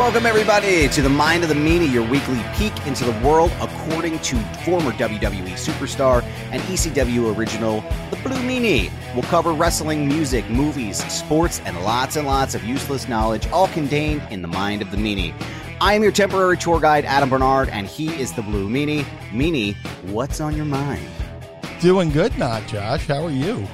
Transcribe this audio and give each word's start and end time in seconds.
Welcome, 0.00 0.24
everybody, 0.24 0.88
to 0.88 1.02
the 1.02 1.10
Mind 1.10 1.42
of 1.42 1.50
the 1.50 1.54
Meanie, 1.54 1.92
your 1.92 2.08
weekly 2.08 2.42
peek 2.54 2.72
into 2.86 3.04
the 3.04 3.12
world 3.20 3.52
according 3.60 4.18
to 4.20 4.36
former 4.64 4.92
WWE 4.92 5.52
superstar 5.52 6.22
and 6.50 6.62
ECW 6.62 7.36
original, 7.36 7.82
the 8.10 8.16
Blue 8.24 8.38
Meanie. 8.38 8.90
We'll 9.12 9.24
cover 9.24 9.52
wrestling, 9.52 10.08
music, 10.08 10.48
movies, 10.48 11.04
sports, 11.12 11.60
and 11.66 11.78
lots 11.84 12.16
and 12.16 12.26
lots 12.26 12.54
of 12.54 12.64
useless 12.64 13.08
knowledge, 13.08 13.46
all 13.48 13.68
contained 13.68 14.22
in 14.30 14.40
the 14.40 14.48
Mind 14.48 14.80
of 14.80 14.90
the 14.90 14.96
Meanie. 14.96 15.34
I 15.82 15.92
am 15.92 16.02
your 16.02 16.12
temporary 16.12 16.56
tour 16.56 16.80
guide, 16.80 17.04
Adam 17.04 17.28
Barnard, 17.28 17.68
and 17.68 17.86
he 17.86 18.08
is 18.18 18.32
the 18.32 18.42
Blue 18.42 18.70
Meanie. 18.70 19.04
Meanie, 19.32 19.76
what's 20.04 20.40
on 20.40 20.56
your 20.56 20.64
mind? 20.64 21.06
Doing 21.80 22.10
good, 22.10 22.36
not 22.36 22.66
Josh. 22.66 23.06
How 23.06 23.24
are 23.24 23.30
you? 23.30 23.66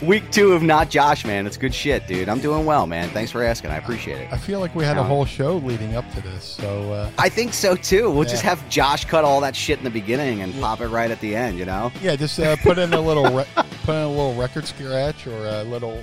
Week 0.06 0.30
two 0.30 0.54
of 0.54 0.62
Not 0.62 0.88
Josh, 0.88 1.26
man. 1.26 1.46
It's 1.46 1.58
good 1.58 1.74
shit, 1.74 2.06
dude. 2.06 2.30
I'm 2.30 2.40
doing 2.40 2.64
well, 2.64 2.86
man. 2.86 3.10
Thanks 3.10 3.30
for 3.30 3.44
asking. 3.44 3.72
I 3.72 3.76
appreciate 3.76 4.22
it. 4.22 4.32
I 4.32 4.38
feel 4.38 4.58
like 4.58 4.74
we 4.74 4.84
had 4.84 4.96
a 4.96 5.02
whole 5.02 5.26
show 5.26 5.58
leading 5.58 5.96
up 5.96 6.10
to 6.14 6.22
this, 6.22 6.44
so 6.44 6.90
uh, 6.92 7.10
I 7.18 7.28
think 7.28 7.52
so 7.52 7.76
too. 7.76 8.10
We'll 8.10 8.24
just 8.24 8.42
have 8.42 8.66
Josh 8.70 9.04
cut 9.04 9.24
all 9.24 9.42
that 9.42 9.54
shit 9.54 9.76
in 9.76 9.84
the 9.84 9.90
beginning 9.90 10.40
and 10.40 10.54
pop 10.62 10.80
it 10.80 10.88
right 10.88 11.10
at 11.10 11.20
the 11.20 11.36
end, 11.36 11.58
you 11.58 11.66
know? 11.66 11.92
yeah, 12.00 12.16
just 12.16 12.40
uh, 12.40 12.56
put 12.56 12.78
in 12.78 12.94
a 12.94 13.00
little 13.00 13.24
re- 13.30 13.46
put 13.82 13.94
in 13.94 14.02
a 14.02 14.08
little 14.08 14.34
record 14.34 14.66
scratch 14.66 15.26
or 15.26 15.46
a 15.46 15.62
little, 15.64 16.02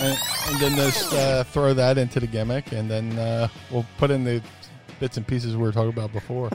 and, 0.00 0.18
and 0.48 0.60
then 0.60 0.74
just 0.74 1.12
uh, 1.14 1.44
throw 1.44 1.72
that 1.72 1.98
into 1.98 2.18
the 2.18 2.26
gimmick, 2.26 2.72
and 2.72 2.90
then 2.90 3.16
uh, 3.16 3.46
we'll 3.70 3.86
put 3.98 4.10
in 4.10 4.24
the 4.24 4.42
bits 4.98 5.16
and 5.18 5.24
pieces 5.26 5.56
we 5.56 5.62
were 5.62 5.70
talking 5.70 5.90
about 5.92 6.12
before. 6.12 6.50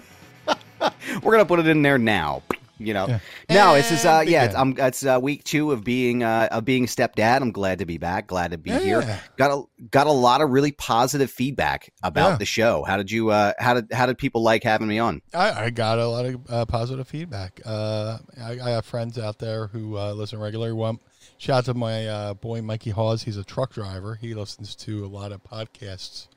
We're 1.24 1.32
gonna 1.32 1.46
put 1.46 1.60
it 1.60 1.68
in 1.68 1.82
there 1.82 1.98
now. 1.98 2.44
You 2.80 2.94
know, 2.94 3.08
Yeah. 3.08 3.20
no, 3.50 3.74
it's 3.74 3.90
just 3.90 4.06
uh, 4.06 4.24
yeah, 4.28 4.44
it's. 4.46 4.54
I'm 4.56 4.76
it's 4.78 5.04
uh, 5.04 5.18
week 5.20 5.44
two 5.44 5.72
of 5.72 5.84
being 5.84 6.22
uh, 6.22 6.48
of 6.52 6.64
being 6.64 6.86
stepdad. 6.86 7.42
I'm 7.42 7.52
glad 7.52 7.80
to 7.80 7.88
be 7.88 7.98
back. 7.98 8.28
Glad 8.28 8.52
to 8.52 8.60
be 8.60 8.70
Yeah. 8.70 8.80
here. 8.80 9.20
Got 9.36 9.50
a 9.52 9.64
got 9.90 10.06
a 10.06 10.12
lot 10.12 10.42
of 10.42 10.52
really 10.52 10.72
positive 10.74 11.32
feedback 11.32 11.92
about 12.04 12.34
Yeah. 12.34 12.38
the 12.38 12.46
show. 12.46 12.84
How 12.84 12.98
did 12.98 13.10
you 13.10 13.30
uh, 13.32 13.54
how 13.58 13.74
did 13.74 13.92
how 13.92 14.06
did 14.06 14.20
people 14.20 14.44
like 14.44 14.62
having 14.64 14.88
me 14.88 15.00
on? 15.00 15.24
I, 15.34 15.66
I 15.66 15.70
got 15.72 15.98
a 15.98 16.08
lot 16.08 16.26
of 16.28 16.40
uh, 16.52 16.66
positive 16.68 17.08
feedback. 17.08 17.60
Uh, 17.66 18.20
I, 18.40 18.60
I 18.64 18.70
have 18.70 18.86
friends 18.86 19.18
out 19.18 19.40
there 19.40 19.66
who 19.68 19.98
uh, 19.98 20.14
listen 20.14 20.38
regularly. 20.40 20.74
One 20.74 21.00
shout 21.40 21.58
out 21.58 21.66
to 21.66 21.74
my 21.74 22.06
uh, 22.08 22.34
boy 22.36 22.62
Mikey 22.62 22.92
Hawes. 22.92 23.24
He's 23.24 23.38
a 23.38 23.44
truck 23.44 23.74
driver. 23.74 24.14
He 24.14 24.36
listens 24.36 24.76
to 24.76 25.04
a 25.04 25.08
lot 25.08 25.32
of 25.32 25.44
podcasts 25.44 26.28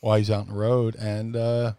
while 0.00 0.18
he's 0.18 0.30
out 0.30 0.42
on 0.42 0.48
the 0.48 0.54
road, 0.60 0.96
and 0.96 1.34
uh, 1.34 1.72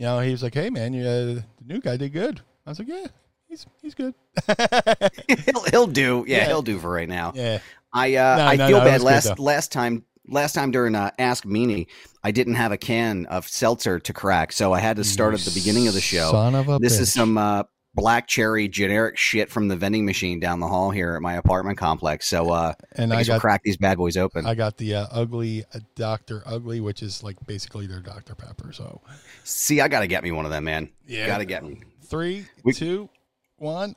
you 0.00 0.06
know 0.06 0.18
he 0.20 0.30
was 0.30 0.42
like, 0.42 0.54
"Hey 0.54 0.70
man, 0.70 0.94
you, 0.94 1.04
uh, 1.04 1.24
the 1.26 1.44
new 1.66 1.78
guy 1.78 1.98
did 1.98 2.14
good." 2.14 2.40
I 2.66 2.70
was 2.70 2.78
like, 2.78 2.88
"Yeah, 2.88 3.06
he's 3.48 3.66
he's 3.82 3.94
good." 3.94 4.14
he'll 5.44 5.64
he'll 5.70 5.86
do. 5.86 6.24
Yeah, 6.26 6.38
Yeah. 6.38 6.46
he'll 6.46 6.62
do 6.62 6.78
for 6.78 6.90
right 6.90 7.08
now. 7.08 7.32
yeah, 7.34 7.58
I 7.92 8.14
uh, 8.16 8.36
No, 8.36 8.42
I 8.46 8.56
no, 8.56 8.66
feel 8.68 8.78
no, 8.78 8.84
bad. 8.84 9.02
Last 9.02 9.38
last 9.38 9.72
time 9.72 10.04
last 10.26 10.54
time 10.54 10.70
during 10.70 10.94
uh, 10.94 11.10
Ask 11.18 11.44
Meanie, 11.44 11.86
I 12.24 12.30
didn't 12.30 12.54
have 12.54 12.72
a 12.72 12.78
can 12.78 13.26
of 13.26 13.46
seltzer 13.46 13.98
to 14.00 14.12
crack, 14.14 14.52
so 14.52 14.72
I 14.72 14.80
had 14.80 14.96
to 14.96 15.04
start 15.04 15.34
at 15.34 15.40
the 15.40 15.50
beginning 15.50 15.86
of 15.86 15.92
the 15.92 16.00
show. 16.00 16.30
Son 16.30 16.54
of 16.54 16.70
a 16.70 16.78
this 16.78 16.98
is 16.98 17.12
some 17.12 17.36
uh, 17.36 17.64
black 17.94 18.26
cherry 18.26 18.68
generic 18.68 19.18
shit 19.18 19.50
from 19.50 19.68
the 19.68 19.76
vending 19.76 20.06
machine 20.06 20.40
down 20.40 20.60
the 20.60 20.68
hall 20.68 20.90
here 20.90 21.14
at 21.14 21.20
my 21.20 21.34
apartment 21.34 21.76
complex. 21.76 22.26
So 22.26 22.50
uh, 22.50 22.72
and 22.92 23.12
I 23.12 23.16
I 23.16 23.18
guess 23.20 23.28
we'll 23.28 23.40
crack 23.40 23.62
these 23.64 23.76
bad 23.76 23.98
boys 23.98 24.16
open. 24.16 24.46
I 24.46 24.54
got 24.54 24.78
the 24.78 24.94
uh, 24.94 25.06
ugly 25.10 25.64
uh, 25.74 25.80
Doctor 25.94 26.42
Ugly, 26.46 26.80
which 26.80 27.02
is 27.02 27.22
like 27.22 27.36
basically 27.46 27.86
their 27.86 28.00
Dr 28.00 28.34
Pepper. 28.34 28.72
So 28.72 29.02
See, 29.50 29.80
I 29.80 29.88
got 29.88 30.00
to 30.00 30.06
get 30.06 30.22
me 30.22 30.30
one 30.30 30.44
of 30.44 30.50
them, 30.50 30.64
man. 30.64 30.90
Yeah. 31.06 31.26
got 31.26 31.38
to 31.38 31.44
get 31.44 31.64
me. 31.64 31.80
three, 32.04 32.46
We- 32.64 32.72
two, 32.72 33.08
one. 33.56 33.94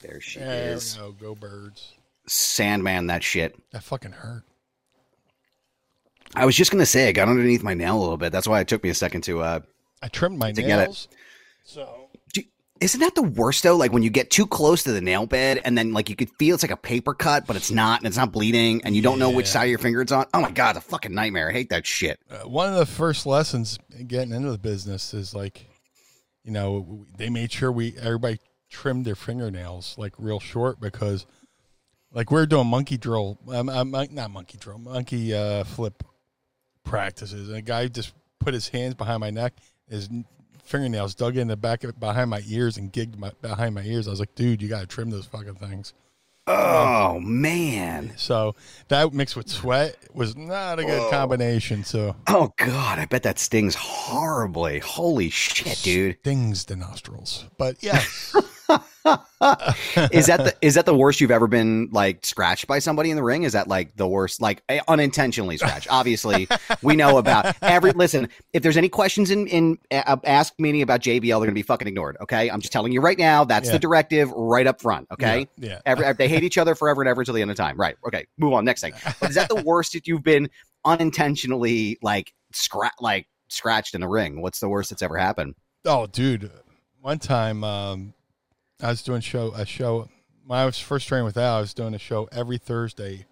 There 0.00 0.20
she 0.20 0.38
There 0.38 0.74
is, 0.74 0.94
go. 0.94 1.12
Go 1.12 1.34
birds. 1.34 1.94
Sandman. 2.28 3.08
That 3.08 3.22
shit. 3.24 3.56
That 3.72 3.82
fucking 3.82 4.12
hurt. 4.12 4.44
I 6.36 6.44
was 6.46 6.54
just 6.54 6.70
gonna 6.70 6.86
say, 6.86 7.08
I 7.08 7.12
got 7.12 7.28
underneath 7.28 7.62
my 7.62 7.74
nail 7.74 7.96
a 7.98 8.00
little 8.00 8.16
bit. 8.18 8.30
That's 8.32 8.46
why 8.46 8.60
it 8.60 8.68
took 8.68 8.84
me 8.84 8.90
a 8.90 8.94
second 8.94 9.22
to. 9.22 9.40
uh 9.40 9.60
I 10.02 10.08
trimmed 10.08 10.38
my 10.38 10.52
To 10.52 10.62
nails. 10.62 11.08
So 11.64 12.10
Isn't 12.80 13.00
that 13.00 13.14
the 13.14 13.22
worst 13.22 13.62
though? 13.62 13.76
Like 13.76 13.92
when 13.92 14.02
you 14.02 14.10
get 14.10 14.30
too 14.30 14.46
close 14.46 14.84
to 14.84 14.92
the 14.92 15.00
nail 15.00 15.26
bed 15.26 15.60
and 15.64 15.76
then 15.76 15.92
like 15.92 16.08
you 16.08 16.16
could 16.16 16.30
feel 16.38 16.54
it's 16.54 16.62
like 16.62 16.70
a 16.70 16.76
paper 16.76 17.14
cut, 17.14 17.46
but 17.46 17.56
it's 17.56 17.70
not, 17.70 18.00
and 18.00 18.06
it's 18.06 18.16
not 18.16 18.32
bleeding, 18.32 18.82
and 18.84 18.94
you 18.94 19.02
don't 19.02 19.18
know 19.18 19.30
which 19.30 19.46
side 19.46 19.64
of 19.64 19.70
your 19.70 19.78
finger 19.78 20.00
it's 20.00 20.12
on. 20.12 20.26
Oh 20.32 20.40
my 20.40 20.50
god, 20.50 20.76
it's 20.76 20.84
a 20.86 20.88
fucking 20.88 21.14
nightmare. 21.14 21.48
I 21.48 21.52
hate 21.52 21.70
that 21.70 21.86
shit. 21.86 22.20
uh, 22.30 22.48
one 22.48 22.68
of 22.68 22.76
the 22.76 22.86
first 22.86 23.26
lessons 23.26 23.78
getting 24.06 24.32
into 24.32 24.50
the 24.50 24.58
business 24.58 25.12
is 25.14 25.34
like, 25.34 25.66
you 26.44 26.52
know, 26.52 27.06
they 27.16 27.30
made 27.30 27.52
sure 27.52 27.72
we 27.72 27.94
everybody 28.00 28.38
trimmed 28.70 29.04
their 29.04 29.14
fingernails 29.16 29.96
like 29.98 30.14
real 30.18 30.40
short 30.40 30.80
because, 30.80 31.26
like, 32.12 32.30
we 32.30 32.40
are 32.40 32.46
doing 32.46 32.66
monkey 32.66 32.96
drill, 32.96 33.38
um, 33.48 33.68
um, 33.68 33.90
not 33.90 34.30
monkey 34.30 34.58
drill, 34.58 34.78
monkey 34.78 35.34
uh, 35.34 35.64
flip 35.64 36.04
practices, 36.84 37.48
and 37.48 37.58
a 37.58 37.62
guy 37.62 37.88
just 37.88 38.12
put 38.40 38.54
his 38.54 38.68
hands 38.68 38.94
behind 38.94 39.20
my 39.20 39.30
neck, 39.30 39.54
his 39.88 40.08
fingernails 40.68 41.14
dug 41.14 41.36
in 41.36 41.48
the 41.48 41.56
back 41.56 41.82
of 41.84 41.98
behind 41.98 42.30
my 42.30 42.42
ears 42.46 42.76
and 42.76 42.92
gigged 42.92 43.18
my, 43.18 43.32
behind 43.42 43.74
my 43.74 43.82
ears. 43.82 44.06
I 44.06 44.10
was 44.10 44.20
like, 44.20 44.34
dude, 44.34 44.62
you 44.62 44.68
got 44.68 44.80
to 44.80 44.86
trim 44.86 45.10
those 45.10 45.26
fucking 45.26 45.56
things. 45.56 45.94
Oh 46.50 47.20
man. 47.20 48.14
So 48.16 48.54
that 48.88 49.12
mixed 49.12 49.36
with 49.36 49.50
sweat 49.50 49.96
was 50.14 50.34
not 50.34 50.78
a 50.78 50.84
good 50.84 51.10
combination. 51.10 51.84
So 51.84 52.16
Oh 52.26 52.54
god, 52.56 52.98
I 52.98 53.04
bet 53.04 53.24
that 53.24 53.38
stings 53.38 53.74
horribly. 53.74 54.78
Holy 54.78 55.28
shit, 55.28 55.78
dude. 55.82 56.18
stings 56.20 56.64
the 56.64 56.76
nostrils. 56.76 57.44
But 57.58 57.82
yeah, 57.82 58.02
is 60.12 60.26
that 60.26 60.40
the 60.44 60.54
is 60.60 60.74
that 60.74 60.84
the 60.84 60.94
worst 60.94 61.20
you've 61.20 61.30
ever 61.30 61.46
been 61.46 61.88
like 61.90 62.24
scratched 62.24 62.66
by 62.66 62.78
somebody 62.78 63.10
in 63.10 63.16
the 63.16 63.22
ring? 63.22 63.44
Is 63.44 63.54
that 63.54 63.68
like 63.68 63.96
the 63.96 64.06
worst, 64.06 64.42
like 64.42 64.62
eh, 64.68 64.80
unintentionally 64.88 65.56
scratched? 65.56 65.88
Obviously, 65.90 66.48
we 66.82 66.94
know 66.96 67.18
about 67.18 67.56
every. 67.62 67.92
Listen, 67.92 68.28
if 68.52 68.62
there's 68.62 68.76
any 68.76 68.88
questions 68.88 69.30
in 69.30 69.46
in 69.46 69.78
uh, 69.90 70.16
Ask 70.24 70.54
Meanie 70.60 70.82
about 70.82 71.00
JBL, 71.00 71.22
they're 71.22 71.38
gonna 71.40 71.52
be 71.52 71.62
fucking 71.62 71.88
ignored. 71.88 72.16
Okay, 72.20 72.50
I'm 72.50 72.60
just 72.60 72.72
telling 72.72 72.92
you 72.92 73.00
right 73.00 73.18
now. 73.18 73.44
That's 73.44 73.66
Yeah. 73.68 73.72
the 73.72 73.78
directive 73.78 74.30
right 74.32 74.66
up 74.66 74.80
front. 74.82 75.08
Okay. 75.12 75.48
Yeah, 75.56 75.68
yeah. 75.70 75.80
Every, 75.86 76.12
they 76.12 76.28
hate 76.28 76.42
each 76.44 76.58
other 76.58 76.74
forever 76.74 77.00
and 77.02 77.08
ever 77.08 77.22
until 77.22 77.34
the 77.34 77.42
end 77.42 77.50
of 77.50 77.56
time. 77.56 77.78
Right. 77.78 77.96
Okay. 78.06 78.26
Move 78.36 78.52
on. 78.52 78.64
Next 78.64 78.82
thing. 78.82 78.92
But 79.20 79.30
is 79.30 79.36
that 79.36 79.48
the 79.48 79.62
worst 79.62 79.94
that 79.94 80.06
you've 80.06 80.22
been 80.24 80.50
unintentionally 80.84 81.98
like 82.02 82.32
scratch 82.52 82.92
like 83.00 83.26
scratched 83.48 83.94
in 83.94 84.00
the 84.00 84.08
ring? 84.08 84.42
What's 84.42 84.60
the 84.60 84.68
worst 84.68 84.90
that's 84.90 85.02
ever 85.02 85.16
happened? 85.16 85.54
Oh, 85.84 86.06
dude, 86.06 86.50
one 87.00 87.18
time 87.18 87.64
um, 87.64 88.12
I 88.80 88.90
was 88.90 89.02
doing 89.02 89.20
show 89.20 89.52
a 89.54 89.66
show 89.66 90.08
when 90.46 90.58
I 90.58 90.64
was 90.64 90.78
first 90.78 91.08
training 91.08 91.24
with 91.24 91.36
Al. 91.36 91.56
I 91.56 91.60
was 91.60 91.74
doing 91.74 91.94
a 91.94 91.98
show 91.98 92.28
every 92.30 92.58
Thursday 92.58 93.26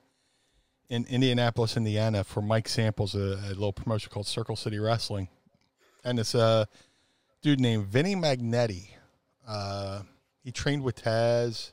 in 0.89 1.07
Indianapolis, 1.09 1.77
Indiana, 1.77 2.25
for 2.25 2.43
Mike 2.43 2.69
Samples, 2.69 3.15
a, 3.15 3.39
a 3.45 3.51
little 3.51 3.73
promotion 3.73 4.11
called 4.13 4.27
Circle 4.27 4.57
City 4.57 4.79
Wrestling, 4.81 5.29
and 6.05 6.19
it's 6.19 6.35
a 6.35 6.67
dude 7.43 7.61
named 7.61 7.87
Vinny 7.87 8.17
Magnetti. 8.17 8.89
Uh, 9.47 10.03
he 10.43 10.51
trained 10.51 10.83
with 10.83 11.03
Taz. 11.03 11.71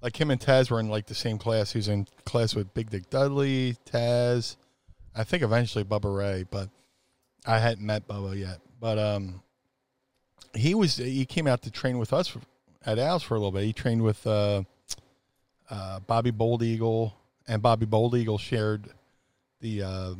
Like 0.00 0.20
him 0.20 0.30
and 0.30 0.40
Taz 0.40 0.70
were 0.70 0.78
in 0.78 0.88
like 0.88 1.06
the 1.06 1.14
same 1.14 1.38
class. 1.38 1.72
He 1.72 1.78
was 1.78 1.88
in 1.88 2.06
class 2.24 2.54
with 2.54 2.72
Big 2.72 2.90
Dick 2.90 3.10
Dudley, 3.10 3.76
Taz. 3.84 4.56
I 5.14 5.24
think 5.24 5.42
eventually 5.42 5.84
Bubba 5.84 6.16
Ray, 6.16 6.44
but 6.48 6.68
I 7.46 7.58
hadn't 7.58 7.84
met 7.84 8.06
Bubba 8.06 8.38
yet. 8.38 8.60
But 8.80 8.98
um, 8.98 9.42
he 10.54 10.74
was 10.74 10.96
he 10.96 11.24
came 11.26 11.48
out 11.48 11.62
to 11.62 11.70
train 11.70 11.98
with 11.98 12.12
us 12.12 12.36
at 12.86 12.98
Al's 12.98 13.22
for 13.22 13.34
a 13.34 13.38
little 13.38 13.52
bit. 13.52 13.64
He 13.64 13.72
trained 13.72 14.02
with 14.02 14.26
uh, 14.26 14.62
uh, 15.70 16.00
Bobby 16.00 16.30
Bold 16.30 16.62
Eagle, 16.62 17.14
and 17.46 17.62
Bobby 17.62 17.86
Bold 17.86 18.14
Eagle 18.14 18.38
shared 18.38 18.88
the 19.60 19.82
uh, 19.82 20.14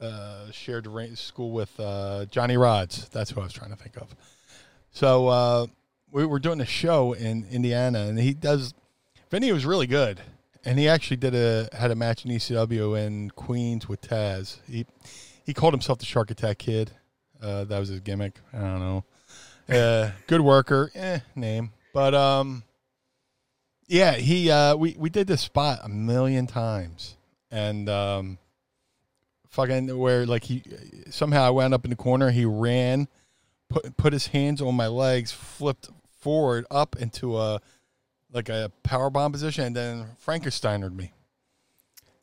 uh, 0.00 0.50
shared 0.50 0.86
school 1.16 1.52
with 1.52 1.78
uh, 1.78 2.26
Johnny 2.26 2.56
Rodz. 2.56 3.08
That's 3.10 3.30
who 3.30 3.40
I 3.40 3.44
was 3.44 3.52
trying 3.52 3.70
to 3.70 3.76
think 3.76 3.96
of. 3.96 4.14
So 4.90 5.68
we 6.10 6.26
were 6.26 6.38
doing 6.38 6.60
a 6.60 6.66
show 6.66 7.12
in 7.14 7.46
Indiana, 7.50 8.00
and 8.00 8.18
he 8.18 8.34
does. 8.34 8.74
Vinny 9.30 9.50
was 9.52 9.64
really 9.64 9.86
good, 9.86 10.20
and 10.64 10.78
he 10.78 10.88
actually 10.88 11.16
did 11.16 11.34
a 11.34 11.68
had 11.72 11.90
a 11.90 11.94
match 11.94 12.24
in 12.24 12.30
ECW 12.30 12.98
in 13.06 13.30
Queens 13.30 13.88
with 13.88 14.02
Taz. 14.02 14.58
He 14.68 14.86
he 15.44 15.54
called 15.54 15.72
himself 15.72 15.98
the 15.98 16.04
Shark 16.04 16.30
Attack 16.30 16.58
Kid. 16.58 16.90
Uh, 17.40 17.64
that 17.64 17.78
was 17.78 17.88
his 17.88 18.00
gimmick. 18.00 18.38
I 18.52 18.58
don't 18.58 18.78
know. 18.78 19.04
Uh, 19.68 20.10
good 20.26 20.40
worker, 20.40 20.90
eh, 20.94 21.20
name, 21.34 21.72
but 21.94 22.14
um, 22.14 22.64
yeah, 23.86 24.12
he 24.14 24.50
uh, 24.50 24.74
we 24.76 24.96
we 24.98 25.10
did 25.10 25.26
this 25.26 25.40
spot 25.40 25.80
a 25.82 25.88
million 25.88 26.46
times, 26.46 27.16
and 27.50 27.88
um, 27.88 28.38
fucking 29.48 29.96
where 29.98 30.26
like 30.26 30.44
he 30.44 30.62
somehow 31.10 31.44
I 31.44 31.50
wound 31.50 31.74
up 31.74 31.84
in 31.84 31.90
the 31.90 31.96
corner. 31.96 32.30
He 32.30 32.44
ran, 32.44 33.06
put 33.68 33.96
put 33.96 34.12
his 34.12 34.28
hands 34.28 34.60
on 34.60 34.74
my 34.74 34.86
legs, 34.88 35.30
flipped 35.30 35.90
forward 36.20 36.66
up 36.70 36.96
into 36.96 37.38
a 37.38 37.60
like 38.32 38.48
a 38.48 38.72
power 38.82 39.10
bomb 39.10 39.30
position, 39.30 39.64
and 39.64 39.76
then 39.76 40.06
Frankensteinered 40.24 40.94
me. 40.94 41.12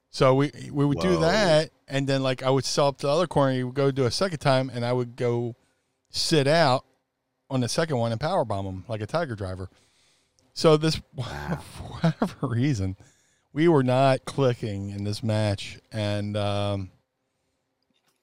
So 0.10 0.34
we 0.34 0.52
we 0.72 0.86
would 0.86 1.00
do 1.00 1.20
that, 1.20 1.70
and 1.88 2.08
then 2.08 2.24
like 2.24 2.42
I 2.42 2.50
would 2.50 2.66
sell 2.66 2.88
up 2.88 2.98
to 3.00 3.08
the 3.08 3.14
other 3.14 3.28
corner. 3.28 3.54
He 3.54 3.64
would 3.64 3.76
go 3.76 3.92
do 3.92 4.06
a 4.06 4.12
second 4.12 4.40
time, 4.40 4.72
and 4.74 4.84
I 4.84 4.92
would 4.92 5.16
go 5.16 5.56
sit 6.10 6.48
out 6.48 6.84
on 7.50 7.62
the 7.62 7.70
second 7.70 7.98
one 7.98 8.12
and 8.12 8.22
power 8.22 8.46
bomb 8.46 8.66
him 8.66 8.86
like 8.88 9.02
a 9.02 9.08
tiger 9.08 9.36
driver. 9.36 9.70
So 10.54 10.78
this, 10.78 10.96
for 11.16 11.84
whatever 11.84 12.48
reason, 12.48 12.98
we 13.54 13.68
were 13.68 13.84
not 13.84 14.26
clicking 14.26 14.90
in 14.90 15.04
this 15.04 15.24
match, 15.24 15.80
and 15.92 16.38
um, 16.38 16.92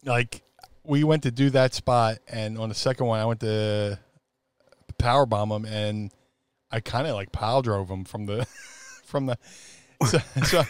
like 0.04 0.42
we 0.84 1.02
went 1.02 1.24
to 1.24 1.30
do 1.30 1.50
that 1.50 1.74
spot, 1.74 2.18
and 2.28 2.58
on 2.58 2.68
the 2.68 2.74
second 2.74 3.06
one, 3.06 3.20
I 3.20 3.24
went 3.24 3.40
to 3.40 3.98
power 4.98 5.26
bomb 5.26 5.50
him, 5.50 5.64
and 5.64 6.12
I 6.70 6.80
kind 6.80 7.06
of 7.06 7.14
like 7.14 7.32
pile 7.32 7.62
drove 7.62 7.88
him 7.88 8.04
from 8.04 8.26
the 8.26 8.44
from 9.04 9.26
the. 9.26 9.38
So, 10.06 10.18
so 10.44 10.62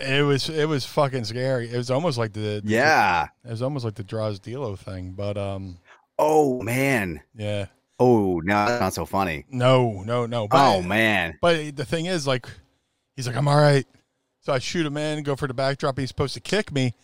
it 0.00 0.22
was 0.22 0.48
it 0.48 0.66
was 0.68 0.84
fucking 0.84 1.24
scary. 1.24 1.70
It 1.70 1.76
was 1.76 1.90
almost 1.90 2.18
like 2.18 2.32
the 2.32 2.60
Yeah. 2.64 3.28
It 3.44 3.50
was 3.50 3.62
almost 3.62 3.84
like 3.84 3.94
the 3.94 4.04
Droz 4.04 4.38
D'Lo 4.40 4.76
thing, 4.76 5.12
but 5.12 5.36
um, 5.36 5.78
Oh 6.18 6.62
man. 6.62 7.20
yeah, 7.34 7.66
Oh 8.00 8.40
no, 8.44 8.66
that's 8.66 8.80
not 8.80 8.94
so 8.94 9.04
funny. 9.06 9.44
no, 9.50 10.02
no, 10.04 10.26
no. 10.26 10.48
But, 10.48 10.76
Oh 10.76 10.82
man. 10.82 11.38
But 11.40 11.76
the 11.76 11.84
thing 11.84 12.06
is, 12.06 12.26
like, 12.26 12.48
he's 13.16 13.26
like, 13.26 13.36
I'm 13.36 13.48
all 13.48 13.56
right. 13.56 13.86
So 14.40 14.52
I 14.52 14.58
shoot 14.60 14.86
him 14.86 14.96
in, 14.96 15.22
go 15.24 15.36
for 15.36 15.46
the 15.48 15.54
backdrop. 15.54 15.98
He's 15.98 16.08
supposed 16.08 16.34
to 16.34 16.40
kick 16.40 16.72
me, 16.72 16.94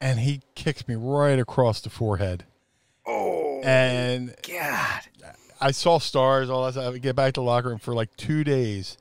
and 0.00 0.20
he 0.20 0.42
kicks 0.54 0.86
me 0.86 0.94
right 0.94 1.38
across 1.38 1.80
the 1.80 1.90
forehead. 1.90 2.44
Oh 3.06 3.60
And 3.64 4.34
God. 4.48 5.00
I 5.60 5.70
saw 5.70 5.98
stars, 5.98 6.50
all 6.50 6.64
that 6.66 6.72
stuff. 6.72 6.84
I 6.86 6.90
would 6.90 7.02
get 7.02 7.16
back 7.16 7.34
to 7.34 7.40
the 7.40 7.44
locker 7.44 7.68
room 7.70 7.78
for 7.78 7.94
like 7.94 8.14
two 8.16 8.44
days. 8.44 8.98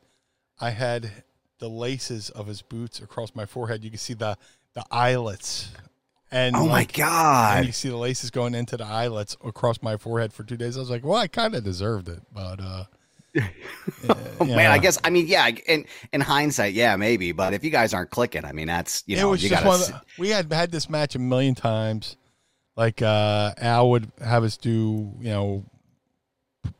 I 0.59 0.69
had 0.69 1.11
the 1.59 1.69
laces 1.69 2.29
of 2.29 2.47
his 2.47 2.61
boots 2.61 2.99
across 2.99 3.33
my 3.35 3.45
forehead. 3.45 3.83
You 3.83 3.89
can 3.89 3.99
see 3.99 4.13
the 4.13 4.37
the 4.73 4.83
eyelets. 4.91 5.71
And 6.31 6.55
Oh 6.55 6.65
my 6.65 6.71
like, 6.71 6.97
and 6.99 7.07
God. 7.07 7.65
you 7.65 7.71
see 7.71 7.87
the 7.89 7.95
laces 7.97 8.31
going 8.31 8.55
into 8.55 8.75
the 8.77 8.83
eyelets 8.83 9.37
across 9.45 9.81
my 9.81 9.95
forehead 9.95 10.33
for 10.33 10.43
two 10.43 10.57
days. 10.57 10.75
I 10.75 10.79
was 10.81 10.89
like, 10.89 11.05
well, 11.05 11.17
I 11.19 11.27
kind 11.27 11.55
of 11.55 11.63
deserved 11.63 12.09
it, 12.09 12.19
but 12.33 12.59
uh, 12.59 12.83
Oh, 14.39 14.45
Man, 14.45 14.71
I 14.71 14.77
guess 14.77 14.97
I 15.03 15.09
mean 15.09 15.27
yeah. 15.27 15.49
In 15.67 15.85
in 16.13 16.21
hindsight, 16.21 16.73
yeah, 16.73 16.95
maybe. 16.95 17.31
But 17.31 17.53
if 17.53 17.63
you 17.63 17.69
guys 17.69 17.93
aren't 17.93 18.09
clicking, 18.09 18.43
I 18.45 18.51
mean, 18.51 18.67
that's 18.67 19.03
you 19.05 19.17
know, 19.17 19.27
it 19.27 19.31
was 19.31 19.43
you 19.43 19.49
just 19.49 19.63
gotta. 19.63 19.67
one. 19.69 19.79
The, 19.79 20.01
we 20.17 20.29
had 20.29 20.51
had 20.51 20.71
this 20.71 20.89
match 20.89 21.15
a 21.15 21.19
million 21.19 21.55
times. 21.55 22.17
Like 22.75 23.01
uh, 23.01 23.53
Al 23.57 23.89
would 23.91 24.11
have 24.21 24.43
us 24.43 24.57
do, 24.57 25.13
you 25.19 25.29
know, 25.29 25.63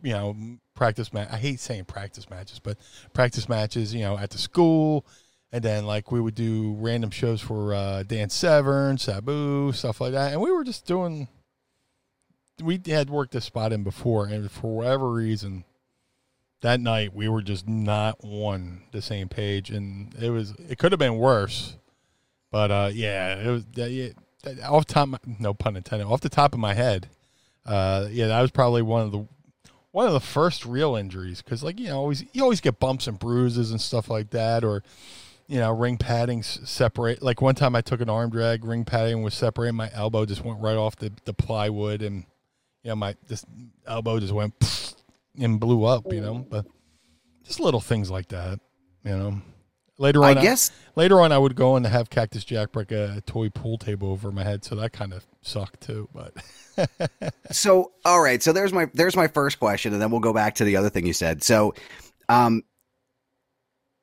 you 0.01 0.12
know, 0.12 0.36
practice 0.75 1.13
match. 1.13 1.30
I 1.31 1.38
hate 1.38 1.60
saying 1.60 1.86
practice 1.86 2.30
matches, 2.30 2.60
but 2.60 2.77
practice 3.13 3.50
matches, 3.50 3.94
you 3.94 4.01
know, 4.01 4.18
at 4.18 4.30
the 4.30 4.38
school, 4.38 5.06
and 5.51 5.63
then 5.63 5.86
like 5.86 6.12
we 6.12 6.19
would 6.19 6.36
do 6.36 6.75
random 6.77 7.10
shows 7.10 7.42
for 7.42 7.74
uh, 7.74 8.04
Dan 8.04 8.30
Severn, 8.30 8.98
Sabu, 8.98 9.72
stuff 9.72 10.01
like 10.01 10.12
that, 10.12 10.33
and 10.33 10.42
we 10.42 10.51
were 10.51 10.63
just 10.63 10.86
doing. 10.86 11.27
We 12.63 12.80
had 12.86 13.10
worked 13.10 13.33
this 13.33 13.45
spot 13.45 13.74
in 13.74 13.83
before, 13.83 14.27
and 14.27 14.50
for 14.50 14.77
whatever 14.77 15.12
reason, 15.12 15.66
that 16.62 16.80
night 16.80 17.13
we 17.13 17.28
were 17.28 17.42
just 17.42 17.68
not 17.68 18.18
on 18.24 18.83
the 18.92 19.01
same 19.01 19.30
page, 19.30 19.69
and 19.69 20.13
it 20.16 20.30
was 20.30 20.54
it 20.69 20.78
could 20.78 20.92
have 20.92 21.00
been 21.00 21.18
worse. 21.18 21.78
But 22.51 22.71
uh, 22.71 22.92
yeah, 22.94 23.36
it 23.36 23.48
was 23.50 23.66
off 24.63 24.86
top, 24.86 25.10
no 25.39 25.54
pun 25.54 25.75
intended, 25.75 26.07
off 26.07 26.21
the 26.21 26.30
top 26.30 26.54
of 26.54 26.60
my 26.60 26.74
head. 26.74 27.10
Uh, 27.66 28.07
yeah, 28.12 28.28
that 28.28 28.42
was 28.42 28.51
probably 28.51 28.81
one 28.81 29.01
of 29.01 29.12
the 29.12 29.28
one 29.95 30.07
of 30.07 30.13
the 30.13 30.19
first 30.19 30.65
real 30.65 30.97
injuries 30.97 31.42
because, 31.42 31.63
like 31.63 31.80
you 31.80 31.88
know, 31.88 31.95
always 31.95 32.25
you 32.33 32.44
always 32.44 32.59
get 32.59 32.81
bumps 32.81 33.07
and 33.07 33.18
bruises 33.18 33.71
and 33.71 33.80
stuff 33.80 34.09
like 34.09 34.30
that, 34.31 34.65
or 34.65 34.83
you 35.47 35.57
know, 35.57 35.71
ring 35.71 35.95
padding 35.95 36.44
separate. 36.44 37.21
Like 37.21 37.42
one 37.42 37.56
time, 37.56 37.77
I 37.77 37.81
took 37.81 38.01
an 38.01 38.09
arm 38.09 38.30
drag, 38.30 38.65
ring 38.65 38.83
padding 38.83 39.24
was 39.24 39.33
separating, 39.33 39.75
my 39.75 39.89
elbow 39.94 40.25
just 40.25 40.44
went 40.44 40.59
right 40.59 40.75
off 40.75 40.97
the, 40.97 41.13
the 41.24 41.33
plywood, 41.33 42.01
and 42.01 42.25
you 42.83 42.89
know, 42.89 42.97
my 42.97 43.15
this 43.27 43.45
elbow 43.88 44.19
just 44.19 44.33
went 44.33 44.53
and 45.39 45.62
blew 45.62 45.86
up. 45.86 46.12
You 46.12 46.19
know, 46.19 46.33
mm. 46.36 46.50
but 46.50 46.65
just 47.45 47.62
little 47.62 47.80
things 47.80 48.12
like 48.12 48.27
that. 48.27 48.59
You 49.06 49.12
know, 49.12 49.42
later 49.97 50.24
on, 50.24 50.38
I 50.38 50.42
guess 50.42 50.71
Later 50.95 51.19
on, 51.19 51.33
I 51.33 51.38
would 51.38 51.56
go 51.56 51.75
and 51.75 51.86
have 51.86 52.09
Cactus 52.09 52.45
Jack 52.45 52.71
break 52.71 52.92
a 52.92 53.21
toy 53.25 53.50
pool 53.50 53.77
table 53.77 54.12
over 54.12 54.31
my 54.31 54.44
head, 54.44 54.63
so 54.63 54.75
that 54.75 54.94
kind 54.94 55.13
of 55.13 55.25
sucked 55.42 55.81
too. 55.81 56.07
But 56.13 56.33
so. 57.51 57.92
All 58.06 58.21
right, 58.21 58.42
so 58.42 58.53
there's 58.53 58.71
my 58.71 58.89
there's 58.94 59.15
my 59.15 59.27
first 59.27 59.59
question, 59.59 59.92
and 59.92 60.01
then 60.01 60.09
we'll 60.09 60.21
go 60.21 60.33
back 60.33 60.56
to 60.56 60.63
the 60.63 60.77
other 60.77 60.89
thing 60.89 61.06
you 61.06 61.13
said. 61.13 61.44
So, 61.44 61.74
um, 62.30 62.63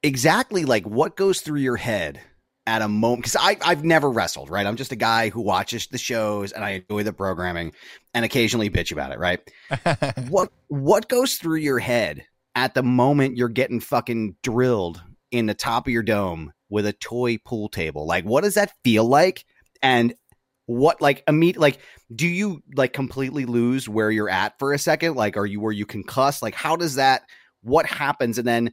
exactly 0.02 0.66
like 0.66 0.84
what 0.84 1.16
goes 1.16 1.40
through 1.40 1.60
your 1.60 1.76
head 1.76 2.20
at 2.66 2.82
a 2.82 2.88
moment? 2.88 3.22
Because 3.22 3.36
I 3.36 3.56
I've 3.64 3.84
never 3.84 4.10
wrestled, 4.10 4.50
right? 4.50 4.66
I'm 4.66 4.76
just 4.76 4.92
a 4.92 4.96
guy 4.96 5.30
who 5.30 5.40
watches 5.40 5.86
the 5.86 5.98
shows 5.98 6.52
and 6.52 6.62
I 6.62 6.70
enjoy 6.72 7.04
the 7.04 7.14
programming 7.14 7.72
and 8.12 8.22
occasionally 8.22 8.68
bitch 8.68 8.92
about 8.92 9.12
it, 9.12 9.18
right? 9.18 9.40
what 10.28 10.52
what 10.68 11.08
goes 11.08 11.36
through 11.36 11.60
your 11.60 11.78
head 11.78 12.26
at 12.54 12.74
the 12.74 12.82
moment 12.82 13.38
you're 13.38 13.48
getting 13.48 13.80
fucking 13.80 14.36
drilled 14.42 15.02
in 15.32 15.46
the 15.46 15.54
top 15.54 15.86
of 15.88 15.92
your 15.92 16.02
dome 16.04 16.52
with 16.68 16.86
a 16.86 16.92
toy 16.92 17.38
pool 17.38 17.68
table? 17.68 18.06
Like, 18.06 18.24
what 18.24 18.44
does 18.44 18.54
that 18.54 18.72
feel 18.84 19.04
like? 19.04 19.44
And 19.82 20.14
what 20.66 21.02
like 21.02 21.24
immediate 21.26 21.60
like 21.60 21.80
do 22.14 22.26
you 22.28 22.62
like 22.76 22.92
completely 22.92 23.44
lose 23.46 23.88
where 23.88 24.10
you're 24.12 24.30
at 24.30 24.56
for 24.60 24.72
a 24.72 24.78
second? 24.78 25.16
Like, 25.16 25.36
are 25.36 25.44
you 25.46 25.60
where 25.60 25.72
you 25.72 25.84
concuss? 25.84 26.40
Like, 26.40 26.54
how 26.54 26.76
does 26.76 26.94
that? 26.94 27.22
What 27.62 27.86
happens? 27.86 28.38
And 28.38 28.46
then 28.46 28.72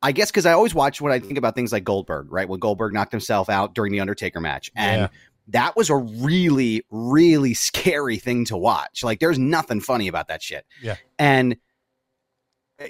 I 0.00 0.12
guess 0.12 0.30
because 0.30 0.46
I 0.46 0.52
always 0.52 0.74
watch 0.74 1.00
when 1.00 1.12
I 1.12 1.18
think 1.18 1.38
about 1.38 1.54
things 1.54 1.72
like 1.72 1.82
Goldberg, 1.82 2.30
right? 2.30 2.48
When 2.48 2.60
Goldberg 2.60 2.92
knocked 2.92 3.12
himself 3.12 3.48
out 3.48 3.74
during 3.74 3.90
the 3.92 4.00
Undertaker 4.00 4.40
match, 4.40 4.70
and 4.76 5.02
Yeah. 5.02 5.08
that 5.48 5.76
was 5.76 5.88
a 5.90 5.96
really, 5.96 6.84
really 6.90 7.54
scary 7.54 8.18
thing 8.18 8.44
to 8.46 8.56
watch. 8.56 9.02
Like, 9.02 9.18
there's 9.20 9.38
nothing 9.38 9.80
funny 9.80 10.06
about 10.08 10.28
that 10.28 10.42
shit. 10.42 10.66
Yeah. 10.82 10.96
And 11.18 11.56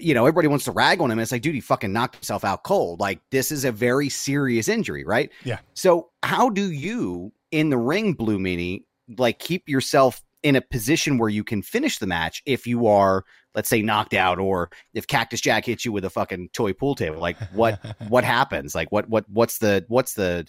you 0.00 0.14
know, 0.14 0.23
everybody 0.26 0.49
wants 0.49 0.64
to 0.64 0.73
rag 0.73 1.00
on 1.00 1.11
him. 1.11 1.19
It's 1.19 1.33
like, 1.33 1.43
dude, 1.43 1.55
he 1.55 1.61
fucking 1.61 1.93
knocked 1.93 2.17
himself 2.17 2.45
out 2.45 2.64
cold. 2.64 3.00
Like, 3.00 3.21
this 3.31 3.53
is 3.53 3.64
a 3.64 3.73
very 3.73 4.09
serious 4.09 4.69
injury, 4.69 5.05
right? 5.05 5.31
Yeah. 5.45 5.59
So, 5.75 6.11
how 6.23 6.49
do 6.49 6.71
you 6.73 7.33
in 7.50 7.71
the 7.71 7.79
ring, 7.79 8.14
Blue 8.14 8.38
Meanie, 8.38 8.85
like 9.19 9.38
keep 9.38 9.69
yourself 9.69 10.23
in 10.43 10.57
a 10.57 10.61
position 10.61 11.19
where 11.19 11.29
you 11.29 11.45
can 11.45 11.62
finish 11.62 11.99
the 11.99 12.07
match 12.07 12.43
if 12.47 12.67
you 12.67 12.87
are, 12.87 13.25
let's 13.55 13.69
say, 13.69 13.81
knocked 13.81 14.12
out, 14.14 14.38
or 14.38 14.71
if 14.93 15.07
Cactus 15.07 15.41
Jack 15.41 15.64
hits 15.67 15.85
you 15.85 15.93
with 15.93 16.05
a 16.05 16.11
fucking 16.11 16.49
toy 16.53 16.73
pool 16.73 16.95
table? 16.95 17.19
Like, 17.19 17.37
what 17.53 17.79
what 18.09 18.25
happens? 18.25 18.75
Like, 18.75 18.91
what 18.91 19.09
what 19.09 19.25
what's 19.29 19.59
the 19.59 19.85
what's 19.88 20.14
the 20.14 20.47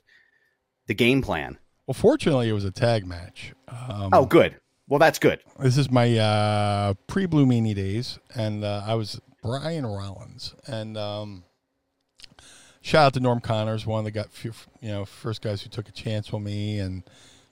the 0.88 0.94
game 0.94 1.22
plan? 1.22 1.58
well, 1.88 1.94
fortunately, 1.94 2.50
it 2.50 2.54
was 2.54 2.66
a 2.66 2.72
tag 2.72 3.06
match. 3.06 3.54
Um, 3.68 4.10
Oh, 4.12 4.26
good. 4.26 4.60
Well, 4.88 5.00
that's 5.00 5.18
good. 5.20 5.40
this 5.60 5.78
is 5.78 5.90
my 5.90 6.18
uh, 6.18 6.94
pre 7.08 7.26
Blue 7.26 7.46
Meanie 7.46 7.76
days, 7.76 8.20
and 8.36 8.64
uh, 8.64 8.84
I 8.86 8.96
was 8.96 9.20
Brian 9.46 9.86
Rollins, 9.86 10.56
and 10.66 10.98
um, 10.98 11.44
shout 12.82 13.06
out 13.06 13.14
to 13.14 13.20
Norm 13.20 13.40
Connors, 13.40 13.86
one 13.86 14.00
of 14.00 14.06
the 14.06 14.12
got 14.12 14.30
you 14.44 14.90
know 14.90 15.06
first 15.06 15.44
guys 15.44 15.62
who 15.62 15.70
took 15.70 15.88
a 15.88 15.92
chance 15.92 16.34
on 16.34 16.44
me 16.44 16.80
and 16.80 17.04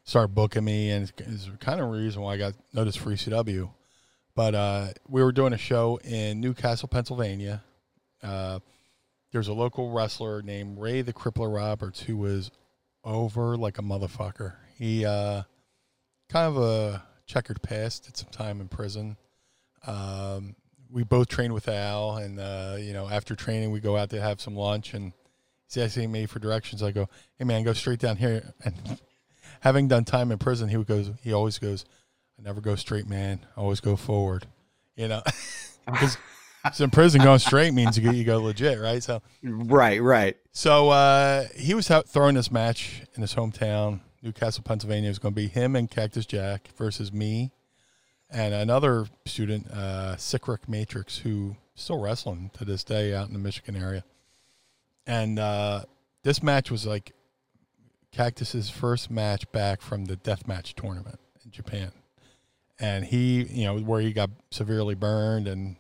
started 0.04 0.34
booking 0.34 0.66
me, 0.66 0.90
and 0.90 1.12
is 1.20 1.52
kind 1.60 1.80
of 1.80 1.92
reason 1.92 2.24
why 2.24 2.34
I 2.34 2.38
got 2.38 2.54
noticed 2.74 2.98
for 2.98 3.12
ECW. 3.12 3.70
But 4.34 4.56
uh, 4.56 4.88
we 5.08 5.22
were 5.22 5.32
doing 5.32 5.54
a 5.54 5.58
show 5.58 6.00
in 6.04 6.42
New 6.42 6.56
Castle, 6.56 6.88
Pennsylvania. 6.88 7.64
Uh, 8.24 8.58
there's 9.32 9.48
a 9.48 9.54
local 9.54 9.92
wrestler 9.92 10.42
named 10.42 10.80
Ray 10.80 11.04
the 11.04 11.14
Crippler 11.14 11.56
Roberts 11.56 12.02
who 12.02 12.18
was 12.18 12.50
over 13.04 13.56
like 13.56 13.78
a 13.78 13.84
motherfucker. 13.84 14.56
He 14.80 15.06
uh, 15.06 15.44
kind 16.28 16.48
of 16.48 16.58
a 16.58 17.04
checkered 17.28 17.62
past, 17.62 18.06
did 18.06 18.18
some 18.18 18.30
time 18.32 18.62
in 18.62 18.68
prison. 18.68 19.16
Um, 19.86 20.56
we 20.94 21.04
both 21.04 21.28
train 21.28 21.54
with 21.54 21.68
Al, 21.68 22.18
and 22.18 22.40
uh, 22.40 22.78
you 22.80 22.94
know, 22.94 23.10
after 23.10 23.36
training, 23.36 23.72
we 23.72 23.80
go 23.80 23.98
out 23.98 24.12
to 24.12 24.22
have 24.22 24.40
some 24.40 24.56
lunch, 24.56 24.94
and 24.94 25.12
he 25.68 25.80
he's 25.80 25.84
asking 25.84 26.12
me 26.12 26.28
for 26.28 26.40
directions. 26.40 26.84
I 26.84 26.92
go, 26.92 27.10
"Hey 27.38 27.46
man, 27.46 27.64
go 27.64 27.74
straight 27.74 28.00
down 28.00 28.18
here." 28.18 28.54
And 28.64 29.00
having 29.62 29.88
done 29.88 30.06
time 30.06 30.32
in 30.32 30.38
prison, 30.38 30.70
he 30.70 30.82
goes. 30.84 31.10
He 31.22 31.34
always 31.34 31.58
goes, 31.58 31.86
"I 32.40 32.44
never 32.44 32.62
go 32.62 32.76
straight, 32.76 33.10
man. 33.10 33.40
I 33.58 33.62
always 33.62 33.80
go 33.80 33.96
forward." 33.96 34.46
You 34.96 35.08
know, 35.08 35.24
because 35.86 36.18
in 36.80 36.92
prison, 36.92 37.22
going 37.22 37.40
straight 37.40 37.74
means 37.74 37.98
you 37.98 38.04
go, 38.04 38.12
you 38.12 38.24
go 38.24 38.40
legit, 38.40 38.80
right? 38.80 39.02
So 39.02 39.22
Right, 39.42 40.02
right. 40.02 40.38
so 40.52 40.90
uh, 40.90 41.48
he 41.56 41.74
was 41.74 41.90
out 41.90 42.08
throwing 42.08 42.36
this 42.36 42.52
match 42.52 43.02
in 43.16 43.22
his 43.22 43.34
hometown, 43.34 44.02
New 44.22 44.32
Castle, 44.32 44.64
Pennsylvania. 44.64 45.08
It 45.08 45.12
was 45.12 45.20
going 45.20 45.34
to 45.34 45.42
be 45.42 45.48
him 45.48 45.76
and 45.76 45.90
Cactus 45.90 46.26
Jack 46.26 46.70
versus 46.78 47.12
me 47.12 47.52
and 48.34 48.54
another 48.54 49.08
student, 49.26 49.68
uh, 49.72 50.16
Sickrick 50.18 50.68
Matrix, 50.68 51.20
who 51.20 51.56
still 51.76 52.00
wrestling 52.00 52.52
to 52.58 52.66
this 52.66 52.84
day 52.84 53.14
out 53.14 53.28
in 53.28 53.34
the 53.34 53.40
Michigan 53.40 53.76
area. 53.76 54.04
And 55.06 55.40
uh, 55.40 55.84
this 56.24 56.42
match 56.42 56.72
was 56.72 56.86
like 56.86 57.14
Cactus's 58.12 58.70
first 58.70 59.12
match 59.12 59.50
back 59.52 59.82
from 59.82 60.06
the 60.06 60.18
deathmatch 60.18 60.74
tournament 60.74 61.20
in 61.46 61.52
Japan. 61.52 61.92
And 62.80 63.06
he, 63.06 63.44
you 63.44 63.66
know, 63.66 63.78
where 63.80 64.02
he 64.02 64.12
got 64.12 64.30
severely 64.52 64.96
burned 64.96 65.48
and 65.48 65.76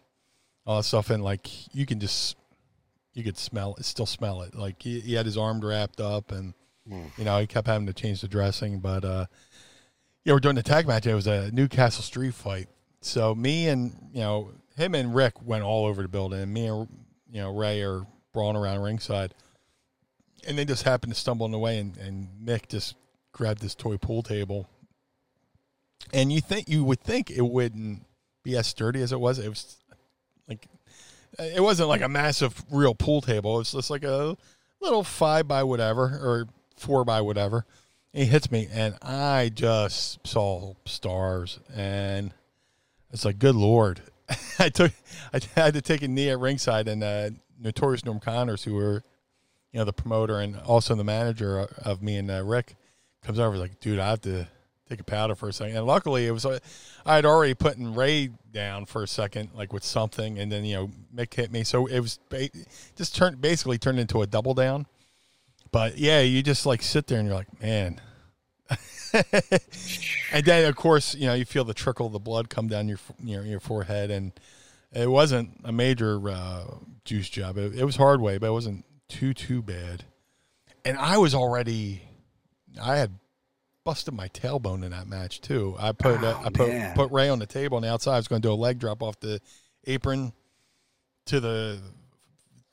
all 0.65 0.77
that 0.77 0.83
stuff. 0.83 1.09
And 1.09 1.23
like, 1.23 1.73
you 1.75 1.85
can 1.85 1.99
just 1.99 2.37
you 3.13 3.23
could 3.23 3.37
smell 3.37 3.75
it, 3.77 3.85
still 3.85 4.05
smell 4.05 4.41
it. 4.41 4.55
Like 4.55 4.81
he, 4.81 4.99
he 4.99 5.13
had 5.13 5.25
his 5.25 5.37
arm 5.37 5.59
wrapped 5.61 6.01
up, 6.01 6.31
and 6.31 6.53
you 6.87 7.23
know 7.23 7.39
he 7.39 7.47
kept 7.47 7.67
having 7.67 7.87
to 7.87 7.93
change 7.93 8.21
the 8.21 8.27
dressing. 8.27 8.79
But 8.79 9.05
uh, 9.05 9.25
yeah, 10.23 10.33
we're 10.33 10.39
doing 10.39 10.55
the 10.55 10.63
tag 10.63 10.87
match. 10.87 11.05
It 11.05 11.15
was 11.15 11.27
a 11.27 11.51
New 11.51 11.67
Castle 11.67 12.03
street 12.03 12.33
fight. 12.33 12.67
So 13.01 13.35
me 13.35 13.67
and 13.67 13.93
you 14.13 14.21
know 14.21 14.51
him 14.75 14.95
and 14.95 15.13
Rick 15.13 15.45
went 15.45 15.63
all 15.63 15.85
over 15.85 16.01
the 16.01 16.07
building, 16.07 16.39
and 16.39 16.53
me 16.53 16.67
and 16.67 16.87
you 17.29 17.41
know 17.41 17.55
Ray 17.55 17.81
are 17.81 18.05
brawling 18.33 18.55
around 18.55 18.81
ringside, 18.81 19.33
and 20.47 20.57
they 20.57 20.65
just 20.65 20.83
happened 20.83 21.13
to 21.13 21.19
stumble 21.19 21.45
in 21.45 21.51
the 21.51 21.59
way, 21.59 21.79
and, 21.79 21.97
and 21.97 22.27
Mick 22.43 22.69
just 22.69 22.95
grabbed 23.33 23.61
this 23.61 23.75
toy 23.75 23.97
pool 23.97 24.23
table. 24.23 24.69
And 26.13 26.31
you 26.31 26.41
think 26.41 26.69
you 26.69 26.83
would 26.83 27.01
think 27.01 27.29
it 27.29 27.41
wouldn't 27.41 28.05
be 28.43 28.57
as 28.57 28.67
sturdy 28.67 29.01
as 29.01 29.11
it 29.11 29.19
was. 29.19 29.39
It 29.39 29.49
was 29.49 29.77
like 30.47 30.67
it 31.39 31.61
wasn't 31.61 31.89
like 31.89 32.01
a 32.01 32.09
massive 32.09 32.63
real 32.71 32.95
pool 32.95 33.21
table. 33.21 33.55
It 33.55 33.59
was 33.59 33.71
just 33.73 33.89
like 33.89 34.03
a 34.03 34.37
little 34.79 35.03
five 35.03 35.47
by 35.47 35.63
whatever 35.63 36.03
or 36.03 36.47
four 36.77 37.03
by 37.03 37.21
whatever. 37.21 37.65
He 38.13 38.25
hits 38.25 38.51
me, 38.51 38.67
and 38.71 38.95
I 39.01 39.49
just 39.53 40.25
saw 40.25 40.75
stars, 40.85 41.59
and 41.75 42.31
it's 43.11 43.25
like, 43.25 43.39
good 43.39 43.55
lord. 43.55 44.01
I 44.59 44.69
took, 44.69 44.91
I 45.33 45.41
had 45.55 45.73
to 45.73 45.81
take 45.81 46.03
a 46.03 46.07
knee 46.07 46.29
at 46.29 46.39
ringside, 46.39 46.87
and 46.87 47.03
uh, 47.03 47.31
Notorious 47.59 48.05
Norm 48.05 48.19
Connors, 48.19 48.63
who 48.63 48.75
were, 48.75 49.03
you 49.71 49.79
know, 49.79 49.85
the 49.85 49.93
promoter 49.93 50.39
and 50.39 50.57
also 50.59 50.93
the 50.93 51.03
manager 51.03 51.67
of 51.83 52.03
me 52.03 52.17
and 52.17 52.29
uh, 52.29 52.43
Rick, 52.43 52.75
comes 53.23 53.39
over 53.39 53.57
like, 53.57 53.79
dude, 53.79 53.97
I 53.97 54.11
have 54.11 54.21
to 54.21 54.47
take 54.87 54.99
a 54.99 55.03
powder 55.03 55.33
for 55.33 55.49
a 55.49 55.53
second. 55.53 55.77
And 55.77 55.87
luckily, 55.87 56.27
it 56.27 56.31
was 56.31 56.45
uh, 56.45 56.59
I 57.05 57.15
had 57.15 57.25
already 57.25 57.53
put 57.53 57.75
Ray 57.79 58.29
down 58.51 58.85
for 58.85 59.03
a 59.03 59.07
second, 59.07 59.49
like 59.55 59.73
with 59.73 59.83
something, 59.83 60.37
and 60.37 60.51
then 60.51 60.65
you 60.65 60.75
know 60.75 60.91
Mick 61.15 61.33
hit 61.33 61.51
me, 61.51 61.63
so 61.63 61.87
it 61.87 61.99
was 61.99 62.19
just 62.95 63.15
turned 63.15 63.41
basically 63.41 63.77
turned 63.77 63.99
into 63.99 64.21
a 64.21 64.27
double 64.27 64.53
down. 64.53 64.85
But 65.73 65.97
yeah, 65.97 66.21
you 66.21 66.43
just 66.43 66.65
like 66.67 66.83
sit 66.83 67.07
there 67.07 67.17
and 67.19 67.27
you're 67.27 67.35
like, 67.35 67.61
man. 67.61 67.99
and 69.13 70.45
then 70.45 70.69
of 70.69 70.75
course, 70.75 71.15
you 71.15 71.25
know, 71.25 71.33
you 71.33 71.45
feel 71.45 71.65
the 71.65 71.73
trickle 71.73 72.05
of 72.05 72.13
the 72.13 72.19
blood 72.19 72.49
come 72.49 72.67
down 72.67 72.87
your 72.87 72.99
your, 73.21 73.43
your 73.43 73.59
forehead, 73.59 74.11
and 74.11 74.31
it 74.93 75.09
wasn't 75.09 75.59
a 75.63 75.71
major 75.71 76.29
uh, 76.29 76.65
juice 77.05 77.27
job. 77.27 77.57
It, 77.57 77.75
it 77.75 77.83
was 77.83 77.95
hard 77.95 78.21
way, 78.21 78.37
but 78.37 78.47
it 78.47 78.51
wasn't 78.53 78.85
too 79.09 79.33
too 79.33 79.61
bad. 79.63 80.05
And 80.85 80.95
I 80.97 81.17
was 81.17 81.33
already, 81.33 82.03
I 82.81 82.97
had 82.97 83.17
busted 83.83 84.13
my 84.13 84.27
tailbone 84.29 84.83
in 84.83 84.91
that 84.91 85.07
match 85.07 85.41
too. 85.41 85.75
I 85.79 85.91
put 85.91 86.23
uh, 86.23 86.35
Oh, 86.37 86.45
I 86.45 86.49
put 86.49 86.69
man. 86.69 86.95
put 86.95 87.11
Ray 87.11 87.29
on 87.29 87.39
the 87.39 87.47
table 87.47 87.77
on 87.77 87.81
the 87.81 87.91
outside. 87.91 88.13
I 88.13 88.17
was 88.17 88.27
going 88.27 88.41
to 88.43 88.47
do 88.47 88.53
a 88.53 88.55
leg 88.55 88.77
drop 88.79 89.01
off 89.01 89.19
the 89.19 89.41
apron 89.87 90.33
to 91.25 91.39
the 91.39 91.79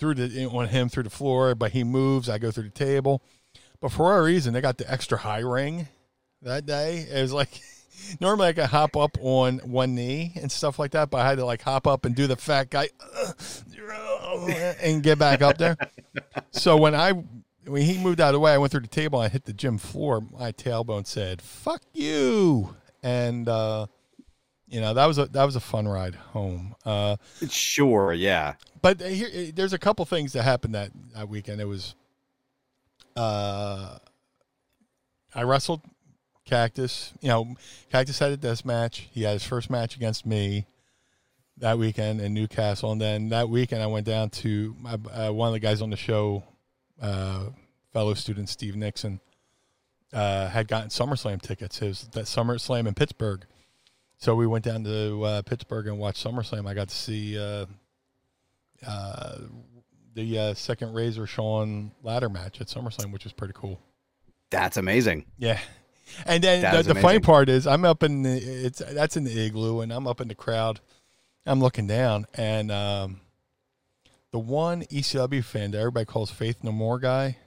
through 0.01 0.15
the 0.15 0.47
on 0.47 0.69
him 0.69 0.89
through 0.89 1.05
the 1.05 1.11
floor, 1.11 1.55
but 1.55 1.73
he 1.73 1.85
moves. 1.85 2.29
I 2.29 2.39
go 2.39 2.51
through 2.51 2.65
the 2.65 2.71
table, 2.71 3.23
but 3.81 3.93
for 3.93 4.05
whatever 4.07 4.25
reason, 4.25 4.55
they 4.55 4.61
got 4.61 4.79
the 4.79 4.91
extra 4.91 5.19
high 5.19 5.41
ring 5.41 5.87
that 6.43 6.67
day. 6.67 7.07
It 7.09 7.23
was 7.23 7.33
like 7.33 7.61
normally 8.21 8.49
I 8.49 8.53
could 8.55 8.65
hop 8.65 8.97
up 8.97 9.17
on 9.21 9.59
one 9.59 9.95
knee 9.95 10.33
and 10.41 10.51
stuff 10.51 10.79
like 10.79 10.93
that, 10.93 11.11
but 11.11 11.19
I 11.19 11.29
had 11.29 11.39
to 11.39 11.45
like 11.45 11.63
hop 11.63 11.87
up 11.87 12.05
and 12.05 12.15
do 12.15 12.27
the 12.27 12.37
fat 12.37 12.71
guy 12.71 12.89
and 14.83 15.03
get 15.03 15.19
back 15.19 15.43
up 15.43 15.59
there. 15.59 15.77
So 16.53 16.77
when 16.77 16.95
I 16.97 17.13
when 17.65 17.83
he 17.83 17.97
moved 17.97 18.21
out 18.21 18.31
of 18.31 18.33
the 18.35 18.41
way, 18.41 18.53
I 18.53 18.59
went 18.59 18.73
through 18.73 18.81
the 18.81 18.89
table. 18.89 19.21
I 19.21 19.29
hit 19.29 19.45
the 19.45 19.53
gym 19.53 19.79
floor. 19.79 20.21
My 20.21 20.51
tailbone 20.51 21.07
said 21.07 21.41
"fuck 21.41 21.83
you," 21.95 22.75
and 23.03 23.49
uh, 23.49 23.87
you 24.71 24.81
know 24.81 24.95
that 24.95 25.07
was 25.07 25.19
a 25.19 25.27
that 25.27 25.45
was 25.45 25.57
a 25.57 25.61
fun 25.61 25.87
ride 25.89 26.15
home. 26.15 26.77
Uh, 26.85 27.17
Sure, 27.49 28.13
yeah. 28.13 28.55
but 28.81 29.01
here, 29.01 29.51
there's 29.53 29.73
a 29.73 29.79
couple 29.79 30.05
things 30.05 30.33
that 30.33 30.45
happened 30.45 30.75
that, 30.75 30.91
that 31.15 31.29
weekend. 31.29 31.61
It 31.61 31.67
was, 31.67 31.97
uh, 33.17 33.99
I 35.35 35.43
wrestled 35.43 35.83
Cactus. 36.45 37.13
You 37.21 37.29
know, 37.29 37.57
Cactus 37.91 38.19
had 38.21 38.31
a 38.31 38.37
death 38.37 38.65
match. 38.65 39.09
He 39.11 39.25
had 39.25 39.35
his 39.35 39.45
first 39.45 39.71
match 39.71 39.97
against 39.97 40.25
me 40.25 40.67
that 41.59 41.77
weekend 41.77 42.21
in 42.21 42.33
New 42.33 42.47
Castle, 42.47 42.93
and 42.93 43.01
then 43.01 43.29
that 43.31 43.49
weekend 43.49 43.83
I 43.83 43.87
went 43.87 44.07
down 44.07 44.31
to 44.31 44.77
uh, 44.87 45.31
one 45.31 45.49
of 45.49 45.53
the 45.53 45.61
guys 45.61 45.83
on 45.83 45.91
the 45.91 45.97
show, 45.97 46.45
uh, 47.03 47.47
fellow 47.93 48.15
student 48.15 48.49
Steve 48.49 48.77
Nixon, 48.77 49.21
uh, 50.13 50.49
had 50.49 50.69
gotten 50.69 50.91
SummerSlam 50.91 51.43
tickets. 51.43 51.79
His 51.79 52.09
that 52.13 52.27
SummerSlam 52.27 52.87
in 52.87 52.95
Pittsburgh. 52.95 53.45
So 54.21 54.35
we 54.35 54.47
went 54.47 54.65
down 54.65 54.85
to 54.85 55.23
uh, 55.25 55.43
Pittsburgh 55.43 55.87
and 55.87 55.99
watched 55.99 56.23
SummerSlam. 56.25 56.69
I 56.69 56.75
got 56.75 56.89
to 56.91 56.95
see 56.95 57.39
uh, 57.39 57.65
uh, 58.87 59.39
the 60.15 60.39
uh, 60.39 60.55
second 60.55 60.93
Razor 60.93 61.27
Shawn 61.27 61.93
ladder 62.03 62.29
match 62.29 62.61
at 62.61 62.67
SummerSlam, 62.67 63.13
which 63.13 63.25
was 63.25 63.33
pretty 63.33 63.55
cool. 63.57 63.81
That's 64.51 64.77
amazing. 64.77 65.25
Yeah. 65.39 65.59
And 66.27 66.45
then 66.45 66.61
That 66.63 66.85
the, 66.85 66.93
the 66.95 67.01
funny 67.01 67.21
part 67.21 67.49
is 67.49 67.67
I'm 67.67 67.85
up 67.85 68.03
in 68.03 68.23
the 68.23 68.37
it's 68.37 68.81
that's 68.81 69.17
in 69.17 69.25
the 69.25 69.47
igloo 69.47 69.81
and 69.81 69.93
I'm 69.93 70.07
up 70.07 70.21
in 70.21 70.29
the 70.29 70.35
crowd. 70.35 70.81
I'm 71.47 71.61
looking 71.61 71.87
down 71.87 72.27
and 72.35 72.71
um, 72.71 73.21
the 74.33 74.39
one 74.39 74.83
ECW 74.83 75.43
fan 75.43 75.71
that 75.71 75.79
everybody 75.79 76.05
calls 76.05 76.31
Faith 76.31 76.63
No 76.63 76.73
More 76.73 76.99
guy, 76.99 77.39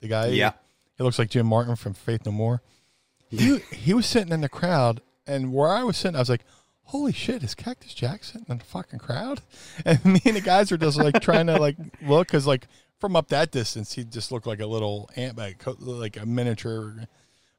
the 0.00 0.08
guy 0.08 0.26
Yeah. 0.28 0.52
he 0.98 1.04
looks 1.04 1.18
like 1.18 1.30
Jim 1.30 1.46
Martin 1.46 1.76
from 1.76 1.94
Faith 1.94 2.26
No 2.26 2.32
More. 2.32 2.60
He 3.30 3.58
he 3.72 3.94
was 3.94 4.06
sitting 4.06 4.32
in 4.32 4.40
the 4.40 4.48
crowd 4.48 5.00
and 5.28 5.52
where 5.52 5.68
I 5.68 5.82
was 5.84 5.96
sitting, 5.96 6.16
I 6.16 6.20
was 6.20 6.28
like, 6.30 6.44
Holy 6.84 7.12
shit, 7.12 7.42
is 7.42 7.54
Cactus 7.54 7.92
Jack 7.92 8.24
sitting 8.24 8.46
in 8.48 8.58
the 8.58 8.64
fucking 8.64 8.98
crowd? 8.98 9.42
And 9.84 10.02
me 10.04 10.22
and 10.24 10.36
the 10.36 10.40
guys 10.40 10.70
were 10.70 10.78
just 10.78 10.96
like 10.98 11.20
trying 11.20 11.46
to 11.48 11.58
like 11.58 11.76
look 12.06 12.28
because 12.28 12.46
like 12.46 12.66
from 12.98 13.14
up 13.14 13.28
that 13.28 13.50
distance, 13.52 13.92
he 13.92 14.04
just 14.04 14.32
looked 14.32 14.46
like 14.46 14.60
a 14.60 14.66
little 14.66 15.08
ant 15.14 15.36
bag, 15.36 15.62
like 15.80 16.16
a 16.16 16.24
miniature. 16.26 17.04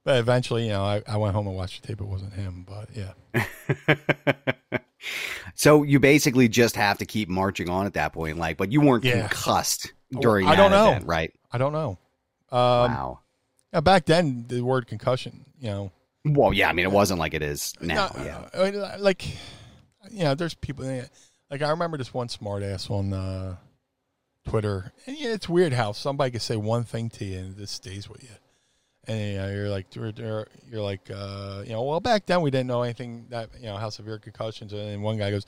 But 0.04 0.18
eventually, 0.18 0.64
you 0.64 0.70
know, 0.72 0.84
I, 0.84 1.04
I 1.08 1.18
went 1.18 1.36
home 1.36 1.46
and 1.48 1.56
watched 1.56 1.82
the 1.82 1.88
tape. 1.90 2.02
It 2.02 2.08
wasn't 2.08 2.34
him, 2.34 2.66
but 2.68 2.90
yeah. 2.96 3.46
So 5.56 5.84
you 5.84 6.00
basically 6.00 6.48
just 6.48 6.76
have 6.76 6.98
to 7.00 7.06
keep 7.06 7.30
marching 7.30 7.70
on 7.70 7.86
at 7.86 7.94
that 7.94 8.14
point, 8.14 8.38
like, 8.38 8.58
but 8.58 8.72
you 8.72 8.82
weren't 8.82 9.04
Yeah. 9.04 9.28
concussed 9.28 9.94
during 10.20 10.48
I 10.48 10.56
don't 10.56 10.72
know. 10.72 10.92
event, 10.92 11.06
right? 11.06 11.34
I 11.52 11.58
don't 11.58 11.74
know. 11.74 11.98
Um, 12.52 12.58
wow. 12.92 13.20
yeah, 13.74 13.80
back 13.82 14.06
then, 14.06 14.46
the 14.48 14.62
word 14.62 14.88
concussion, 14.88 15.46
you 15.60 15.70
know, 15.70 15.92
Well, 16.26 16.54
yeah, 16.54 16.70
I 16.70 16.74
mean, 16.74 16.86
it 16.86 16.92
wasn't 16.92 17.20
like 17.20 17.34
it 17.34 17.42
is 17.42 17.74
now. 17.82 18.12
No, 18.16 18.24
yeah. 18.24 18.50
I 18.54 18.72
mean, 18.72 19.02
like, 19.02 19.26
you 20.12 20.24
know, 20.24 20.36
there's 20.36 20.54
people 20.54 20.86
like 21.50 21.62
I 21.62 21.70
remember 21.70 21.98
this 21.98 22.14
one 22.14 22.28
smartass 22.28 22.92
on 22.92 23.14
uh, 23.14 23.56
Twitter, 24.48 24.92
and 25.06 25.18
yeah, 25.18 25.30
it's 25.30 25.48
weird 25.48 25.74
how 25.74 25.94
somebody 25.94 26.32
can 26.32 26.40
say 26.40 26.58
one 26.58 26.84
thing 26.84 27.10
to 27.12 27.26
you 27.26 27.40
and 27.40 27.56
it 27.56 27.62
just 27.62 27.76
stays 27.76 28.10
with 28.10 28.24
you, 28.24 28.36
and 29.08 29.32
you 29.32 29.38
know, 29.38 29.50
you're 29.50 29.70
like, 29.70 29.96
you're, 29.96 30.46
like, 30.72 31.10
uh, 31.10 31.64
you 31.66 31.72
know, 31.72 31.84
well, 31.84 32.00
back 32.00 32.26
then 32.26 32.42
we 32.42 32.52
didn't 32.52 32.68
know 32.68 32.84
anything 32.84 33.26
that 33.30 33.50
you 33.58 33.68
know 33.68 33.78
how 33.78 33.90
severe 33.90 34.20
concussions, 34.20 34.74
and 34.74 35.02
one 35.02 35.18
guy 35.18 35.32
goes. 35.32 35.46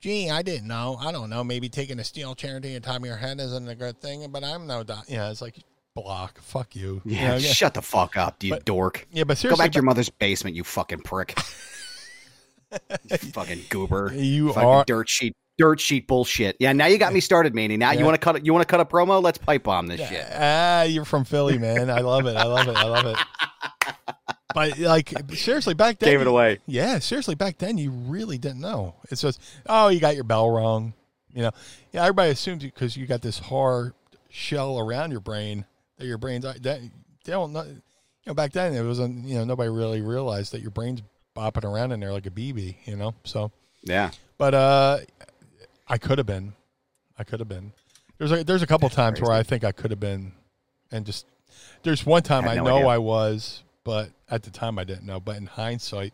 Gee, 0.00 0.30
I 0.30 0.42
didn't 0.42 0.68
know. 0.68 0.96
I 1.00 1.10
don't 1.10 1.28
know. 1.28 1.42
Maybe 1.42 1.68
taking 1.68 1.98
a 1.98 2.04
steel 2.04 2.36
chair 2.36 2.60
to 2.60 2.68
the 2.68 2.78
top 2.78 2.98
of 2.98 3.04
your 3.04 3.16
head 3.16 3.40
isn't 3.40 3.68
a 3.68 3.74
good 3.74 4.00
thing, 4.00 4.30
but 4.30 4.44
I'm 4.44 4.64
no 4.68 4.84
doc. 4.84 5.06
Yeah, 5.08 5.28
it's 5.28 5.42
like 5.42 5.56
block. 6.02 6.40
Fuck 6.40 6.74
you. 6.76 7.02
You 7.04 7.16
Yeah, 7.16 7.28
know, 7.32 7.38
shut 7.38 7.74
the 7.74 7.82
fuck 7.82 8.16
up, 8.16 8.42
you 8.42 8.50
But- 8.50 8.64
dork. 8.64 9.06
yeah, 9.12 9.24
but 9.24 9.38
seriously, 9.38 9.48
Go 9.50 9.56
seriously, 9.56 9.64
back 9.64 9.72
to 9.72 9.76
your 9.76 9.82
mother's 9.84 10.10
basement, 10.10 10.56
you 10.56 10.64
fucking 10.64 11.00
prick. 11.00 11.38
you 13.10 13.16
fucking 13.32 13.62
goober. 13.70 14.12
You 14.14 14.52
fucking 14.52 14.68
are- 14.68 14.84
dirt 14.84 15.08
sheet, 15.08 15.34
dirt 15.58 15.80
sheet 15.80 16.06
bullshit. 16.06 16.56
Yeah, 16.60 16.72
now 16.72 16.86
you 16.86 16.98
got 16.98 17.12
me 17.12 17.20
started, 17.20 17.54
Manny. 17.54 17.76
Now 17.76 17.92
you 17.92 18.04
want 18.04 18.14
to 18.14 18.18
cut? 18.18 18.44
You 18.44 18.52
want 18.52 18.66
to 18.66 18.70
cut 18.70 18.80
a 18.80 18.84
promo? 18.84 19.22
Let's 19.22 19.38
pipe 19.38 19.64
bomb 19.64 19.86
this 19.86 20.06
shit. 20.08 20.26
Ah, 20.34 20.82
you're 20.82 21.04
from 21.04 21.24
Philly, 21.24 21.58
man. 21.58 21.90
I 21.90 22.00
love 22.00 22.26
it. 22.26 22.36
I 22.36 22.44
love 22.44 22.68
it. 22.68 22.76
I 22.76 22.84
love 22.84 23.06
it. 23.06 23.16
But 24.54 24.78
like 24.78 25.12
seriously, 25.34 25.74
back 25.74 25.98
then 25.98 26.08
Gave 26.08 26.20
it 26.22 26.26
away. 26.26 26.58
Yeah, 26.66 26.98
seriously, 27.00 27.34
back 27.34 27.58
then 27.58 27.76
you 27.76 27.90
really 27.90 28.38
didn't 28.38 28.60
know. 28.60 28.94
It's 29.10 29.20
just 29.20 29.40
oh, 29.66 29.88
you 29.88 30.00
got 30.00 30.14
your 30.14 30.24
bell 30.24 30.48
wrong. 30.50 30.94
You 31.34 31.42
know, 31.42 31.50
yeah. 31.92 32.00
Everybody 32.02 32.30
assumes 32.30 32.62
because 32.64 32.96
you 32.96 33.06
got 33.06 33.20
this 33.20 33.38
hard 33.38 33.92
shell 34.30 34.78
around 34.78 35.10
your 35.10 35.20
brain 35.20 35.66
that 35.98 36.06
your 36.06 36.18
brain's 36.18 36.44
that 36.44 36.62
they 36.62 36.90
don't 37.26 37.52
know. 37.52 37.62
You 37.64 37.82
know, 38.26 38.34
back 38.34 38.52
then 38.52 38.74
it 38.74 38.82
wasn't. 38.82 39.24
You 39.26 39.36
know, 39.38 39.44
nobody 39.44 39.68
really 39.68 40.00
realized 40.00 40.52
that 40.52 40.60
your 40.60 40.70
brain's 40.70 41.02
bopping 41.36 41.64
around 41.64 41.92
in 41.92 42.00
there 42.00 42.12
like 42.12 42.26
a 42.26 42.30
BB. 42.30 42.76
You 42.86 42.96
know, 42.96 43.14
so 43.24 43.50
Yeah. 43.82 44.10
but 44.38 44.54
uh, 44.54 44.98
I 45.86 45.98
could 45.98 46.18
have 46.18 46.26
been. 46.26 46.52
I 47.18 47.24
could 47.24 47.40
have 47.40 47.48
been. 47.48 47.72
There's 48.18 48.32
a, 48.32 48.44
there's 48.44 48.62
a 48.62 48.66
couple 48.66 48.88
times 48.88 49.20
where 49.20 49.32
I 49.32 49.42
think 49.42 49.62
I 49.64 49.72
could 49.72 49.90
have 49.90 50.00
been, 50.00 50.32
and 50.90 51.06
just 51.06 51.26
there's 51.82 52.04
one 52.04 52.22
time 52.22 52.46
I 52.48 52.56
no 52.56 52.64
know 52.64 52.76
idea. 52.78 52.86
I 52.88 52.98
was, 52.98 53.62
but 53.84 54.10
at 54.30 54.42
the 54.42 54.50
time 54.50 54.78
I 54.78 54.84
didn't 54.84 55.06
know. 55.06 55.20
But 55.20 55.36
in 55.36 55.46
hindsight, 55.46 56.12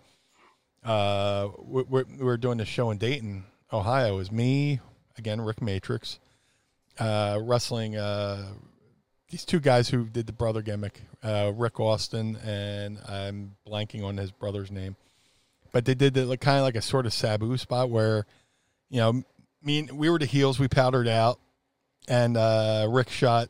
uh, 0.85 1.49
we, 1.59 1.83
we, 1.83 2.03
we 2.05 2.25
were 2.25 2.37
doing 2.37 2.59
the 2.59 2.67
show 2.67 2.91
in 2.91 2.99
Dayton, 2.99 3.45
Ohio. 3.73 4.14
It 4.14 4.17
was 4.19 4.31
me 4.33 4.81
again, 5.17 5.41
Rick 5.41 5.62
Matrix, 5.62 6.19
uh, 6.99 7.38
wrestling 7.43 7.97
uh, 7.97 8.47
these 9.35 9.45
two 9.45 9.59
guys 9.59 9.88
who 9.88 10.05
did 10.05 10.29
the 10.29 10.33
brother 10.33 10.62
gimmick, 10.62 11.03
uh, 11.21 11.50
Rick 11.57 11.81
Austin, 11.81 12.37
and 12.45 13.00
I'm 13.09 13.57
blanking 13.69 14.05
on 14.05 14.17
his 14.17 14.31
brother's 14.31 14.71
name, 14.71 14.95
but 15.73 15.85
they 15.85 15.97
did 15.97 16.14
the, 16.14 16.25
like, 16.25 16.41
kind 16.41 16.59
of 16.59 16.62
like 16.62 16.76
a 16.76 16.81
sort 16.81 17.05
of 17.05 17.12
Sabu 17.12 17.57
spot 17.57 17.91
where, 17.91 18.26
you 18.91 19.00
know, 19.00 19.25
me 19.61 19.81
and 19.81 19.91
we 19.99 20.09
were 20.09 20.21
the 20.21 20.25
heels, 20.25 20.61
we 20.61 20.69
powdered 20.69 21.09
out, 21.09 21.41
and 22.07 22.37
uh, 22.37 22.87
Rick 22.88 23.11
shot, 23.11 23.49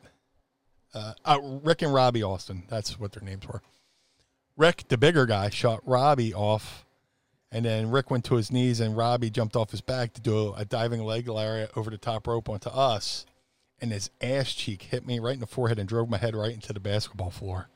uh, 0.95 1.13
uh, 1.23 1.37
Rick 1.61 1.83
and 1.83 1.93
Robbie 1.93 2.23
Austin. 2.23 2.63
That's 2.67 2.99
what 2.99 3.11
their 3.11 3.21
names 3.21 3.47
were. 3.47 3.61
Rick, 4.57 4.85
the 4.87 4.97
bigger 4.97 5.27
guy, 5.27 5.51
shot 5.51 5.81
Robbie 5.85 6.33
off, 6.33 6.83
and 7.51 7.63
then 7.63 7.91
Rick 7.91 8.09
went 8.09 8.25
to 8.25 8.37
his 8.37 8.51
knees, 8.51 8.79
and 8.79 8.97
Robbie 8.97 9.29
jumped 9.29 9.55
off 9.55 9.69
his 9.69 9.81
back 9.81 10.13
to 10.13 10.21
do 10.21 10.51
a 10.57 10.65
diving 10.65 11.03
leg 11.03 11.27
lariat 11.27 11.69
over 11.75 11.91
the 11.91 11.99
top 11.99 12.25
rope 12.25 12.49
onto 12.49 12.69
us, 12.69 13.27
and 13.81 13.91
his 13.91 14.09
ass 14.21 14.53
cheek 14.53 14.83
hit 14.83 15.05
me 15.05 15.19
right 15.19 15.33
in 15.33 15.39
the 15.39 15.47
forehead 15.47 15.79
and 15.79 15.87
drove 15.87 16.09
my 16.09 16.17
head 16.17 16.35
right 16.35 16.53
into 16.53 16.73
the 16.73 16.79
basketball 16.79 17.29
floor. 17.29 17.69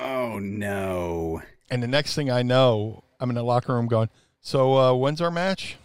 Oh 0.00 0.38
no. 0.38 1.42
And 1.70 1.82
the 1.82 1.86
next 1.88 2.14
thing 2.14 2.30
I 2.30 2.42
know, 2.42 3.04
I'm 3.20 3.30
in 3.30 3.36
the 3.36 3.42
locker 3.42 3.74
room 3.74 3.86
going, 3.86 4.10
"So 4.40 4.76
uh, 4.76 4.92
when's 4.94 5.20
our 5.20 5.30
match?" 5.30 5.76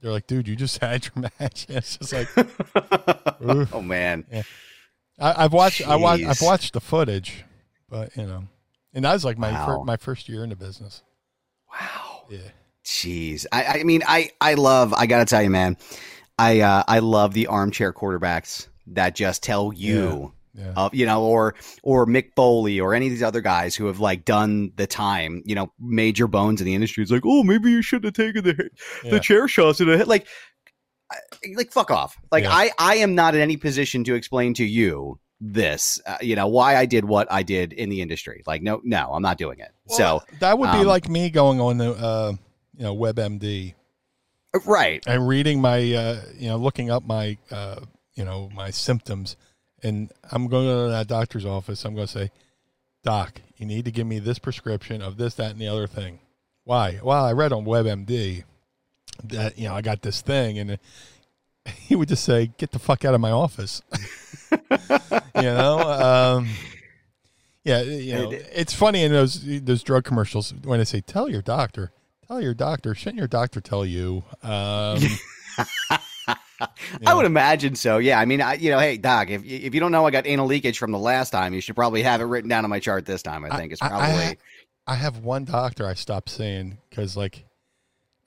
They're 0.00 0.12
like, 0.12 0.26
"Dude, 0.26 0.48
you 0.48 0.56
just 0.56 0.78
had 0.82 1.06
your 1.06 1.30
match." 1.38 1.66
it's 1.68 1.96
just 1.96 2.12
like. 2.12 2.28
Oh 3.72 3.82
man. 3.82 4.24
I, 5.18 5.44
I've 5.44 5.52
watched, 5.52 5.86
I 5.86 5.96
watched, 5.96 6.24
I've 6.24 6.40
watched 6.40 6.74
the 6.74 6.80
footage, 6.80 7.44
but 7.88 8.16
you 8.16 8.24
know, 8.24 8.44
and 8.94 9.04
that 9.04 9.12
was 9.12 9.24
like 9.24 9.36
my 9.36 9.66
fir- 9.66 9.82
my 9.82 9.96
first 9.96 10.28
year 10.28 10.44
in 10.44 10.50
the 10.50 10.56
business. 10.56 11.02
Wow. 11.72 12.26
Yeah, 12.30 12.38
Jeez. 12.84 13.46
I, 13.50 13.64
I 13.80 13.82
mean, 13.84 14.02
I, 14.06 14.30
I 14.40 14.54
love, 14.54 14.92
I 14.94 15.06
got 15.06 15.18
to 15.18 15.24
tell 15.24 15.42
you, 15.42 15.50
man, 15.50 15.76
I, 16.38 16.60
uh, 16.60 16.82
I 16.86 16.98
love 17.00 17.34
the 17.34 17.48
armchair 17.48 17.92
quarterbacks 17.92 18.68
that 18.88 19.14
just 19.14 19.42
tell 19.42 19.72
you, 19.72 20.32
yeah. 20.54 20.72
uh, 20.76 20.90
you 20.92 21.06
know, 21.06 21.24
or, 21.24 21.54
or 21.82 22.06
Mick 22.06 22.30
Foley 22.36 22.80
or 22.80 22.94
any 22.94 23.06
of 23.06 23.12
these 23.12 23.22
other 23.22 23.40
guys 23.40 23.74
who 23.74 23.86
have 23.86 24.00
like 24.00 24.24
done 24.24 24.72
the 24.76 24.86
time, 24.86 25.42
you 25.44 25.54
know, 25.54 25.72
major 25.80 26.26
bones 26.26 26.60
in 26.60 26.66
the 26.66 26.74
industry. 26.74 27.02
It's 27.02 27.12
like, 27.12 27.22
oh, 27.24 27.42
maybe 27.42 27.70
you 27.70 27.82
shouldn't 27.82 28.16
have 28.16 28.26
taken 28.26 28.44
the, 28.44 28.70
Yeah. 29.04 29.10
the 29.12 29.20
chair 29.20 29.48
shots 29.48 29.80
in 29.80 29.88
the 29.88 29.98
head. 29.98 30.08
Like, 30.08 30.26
like, 31.56 31.72
fuck 31.72 31.90
off. 31.90 32.16
Like, 32.30 32.44
Yeah. 32.44 32.52
I, 32.52 32.70
I 32.78 32.96
am 32.96 33.14
not 33.14 33.34
in 33.34 33.40
any 33.40 33.56
position 33.56 34.04
to 34.04 34.14
explain 34.14 34.54
to 34.54 34.64
you 34.64 35.18
this, 35.40 36.00
uh, 36.06 36.18
you 36.20 36.36
know, 36.36 36.46
why 36.46 36.76
I 36.76 36.86
did 36.86 37.04
what 37.04 37.30
I 37.30 37.42
did 37.42 37.72
in 37.72 37.88
the 37.88 38.00
industry. 38.00 38.42
Like, 38.46 38.62
no, 38.62 38.80
no, 38.84 39.12
I'm 39.12 39.22
not 39.22 39.38
doing 39.38 39.58
it. 39.58 39.72
Well, 39.86 39.98
so, 39.98 40.22
that 40.38 40.58
would 40.58 40.70
be 40.70 40.78
um, 40.78 40.86
like 40.86 41.08
me 41.08 41.30
going 41.30 41.60
on 41.60 41.78
the, 41.78 41.92
uh, 41.92 42.32
you 42.76 42.84
know, 42.84 42.96
WebMD 42.96 43.74
right. 44.64 45.02
and 45.06 45.26
reading 45.26 45.60
my, 45.60 45.78
uh, 45.92 46.22
you 46.36 46.48
know, 46.48 46.56
looking 46.56 46.90
up 46.90 47.04
my, 47.04 47.36
uh, 47.50 47.80
you 48.14 48.24
know, 48.24 48.50
my 48.54 48.70
symptoms, 48.70 49.36
and 49.82 50.12
I'm 50.30 50.48
going 50.48 50.66
to 50.66 50.90
that 50.90 51.08
doctor's 51.08 51.46
office. 51.46 51.84
I'm 51.84 51.94
going 51.94 52.06
to 52.06 52.12
say, 52.12 52.30
Doc, 53.02 53.40
you 53.56 53.66
need 53.66 53.84
to 53.84 53.90
give 53.90 54.06
me 54.06 54.18
this 54.18 54.38
prescription 54.38 55.02
of 55.02 55.16
this, 55.16 55.34
that, 55.34 55.52
and 55.52 55.60
the 55.60 55.68
other 55.68 55.86
thing. 55.86 56.20
Why? 56.64 57.00
Well, 57.02 57.24
I 57.24 57.32
read 57.32 57.52
on 57.52 57.64
WebMD 57.64 58.44
that 59.24 59.58
you 59.58 59.68
know 59.68 59.74
I 59.74 59.82
got 59.82 60.02
this 60.02 60.20
thing, 60.20 60.58
and 60.58 60.78
he 61.64 61.96
would 61.96 62.08
just 62.08 62.24
say, 62.24 62.52
"Get 62.58 62.70
the 62.70 62.78
fuck 62.78 63.04
out 63.04 63.14
of 63.14 63.20
my 63.20 63.30
office." 63.30 63.82
you 64.50 65.42
know. 65.42 65.78
Um, 65.78 66.48
yeah, 67.64 67.82
you 67.82 68.14
know, 68.14 68.30
it's 68.32 68.74
funny 68.74 69.04
in 69.04 69.12
those 69.12 69.42
those 69.62 69.82
drug 69.82 70.04
commercials 70.04 70.52
when 70.64 70.78
they 70.78 70.84
say, 70.84 71.00
"Tell 71.00 71.28
your 71.28 71.42
doctor." 71.42 71.92
Tell 72.32 72.40
your 72.40 72.54
doctor. 72.54 72.94
Shouldn't 72.94 73.18
your 73.18 73.28
doctor 73.28 73.60
tell 73.60 73.84
you? 73.84 74.24
Um, 74.42 75.02
I 77.06 77.14
would 77.14 77.26
imagine 77.26 77.74
so. 77.74 77.98
Yeah. 77.98 78.18
I 78.20 78.24
mean, 78.24 78.40
I, 78.40 78.54
you 78.54 78.70
know, 78.70 78.78
hey, 78.78 78.96
Doc, 78.96 79.30
if 79.30 79.44
if 79.44 79.74
you 79.74 79.80
don't 79.80 79.92
know 79.92 80.06
I 80.06 80.10
got 80.10 80.26
anal 80.26 80.46
leakage 80.46 80.78
from 80.78 80.92
the 80.92 80.98
last 80.98 81.30
time, 81.30 81.54
you 81.54 81.60
should 81.60 81.76
probably 81.76 82.02
have 82.02 82.20
it 82.20 82.24
written 82.24 82.48
down 82.48 82.64
on 82.64 82.70
my 82.70 82.80
chart 82.80 83.06
this 83.06 83.22
time. 83.22 83.44
I 83.44 83.56
think 83.56 83.72
it's 83.72 83.82
I- 83.82 83.86
I- 83.86 83.88
probably. 83.88 84.38
I 84.86 84.94
have 84.96 85.18
one 85.18 85.44
doctor 85.44 85.86
I 85.86 85.94
stopped 85.94 86.28
seeing 86.28 86.78
because, 86.90 87.16
like, 87.16 87.44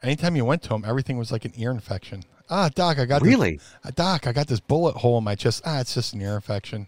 anytime 0.01 0.37
you 0.37 0.45
went 0.45 0.61
to 0.63 0.73
him, 0.73 0.85
everything 0.87 1.17
was 1.17 1.29
like 1.31 1.43
an 1.43 1.51
ear 1.57 1.71
infection. 1.71 2.23
Ah, 2.49 2.69
doc, 2.73 2.97
I 2.97 3.05
got 3.05 3.21
this- 3.21 3.27
Really? 3.29 3.59
uh, 3.83 3.91
doc, 3.93 4.25
I 4.25 4.31
got 4.31 4.47
this 4.47 4.61
bullet 4.61 4.95
hole 4.95 5.17
in 5.17 5.23
my 5.25 5.35
chest. 5.35 5.63
Ah, 5.65 5.81
it's 5.81 5.93
just 5.95 6.13
an 6.13 6.21
ear 6.21 6.35
infection. 6.35 6.87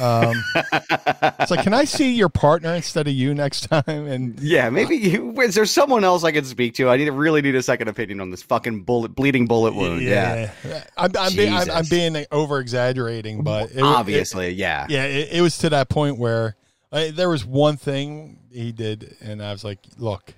Um, 0.00 0.42
it's 0.54 1.50
like, 1.50 1.64
can 1.64 1.74
I 1.74 1.84
see 1.84 2.14
your 2.14 2.28
partner 2.28 2.74
instead 2.74 3.08
of 3.08 3.14
you 3.14 3.34
next 3.34 3.62
time? 3.62 3.82
And 3.86 4.38
yeah, 4.40 4.70
maybe 4.70 4.96
you, 4.96 5.40
is 5.40 5.54
there 5.54 5.66
someone 5.66 6.04
else 6.04 6.24
I 6.24 6.32
can 6.32 6.44
speak 6.44 6.74
to? 6.74 6.88
I 6.88 6.96
need 6.96 7.06
to 7.06 7.12
really 7.12 7.42
need 7.42 7.54
a 7.54 7.62
second 7.62 7.88
opinion 7.88 8.20
on 8.20 8.30
this 8.30 8.42
fucking 8.42 8.84
bullet, 8.84 9.14
bleeding 9.14 9.46
bullet 9.46 9.74
wound. 9.74 10.02
Yeah, 10.02 10.52
I'm, 10.96 11.10
I'm, 11.18 11.34
being, 11.34 11.52
I'm, 11.52 11.70
I'm 11.70 11.86
being 11.90 12.24
over 12.30 12.60
exaggerating, 12.60 13.42
but 13.42 13.72
it, 13.72 13.82
obviously, 13.82 14.50
yeah. 14.50 14.84
it, 14.84 14.90
yeah, 14.90 15.04
it, 15.04 15.28
it 15.32 15.40
was 15.42 15.58
to 15.58 15.70
that 15.70 15.88
point 15.88 16.18
where 16.18 16.56
uh, 16.92 17.08
there 17.12 17.28
was 17.28 17.44
one 17.44 17.76
thing 17.76 18.38
he 18.50 18.72
did, 18.72 19.16
and 19.20 19.42
I 19.42 19.52
was 19.52 19.64
like, 19.64 19.80
look, 19.98 20.32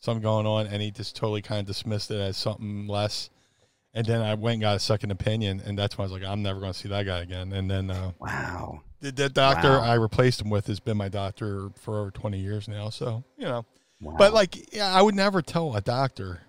something 0.00 0.22
going 0.22 0.46
on, 0.46 0.66
and 0.66 0.80
he 0.82 0.90
just 0.90 1.16
totally 1.16 1.42
kind 1.42 1.60
of 1.60 1.66
dismissed 1.66 2.10
it 2.10 2.20
as 2.20 2.36
something 2.36 2.86
less. 2.86 3.30
And 3.96 4.06
then 4.06 4.20
I 4.20 4.34
went 4.34 4.54
and 4.54 4.60
got 4.60 4.76
a 4.76 4.78
second 4.78 5.10
opinion, 5.10 5.62
and 5.64 5.76
that's 5.78 5.96
when 5.96 6.06
I 6.06 6.12
was 6.12 6.20
like, 6.20 6.30
I'm 6.30 6.42
never 6.42 6.60
going 6.60 6.72
to 6.74 6.78
see 6.78 6.88
that 6.90 7.06
guy 7.06 7.20
again. 7.20 7.50
And 7.54 7.70
then 7.70 7.90
uh, 7.90 8.12
Wow. 8.20 8.82
the, 9.00 9.10
the 9.10 9.30
doctor 9.30 9.70
Wow. 9.70 9.80
I 9.80 9.94
replaced 9.94 10.42
him 10.42 10.50
with 10.50 10.66
has 10.66 10.80
been 10.80 10.98
my 10.98 11.08
doctor 11.08 11.70
for 11.80 12.00
over 12.00 12.10
20 12.10 12.38
years 12.38 12.68
now. 12.68 12.90
So, 12.90 13.24
you 13.38 13.46
know, 13.46 13.64
wow. 14.02 14.16
but 14.18 14.34
like, 14.34 14.74
yeah, 14.74 14.92
I 14.94 15.00
would 15.00 15.14
never 15.14 15.40
tell 15.40 15.74
a 15.74 15.80
doctor 15.80 16.42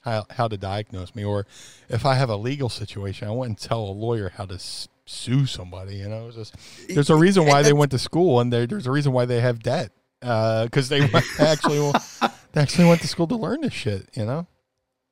how, 0.00 0.24
how 0.30 0.48
to 0.48 0.56
diagnose 0.56 1.14
me, 1.14 1.22
or 1.22 1.46
if 1.90 2.06
I 2.06 2.14
have 2.14 2.30
a 2.30 2.36
legal 2.36 2.70
situation, 2.70 3.28
I 3.28 3.32
wouldn't 3.32 3.60
tell 3.60 3.80
a 3.82 3.92
lawyer 3.92 4.32
how 4.34 4.46
to 4.46 4.58
sue 5.04 5.44
somebody. 5.44 5.96
You 5.96 6.08
know, 6.08 6.30
just, 6.30 6.56
there's 6.88 7.10
a 7.10 7.16
reason 7.16 7.44
why 7.44 7.60
they 7.62 7.74
went 7.74 7.90
to 7.90 7.98
school, 7.98 8.40
and 8.40 8.50
there's 8.50 8.86
a 8.86 8.90
reason 8.90 9.12
why 9.12 9.26
they 9.26 9.42
have 9.42 9.62
debt 9.62 9.92
because 10.20 10.88
they 10.88 11.02
actually 11.38 11.92
they 12.52 12.60
actually 12.62 12.86
went 12.86 13.02
to 13.02 13.08
school 13.08 13.26
to 13.26 13.36
learn 13.36 13.60
this 13.60 13.74
shit. 13.74 14.08
You 14.14 14.24
know, 14.24 14.46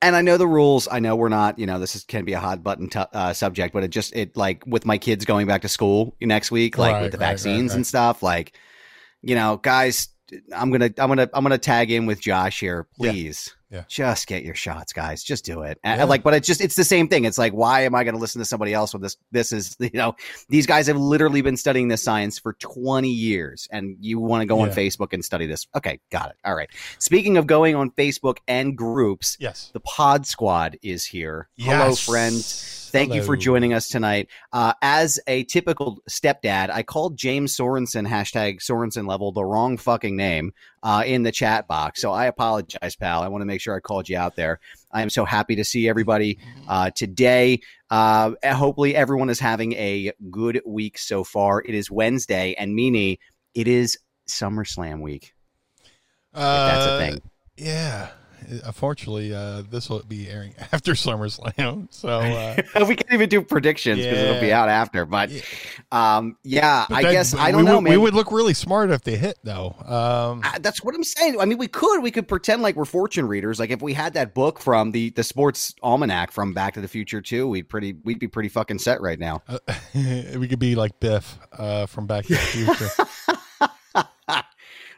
and 0.00 0.14
I 0.14 0.22
know 0.22 0.36
the 0.36 0.46
rules. 0.46 0.88
I 0.90 1.00
know 1.00 1.16
we're 1.16 1.28
not, 1.28 1.58
you 1.58 1.66
know, 1.66 1.78
this 1.78 1.96
is, 1.96 2.04
can 2.04 2.24
be 2.24 2.32
a 2.32 2.40
hot 2.40 2.62
button 2.62 2.88
t- 2.88 3.00
uh, 3.12 3.32
subject, 3.32 3.74
but 3.74 3.82
it 3.84 3.88
just, 3.88 4.14
it 4.14 4.36
like 4.36 4.64
with 4.66 4.86
my 4.86 4.98
kids 4.98 5.24
going 5.24 5.46
back 5.46 5.62
to 5.62 5.68
school 5.68 6.16
next 6.20 6.50
week, 6.50 6.78
like 6.78 6.94
Right, 6.94 7.02
with 7.02 7.12
the 7.12 7.18
right, 7.18 7.30
vaccines 7.30 7.72
right. 7.72 7.76
and 7.76 7.86
stuff, 7.86 8.22
like, 8.22 8.52
you 9.22 9.34
know, 9.34 9.56
guys, 9.56 10.08
I'm 10.54 10.70
going 10.70 10.92
to, 10.92 11.02
I'm 11.02 11.08
going 11.08 11.18
to, 11.18 11.30
I'm 11.34 11.42
going 11.42 11.50
to 11.50 11.58
tag 11.58 11.90
in 11.90 12.06
with 12.06 12.20
Josh 12.20 12.60
here. 12.60 12.86
Please. 12.96 13.50
Yeah. 13.50 13.57
Just 13.88 14.26
get 14.26 14.44
your 14.44 14.54
shots, 14.54 14.92
guys. 14.92 15.22
Just 15.22 15.44
do 15.44 15.62
it. 15.62 15.78
And, 15.84 15.98
Yeah. 15.98 16.04
like, 16.04 16.22
but 16.22 16.34
it's 16.34 16.46
just, 16.46 16.60
it's 16.60 16.76
the 16.76 16.84
same 16.84 17.08
thing. 17.08 17.24
It's 17.24 17.38
like, 17.38 17.52
why 17.52 17.82
am 17.82 17.94
I 17.94 18.04
going 18.04 18.14
to 18.14 18.20
listen 18.20 18.38
to 18.40 18.44
somebody 18.44 18.72
else 18.72 18.94
when 18.94 19.02
this, 19.02 19.16
this 19.30 19.52
is, 19.52 19.76
you 19.80 19.90
know, 19.92 20.16
these 20.48 20.66
guys 20.66 20.86
have 20.86 20.96
literally 20.96 21.42
been 21.42 21.56
studying 21.56 21.88
this 21.88 22.02
science 22.02 22.38
for 22.38 22.54
20 22.54 23.08
years 23.10 23.68
and 23.70 23.96
you 24.00 24.18
want 24.18 24.42
to 24.42 24.46
go 24.46 24.60
on 24.60 24.70
Facebook 24.70 25.12
and 25.12 25.24
study 25.24 25.46
this. 25.46 25.66
Okay. 25.76 26.00
Got 26.10 26.30
it. 26.30 26.36
All 26.44 26.54
right. 26.54 26.70
Speaking 26.98 27.36
of 27.36 27.46
going 27.46 27.74
on 27.74 27.90
Facebook 27.90 28.38
and 28.48 28.76
groups, 28.76 29.36
yes. 29.38 29.70
the 29.72 29.80
Pod 29.80 30.26
Squad 30.26 30.78
is 30.82 31.04
here. 31.04 31.48
Hello, 31.58 31.94
friends. 31.94 32.87
Thank 32.90 33.14
you 33.14 33.22
for 33.22 33.36
joining 33.36 33.72
us 33.74 33.88
tonight. 33.88 34.28
Uh, 34.52 34.72
as 34.82 35.20
a 35.26 35.44
typical 35.44 36.02
stepdad, 36.08 36.70
I 36.70 36.82
called 36.82 37.16
James 37.16 37.56
Sorensen, 37.56 38.08
hashtag 38.08 38.60
Sorensen 38.60 39.06
level, 39.08 39.32
the 39.32 39.44
wrong 39.44 39.76
fucking 39.76 40.16
name 40.16 40.52
uh, 40.82 41.02
in 41.06 41.22
the 41.22 41.32
chat 41.32 41.68
box. 41.68 42.00
So 42.00 42.12
I 42.12 42.26
apologize, 42.26 42.96
pal. 42.96 43.22
I 43.22 43.28
want 43.28 43.42
to 43.42 43.46
make 43.46 43.60
sure 43.60 43.76
I 43.76 43.80
called 43.80 44.08
you 44.08 44.16
out 44.16 44.36
there. 44.36 44.60
I 44.92 45.02
am 45.02 45.10
so 45.10 45.24
happy 45.24 45.56
to 45.56 45.64
see 45.64 45.88
everybody 45.88 46.38
uh, 46.66 46.90
today. 46.90 47.60
Uh, 47.90 48.32
hopefully, 48.44 48.96
everyone 48.96 49.30
is 49.30 49.38
having 49.40 49.72
a 49.74 50.12
good 50.30 50.62
week 50.66 50.98
so 50.98 51.24
far. 51.24 51.60
It 51.60 51.74
is 51.74 51.90
Wednesday, 51.90 52.54
and 52.58 52.76
Meanie, 52.76 53.18
it 53.54 53.68
is 53.68 53.98
SummerSlam 54.28 55.00
week. 55.00 55.34
If 56.34 56.40
that's 56.40 56.86
a 56.86 56.90
Uh, 56.92 56.98
thing. 56.98 57.22
Yeah, 57.56 58.08
Unfortunately, 58.64 59.34
uh, 59.34 59.62
this 59.70 59.88
will 59.90 60.02
be 60.02 60.28
airing 60.28 60.54
after 60.72 60.92
SummerSlam, 60.92 61.88
so 61.92 62.08
uh, 62.08 62.56
we 62.88 62.96
can't 62.96 63.12
even 63.12 63.28
do 63.28 63.42
predictions 63.42 64.00
because 64.02 64.18
it'll 64.18 64.40
be 64.40 64.52
out 64.52 64.68
after. 64.68 65.04
But, 65.06 65.30
um, 65.92 66.36
yeah, 66.42 66.86
but 66.88 66.94
I 66.96 67.02
that- 67.02 67.12
guess 67.12 67.34
I 67.34 67.46
we 67.46 67.52
don't 67.52 67.64
know, 67.64 67.74
would, 67.76 67.84
man. 67.84 67.90
We 67.92 67.96
would 67.98 68.14
look 68.14 68.32
really 68.32 68.54
smart 68.54 68.90
if 68.90 69.02
they 69.02 69.16
hit, 69.16 69.38
though. 69.44 69.74
Um, 69.84 70.42
Uh, 70.44 70.58
That's 70.60 70.82
what 70.82 70.94
I'm 70.94 71.04
saying. 71.04 71.40
I 71.40 71.44
mean, 71.44 71.58
we 71.58 71.68
could 71.68 72.00
we 72.02 72.10
could 72.10 72.28
pretend 72.28 72.62
like 72.62 72.76
we're 72.76 72.84
fortune 72.84 73.26
readers. 73.28 73.58
Like 73.58 73.70
if 73.70 73.82
we 73.82 73.92
had 73.92 74.14
that 74.14 74.34
book 74.34 74.58
from 74.60 74.92
the 74.92 75.10
the 75.10 75.22
sports 75.24 75.74
almanac 75.82 76.30
from 76.32 76.54
Back 76.54 76.74
to 76.74 76.80
the 76.80 76.88
Future 76.88 77.20
too, 77.20 77.48
we'd 77.48 77.68
pretty 77.68 77.96
we'd 78.04 78.18
be 78.18 78.28
pretty 78.28 78.48
fucking 78.48 78.78
set 78.78 79.00
right 79.00 79.18
now. 79.18 79.42
uh, 79.48 79.58
we 80.38 80.48
could 80.48 80.58
be 80.58 80.74
like 80.74 80.98
Biff 81.00 81.38
uh, 81.52 81.86
from 81.86 82.06
Back 82.06 82.24
to 82.26 82.34
the 82.34 82.38
Future. 82.38 83.37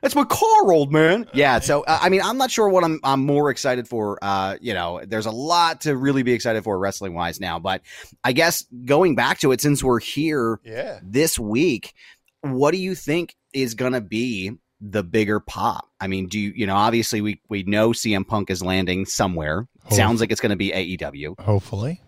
That's 0.03 0.15
my 0.15 0.25
car, 0.25 0.73
old 0.73 0.93
man. 0.93 1.27
Yeah. 1.33 1.59
So 1.61 1.83
uh, 1.83 1.99
I 2.01 2.09
mean, 2.09 2.23
I'm 2.23 2.39
not 2.39 2.51
sure 2.51 2.69
what 2.69 2.85
I'm 2.85 3.01
I'm 3.05 3.25
more 3.25 3.51
excited 3.51 3.89
for. 3.89 4.19
Uh, 4.23 4.57
you 4.61 4.75
know, 4.75 5.01
there's 5.07 5.27
a 5.27 5.31
lot 5.31 5.83
to 5.83 5.97
really 5.97 6.23
be 6.23 6.33
excited 6.33 6.65
for 6.65 6.79
wrestling 6.79 7.15
wise 7.15 7.41
now, 7.41 7.59
but 7.59 7.83
I 8.25 8.33
guess 8.33 8.65
going 8.85 9.15
back 9.15 9.39
to 9.41 9.53
it, 9.53 9.61
since 9.61 9.83
we're 9.85 10.01
here 10.01 10.61
yeah. 10.65 11.01
this 11.03 11.39
week, 11.39 11.95
what 12.43 12.73
do 12.73 12.79
you 12.79 12.95
think 12.95 13.35
is 13.53 13.75
going 13.75 13.93
to 13.93 14.01
be 14.01 14.53
the 14.81 15.03
bigger 15.03 15.41
pop? 15.41 15.87
I 16.01 16.07
mean, 16.07 16.27
do 16.27 16.39
you, 16.39 16.53
you 16.55 16.67
know, 16.67 16.77
obviously 16.77 17.21
we, 17.21 17.41
we 17.49 17.63
know 17.65 17.91
CM 17.91 18.27
Punk 18.27 18.51
is 18.51 18.63
landing 18.63 19.05
somewhere. 19.05 19.67
Hope- 19.85 19.93
Sounds 19.93 20.21
like 20.21 20.31
it's 20.31 20.41
going 20.41 20.51
to 20.51 20.57
be 20.57 20.71
AEW. 20.71 21.39
Hopefully. 21.41 22.01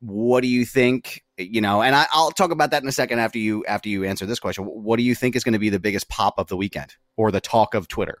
What 0.00 0.40
do 0.40 0.48
you 0.48 0.64
think, 0.64 1.24
you 1.36 1.60
know, 1.60 1.82
and 1.82 1.94
I, 1.94 2.06
I'll 2.12 2.30
talk 2.30 2.50
about 2.50 2.70
that 2.70 2.82
in 2.82 2.88
a 2.88 2.92
second 2.92 3.18
after 3.18 3.38
you, 3.38 3.64
after 3.66 3.88
you 3.88 4.04
answer 4.04 4.26
this 4.26 4.40
question. 4.40 4.64
What 4.64 4.96
do 4.96 5.02
you 5.02 5.14
think 5.14 5.36
is 5.36 5.44
going 5.44 5.52
to 5.52 5.58
be 5.58 5.68
the 5.68 5.80
biggest 5.80 6.08
pop 6.08 6.38
of 6.38 6.48
the 6.48 6.56
weekend 6.56 6.94
or 7.16 7.30
the 7.30 7.40
talk 7.40 7.74
of 7.74 7.86
Twitter? 7.86 8.18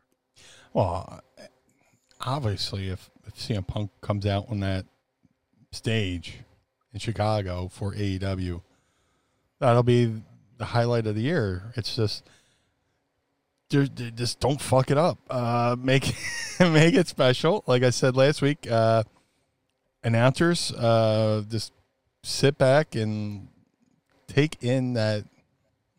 Well, 0.72 1.20
obviously, 2.20 2.88
if, 2.88 3.10
if 3.26 3.34
CM 3.34 3.66
Punk 3.66 3.90
comes 4.02 4.26
out 4.26 4.46
on 4.50 4.60
that 4.60 4.86
stage 5.72 6.40
in 6.92 7.00
Chicago 7.00 7.68
for 7.68 7.94
AEW, 7.94 8.62
that'll 9.58 9.82
be 9.82 10.22
the 10.58 10.66
highlight 10.66 11.06
of 11.06 11.14
the 11.14 11.22
year. 11.22 11.72
It's 11.76 11.96
just, 11.96 12.28
just 13.70 14.40
don't 14.40 14.60
fuck 14.60 14.90
it 14.90 14.98
up. 14.98 15.18
Uh, 15.30 15.76
make 15.80 16.14
make 16.60 16.94
it 16.94 17.08
special. 17.08 17.64
Like 17.66 17.82
I 17.82 17.90
said 17.90 18.16
last 18.16 18.42
week, 18.42 18.70
uh, 18.70 19.04
announcers, 20.02 20.72
uh, 20.72 21.42
just 21.48 21.72
sit 22.22 22.58
back 22.58 22.94
and 22.94 23.48
take 24.26 24.62
in 24.62 24.94
that 24.94 25.24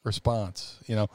response. 0.04 0.80
You 0.86 0.96
know, 0.96 1.10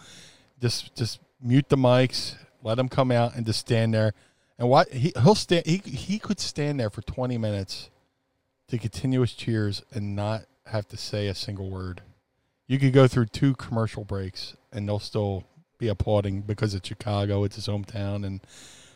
just 0.61 0.94
just 0.94 1.20
mute 1.40 1.68
the 1.68 1.77
mics, 1.77 2.37
let 2.62 2.79
him 2.79 2.88
come 2.88 3.11
out, 3.11 3.35
and 3.35 3.46
just 3.46 3.61
stand 3.61 3.94
there. 3.94 4.12
And 4.59 4.68
what 4.68 4.88
he 4.92 5.12
he'll 5.22 5.35
stand 5.35 5.66
he 5.66 5.79
he 5.79 6.18
could 6.18 6.40
stand 6.40 6.81
there 6.81 6.90
for 6.90 7.03
twenty 7.03 7.38
minutes 7.38 7.90
to 8.68 8.79
continuous 8.79 9.33
cheers 9.33 9.83
and 9.92 10.16
not 10.16 10.42
have 10.66 10.88
to 10.88 10.96
say 10.96 11.29
a 11.29 11.35
single 11.35 11.70
word. 11.70 12.03
You 12.66 12.79
could 12.79 12.92
go 12.92 13.07
through 13.07 13.27
two 13.27 13.55
commercial 13.55 14.05
breaks 14.05 14.57
and 14.72 14.88
they'll 14.88 14.99
still 14.99 15.44
be 15.79 15.87
applauding 15.88 16.40
because 16.40 16.75
it's 16.75 16.88
Chicago, 16.88 17.44
it's 17.44 17.55
his 17.57 17.68
hometown, 17.68 18.27
and 18.27 18.40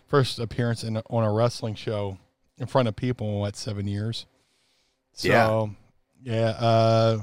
first 0.09 0.41
appearance 0.41 0.83
in 0.83 0.97
on 0.97 1.25
a 1.25 1.33
wrestling 1.33 1.77
show 1.77 2.19
in 2.61 2.67
front 2.67 2.87
of 2.87 2.95
people 2.95 3.27
in 3.29 3.35
what 3.41 3.57
seven 3.57 3.89
years. 3.89 4.27
So 5.15 5.29
yeah, 6.23 6.51
uh, 6.51 7.23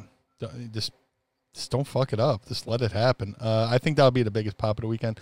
just 0.73 0.91
just 1.53 1.71
don't 1.71 1.87
fuck 1.87 2.11
it 2.11 2.19
up. 2.19 2.45
Just 2.47 2.67
let 2.67 2.81
it 2.81 2.91
happen. 2.91 3.35
Uh, 3.39 3.69
I 3.71 3.77
think 3.77 3.95
that'll 3.95 4.11
be 4.11 4.23
the 4.23 4.31
biggest 4.31 4.57
pop 4.57 4.77
of 4.79 4.81
the 4.81 4.87
weekend. 4.87 5.19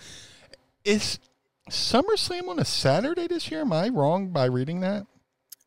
Is 0.84 1.18
SummerSlam 1.70 2.48
on 2.48 2.58
a 2.58 2.64
Saturday 2.64 3.26
this 3.26 3.50
year? 3.50 3.60
Am 3.60 3.72
I 3.72 3.88
wrong 3.88 4.30
by 4.30 4.46
reading 4.46 4.80
that? 4.80 5.06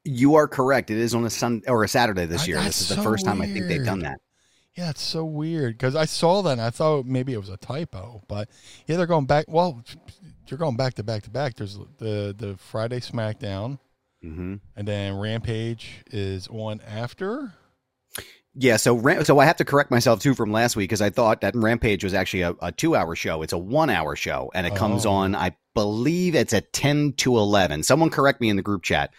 You 0.03 0.35
are 0.35 0.47
correct. 0.47 0.89
It 0.89 0.97
is 0.97 1.13
on 1.13 1.25
a 1.25 1.29
Sun 1.29 1.63
or 1.67 1.83
a 1.83 1.87
Saturday 1.87 2.25
this 2.25 2.47
year. 2.47 2.61
This 2.61 2.81
is 2.81 2.89
the 2.89 2.95
so 2.95 3.03
first 3.03 3.25
time 3.25 3.41
I 3.41 3.47
think 3.47 3.67
they've 3.67 3.85
done 3.85 3.99
that. 3.99 4.19
Yeah, 4.75 4.91
it's 4.91 5.01
so 5.01 5.25
weird 5.25 5.77
because 5.77 5.95
I 5.95 6.05
saw 6.05 6.41
that 6.43 6.53
and 6.53 6.61
I 6.61 6.69
thought 6.69 7.05
maybe 7.05 7.33
it 7.33 7.37
was 7.37 7.49
a 7.49 7.57
typo, 7.57 8.21
but 8.27 8.49
yeah, 8.87 8.95
they're 8.95 9.07
going 9.07 9.25
back. 9.25 9.45
Well, 9.49 9.83
you're 10.47 10.57
going 10.57 10.77
back 10.77 10.93
to 10.95 11.03
back 11.03 11.23
to 11.23 11.29
back. 11.29 11.55
There's 11.55 11.77
the 11.97 12.33
the 12.37 12.55
Friday 12.57 13.01
SmackDown, 13.01 13.79
hmm 14.21 14.55
and 14.75 14.87
then 14.87 15.17
Rampage 15.17 16.03
is 16.11 16.47
on 16.49 16.81
after. 16.81 17.53
Yeah, 18.55 18.77
so 18.77 19.01
so 19.23 19.39
I 19.39 19.45
have 19.45 19.57
to 19.57 19.65
correct 19.65 19.91
myself 19.91 20.21
too 20.21 20.33
from 20.33 20.51
last 20.51 20.75
week 20.75 20.89
because 20.89 21.01
I 21.01 21.11
thought 21.11 21.41
that 21.41 21.55
Rampage 21.55 22.03
was 22.03 22.13
actually 22.13 22.41
a, 22.41 22.55
a 22.61 22.71
two 22.71 22.95
hour 22.95 23.15
show. 23.15 23.41
It's 23.43 23.53
a 23.53 23.57
one 23.57 23.89
hour 23.89 24.15
show, 24.15 24.51
and 24.53 24.65
it 24.67 24.75
comes 24.75 25.05
Oh. 25.05 25.11
on. 25.11 25.35
I 25.35 25.55
believe 25.75 26.35
it's 26.35 26.51
at 26.51 26.73
ten 26.73 27.13
to 27.17 27.37
eleven. 27.37 27.83
Someone 27.83 28.09
correct 28.09 28.41
me 28.41 28.49
in 28.49 28.55
the 28.55 28.61
group 28.63 28.83
chat. 28.83 29.13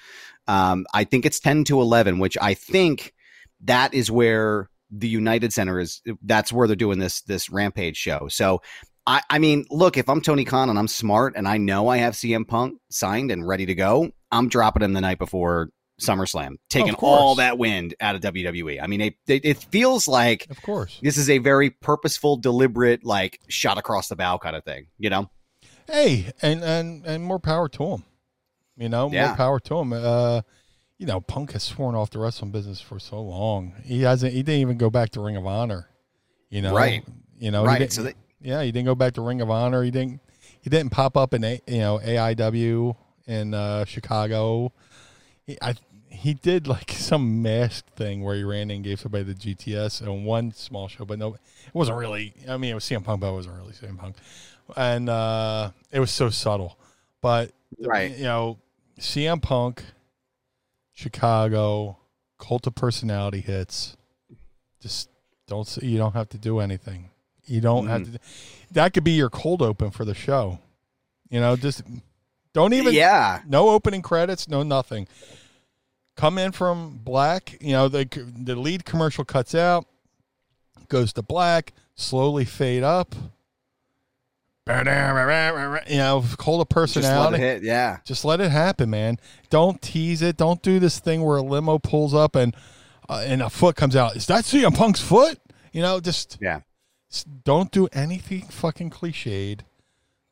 Um, 0.49 0.85
I 0.93 1.05
think 1.05 1.25
it's 1.25 1.39
ten 1.41 1.65
to 1.65 1.81
eleven, 1.81 2.19
which 2.19 2.37
I 2.43 2.55
think 2.55 3.15
that 3.63 3.95
is 3.95 4.11
where 4.11 4.69
the 4.91 5.09
United 5.09 5.53
Center 5.53 5.79
is. 5.79 6.03
That's 6.23 6.53
where 6.53 6.67
they're 6.67 6.77
doing 6.77 6.99
this 6.99 7.23
this 7.23 7.49
Rampage 7.51 7.97
show. 7.97 8.29
So. 8.29 8.61
I, 9.07 9.23
I 9.31 9.39
mean, 9.39 9.65
look, 9.71 9.97
if 9.97 10.11
I'm 10.11 10.21
Tony 10.21 10.45
Khan 10.45 10.69
and 10.69 10.79
I'm 10.79 10.87
smart 10.87 11.33
and 11.35 11.49
I 11.49 11.57
know 11.57 11.89
I 11.89 11.97
have 11.97 12.13
CM 12.13 12.47
Punk 12.47 12.79
signed 12.91 13.31
and 13.31 13.49
ready 13.49 13.65
to 13.65 13.75
go, 13.75 14.11
I'm 14.33 14.49
dropping 14.49 14.83
him 14.83 14.93
the 14.93 15.01
night 15.01 15.19
before 15.19 15.71
SummerSlam, 16.01 16.57
taking 16.69 16.95
all 16.95 17.35
that 17.37 17.59
wind 17.59 17.95
out 18.01 18.15
of 18.15 18.23
WWE. 18.23 18.83
I 18.83 18.87
mean, 18.87 19.01
it, 19.01 19.15
it, 19.27 19.45
it 19.45 19.59
feels 19.59 20.09
like 20.09 20.47
Of 20.51 20.63
course. 20.63 20.99
this 21.03 21.19
is 21.19 21.29
a 21.29 21.39
very 21.39 21.71
purposeful, 21.71 22.37
deliberate, 22.39 23.05
like 23.05 23.41
shot 23.49 23.77
across 23.79 24.09
the 24.09 24.17
bow 24.17 24.39
kind 24.39 24.57
of 24.57 24.65
thing. 24.65 24.87
You 24.99 25.11
know? 25.11 25.31
Hey, 25.87 26.33
and 26.41 26.63
and 26.63 27.05
and 27.05 27.25
more 27.25 27.39
power 27.41 27.69
to 27.71 27.85
him. 27.85 28.05
You 28.77 28.89
know, 28.89 29.11
Yeah. 29.13 29.29
more 29.29 29.37
power 29.37 29.61
to 29.61 29.79
him. 29.81 29.93
Uh, 29.93 30.41
you 30.99 31.07
know, 31.07 31.21
Punk 31.21 31.53
has 31.53 31.63
sworn 31.65 31.95
off 31.95 32.11
the 32.11 32.19
wrestling 32.19 32.51
business 32.51 32.81
for 32.81 32.99
so 32.99 33.21
long. 33.21 33.75
He 33.85 34.03
hasn't. 34.03 34.33
He 34.33 34.43
didn't 34.43 34.61
even 34.61 34.79
go 34.79 34.89
back 34.91 35.11
to 35.11 35.21
Ring 35.21 35.37
of 35.37 35.47
Honor. 35.47 35.89
You 36.49 36.63
know, 36.63 36.75
Right. 36.75 37.05
You 37.39 37.51
know, 37.51 37.65
right. 37.65 37.91
So 37.93 38.03
they, 38.05 38.15
yeah, 38.41 38.63
he 38.63 38.71
didn't 38.71 38.87
go 38.87 38.95
back 38.95 39.15
to 39.15 39.21
Ring 39.23 39.41
of 39.41 39.51
Honor. 39.51 39.83
He 39.83 39.91
didn't. 39.91 40.21
He 40.61 40.69
didn't 40.71 40.91
pop 40.93 41.17
up 41.17 41.33
in 41.35 41.43
a, 41.43 41.61
you 41.67 41.79
know 41.79 41.99
AIW 42.05 42.97
in 43.31 43.55
uh, 43.55 43.85
Chicago. 43.85 44.73
He 45.47 45.57
I, 45.63 45.75
he 46.09 46.35
did 46.35 46.67
like 46.67 46.91
some 46.97 47.41
masked 47.43 47.91
thing 47.91 48.23
where 48.23 48.35
he 48.37 48.43
ran 48.45 48.63
in 48.63 48.71
and 48.73 48.85
gave 48.85 49.01
somebody 49.01 49.25
the 49.25 49.35
GTS 49.35 50.03
on 50.07 50.25
one 50.25 50.53
small 50.53 50.89
show, 50.89 51.05
but 51.05 51.19
no, 51.19 51.35
it 51.35 51.41
wasn't 51.75 51.99
really. 51.99 52.35
I 52.49 52.57
mean, 52.57 52.73
it 52.73 52.75
was 52.75 52.85
CM 52.85 53.05
Punk, 53.05 53.21
but 53.21 53.31
it 53.31 53.35
wasn't 53.35 53.57
really 53.57 53.73
CM 53.73 53.97
Punk, 53.99 54.17
and 54.77 55.09
uh, 55.09 55.71
it 55.91 56.01
was 56.01 56.11
so 56.11 56.29
subtle. 56.31 56.79
But 57.21 57.53
Right. 57.79 58.17
you 58.17 58.25
know, 58.25 58.59
CM 58.99 59.41
Punk, 59.41 59.85
Chicago, 60.93 61.99
cult 62.39 62.67
of 62.67 62.75
personality 62.75 63.41
hits. 63.41 63.97
Just 64.81 65.09
don't. 65.47 65.77
You 65.83 65.99
don't 65.99 66.15
have 66.15 66.29
to 66.31 66.39
do 66.39 66.59
anything. 66.59 67.11
You 67.47 67.61
don't 67.61 67.87
have 67.89 68.03
Mm-hmm. 68.03 68.13
to. 68.15 68.21
That 68.73 68.93
could 68.95 69.05
be 69.05 69.13
your 69.13 69.31
cold 69.31 69.63
open 69.63 69.91
for 69.91 70.05
the 70.05 70.15
show. 70.15 70.59
You 71.29 71.41
know, 71.41 71.57
just 71.57 71.83
don't 72.55 72.73
even. 72.75 72.93
yeah. 72.95 73.41
No 73.47 73.69
opening 73.71 74.03
credits. 74.03 74.49
No 74.49 74.63
nothing. 74.63 75.07
Come 76.17 76.39
in 76.39 76.53
from 76.53 76.99
black. 77.03 77.57
You 77.61 77.73
know 77.73 77.89
the 77.89 78.07
the 78.37 78.57
lead 78.57 78.85
commercial 78.85 79.25
cuts 79.25 79.55
out, 79.55 79.87
goes 80.89 81.13
to 81.15 81.23
black. 81.23 81.73
Slowly 81.95 82.45
fade 82.45 82.83
up. 82.83 83.15
You 85.89 85.97
know, 85.99 86.21
Just 86.23 86.47
let 86.47 86.69
personality. 86.69 87.37
it 87.37 87.41
hit. 87.41 87.63
Yeah. 87.63 87.99
Just 88.05 88.25
let 88.25 88.41
it 88.41 88.51
happen, 88.51 88.91
man. 88.91 89.19
Don't 89.49 89.81
tease 89.83 90.23
it. 90.23 90.37
Don't 90.37 90.63
do 90.63 90.79
this 90.79 90.99
thing 91.01 91.23
where 91.23 91.39
a 91.39 91.43
limo 91.43 91.79
pulls 91.79 92.15
up 92.15 92.37
and 92.37 92.55
uh, 93.09 93.23
and 93.27 93.43
a 93.43 93.51
foot 93.51 93.75
comes 93.77 93.97
out. 93.97 94.15
Is 94.17 94.27
that 94.27 94.45
CM 94.45 94.75
Punk's 94.77 95.01
foot? 95.01 95.39
You 95.73 95.83
know, 95.83 95.99
just 96.01 96.39
Yeah. 96.41 96.61
don't 97.45 97.71
do 97.73 97.89
anything 97.93 98.43
fucking 98.43 98.91
cliched. 98.91 99.61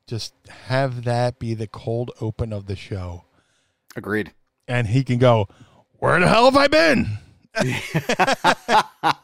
Just 0.08 0.34
have 0.48 1.04
that 1.04 1.38
be 1.38 1.52
the 1.54 1.66
cold 1.68 2.10
open 2.20 2.52
of 2.52 2.66
the 2.66 2.74
show, 2.74 3.24
Agreed. 3.94 4.32
and 4.66 4.88
he 4.88 5.04
can 5.04 5.18
go, 5.18 5.46
"Where 5.98 6.18
the 6.18 6.26
hell 6.26 6.46
have 6.46 6.56
I 6.56 6.66
been?" 6.66 7.18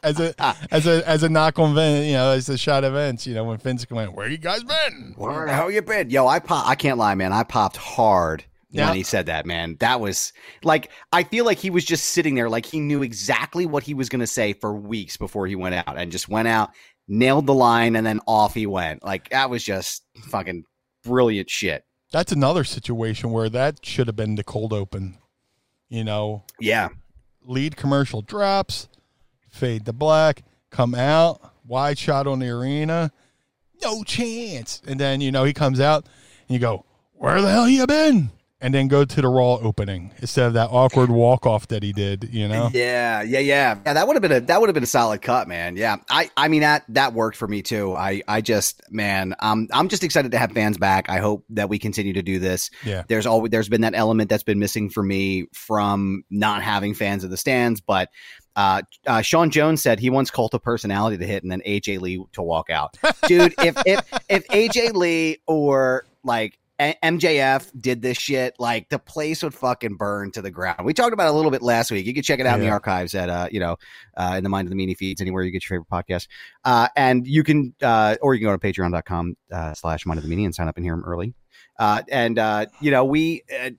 as 0.03 0.19
a 0.19 0.33
as 0.71 0.85
a 0.87 1.07
as 1.07 1.23
a 1.23 1.29
knock 1.29 1.57
on 1.59 1.73
Vince, 1.73 2.05
you 2.05 2.13
know, 2.13 2.31
as 2.31 2.49
a 2.49 2.57
shot 2.57 2.83
of 2.83 2.93
Vince, 2.93 3.25
you 3.25 3.33
know, 3.33 3.43
when 3.45 3.57
Vince 3.57 3.89
went, 3.89 4.13
"Where 4.13 4.29
you 4.29 4.37
guys 4.37 4.63
been?" 4.63 5.13
Where 5.17 5.45
the 5.47 5.53
hell 5.53 5.71
you 5.71 5.81
been? 5.81 6.09
Yo, 6.09 6.27
I 6.27 6.39
pop. 6.39 6.67
I 6.67 6.75
can't 6.75 6.97
lie, 6.97 7.15
man. 7.15 7.33
I 7.33 7.43
popped 7.43 7.77
hard 7.77 8.45
Yeah. 8.69 8.87
when 8.87 8.95
he 8.97 9.03
said 9.03 9.25
that, 9.27 9.45
man. 9.45 9.77
That 9.79 9.99
was 9.99 10.33
like 10.63 10.91
I 11.11 11.23
feel 11.23 11.45
like 11.45 11.57
he 11.57 11.69
was 11.69 11.85
just 11.85 12.09
sitting 12.09 12.35
there, 12.35 12.49
like 12.49 12.65
he 12.65 12.79
knew 12.79 13.03
exactly 13.03 13.65
what 13.65 13.83
he 13.83 13.93
was 13.93 14.09
going 14.09 14.19
to 14.21 14.27
say 14.27 14.53
for 14.53 14.73
weeks 14.75 15.17
before 15.17 15.47
he 15.47 15.55
went 15.55 15.75
out, 15.75 15.97
and 15.97 16.11
just 16.11 16.29
went 16.29 16.47
out, 16.47 16.69
nailed 17.07 17.47
the 17.47 17.53
line, 17.53 17.95
and 17.95 18.05
then 18.05 18.19
off 18.27 18.53
he 18.53 18.67
went. 18.67 19.03
Like 19.03 19.29
that 19.29 19.49
was 19.49 19.63
just 19.63 20.03
fucking 20.29 20.63
brilliant 21.05 21.49
shit. 21.49 21.85
That's 22.11 22.31
another 22.31 22.63
situation 22.63 23.31
where 23.31 23.49
that 23.49 23.85
should 23.85 24.07
have 24.07 24.15
been 24.15 24.35
the 24.35 24.43
cold 24.43 24.73
open. 24.73 25.17
You 25.89 26.03
know, 26.03 26.43
Yeah. 26.59 26.89
lead 27.43 27.75
commercial 27.77 28.21
drops, 28.21 28.87
fade 29.49 29.85
to 29.85 29.93
black, 29.93 30.43
come 30.71 30.95
out, 30.95 31.53
wide 31.65 31.97
shot 31.97 32.27
on 32.27 32.39
the 32.39 32.49
arena, 32.49 33.11
no 33.81 34.03
chance. 34.03 34.81
And 34.87 34.99
then, 34.99 35.21
you 35.21 35.31
know, 35.31 35.43
he 35.43 35.53
comes 35.53 35.79
out 35.79 36.05
and 36.47 36.53
you 36.55 36.59
go, 36.59 36.85
Where 37.13 37.41
the 37.41 37.49
hell 37.49 37.67
you 37.69 37.85
been? 37.87 38.31
And 38.65 38.73
then 38.73 38.87
go 38.87 39.05
to 39.05 39.21
the 39.21 39.27
Raw 39.27 39.59
opening 39.61 40.11
instead 40.17 40.47
of 40.47 40.53
that 40.53 40.69
awkward 40.71 41.11
walk 41.11 41.45
off 41.45 41.67
that 41.67 41.83
he 41.83 41.93
did. 41.93 42.33
You 42.33 42.47
know? 42.47 42.71
Yeah, 42.73 43.21
yeah, 43.21 43.37
yeah, 43.37 43.77
yeah. 43.85 43.93
That 43.93 44.07
would 44.07 44.15
have 44.15 44.23
been 44.23 44.31
a 44.31 44.39
that 44.41 44.59
would 44.59 44.69
have 44.69 44.73
been 44.73 44.83
a 44.83 44.87
solid 44.87 45.21
cut, 45.21 45.47
man. 45.47 45.77
Yeah, 45.77 45.97
I 46.09 46.31
I 46.35 46.47
mean 46.47 46.61
that 46.61 46.83
that 46.89 47.13
worked 47.13 47.37
for 47.37 47.47
me 47.47 47.61
too. 47.61 47.95
I 47.95 48.23
I 48.27 48.41
just 48.41 48.81
man, 48.91 49.35
um, 49.39 49.67
I'm 49.71 49.87
just 49.87 50.03
excited 50.03 50.31
to 50.31 50.39
have 50.39 50.51
fans 50.51 50.79
back. 50.79 51.09
I 51.09 51.19
hope 51.19 51.45
that 51.51 51.69
we 51.69 51.77
continue 51.77 52.13
to 52.13 52.23
do 52.23 52.39
this. 52.39 52.71
Yeah. 52.83 53.03
There's 53.07 53.27
always 53.27 53.51
there's 53.51 53.69
been 53.69 53.81
that 53.81 53.93
element 53.93 54.31
that's 54.31 54.41
been 54.41 54.57
missing 54.57 54.89
for 54.89 55.03
me 55.03 55.45
from 55.53 56.23
not 56.31 56.63
having 56.63 56.95
fans 56.95 57.23
in 57.23 57.29
the 57.29 57.37
stands, 57.37 57.81
but. 57.81 58.09
Uh, 58.57 58.81
uh, 59.05 59.21
Sean 59.21 59.49
Jones 59.49 59.81
said 59.81 59.99
he 59.99 60.09
wants 60.09 60.31
cult 60.31 60.53
of 60.53 60.63
personality 60.63 61.17
to 61.17 61.25
hit 61.25 61.43
and 61.43 61.51
then 61.51 61.61
AJ 61.67 61.99
Lee 61.99 62.23
to 62.31 62.41
walk 62.41 62.69
out. 62.69 62.95
Dude, 63.27 63.53
if 63.57 63.75
if 63.85 63.99
if 64.29 64.47
AJ 64.47 64.93
Lee 64.93 65.39
or 65.45 66.05
like 66.23 66.57
a- 66.79 66.95
MJF 67.03 67.71
did 67.79 68.01
this 68.01 68.17
shit, 68.17 68.55
like 68.59 68.89
the 68.89 68.99
place 68.99 69.43
would 69.43 69.53
fucking 69.53 69.95
burn 69.95 70.31
to 70.31 70.41
the 70.41 70.51
ground. 70.51 70.85
We 70.85 70.93
talked 70.93 71.13
about 71.13 71.27
it 71.27 71.31
a 71.31 71.33
little 71.33 71.51
bit 71.51 71.61
last 71.61 71.91
week. 71.91 72.05
You 72.05 72.13
can 72.13 72.23
check 72.23 72.39
it 72.39 72.45
out 72.45 72.59
in 72.59 72.65
the 72.65 72.71
archives 72.71 73.15
at 73.15 73.29
uh, 73.29 73.47
you 73.51 73.59
know, 73.59 73.77
uh, 74.17 74.35
in 74.37 74.43
the 74.43 74.49
mind 74.49 74.67
of 74.67 74.75
the 74.75 74.77
meanie 74.77 74.97
feeds 74.97 75.21
anywhere 75.21 75.43
you 75.43 75.51
get 75.51 75.67
your 75.69 75.79
favorite 75.81 75.89
podcast. 75.89 76.27
Uh, 76.63 76.87
and 76.95 77.25
you 77.25 77.43
can 77.43 77.73
uh, 77.81 78.17
or 78.21 78.33
you 78.33 78.39
can 78.39 78.53
go 78.53 78.57
to 78.57 78.81
patreon.com 78.81 79.35
uh, 79.51 79.73
slash 79.73 80.05
mind 80.05 80.17
of 80.17 80.27
the 80.27 80.35
meanie 80.35 80.45
and 80.45 80.55
sign 80.55 80.67
up 80.67 80.77
and 80.77 80.85
hear 80.85 80.95
them 80.95 81.05
early. 81.05 81.33
Uh, 81.77 82.01
and 82.09 82.39
uh, 82.39 82.65
you 82.81 82.91
know, 82.91 83.05
we 83.05 83.43
uh, 83.57 83.69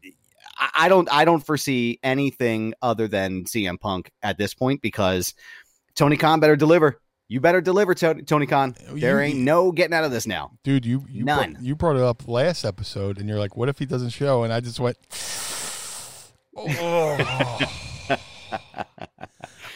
I 0.74 0.88
don't 0.88 1.08
I 1.12 1.24
don't 1.24 1.44
foresee 1.44 1.98
anything 2.02 2.74
other 2.80 3.08
than 3.08 3.44
CM 3.44 3.78
Punk 3.78 4.10
at 4.22 4.38
this 4.38 4.54
point 4.54 4.80
because 4.80 5.34
Tony 5.94 6.16
Khan 6.16 6.40
better 6.40 6.56
deliver. 6.56 7.00
You 7.28 7.40
better 7.40 7.60
deliver, 7.60 7.94
Tony 7.94 8.46
Khan. 8.46 8.76
There 8.92 9.20
ain't 9.20 9.38
no 9.40 9.72
getting 9.72 9.94
out 9.94 10.04
of 10.04 10.12
this 10.12 10.28
now, 10.28 10.52
dude. 10.62 10.86
You, 10.86 11.04
you 11.08 11.24
none. 11.24 11.54
Brought, 11.54 11.64
you 11.64 11.74
brought 11.74 11.96
it 11.96 12.02
up 12.02 12.28
last 12.28 12.64
episode, 12.64 13.18
and 13.18 13.28
you're 13.28 13.38
like, 13.38 13.56
"What 13.56 13.68
if 13.68 13.80
he 13.80 13.86
doesn't 13.86 14.10
show?" 14.10 14.44
And 14.44 14.52
I 14.52 14.60
just 14.60 14.78
went, 14.78 14.96
oh. 16.56 17.58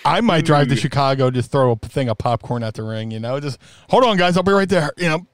I 0.05 0.21
might 0.23 0.45
drive 0.45 0.69
to 0.69 0.77
Chicago, 0.77 1.31
just 1.31 1.51
throw 1.51 1.73
a 1.73 1.77
thing 1.77 2.09
of 2.09 2.19
popcorn 2.19 2.63
at 2.63 2.75
the 2.75 2.85
ring. 2.85 3.11
You 3.11 3.21
know, 3.21 3.41
just 3.41 3.59
hold 3.89 4.05
on, 4.05 4.17
guys. 4.17 4.37
I'll 4.37 4.43
be 4.43 4.53
right 4.53 4.69
there. 4.69 4.93
You 4.97 5.09
know, 5.09 5.27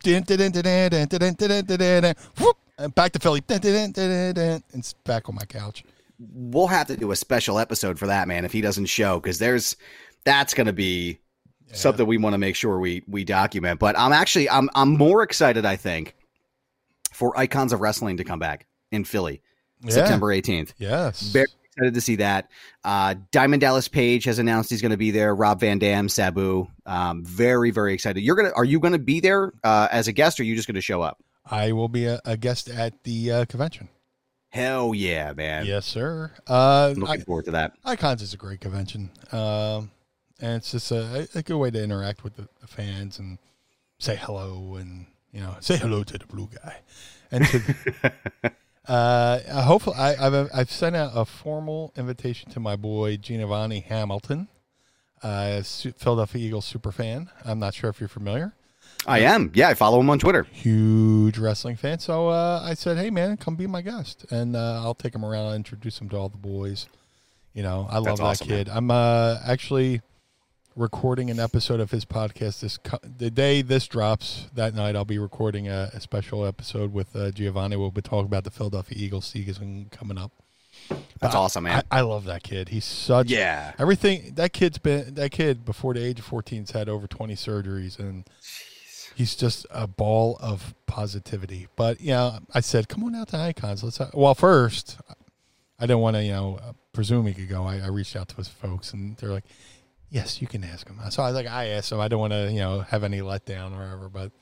and 2.79 2.94
back 2.94 3.12
to 3.12 3.18
Philly, 3.18 3.42
and 3.48 4.62
it's 4.74 4.92
back 5.05 5.29
on 5.29 5.35
my 5.35 5.44
couch. 5.44 5.85
We'll 6.18 6.66
have 6.66 6.87
to 6.88 6.96
do 6.96 7.11
a 7.11 7.16
special 7.16 7.59
episode 7.59 7.98
for 7.98 8.07
that, 8.07 8.26
man. 8.26 8.44
If 8.44 8.52
he 8.52 8.61
doesn't 8.61 8.87
show, 8.87 9.20
because 9.20 9.38
there's 9.38 9.76
that's 10.24 10.55
going 10.55 10.66
to 10.66 10.72
be 10.72 11.18
something 11.77 12.07
we 12.07 12.19
want 12.19 12.35
to 12.35 12.39
make 12.39 12.57
sure 12.57 12.79
we 12.79 13.03
we 13.07 13.25
document 13.25 13.79
but 13.81 13.99
i'm 13.99 14.12
actually 14.12 14.49
i'm 14.51 14.69
i'm 14.75 14.97
more 14.97 15.23
excited 15.23 15.65
i 15.65 15.77
think 15.77 16.15
for 17.12 17.37
icons 17.39 17.73
of 17.73 17.81
wrestling 17.81 18.17
to 18.17 18.25
come 18.25 18.39
back 18.39 18.67
in 18.91 19.05
philly 19.05 19.43
Yeah. 19.83 19.91
september 19.91 20.29
18th 20.29 20.73
Yes. 20.79 21.23
very 21.23 21.47
excited 21.65 21.95
to 21.95 22.01
see 22.01 22.17
that 22.17 22.51
uh 22.85 23.15
diamond 23.33 23.61
dallas 23.61 23.89
page 23.89 24.25
has 24.25 24.39
announced 24.39 24.71
he's 24.71 24.81
going 24.83 24.91
to 24.91 24.97
be 24.97 25.11
there 25.11 25.35
rob 25.35 25.61
van 25.61 25.79
dam 25.79 26.09
sabu 26.09 26.67
um 26.87 27.25
very 27.25 27.71
very 27.71 27.93
excited 27.95 28.21
you're 28.23 28.37
gonna 28.37 28.53
are 28.57 28.65
you 28.65 28.81
gonna 28.81 28.99
be 28.99 29.21
there 29.21 29.53
uh 29.65 29.89
as 29.91 30.09
a 30.09 30.12
guest 30.12 30.41
or 30.41 30.43
are 30.43 30.47
you 30.47 30.55
just 30.57 30.67
gonna 30.69 30.81
show 30.81 31.03
up 31.03 31.19
I 31.49 31.71
will 31.73 31.89
be 31.89 32.07
a, 32.07 32.21
a 32.25 32.37
guest 32.37 32.69
at 32.69 33.05
the 33.05 33.31
uh, 33.31 33.45
convention. 33.45 33.89
hell 34.49 34.93
yeah 34.95 35.33
man 35.33 35.65
Yes, 35.67 35.87
sir. 35.87 36.33
Uh, 36.49 36.93
I'm 36.95 37.01
looking 37.01 37.21
I- 37.21 37.25
forward 37.25 37.45
to 37.45 37.51
that 37.53 37.75
Icons 37.85 38.21
is 38.23 38.35
a 38.35 38.37
great 38.37 38.61
convention, 38.61 39.11
um, 39.31 39.93
and 40.40 40.57
it's 40.57 40.72
just 40.72 40.90
a, 40.90 41.29
a 41.35 41.42
good 41.42 41.57
way 41.57 41.70
to 41.70 41.83
interact 41.83 42.25
with 42.25 42.37
the, 42.37 42.49
the 42.61 42.66
fans 42.66 43.18
and 43.18 43.38
say 43.99 44.16
hello 44.16 44.77
and 44.77 45.07
you 45.33 45.40
know 45.40 45.57
say 45.61 45.77
hello 45.77 46.03
to 46.05 46.18
the 46.18 46.27
blue 46.27 46.49
guy. 46.62 46.79
And 47.31 47.44
to, 47.46 48.12
uh, 48.92 49.62
hopefully, 49.62 49.96
I, 49.96 50.27
I've 50.27 50.51
I've 50.55 50.70
sent 50.70 50.96
out 50.96 51.12
a 51.14 51.25
formal 51.25 51.92
invitation 51.96 52.51
to 52.53 52.61
my 52.61 52.77
boy 52.77 53.16
Giovanni 53.16 53.81
Hamilton, 53.81 54.49
uh, 55.22 55.62
Philadelphia 55.62 56.46
Eagles 56.46 56.64
super 56.64 56.92
fan. 56.92 57.31
I'm 57.44 57.59
not 57.59 57.75
sure 57.75 57.90
if 57.90 58.01
you're 58.01 58.09
familiar. 58.09 58.53
i 59.07 59.20
am 59.20 59.51
yeah 59.55 59.68
i 59.68 59.75
follow 59.75 60.01
him 60.01 60.09
on 60.11 60.18
twitter 60.18 60.44
Huge 60.53 61.38
wrestling 61.38 61.77
fan. 61.77 61.99
So 61.99 62.29
uh, 62.29 62.61
I 62.62 62.75
said, 62.75 62.96
"Hey 62.99 63.11
man, 63.11 63.37
come 63.37 63.57
be 63.57 63.66
my 63.66 63.83
guest, 63.83 64.27
and 64.31 64.55
uh, 64.55 64.83
I'll 64.85 64.94
take 64.94 65.14
him 65.14 65.25
around 65.25 65.46
and 65.46 65.57
introduce 65.57 66.01
him 66.01 66.09
to 66.11 66.16
all 66.16 66.29
the 66.29 66.37
boys." 66.37 66.87
You 67.55 67.62
know, 67.62 67.88
I 67.90 67.96
love 67.96 68.05
That's 68.05 68.20
that 68.20 68.27
awesome, 68.27 68.49
kid. 68.49 68.68
I'm 68.68 68.90
uh, 68.90 69.38
actually 69.46 70.03
recording 70.77 71.31
an 71.31 71.41
episode 71.41 71.81
of 71.81 71.91
his 71.91 72.05
podcast 72.05 72.61
this 72.61 72.77
co- 72.77 72.99
the 73.03 73.31
day 73.31 73.62
this 73.62 73.87
drops. 73.89 74.47
That 74.55 74.75
night, 74.75 74.95
I'll 74.95 75.05
be 75.05 75.19
recording 75.19 75.69
a, 75.69 75.91
a 75.93 76.01
special 76.01 76.45
episode 76.45 76.93
with 76.93 77.17
uh, 77.17 77.31
Giovanni. 77.31 77.77
We'll 77.77 77.91
be 77.91 78.03
talking 78.03 78.27
about 78.27 78.45
the 78.45 78.51
Philadelphia 78.51 78.97
Eagles 78.99 79.27
season 79.27 79.89
coming 79.91 80.19
up. 80.19 80.33
that's 81.21 81.35
awesome 81.35 81.65
man 81.65 81.83
I, 81.91 81.99
I 81.99 82.01
love 82.03 82.25
that 82.27 82.43
kid. 82.43 82.69
He's 82.69 82.85
such 82.85 83.31
Yeah. 83.31 83.73
Everything 83.79 84.35
that 84.35 84.53
kid's 84.53 84.79
been 84.79 85.15
that 85.15 85.31
kid 85.31 85.65
before 85.65 85.95
the 85.95 86.05
age 86.05 86.19
of 86.19 86.27
14's 86.27 86.73
had 86.73 86.89
over 86.89 87.07
20 87.07 87.35
surgeries 87.35 87.99
and 87.99 88.25
he's 89.15 89.35
just 89.35 89.67
a 89.71 89.87
ball 89.87 90.37
of 90.41 90.75
positivity. 90.87 91.69
But 91.77 92.01
yeah, 92.03 92.41
I 92.53 92.61
said, 92.61 92.89
come 92.89 93.03
on 93.05 93.15
out 93.15 93.29
to 93.29 93.39
Icons. 93.39 93.83
Let's. 93.83 93.97
Have, 93.97 94.12
well, 94.12 94.35
first, 94.35 94.99
I 95.79 95.87
didn't 95.87 96.01
want 96.01 96.17
to 96.17 96.23
you 96.23 96.33
know 96.33 96.59
uh, 96.62 96.73
presume 96.93 97.27
he 97.27 97.33
could 97.35 97.49
go. 97.49 97.65
I, 97.65 97.79
I 97.79 97.89
reached 97.89 98.15
out 98.15 98.29
to 98.29 98.37
his 98.37 98.49
folks 98.49 98.93
and 98.93 99.17
they're 99.17 99.31
like, 99.31 99.45
yes, 100.11 100.40
you 100.40 100.47
can 100.47 100.64
ask 100.64 100.88
him. 100.88 100.99
So 101.11 101.23
I 101.23 101.27
was 101.27 101.35
like, 101.35 101.47
I 101.47 101.66
asked 101.69 101.92
him. 101.92 102.01
I 102.01 102.09
don't 102.09 102.21
want 102.21 102.33
to 102.33 102.51
you 102.53 102.61
know 102.61 102.81
have 102.81 103.05
any 103.05 103.21
letdown 103.21 103.73
or 103.77 103.83
whatever, 103.83 104.09
but. 104.09 104.33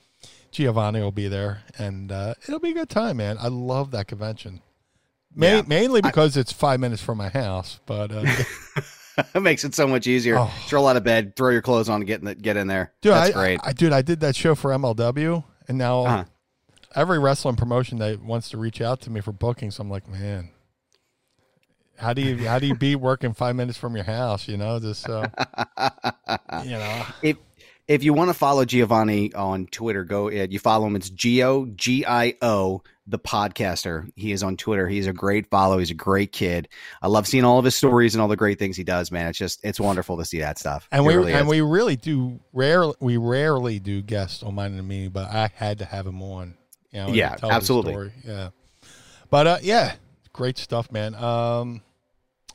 Giovanni 0.51 1.01
will 1.01 1.11
be 1.11 1.27
there, 1.27 1.63
and 1.77 2.09
uh, 2.13 2.33
it'll 2.47 2.61
be 2.61 2.69
a 2.71 2.73
good 2.73 2.89
time, 2.89 3.17
man. 3.17 3.35
I 3.41 3.49
love 3.49 3.91
that 3.91 4.07
convention. 4.07 4.61
Ma- 5.33 5.47
Yeah. 5.47 5.61
Mainly 5.67 5.99
because 6.01 6.37
it's 6.37 6.53
five 6.53 6.79
minutes 6.79 7.01
from 7.01 7.17
my 7.17 7.27
house, 7.27 7.81
but 7.85 8.09
uh, 8.09 8.23
it 9.35 9.41
makes 9.41 9.65
it 9.65 9.75
so 9.75 9.85
much 9.85 10.07
easier. 10.07 10.37
Oh. 10.39 10.49
Roll 10.71 10.87
out 10.87 10.95
of 10.95 11.03
bed, 11.03 11.35
throw 11.35 11.49
your 11.49 11.61
clothes 11.61 11.89
on, 11.89 11.99
get 12.05 12.19
in, 12.21 12.25
the, 12.27 12.35
get 12.35 12.55
in 12.55 12.67
there. 12.67 12.93
dude, 13.01 13.11
That's 13.11 13.31
I, 13.31 13.33
great. 13.33 13.59
I, 13.65 13.73
dude, 13.73 13.91
I 13.91 14.01
did 14.01 14.21
that 14.21 14.33
show 14.37 14.55
for 14.55 14.71
MLW, 14.71 15.43
and 15.67 15.77
now 15.77 16.05
Uh-huh. 16.05 16.23
every 16.95 17.19
wrestling 17.19 17.57
promotion 17.57 17.97
that 17.99 18.21
wants 18.23 18.47
to 18.51 18.57
reach 18.57 18.79
out 18.79 19.01
to 19.01 19.09
me 19.09 19.19
for 19.19 19.33
bookings, 19.33 19.77
I'm 19.79 19.89
like, 19.89 20.07
man, 20.07 20.51
how 21.97 22.13
do 22.13 22.21
you 22.21 22.47
how 22.47 22.59
do 22.59 22.67
you 22.67 22.75
beat 22.75 22.97
working 22.97 23.33
five 23.33 23.55
minutes 23.55 23.77
from 23.77 23.95
your 23.95 24.05
house? 24.05 24.47
You 24.47 24.57
know, 24.57 24.79
just 24.79 25.09
uh, 25.09 25.27
you 26.63 26.71
know, 26.71 27.05
if 27.21 27.37
if 27.87 28.03
you 28.03 28.13
want 28.13 28.29
to 28.29 28.33
follow 28.33 28.65
Giovanni 28.65 29.33
on 29.33 29.67
Twitter, 29.67 30.03
go 30.03 30.27
ahead. 30.29 30.51
You 30.51 30.59
follow 30.59 30.87
him. 30.87 30.95
It's 30.95 31.09
Gio 31.09 31.73
G 31.75 32.05
I 32.05 32.35
O 32.41 32.81
the 33.07 33.19
podcaster. 33.19 34.11
He 34.15 34.31
is 34.31 34.41
on 34.41 34.57
Twitter. 34.57 34.87
He's 34.87 35.05
a 35.05 35.13
great 35.13 35.49
follow. 35.51 35.77
He's 35.77 35.91
a 35.91 35.95
great 35.95 36.31
kid. 36.31 36.67
I 37.01 37.07
love 37.07 37.27
seeing 37.27 37.43
all 37.43 37.59
of 37.59 37.65
his 37.65 37.75
stories 37.75 38.15
and 38.15 38.21
all 38.21 38.27
the 38.27 38.35
great 38.35 38.57
things 38.57 38.75
he 38.75 38.83
does. 38.83 39.11
Man, 39.11 39.27
it's 39.27 39.37
just 39.37 39.59
it's 39.63 39.79
wonderful 39.79 40.17
to 40.17 40.25
see 40.25 40.39
that 40.39 40.57
stuff. 40.57 40.87
and 40.91 41.03
It 41.03 41.07
we 41.07 41.15
really 41.15 41.33
and 41.33 41.43
is. 41.43 41.47
we 41.49 41.61
really 41.61 41.95
do 41.95 42.39
rare 42.53 42.85
we 42.99 43.17
rarely 43.17 43.79
do 43.79 44.01
guests 44.01 44.41
on 44.41 44.55
mine 44.55 44.73
and 44.77 44.87
me, 44.87 45.07
but 45.07 45.29
I 45.29 45.51
had 45.53 45.79
to 45.79 45.85
have 45.85 46.07
him 46.07 46.21
on. 46.21 46.55
You 46.91 47.01
know, 47.01 47.07
Yeah, 47.09 47.35
absolutely. 47.43 48.11
Yeah, 48.25 48.49
but 49.29 49.47
uh, 49.47 49.57
yeah, 49.61 49.95
great 50.35 50.57
stuff, 50.57 50.91
man. 50.91 51.15
Um, 51.15 51.81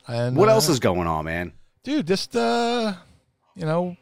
and 0.07 0.35
what 0.37 0.49
uh, 0.49 0.53
else 0.53 0.69
is 0.69 0.79
going 0.79 1.07
on, 1.07 1.25
man? 1.25 1.51
dude 1.83 2.05
just 2.05 2.35
uh 2.35 2.93
you 3.55 3.65
know 3.65 3.97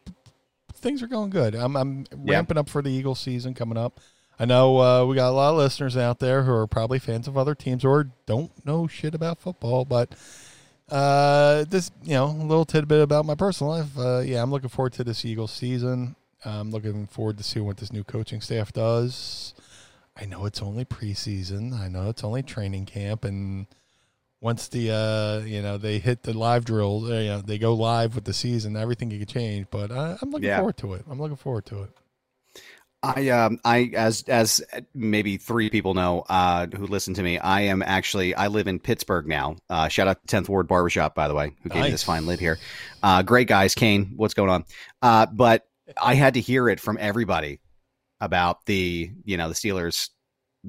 things 0.74 1.02
are 1.02 1.06
going 1.06 1.30
good 1.30 1.54
i'm 1.54 1.76
i'm 1.76 2.04
Yeah. 2.24 2.34
ramping 2.34 2.58
up 2.58 2.68
for 2.68 2.82
the 2.82 2.90
eagle 2.90 3.14
season 3.14 3.54
coming 3.54 3.78
up 3.78 4.00
i 4.38 4.44
know 4.44 4.76
uh, 4.78 5.04
we 5.06 5.14
got 5.16 5.30
a 5.30 5.32
lot 5.32 5.52
of 5.52 5.56
listeners 5.56 5.96
out 5.96 6.18
there 6.18 6.42
who 6.42 6.52
are 6.52 6.66
probably 6.66 6.98
fans 6.98 7.26
of 7.26 7.38
other 7.38 7.54
teams 7.54 7.82
or 7.82 8.10
don't 8.26 8.52
know 8.66 8.86
shit 8.86 9.14
about 9.14 9.40
football 9.40 9.86
but 9.86 10.14
uh 10.90 11.64
this 11.70 11.90
you 12.02 12.12
know 12.12 12.26
a 12.26 12.44
little 12.44 12.66
tidbit 12.66 13.00
about 13.00 13.24
my 13.24 13.34
personal 13.34 13.72
life 13.72 13.96
uh 13.98 14.18
yeah 14.18 14.42
i'm 14.42 14.50
looking 14.50 14.68
forward 14.68 14.92
to 14.92 15.02
this 15.04 15.24
eagle 15.24 15.46
season 15.46 16.16
i'm 16.44 16.70
looking 16.70 17.06
forward 17.06 17.38
to 17.38 17.42
seeing 17.44 17.64
what 17.64 17.78
this 17.78 17.92
new 17.92 18.04
coaching 18.04 18.42
staff 18.42 18.74
does 18.74 19.54
i 20.20 20.24
know 20.26 20.44
it's 20.46 20.62
only 20.62 20.84
preseason 20.84 21.72
i 21.78 21.88
know 21.88 22.08
it's 22.08 22.24
only 22.24 22.42
training 22.42 22.86
camp 22.86 23.24
and 23.24 23.66
once 24.40 24.68
the 24.68 24.90
uh 24.90 25.44
you 25.46 25.60
know 25.60 25.76
they 25.76 25.98
hit 25.98 26.22
the 26.22 26.32
live 26.32 26.64
drills, 26.64 27.10
uh, 27.10 27.14
you 27.14 27.28
know, 27.28 27.40
they 27.42 27.58
go 27.58 27.74
live 27.74 28.14
with 28.14 28.24
the 28.24 28.32
season, 28.32 28.74
everything 28.74 29.10
can 29.10 29.26
change. 29.26 29.66
But 29.70 29.90
uh, 29.90 30.16
I'm 30.22 30.30
looking 30.30 30.48
Yeah. 30.48 30.56
forward 30.56 30.78
to 30.78 30.94
it. 30.94 31.04
I'm 31.10 31.20
looking 31.20 31.36
forward 31.36 31.66
to 31.66 31.82
it. 31.82 31.90
I 33.02 33.28
um 33.28 33.58
I 33.64 33.90
as 33.94 34.24
as 34.28 34.62
maybe 34.94 35.36
three 35.36 35.68
people 35.68 35.92
know 35.94 36.24
uh 36.28 36.66
who 36.74 36.86
listen 36.86 37.12
to 37.14 37.22
me 37.22 37.38
I 37.38 37.62
am 37.62 37.82
actually 37.82 38.34
I 38.34 38.48
live 38.48 38.66
in 38.66 38.78
Pittsburgh 38.78 39.26
now. 39.26 39.56
Uh 39.68 39.88
shout 39.88 40.08
out 40.08 40.26
to 40.26 40.36
10th 40.36 40.48
Ward 40.48 40.66
Barbershop 40.68 41.14
by 41.14 41.28
the 41.28 41.34
way 41.34 41.52
who 41.62 41.68
gave 41.68 41.82
me 41.82 41.90
this 41.90 42.02
fine 42.02 42.24
lid 42.26 42.40
here. 42.40 42.58
Uh 43.02 43.22
great 43.22 43.48
guys 43.48 43.74
Kane 43.74 44.12
what's 44.16 44.32
going 44.34 44.50
on? 44.50 44.64
Uh 45.02 45.26
but 45.26 45.66
I 46.00 46.14
had 46.14 46.34
to 46.34 46.40
hear 46.40 46.68
it 46.68 46.80
from 46.80 46.96
everybody 47.00 47.60
about 48.20 48.66
the 48.66 49.10
you 49.24 49.36
know 49.36 49.48
the 49.48 49.54
Steelers 49.54 50.10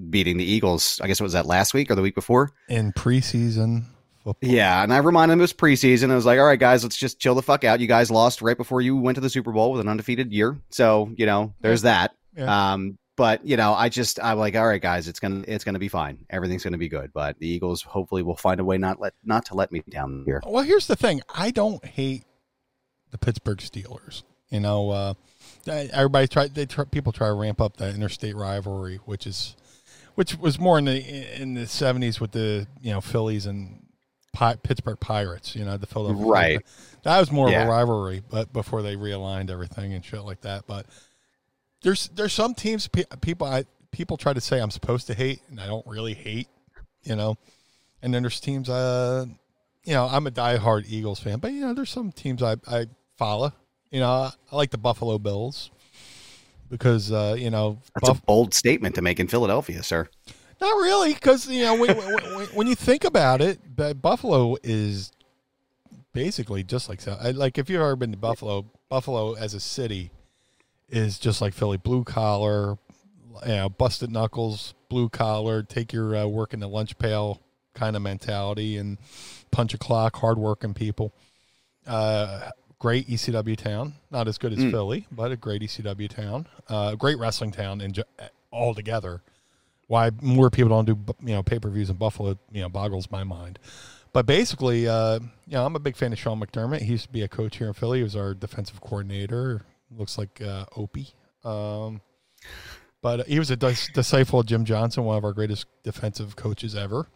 beating 0.09 0.37
the 0.37 0.45
Eagles. 0.45 0.99
I 1.03 1.07
guess 1.07 1.19
it 1.19 1.23
was 1.23 1.33
that 1.33 1.45
last 1.45 1.73
week 1.73 1.91
or 1.91 1.95
the 1.95 2.01
week 2.01 2.15
before. 2.15 2.51
In 2.69 2.93
preseason 2.93 3.85
football, 4.23 4.49
Yeah, 4.49 4.83
and 4.83 4.93
I 4.93 4.97
reminded 4.97 5.33
him 5.33 5.39
it 5.39 5.43
was 5.43 5.53
preseason. 5.53 6.11
I 6.11 6.15
was 6.15 6.25
like, 6.25 6.39
all 6.39 6.45
right, 6.45 6.59
guys, 6.59 6.83
let's 6.83 6.97
just 6.97 7.19
chill 7.19 7.35
the 7.35 7.41
fuck 7.41 7.63
out. 7.63 7.79
You 7.79 7.87
guys 7.87 8.09
lost 8.11 8.41
right 8.41 8.57
before 8.57 8.81
you 8.81 8.95
went 8.95 9.15
to 9.15 9.21
the 9.21 9.29
Super 9.29 9.51
Bowl 9.51 9.71
with 9.71 9.81
an 9.81 9.87
undefeated 9.89 10.31
year. 10.31 10.57
So, 10.69 11.11
you 11.17 11.25
know, 11.25 11.53
there's 11.61 11.81
that. 11.81 12.11
Yeah. 12.37 12.73
Um, 12.73 12.97
but 13.17 13.45
you 13.45 13.57
know, 13.57 13.73
I 13.73 13.89
just 13.89 14.19
I'm 14.23 14.37
like, 14.37 14.55
all 14.55 14.65
right, 14.65 14.81
guys, 14.81 15.07
it's 15.07 15.19
gonna 15.19 15.43
it's 15.47 15.63
gonna 15.63 15.77
be 15.79 15.89
fine. 15.89 16.25
Everything's 16.29 16.63
gonna 16.63 16.77
be 16.77 16.87
good. 16.89 17.11
But 17.13 17.37
the 17.39 17.47
Eagles 17.47 17.81
hopefully 17.81 18.23
will 18.23 18.37
find 18.37 18.59
a 18.59 18.63
way 18.63 18.77
not 18.77 18.99
let 19.01 19.13
not 19.23 19.45
to 19.47 19.55
let 19.55 19.71
me 19.71 19.83
down 19.89 20.23
here. 20.25 20.41
Well, 20.45 20.63
here's 20.63 20.87
the 20.87 20.95
thing. 20.95 21.21
I 21.33 21.51
don't 21.51 21.83
hate 21.83 22.23
the 23.11 23.17
Pittsburgh 23.17 23.59
Steelers. 23.59 24.23
You 24.49 24.61
know, 24.61 24.89
uh, 24.89 25.13
everybody 25.67 26.27
try 26.27 26.47
they 26.47 26.65
try, 26.65 26.85
people 26.85 27.11
try 27.11 27.27
to 27.27 27.33
ramp 27.33 27.61
up 27.61 27.77
the 27.77 27.89
interstate 27.89 28.35
rivalry, 28.35 28.97
which 29.05 29.25
is 29.27 29.55
which 30.15 30.37
was 30.37 30.59
more 30.59 30.77
in 30.79 30.85
the 30.85 31.41
in 31.41 31.53
the 31.53 31.67
seventies 31.67 32.19
with 32.19 32.31
the 32.31 32.67
you 32.81 32.91
know 32.91 33.01
Phillies 33.01 33.45
and 33.45 33.85
Pi- 34.33 34.55
Pittsburgh 34.57 34.99
Pirates. 34.99 35.55
You 35.55 35.65
know, 35.65 35.77
the 35.77 35.87
Philadelphia. 35.87 36.25
Right. 36.25 36.65
That 37.03 37.19
was 37.19 37.31
more 37.31 37.49
Yeah. 37.49 37.63
of 37.63 37.67
a 37.67 37.71
rivalry, 37.71 38.21
but 38.29 38.53
before 38.53 38.81
they 38.81 38.95
realigned 38.95 39.49
everything 39.49 39.93
and 39.93 40.03
shit 40.05 40.21
like 40.21 40.41
that. 40.41 40.67
But 40.67 40.85
there's 41.81 42.09
there's 42.09 42.33
some 42.33 42.53
teams 42.53 42.87
pe- 42.87 43.03
people 43.21 43.47
I 43.47 43.65
people 43.91 44.17
try 44.17 44.33
to 44.33 44.41
say 44.41 44.59
I'm 44.61 44.71
supposed 44.71 45.07
to 45.07 45.13
hate, 45.13 45.41
and 45.49 45.59
I 45.59 45.67
don't 45.67 45.85
really 45.87 46.13
hate. 46.13 46.47
You 47.03 47.15
know, 47.15 47.37
and 48.03 48.13
then 48.13 48.21
there's 48.23 48.39
teams 48.39 48.69
uh 48.69 49.25
you 49.83 49.93
know 49.93 50.07
I'm 50.07 50.27
a 50.27 50.31
diehard 50.31 50.85
Eagles 50.87 51.19
fan, 51.19 51.39
but 51.39 51.51
you 51.53 51.61
know 51.61 51.73
there's 51.73 51.89
some 51.89 52.11
teams 52.11 52.43
I 52.43 52.57
I 52.67 52.85
follow. 53.17 53.53
You 53.91 53.99
know, 53.99 54.09
I, 54.09 54.31
like 54.51 54.71
the 54.71 54.77
Buffalo 54.77 55.17
Bills 55.19 55.69
because 56.69 57.11
uh, 57.11 57.35
you 57.37 57.49
know 57.49 57.77
That's 57.95 58.09
Buff- 58.09 58.19
a 58.19 58.25
bold 58.25 58.53
statement 58.53 58.95
to 58.95 59.01
make 59.01 59.19
in 59.19 59.27
Philadelphia, 59.27 59.83
sir. 59.83 60.07
not 60.59 60.75
really, 60.77 61.13
because 61.13 61.47
you 61.47 61.63
know 61.63 61.75
when, 61.75 61.97
when, 61.97 62.45
when- 62.47 62.67
you 62.67 62.75
think 62.75 63.03
about 63.03 63.41
it, 63.41 63.59
Buffalo 64.01 64.55
is 64.63 65.11
basically 66.13 66.63
just 66.63 66.87
like 66.89 67.01
so. 67.01 67.17
Like 67.33 67.57
if 67.57 67.69
you've 67.69 67.81
ever 67.81 67.95
been 67.95 68.11
to 68.11 68.17
Buffalo, 68.17 68.65
Buffalo 68.89 69.33
as 69.33 69.53
a 69.53 69.59
city 69.59 70.11
is 70.89 71.19
just 71.19 71.41
like 71.41 71.53
Philly, 71.53 71.77
blue 71.77 72.03
collar, 72.03 72.77
you 73.45 73.47
know, 73.55 73.69
busted 73.69 74.11
knuckles, 74.11 74.73
blue 74.89 75.09
collar, 75.09 75.63
take 75.63 75.91
your 75.93 76.15
uh, 76.15 76.25
work 76.27 76.53
in 76.53 76.59
the 76.59 76.67
lunch 76.67 76.97
pail 76.97 77.41
kind 77.73 77.95
of 77.95 78.01
mentality, 78.01 78.75
and 78.77 78.97
punch 79.51 79.73
a 79.73 79.77
clock, 79.77 80.17
hardworking 80.17 80.73
people. 80.73 81.13
Uh, 81.87 82.49
great 82.81 83.07
ECW 83.07 83.55
town, 83.55 83.93
not 84.09 84.27
as 84.27 84.39
good 84.39 84.51
as 84.53 84.57
Philly, 84.71 85.05
but 85.11 85.31
a 85.31 85.35
great 85.35 85.61
ECW 85.61 86.09
town. 86.09 86.47
Uh, 86.67 86.95
great 86.95 87.19
wrestling 87.19 87.51
town 87.51 87.79
in 87.79 87.93
ju- 87.93 88.03
altogether 88.51 89.21
why 89.85 90.09
more 90.19 90.49
people 90.49 90.69
don't 90.69 90.85
do 90.85 90.97
you 91.21 91.35
know 91.35 91.43
pay 91.43 91.59
per 91.59 91.69
views 91.69 91.91
in 91.91 91.95
Buffalo 91.97 92.39
you 92.51 92.61
know 92.61 92.69
boggles 92.69 93.11
my 93.11 93.23
mind. 93.23 93.59
But 94.13 94.25
basically, 94.25 94.87
uh, 94.87 95.19
you 95.47 95.53
know, 95.53 95.63
I'm 95.63 95.75
a 95.75 95.79
big 95.79 95.95
fan 95.95 96.11
of 96.11 96.17
Sean 96.17 96.39
McDermott. 96.39 96.81
He 96.81 96.93
used 96.93 97.05
to 97.05 97.11
be 97.11 97.21
a 97.21 97.27
coach 97.27 97.57
here 97.57 97.67
in 97.67 97.73
Philly. 97.73 97.99
He 97.99 98.03
was 98.03 98.15
our 98.15 98.33
defensive 98.33 98.81
coordinator. 98.81 99.61
Looks 99.95 100.17
like 100.17 100.41
uh, 100.41 100.65
Opie. 100.75 101.09
Um, 101.45 102.01
but 103.01 103.27
he 103.27 103.37
was 103.37 103.51
a 103.51 103.55
dis- 103.55 103.89
disciple 103.93 104.39
of 104.39 104.47
Jim 104.47 104.65
Johnson, 104.65 105.05
one 105.05 105.17
of 105.17 105.23
our 105.23 105.33
greatest 105.33 105.65
defensive 105.83 106.35
coaches 106.35 106.75
ever. 106.75 107.07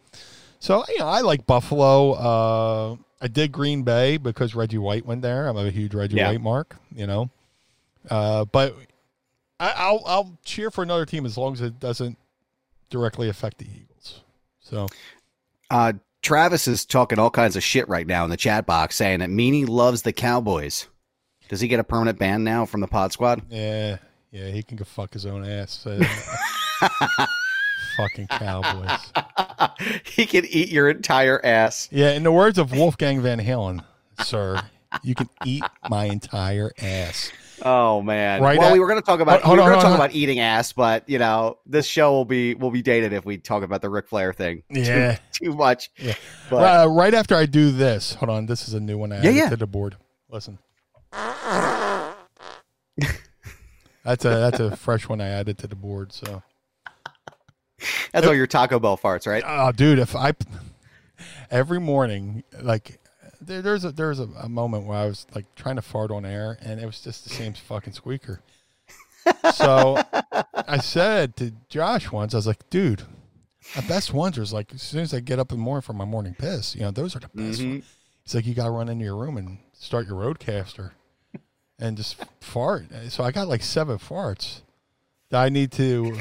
So 0.58 0.84
you 0.88 0.98
know, 0.98 1.06
I 1.06 1.20
like 1.20 1.46
Buffalo. 1.46 2.12
Uh, 2.12 2.96
I 3.20 3.28
did 3.28 3.52
Green 3.52 3.82
Bay 3.82 4.16
because 4.16 4.54
Reggie 4.54 4.78
White 4.78 5.06
went 5.06 5.22
there. 5.22 5.48
I'm 5.48 5.56
a 5.56 5.70
huge 5.70 5.94
Reggie 5.94 6.16
Yeah. 6.16 6.30
White 6.30 6.40
mark. 6.40 6.76
You 6.94 7.06
know, 7.06 7.30
uh, 8.10 8.44
but 8.46 8.74
I, 9.60 9.72
I'll 9.76 10.02
I'll 10.06 10.38
cheer 10.44 10.70
for 10.70 10.82
another 10.82 11.06
team 11.06 11.24
as 11.26 11.36
long 11.38 11.52
as 11.54 11.60
it 11.60 11.78
doesn't 11.80 12.18
directly 12.90 13.28
affect 13.28 13.58
the 13.58 13.66
Eagles. 13.66 14.22
So 14.60 14.86
Uh, 15.70 15.94
Travis 16.22 16.66
is 16.66 16.84
talking 16.84 17.18
all 17.18 17.30
kinds 17.30 17.54
of 17.56 17.62
shit 17.62 17.88
right 17.88 18.06
now 18.06 18.24
in 18.24 18.30
the 18.30 18.36
chat 18.36 18.66
box, 18.66 18.96
saying 18.96 19.20
that 19.20 19.30
Meanie 19.30 19.68
loves 19.68 20.02
the 20.02 20.12
Cowboys. 20.12 20.86
Does 21.48 21.60
he 21.60 21.68
get 21.68 21.78
a 21.78 21.84
permanent 21.84 22.18
ban 22.18 22.42
now 22.42 22.66
from 22.66 22.80
the 22.80 22.88
Pod 22.88 23.12
Squad? 23.12 23.42
yeah, 23.50 23.98
yeah, 24.32 24.48
he 24.48 24.62
can 24.64 24.76
go 24.76 24.84
fuck 24.84 25.12
his 25.12 25.24
own 25.26 25.44
ass. 25.48 25.86
Fucking 27.96 28.26
Cowboys. 28.28 28.98
he 30.04 30.26
can 30.26 30.44
eat 30.46 30.68
your 30.68 30.88
entire 30.90 31.44
ass. 31.44 31.88
Yeah, 31.90 32.10
in 32.12 32.22
the 32.22 32.32
words 32.32 32.58
of 32.58 32.72
Wolfgang 32.72 33.20
Van 33.22 33.40
Halen, 33.40 33.84
sir, 34.22 34.60
you 35.02 35.14
can 35.14 35.28
eat 35.44 35.64
my 35.88 36.04
entire 36.04 36.72
ass. 36.78 37.32
Oh 37.62 38.02
man! 38.02 38.42
Right 38.42 38.58
well, 38.58 38.68
at- 38.68 38.72
we 38.74 38.80
were 38.80 38.86
going 38.86 39.00
to 39.00 39.06
talk 39.06 39.20
about 39.20 39.40
Hold 39.40 39.56
we 39.58 39.64
were 39.64 39.70
going 39.70 39.78
to 39.80 39.82
talk 39.82 39.92
on. 39.92 39.96
about 39.98 40.14
eating 40.14 40.40
ass, 40.40 40.74
but 40.74 41.08
you 41.08 41.18
know, 41.18 41.56
this 41.64 41.86
show 41.86 42.12
will 42.12 42.26
be 42.26 42.54
will 42.54 42.70
be 42.70 42.82
dated 42.82 43.14
if 43.14 43.24
we 43.24 43.38
talk 43.38 43.62
about 43.62 43.80
the 43.80 43.88
Ric 43.88 44.08
Flair 44.08 44.34
thing. 44.34 44.62
too- 44.74 44.80
Yeah. 44.82 45.18
too, 45.32 45.54
much. 45.54 45.90
Yeah. 45.96 46.14
But 46.50 46.84
Uh, 46.84 46.88
right 46.90 47.14
after 47.14 47.34
I 47.34 47.46
do 47.46 47.70
this, 47.70 48.12
hold 48.14 48.28
on, 48.28 48.44
this 48.44 48.68
is 48.68 48.74
a 48.74 48.80
new 48.80 48.98
one 48.98 49.10
I 49.10 49.16
Yeah, 49.16 49.30
added 49.30 49.34
yeah. 49.36 49.48
to 49.50 49.56
the 49.56 49.66
board. 49.66 49.96
Listen. 50.30 50.58
That's 54.04 54.24
a 54.24 54.28
that's 54.28 54.60
a 54.60 54.76
fresh 54.76 55.08
one 55.08 55.20
I 55.20 55.28
added 55.28 55.58
to 55.58 55.66
the 55.66 55.74
board. 55.74 56.12
So, 56.12 56.42
that's 58.12 58.26
all 58.26 58.34
your 58.34 58.46
Taco 58.46 58.78
Bell 58.78 58.96
farts, 58.96 59.26
right? 59.26 59.42
oh, 59.46 59.72
dude, 59.72 59.98
if 59.98 60.14
I 60.16 60.32
every 61.50 61.80
morning, 61.80 62.42
like 62.60 62.98
there, 63.40 63.62
there's 63.62 63.84
a 63.84 63.92
there's 63.92 64.18
a, 64.20 64.28
a 64.40 64.48
moment 64.48 64.84
where 64.86 64.96
I 64.98 65.06
was 65.06 65.26
like 65.34 65.46
trying 65.54 65.76
to 65.76 65.82
fart 65.82 66.10
on 66.10 66.24
air, 66.24 66.58
and 66.62 66.80
it 66.80 66.86
was 66.86 67.00
just 67.00 67.24
the 67.24 67.30
same 67.30 67.52
fucking 67.54 67.92
squeaker. 67.92 68.40
So 69.54 70.00
I 70.54 70.78
said 70.78 71.36
to 71.36 71.52
Josh 71.68 72.12
once, 72.12 72.32
I 72.32 72.36
was 72.38 72.46
like, 72.46 72.68
dude, 72.70 73.02
my 73.74 73.82
best 73.88 74.14
ones 74.14 74.38
are 74.38 74.44
like 74.54 74.72
as 74.72 74.82
soon 74.82 75.00
as 75.00 75.12
I 75.12 75.20
get 75.20 75.38
up 75.40 75.50
in 75.50 75.58
the 75.58 75.64
morning 75.64 75.82
for 75.82 75.92
my 75.94 76.04
morning 76.04 76.34
piss, 76.38 76.74
you 76.76 76.82
know, 76.82 76.92
those 76.92 77.16
are 77.16 77.20
the 77.20 77.28
best 77.34 77.60
Mhm. 77.60 77.70
ones. 77.70 77.84
He's 78.22 78.34
like, 78.34 78.46
you 78.46 78.54
got 78.54 78.64
to 78.64 78.70
run 78.70 78.88
into 78.88 79.04
your 79.04 79.16
room 79.16 79.36
and 79.36 79.58
start 79.72 80.06
your 80.06 80.16
roadcaster 80.16 80.92
and 81.78 81.96
just 81.96 82.16
fart. 82.40 82.86
So 83.08 83.22
I 83.24 83.30
got 83.32 83.48
like 83.48 83.62
seven 83.62 83.98
farts 83.98 84.60
that 85.30 85.42
I 85.42 85.48
need 85.48 85.72
to 85.72 86.18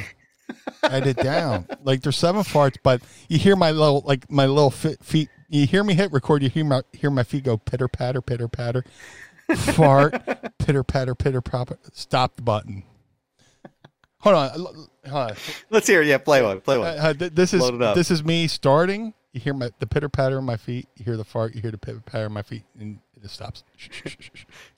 edit 0.84 1.18
down. 1.18 1.68
Like 1.84 2.02
there's 2.02 2.18
seven 2.18 2.42
farts, 2.44 2.78
but 2.82 3.02
you 3.30 3.38
hear 3.38 3.56
my 3.56 3.72
little 3.72 4.04
like 4.06 4.30
my 4.32 4.46
little 4.46 4.72
feet. 4.72 5.30
You 5.50 5.66
hear 5.68 5.84
me 5.84 5.94
hit 5.94 6.12
record. 6.12 6.44
You 6.44 6.50
hear 6.50 6.66
my 6.66 6.82
hear 6.94 7.10
my 7.10 7.24
feet 7.24 7.44
go 7.44 7.58
pitter 7.58 7.88
patter, 7.88 8.22
pitter 8.22 8.48
patter, 8.48 8.84
fart, 9.56 10.58
pitter 10.60 10.84
patter, 10.84 11.16
pitter 11.16 11.42
patter. 11.42 11.78
Stop 11.94 12.36
the 12.36 12.42
button. 12.42 12.84
Hold 14.20 14.36
on, 14.36 14.50
hold 15.08 15.32
on. 15.32 15.36
Let's 15.70 15.86
hear. 15.86 16.02
it. 16.02 16.08
Yeah, 16.08 16.18
play 16.18 16.42
one. 16.42 16.60
Play 16.62 16.80
one. 16.80 16.88
Uh, 16.88 17.14
uh, 17.20 17.30
this 17.32 17.54
is 17.54 17.62
Load 17.62 17.76
it 17.76 17.82
up. 17.84 17.96
this 17.96 18.10
is 18.10 18.24
me 18.24 18.48
starting. 18.48 19.14
You 19.34 19.40
hear 19.40 19.54
my 19.54 19.70
the 19.80 19.86
pitter 19.86 20.10
patter 20.10 20.38
of 20.40 20.44
my 20.44 20.58
feet. 20.58 20.88
You 20.96 21.06
hear 21.06 21.18
the 21.18 21.24
fart. 21.24 21.54
You 21.54 21.62
hear 21.62 21.72
the 21.72 21.78
pitter 21.78 22.00
patter 22.00 22.26
of 22.26 22.32
my 22.32 22.42
feet, 22.42 22.64
and 22.80 23.00
it 23.22 23.30
stops. 23.30 23.64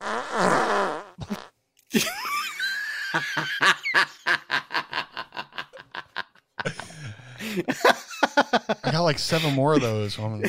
I 0.00 1.02
got 8.92 9.02
like 9.02 9.18
seven 9.18 9.54
more 9.54 9.74
of 9.74 9.80
those. 9.80 10.14
Hold 10.16 10.32
on, 10.32 10.42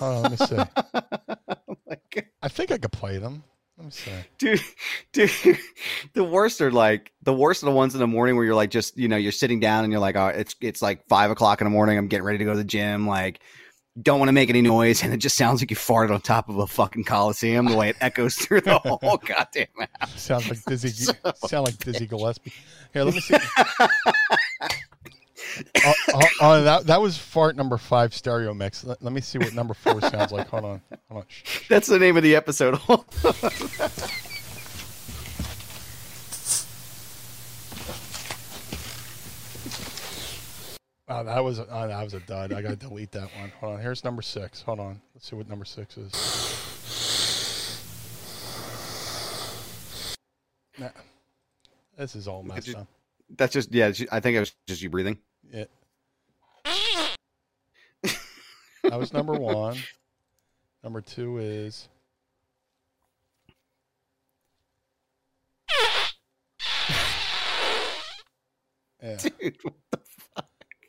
oh, 0.00 0.20
let 0.20 0.30
me 0.32 0.36
see. 0.36 0.56
Oh 0.90 1.74
like, 1.86 2.32
I 2.42 2.48
think 2.48 2.70
I 2.70 2.78
could 2.78 2.92
play 2.92 3.18
them. 3.18 3.42
Let 3.76 3.84
me 3.84 3.90
see. 3.90 4.10
dude, 4.38 4.60
dude, 5.12 5.30
the 6.14 6.24
worst 6.24 6.60
are 6.60 6.72
like 6.72 7.12
the 7.22 7.32
worst 7.32 7.62
are 7.62 7.66
the 7.66 7.72
ones 7.72 7.94
in 7.94 8.00
the 8.00 8.06
morning 8.06 8.36
where 8.36 8.44
you're 8.44 8.54
like 8.54 8.70
just 8.70 8.98
you 8.98 9.08
know 9.08 9.16
you're 9.16 9.32
sitting 9.32 9.60
down 9.60 9.84
and 9.84 9.92
you're 9.92 10.00
like, 10.00 10.16
oh, 10.16 10.28
it's 10.28 10.56
it's 10.60 10.82
like 10.82 11.06
five 11.08 11.30
o'clock 11.30 11.60
in 11.60 11.66
the 11.66 11.70
morning. 11.70 11.96
I'm 11.96 12.08
getting 12.08 12.24
ready 12.24 12.38
to 12.38 12.44
go 12.44 12.52
to 12.52 12.56
the 12.58 12.64
gym. 12.64 13.06
Like, 13.06 13.40
don't 14.02 14.18
want 14.18 14.28
to 14.28 14.32
make 14.32 14.48
any 14.48 14.62
noise, 14.62 15.02
and 15.02 15.12
it 15.12 15.18
just 15.18 15.36
sounds 15.36 15.60
like 15.60 15.70
you 15.70 15.76
farted 15.76 16.12
on 16.12 16.20
top 16.20 16.48
of 16.48 16.58
a 16.58 16.66
fucking 16.66 17.04
coliseum. 17.04 17.66
The 17.66 17.76
way 17.76 17.90
it 17.90 17.96
echoes 18.00 18.36
through 18.36 18.62
the 18.62 18.78
whole 18.84 18.98
goddamn 19.18 19.66
house. 20.00 20.20
Sounds 20.20 20.48
like 20.48 20.64
Dizzy. 20.64 21.12
sound 21.46 21.66
like 21.66 21.78
Dizzy 21.78 22.06
Gillespie. 22.06 22.52
Here, 22.92 23.04
let 23.04 23.14
me 23.14 23.20
see. 23.20 23.36
oh, 25.84 25.94
oh, 26.14 26.20
oh, 26.40 26.62
that 26.62 26.86
that 26.86 27.00
was 27.00 27.18
fart 27.18 27.56
number 27.56 27.78
five 27.78 28.14
stereo 28.14 28.54
mix. 28.54 28.84
Let, 28.84 29.02
let 29.02 29.12
me 29.12 29.20
see 29.20 29.38
what 29.38 29.54
number 29.54 29.74
four 29.74 30.00
sounds 30.00 30.32
like. 30.32 30.48
Hold 30.48 30.64
on. 30.64 30.82
Hold 31.10 31.22
on. 31.22 31.26
That's 31.68 31.86
the 31.86 31.98
name 31.98 32.16
of 32.16 32.22
the 32.22 32.36
episode. 32.36 32.78
Oh, 41.18 41.24
that 41.24 41.42
was 41.42 41.58
oh, 41.58 41.64
that 41.88 42.04
was 42.04 42.14
a 42.14 42.20
dud. 42.20 42.52
I 42.52 42.62
gotta 42.62 42.76
delete 42.76 43.10
that 43.10 43.28
one. 43.40 43.50
Hold 43.58 43.74
on. 43.74 43.80
Here's 43.80 44.04
number 44.04 44.22
six. 44.22 44.62
Hold 44.62 44.78
on. 44.78 45.00
Let's 45.14 45.28
see 45.28 45.34
what 45.34 45.48
number 45.48 45.64
six 45.64 45.96
is. 45.96 46.12
Nah. 50.78 50.90
This 51.96 52.14
is 52.14 52.28
all 52.28 52.44
messed 52.44 52.68
you- 52.68 52.76
up. 52.76 52.86
That's 53.36 53.52
just 53.52 53.74
yeah. 53.74 53.92
I 54.12 54.20
think 54.20 54.36
it 54.36 54.40
was 54.40 54.52
just 54.68 54.80
you 54.80 54.90
breathing. 54.90 55.18
Yeah. 55.52 55.64
That 58.84 58.98
was 58.98 59.12
number 59.12 59.32
one. 59.34 59.76
Number 60.84 61.00
two 61.00 61.38
is. 61.38 61.88
Yeah. 69.00 69.16
Dude, 69.16 69.56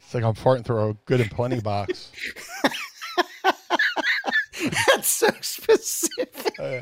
It's 0.10 0.16
like 0.16 0.24
I'm 0.24 0.34
farting 0.34 0.66
through 0.66 0.90
a 0.90 0.94
good 1.06 1.22
and 1.22 1.30
plenty 1.30 1.60
box. 1.60 2.12
that's 4.88 5.08
so 5.08 5.30
specific. 5.40 6.52
Uh, 6.58 6.82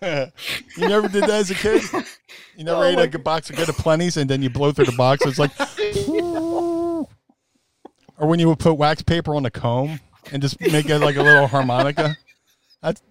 you 0.78 0.88
never 0.88 1.06
did 1.06 1.24
that 1.24 1.32
as 1.32 1.50
a 1.50 1.54
kid. 1.54 1.82
You 2.56 2.64
never 2.64 2.78
Oh 2.78 2.82
ate 2.84 2.96
like 2.96 3.14
a 3.14 3.18
box 3.18 3.50
of 3.50 3.56
good 3.56 3.68
of 3.68 3.76
plenties 3.76 4.16
and 4.16 4.30
then 4.30 4.40
you 4.40 4.48
blow 4.48 4.72
through 4.72 4.86
the 4.86 4.92
box. 4.92 5.26
It's 5.26 5.38
like, 5.38 5.50
or 8.18 8.26
when 8.26 8.40
you 8.40 8.48
would 8.48 8.58
put 8.58 8.78
wax 8.78 9.02
paper 9.02 9.34
on 9.34 9.44
a 9.44 9.50
comb 9.50 10.00
and 10.32 10.40
just 10.40 10.58
make 10.62 10.88
it 10.88 10.98
like 11.00 11.16
a 11.16 11.22
little 11.22 11.46
harmonica. 11.46 12.16
That's 12.80 13.02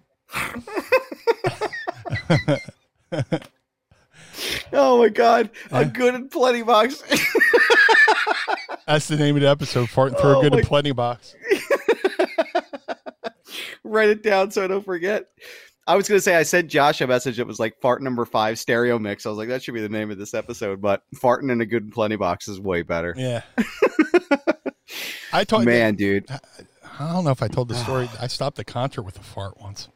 Oh 4.72 4.98
my 4.98 5.08
god, 5.08 5.50
a 5.70 5.84
good 5.84 6.14
and 6.14 6.30
plenty 6.30 6.62
box. 6.62 7.02
that's 8.86 9.08
the 9.08 9.16
name 9.16 9.36
of 9.36 9.42
the 9.42 9.48
episode. 9.48 9.88
Farting 9.88 10.20
through 10.20 10.36
Oh 10.36 10.40
a 10.40 10.42
good 10.42 10.54
and 10.54 10.66
plenty 10.66 10.92
box. 10.92 11.34
Write 13.84 14.08
it 14.08 14.22
down 14.22 14.50
so 14.50 14.64
I 14.64 14.66
don't 14.66 14.84
forget. 14.84 15.26
I 15.86 15.96
was 15.96 16.08
gonna 16.08 16.20
say 16.20 16.34
I 16.34 16.42
sent 16.44 16.68
Josh 16.68 17.00
a 17.00 17.06
message 17.06 17.36
that 17.36 17.46
was 17.46 17.60
like 17.60 17.80
fart 17.80 18.02
number 18.02 18.24
five 18.24 18.58
stereo 18.58 18.98
mix. 18.98 19.26
I 19.26 19.28
was 19.28 19.38
like, 19.38 19.48
that 19.48 19.62
should 19.62 19.74
be 19.74 19.82
the 19.82 19.88
name 19.88 20.10
of 20.10 20.18
this 20.18 20.32
episode, 20.34 20.80
but 20.80 21.02
farting 21.16 21.52
in 21.52 21.60
a 21.60 21.66
good 21.66 21.84
and 21.84 21.92
plenty 21.92 22.16
box 22.16 22.48
is 22.48 22.58
way 22.58 22.82
better. 22.82 23.14
Yeah. 23.16 23.42
I 25.32 25.44
told 25.44 25.64
Man, 25.64 25.94
dude. 25.94 26.26
I 26.98 27.12
don't 27.12 27.24
know 27.24 27.30
if 27.32 27.42
I 27.42 27.48
told 27.48 27.68
the 27.68 27.74
story. 27.74 28.08
I 28.20 28.28
stopped 28.28 28.58
a 28.58 28.64
concert 28.64 29.02
with 29.02 29.18
a 29.18 29.22
fart 29.22 29.60
once. 29.60 29.88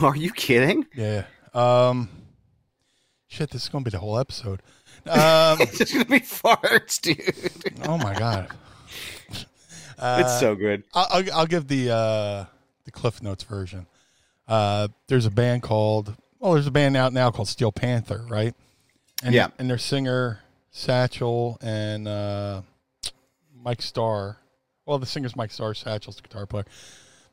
Are 0.00 0.16
you 0.16 0.32
kidding? 0.32 0.86
Yeah. 0.94 1.24
Um. 1.54 2.08
Shit, 3.36 3.50
this 3.50 3.64
is 3.64 3.68
gonna 3.68 3.84
be 3.84 3.90
the 3.90 3.98
whole 3.98 4.18
episode. 4.18 4.62
Um. 5.06 5.58
It's 5.60 5.78
just 5.78 5.92
gonna 5.92 6.04
be 6.06 6.20
farts, 6.20 6.98
dude. 7.00 7.86
oh 7.86 7.98
my 7.98 8.18
god. 8.18 8.48
Uh, 9.98 10.18
it's 10.24 10.40
so 10.40 10.54
good. 10.54 10.84
I'll, 10.94 11.06
I'll, 11.10 11.32
I'll 11.40 11.46
give 11.46 11.68
the 11.68 11.90
uh, 11.90 12.44
the 12.84 12.90
Cliff 12.92 13.22
Notes 13.22 13.44
version. 13.44 13.86
Uh, 14.48 14.88
there's 15.08 15.26
a 15.26 15.30
band 15.30 15.62
called 15.62 16.14
well, 16.38 16.52
there's 16.54 16.66
a 16.66 16.70
band 16.70 16.96
out 16.96 17.12
now 17.12 17.30
called 17.30 17.48
Steel 17.48 17.72
Panther, 17.72 18.24
right? 18.28 18.54
And, 19.22 19.34
Yeah. 19.34 19.48
and 19.58 19.68
their 19.68 19.78
singer 19.78 20.40
Satchel 20.70 21.58
and 21.60 22.06
uh, 22.08 22.62
Mike 23.54 23.82
Starr. 23.82 24.38
Well, 24.86 24.98
the 24.98 25.06
singer's 25.06 25.34
Mike 25.36 25.50
Starr. 25.50 25.74
Satchel's 25.74 26.16
the 26.16 26.22
guitar 26.22 26.46
player. 26.46 26.64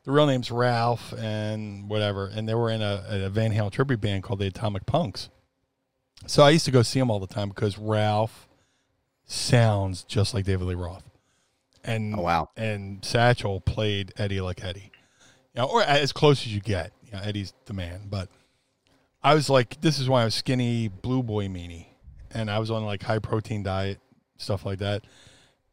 The 0.04 0.10
real 0.12 0.26
name's 0.26 0.50
Ralph 0.50 1.14
and 1.14 1.88
whatever, 1.88 2.26
and 2.26 2.46
they 2.48 2.54
were 2.54 2.70
in 2.70 2.82
a, 2.82 3.04
a 3.08 3.30
Van 3.30 3.52
Halen 3.52 3.70
tribute 3.70 4.00
band 4.02 4.22
called 4.22 4.38
the 4.40 4.46
Atomic 4.48 4.84
Punks. 4.84 5.30
So 6.26 6.42
I 6.42 6.50
used 6.50 6.64
to 6.64 6.70
go 6.70 6.82
see 6.82 6.98
them 6.98 7.10
all 7.10 7.20
the 7.20 7.26
time 7.26 7.48
because 7.50 7.78
Ralph 7.78 8.48
sounds 9.26 10.04
just 10.04 10.34
like 10.34 10.44
David 10.44 10.64
Lee 10.66 10.74
Roth, 10.74 11.04
and 11.84 12.14
Oh 12.16 12.22
wow. 12.22 12.50
and 12.56 13.04
Satchel 13.04 13.60
played 13.60 14.12
Eddie 14.16 14.40
like 14.40 14.62
Eddie, 14.64 14.90
you 15.54 15.60
know, 15.62 15.66
or 15.66 15.82
as 15.82 16.12
close 16.12 16.46
as 16.46 16.54
you 16.54 16.60
get. 16.60 16.92
You 17.04 17.12
know, 17.12 17.20
Eddie's 17.22 17.52
the 17.66 17.72
man, 17.72 18.02
but 18.08 18.28
I 19.22 19.34
was 19.34 19.48
like, 19.50 19.80
this 19.80 19.98
is 19.98 20.08
why 20.08 20.22
I 20.22 20.24
was 20.24 20.34
skinny 20.34 20.88
blue 20.88 21.22
boy 21.22 21.46
meanie, 21.48 21.86
and 22.32 22.50
I 22.50 22.58
was 22.58 22.70
on 22.70 22.84
like 22.84 23.02
high 23.02 23.18
protein 23.18 23.62
diet 23.62 23.98
stuff 24.36 24.64
like 24.66 24.78
that, 24.80 25.04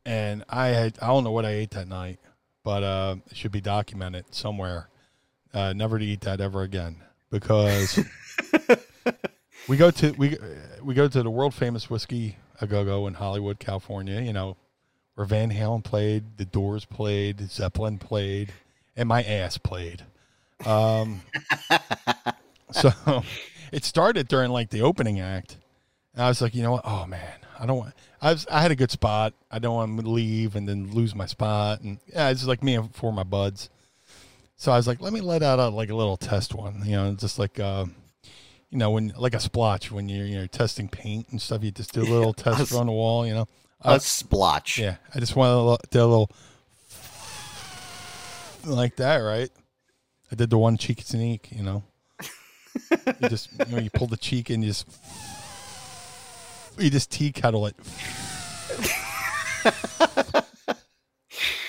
and 0.06 0.43
I 0.49 0.68
had 0.68 0.97
I 1.02 1.08
don't 1.08 1.24
know 1.24 1.32
what 1.32 1.45
I 1.45 1.52
ate 1.52 1.72
that 1.72 1.88
night, 1.88 2.20
but 2.64 2.84
uh, 2.84 3.16
it 3.30 3.38
should 3.38 3.52
be 3.52 3.62
documented 3.62 4.26
somewhere. 4.34 4.89
Uh, 5.54 5.74
never 5.74 5.99
to 5.99 6.06
eat 6.06 6.22
that 6.22 6.39
ever 6.39 6.62
again 6.62 6.95
because 7.30 7.99
we 9.68 9.78
go 9.78 9.91
to 9.91 10.12
we 10.12 10.38
we 10.82 10.93
go 10.93 11.07
to 11.07 11.24
the 11.24 11.30
world 11.30 11.53
famous 11.53 11.89
Whisky 11.89 12.38
a 12.62 12.68
Go 12.68 12.86
Go 12.86 13.07
in 13.07 13.16
Hollywood, 13.16 13.59
California. 13.59 14.22
You 14.22 14.34
know, 14.34 14.57
where 15.16 15.26
Van 15.26 15.51
Halen 15.51 15.84
played, 15.84 16.38
the 16.38 16.45
Doors 16.45 16.86
played, 16.86 17.49
Zeppelin 17.49 17.97
played, 17.97 18.53
and 18.95 19.09
my 19.09 19.24
ass 19.24 19.57
played. 19.57 20.03
Um, 20.66 21.22
so 22.72 22.91
it 23.72 23.84
started 23.84 24.28
during 24.28 24.51
like 24.51 24.70
the 24.70 24.82
opening 24.82 25.20
act, 25.20 25.57
and 26.14 26.24
I 26.24 26.28
was 26.28 26.41
like, 26.41 26.55
you 26.55 26.64
know 26.64 26.74
what? 26.74 26.84
Oh 26.86 27.05
man, 27.07 27.39
I 27.59 27.66
don't 27.66 27.78
want. 27.78 27.93
I 28.22 28.34
was 28.34 28.47
I 28.49 28.62
had 28.62 28.72
a 28.72 28.76
good 28.76 28.91
spot. 28.91 29.34
I 29.49 29.59
don't 29.59 29.76
want 29.76 29.99
to 29.99 30.09
leave 30.09 30.55
and 30.55 30.68
then 30.68 30.91
lose 30.91 31.16
my 31.16 31.26
spot, 31.26 31.82
and 31.82 31.99
yeah, 32.07 32.30
it's 32.30 32.45
like 32.45 32.64
me 32.64 32.76
and 32.76 32.93
for 32.93 33.12
my 33.12 33.24
buds. 33.24 33.70
So 34.55 34.72
I 34.72 34.78
was 34.78 34.86
like, 34.86 35.01
let 35.01 35.12
me 35.12 35.22
let 35.22 35.41
out 35.41 35.57
a, 35.57 35.70
like 35.70 35.89
a 35.89 35.95
little 35.95 36.18
test 36.18 36.53
one, 36.53 36.84
you 36.86 36.91
know, 36.91 37.14
just 37.16 37.39
like. 37.39 37.59
Uh, 37.59 37.86
you 38.72 38.78
know, 38.78 38.89
when 38.91 39.13
like 39.17 39.36
a 39.36 39.39
splotch 39.39 39.91
when 39.91 40.09
you're 40.09 40.26
you 40.26 40.39
know 40.39 40.47
testing 40.47 40.88
paint 40.89 41.28
and 41.30 41.39
stuff, 41.41 41.63
you 41.63 41.72
just 41.72 41.93
do 41.93 42.01
a 42.01 42.03
little 42.11 42.34
test 42.34 42.74
on 42.74 42.88
the 42.88 42.91
wall. 42.91 43.28
You 43.28 43.34
know, 43.36 43.47
A 43.82 43.99
splotch. 43.99 44.80
yeah, 44.80 44.95
I 45.13 45.19
just 45.19 45.36
want 45.36 45.82
to 45.84 45.88
do 45.89 45.99
a 45.99 46.07
little 46.07 46.32
like 48.65 48.95
that, 48.95 49.17
right? 49.17 49.49
I 50.32 50.36
did 50.36 50.49
the 50.49 50.57
one 50.57 50.78
cheek 50.78 51.01
sneak, 51.03 51.49
you 51.51 51.63
know. 51.63 51.84
you 53.19 53.28
just 53.30 53.49
you 53.67 53.76
know 53.76 53.80
you 53.82 53.89
pull 53.89 54.07
the 54.07 54.15
cheek 54.17 54.49
and 54.49 54.63
you 54.63 54.69
just 54.69 54.88
you 56.80 56.89
just 56.89 57.11
tea 57.11 57.32
kettle 57.34 57.65
it. 57.67 57.76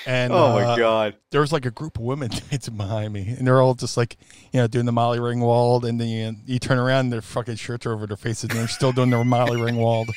And 0.05 0.33
Oh 0.33 0.53
my 0.53 0.63
uh, 0.63 0.75
god. 0.75 1.15
there 1.31 1.41
was 1.41 1.51
like 1.51 1.65
a 1.65 1.71
group 1.71 1.97
of 1.97 2.03
women 2.03 2.29
dancing 2.49 2.77
behind 2.77 3.13
me, 3.13 3.35
and 3.37 3.47
they're 3.47 3.61
all 3.61 3.73
just 3.73 3.97
like, 3.97 4.17
you 4.51 4.59
know, 4.59 4.67
doing 4.67 4.85
the 4.85 4.91
Molly 4.91 5.19
Ringwald, 5.19 5.83
and 5.87 5.99
then 5.99 6.07
you, 6.07 6.35
you 6.45 6.59
turn 6.59 6.77
around, 6.77 7.05
and 7.05 7.13
their 7.13 7.21
fucking 7.21 7.55
shirts 7.55 7.85
are 7.85 7.93
over 7.93 8.07
their 8.07 8.17
faces, 8.17 8.49
and 8.49 8.59
they're 8.59 8.67
still 8.67 8.91
doing 8.91 9.09
the 9.09 9.23
Molly 9.23 9.59
Ringwald. 9.59 10.09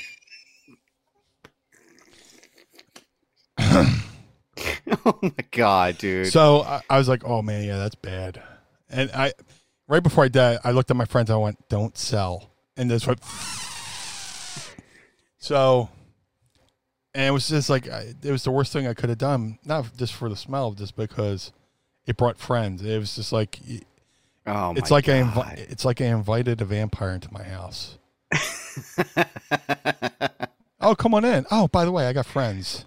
Oh 5.05 5.18
my 5.22 5.45
god, 5.53 5.99
dude. 5.99 6.28
So 6.28 6.62
I, 6.62 6.80
I 6.91 6.99
was 6.99 7.09
like, 7.09 7.22
oh 7.24 7.41
man, 7.43 7.64
yeah, 7.64 7.76
that's 7.78 7.95
bad. 7.95 8.43
And 8.89 9.11
I, 9.12 9.32
right 9.87 10.03
before 10.03 10.24
I 10.24 10.28
died, 10.28 10.59
I 10.64 10.72
looked 10.72 10.91
at 10.91 10.97
my 10.97 11.05
friends, 11.05 11.30
I 11.30 11.37
went, 11.37 11.68
don't 11.68 11.97
sell, 11.97 12.51
and 12.76 12.91
this 12.91 13.07
went. 13.07 13.20
So, 15.39 15.89
and 17.17 17.25
it 17.25 17.31
was 17.31 17.49
just 17.49 17.71
like 17.71 17.87
it 17.87 18.31
was 18.31 18.45
the 18.45 18.51
worst 18.51 18.75
thing 18.75 18.87
I 18.87 18.93
could 18.93 19.09
have 19.09 19.17
done, 19.17 19.59
not 19.64 19.97
just 19.97 20.12
for 20.12 20.29
the 20.29 20.37
smell, 20.37 20.73
just 20.73 20.95
because 20.97 21.51
it 22.07 22.19
brought 22.19 22.37
friends. 22.39 22.85
It 22.85 22.99
was 22.99 23.17
just 23.17 23.33
like 23.33 23.59
oh 24.47 24.75
my 24.75 24.79
it's 24.79 24.91
like 24.91 25.09
I 25.09 25.23
invi- 25.23 25.71
it's 25.71 25.87
like 25.87 26.03
I 26.03 26.05
invited 26.07 26.61
a 26.61 26.67
vampire 26.67 27.12
into 27.12 27.33
my 27.33 27.43
house. 27.43 27.97
oh, 30.83 30.95
come 30.95 31.14
on 31.14 31.25
in. 31.25 31.47
Oh, 31.51 31.69
by 31.69 31.87
the 31.87 31.91
way, 31.91 32.07
I 32.07 32.12
got 32.12 32.27
friends. 32.27 32.85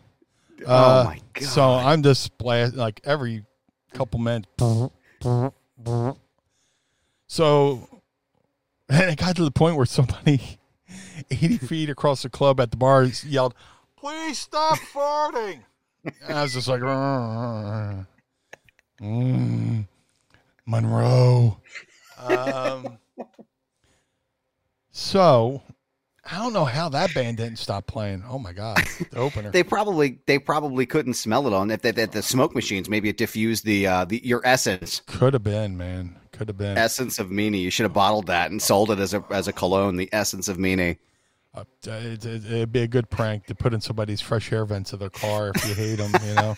oh 0.62 1.06
my 1.06 1.16
uh, 1.16 1.20
god. 1.34 1.44
So 1.44 1.64
I'm 1.64 2.04
just 2.04 2.38
blast 2.38 2.76
like 2.76 3.02
every 3.04 3.46
couple 3.94 4.20
minutes. 4.20 4.48
So, 7.26 8.02
and 8.90 9.10
it 9.10 9.18
got 9.18 9.36
to 9.38 9.44
the 9.44 9.50
point 9.50 9.76
where 9.76 9.88
somebody 9.88 10.60
80 11.32 11.58
feet 11.58 11.90
across 11.90 12.22
the 12.22 12.30
club 12.30 12.60
at 12.60 12.70
the 12.70 12.78
bar 12.78 13.06
yelled, 13.26 13.56
"Please 14.00 14.38
stop 14.40 14.78
farting!" 14.94 15.62
And 16.28 16.38
I 16.38 16.44
was 16.44 16.54
just 16.54 16.68
like, 16.68 16.82
mm, 16.82 18.06
Monroe. 20.66 21.58
Um, 22.18 22.98
so 24.92 25.62
I 26.30 26.38
don't 26.38 26.54
know 26.54 26.66
how 26.66 26.90
that 26.90 27.14
band 27.14 27.38
didn't 27.38 27.58
stop 27.58 27.88
playing. 27.88 28.24
Oh 28.28 28.40
my 28.40 28.54
god, 28.54 28.78
the 29.12 29.18
opener. 29.20 29.52
they 29.52 29.64
probably 29.64 30.20
they 30.26 30.40
probably 30.40 30.86
couldn't 30.86 31.14
smell 31.16 31.48
it 31.48 31.54
on 31.54 31.72
if 31.72 31.82
they, 31.82 31.92
the 31.92 32.22
smoke 32.22 32.54
machines. 32.56 32.90
Maybe 32.90 33.10
it 33.10 33.18
diffused 33.18 33.66
the 33.66 33.88
uh 33.88 34.06
the 34.06 34.22
your 34.24 34.42
essence 34.46 35.02
Could 35.06 35.34
have 35.34 35.44
been, 35.44 35.78
man. 35.78 36.16
Could 36.32 36.48
have 36.50 36.58
been. 36.58 36.78
essence 36.78 37.20
of 37.20 37.28
meanie. 37.30 37.62
You 37.62 37.70
should 37.72 37.84
have 37.84 37.94
bottled 37.94 38.28
that 38.28 38.52
and 38.52 38.62
sold 38.62 38.92
it 38.92 39.00
as 39.00 39.14
a 39.14 39.24
as 39.32 39.48
a 39.48 39.54
cologne. 39.54 39.98
The 39.98 40.10
essence 40.12 40.48
of 40.48 40.58
meanie. 40.58 40.98
Uh, 41.54 41.64
it, 41.84 42.26
it, 42.26 42.46
it'd 42.46 42.72
be 42.72 42.82
a 42.82 42.88
good 42.88 43.10
prank 43.10 43.46
to 43.48 43.56
put 43.56 43.74
in 43.74 43.82
somebody's 43.82 44.22
fresh 44.22 44.52
air 44.52 44.66
vents 44.66 44.94
of 44.94 45.00
their 45.00 45.10
car 45.10 45.52
if 45.56 45.68
you 45.68 45.74
hate 45.74 45.96
them. 45.96 46.12
You 46.24 46.36
know, 46.36 46.58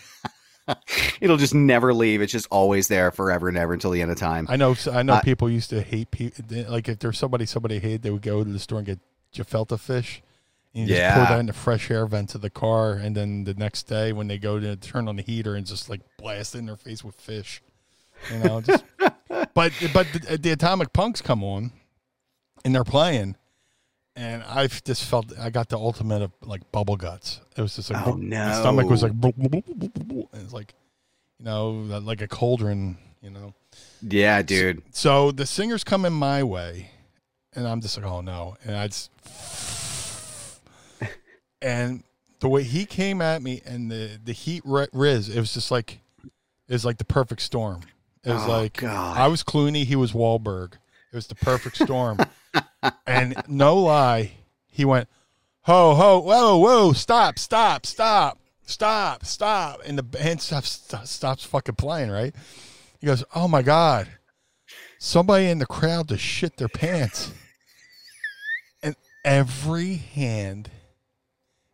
It'll 1.20 1.36
just 1.38 1.54
never 1.54 1.92
leave. 1.92 2.20
It's 2.22 2.32
just 2.32 2.46
always 2.50 2.88
there 2.88 3.10
forever 3.10 3.48
and 3.48 3.56
ever 3.58 3.72
until 3.72 3.90
the 3.90 4.02
end 4.02 4.10
of 4.10 4.16
time. 4.18 4.46
I 4.48 4.56
know. 4.56 4.76
I 4.92 5.02
know 5.02 5.14
I- 5.14 5.20
people 5.22 5.50
used 5.50 5.70
to 5.70 5.82
hate 5.82 6.10
people. 6.10 6.44
Like 6.68 6.88
if 6.88 6.98
there's 7.00 7.18
somebody 7.18 7.46
somebody 7.46 7.78
hated, 7.78 8.02
they 8.02 8.10
would 8.10 8.22
go 8.22 8.44
to 8.44 8.50
the 8.50 8.58
store 8.58 8.78
and 8.78 8.86
get 8.86 9.00
gefilte 9.34 9.78
fish. 9.80 10.22
And 10.74 10.88
you 10.88 10.94
just 10.94 11.14
pour 11.16 11.24
that 11.24 11.40
in 11.40 11.46
the 11.46 11.52
fresh 11.52 11.90
air 11.90 12.06
vents 12.06 12.34
of 12.34 12.40
the 12.40 12.48
car, 12.48 12.92
and 12.92 13.14
then 13.14 13.44
the 13.44 13.52
next 13.54 13.82
day 13.84 14.12
when 14.14 14.26
they 14.28 14.38
go 14.38 14.58
to 14.58 14.74
turn 14.76 15.06
on 15.06 15.16
the 15.16 15.22
heater 15.22 15.54
and 15.54 15.66
just 15.66 15.90
like 15.90 16.00
blast 16.16 16.54
it 16.54 16.58
in 16.58 16.66
their 16.66 16.76
face 16.76 17.04
with 17.04 17.14
fish, 17.20 17.60
you 18.32 18.38
know. 18.38 18.60
Just, 18.62 18.82
but 18.98 19.72
but 19.92 20.06
the, 20.14 20.38
the 20.40 20.50
atomic 20.50 20.94
punks 20.94 21.20
come 21.20 21.44
on, 21.44 21.72
and 22.64 22.74
they're 22.74 22.84
playing, 22.84 23.36
and 24.16 24.42
I've 24.44 24.82
just 24.84 25.04
felt 25.04 25.32
I 25.38 25.50
got 25.50 25.68
the 25.68 25.76
ultimate 25.78 26.22
of 26.22 26.32
like 26.42 26.70
bubble 26.72 26.96
guts. 26.96 27.40
It 27.56 27.62
was 27.62 27.76
just 27.76 27.90
like 27.90 28.06
Oh, 28.06 28.14
my 28.16 28.52
stomach 28.60 28.88
was 28.88 29.02
no. 29.02 29.08
like 29.08 29.34
and 29.36 30.28
it's 30.34 30.52
like 30.52 30.74
you 31.38 31.44
know 31.44 31.70
like 31.70 32.20
a 32.20 32.28
cauldron, 32.28 32.98
you 33.22 33.30
know. 33.30 33.54
Yeah, 34.02 34.42
dude. 34.42 34.82
So 34.92 35.30
the 35.30 35.46
singers 35.46 35.84
come 35.84 36.04
in 36.04 36.12
my 36.12 36.42
way, 36.42 36.90
and 37.54 37.66
I'm 37.66 37.80
just 37.80 37.96
like, 37.96 38.04
oh 38.06 38.20
no, 38.20 38.56
and 38.64 38.76
I 38.76 38.86
just, 38.88 39.10
and 41.62 42.02
the 42.40 42.48
way 42.48 42.62
he 42.64 42.84
came 42.84 43.20
at 43.22 43.42
me 43.42 43.62
and 43.64 43.90
the 43.90 44.18
the 44.22 44.32
heat 44.32 44.62
ri- 44.64 44.88
riz, 44.92 45.28
it 45.28 45.38
was 45.38 45.54
just 45.54 45.70
like, 45.70 46.00
it 46.68 46.72
was 46.72 46.84
like 46.84 46.98
the 46.98 47.04
perfect 47.04 47.40
storm, 47.42 47.80
It 48.24 48.30
was 48.32 48.42
Oh, 48.44 48.50
like 48.50 48.78
God. 48.78 49.16
I 49.16 49.28
was 49.28 49.42
Clooney, 49.42 49.84
he 49.84 49.96
was 49.96 50.12
Wahlberg. 50.12 50.74
It 51.12 51.16
was 51.16 51.26
the 51.26 51.34
perfect 51.34 51.76
storm. 51.76 52.18
and 53.06 53.34
no 53.46 53.76
lie, 53.76 54.32
he 54.66 54.86
went, 54.86 55.08
ho 55.62 55.94
ho, 55.94 56.20
whoa 56.20 56.56
whoa, 56.56 56.92
stop 56.94 57.38
stop 57.38 57.84
stop 57.84 58.38
stop 58.64 59.24
stop, 59.26 59.80
and 59.84 59.98
the 59.98 60.02
band 60.02 60.40
stops 60.40 60.82
stops 61.04 61.44
fucking 61.44 61.74
playing. 61.74 62.10
Right? 62.10 62.34
He 62.98 63.06
goes, 63.06 63.24
oh 63.34 63.46
my 63.46 63.60
god, 63.60 64.08
somebody 64.98 65.48
in 65.48 65.58
the 65.58 65.66
crowd 65.66 66.08
to 66.08 66.16
shit 66.16 66.56
their 66.56 66.68
pants, 66.68 67.32
and 68.82 68.96
every 69.22 69.96
hand 69.96 70.70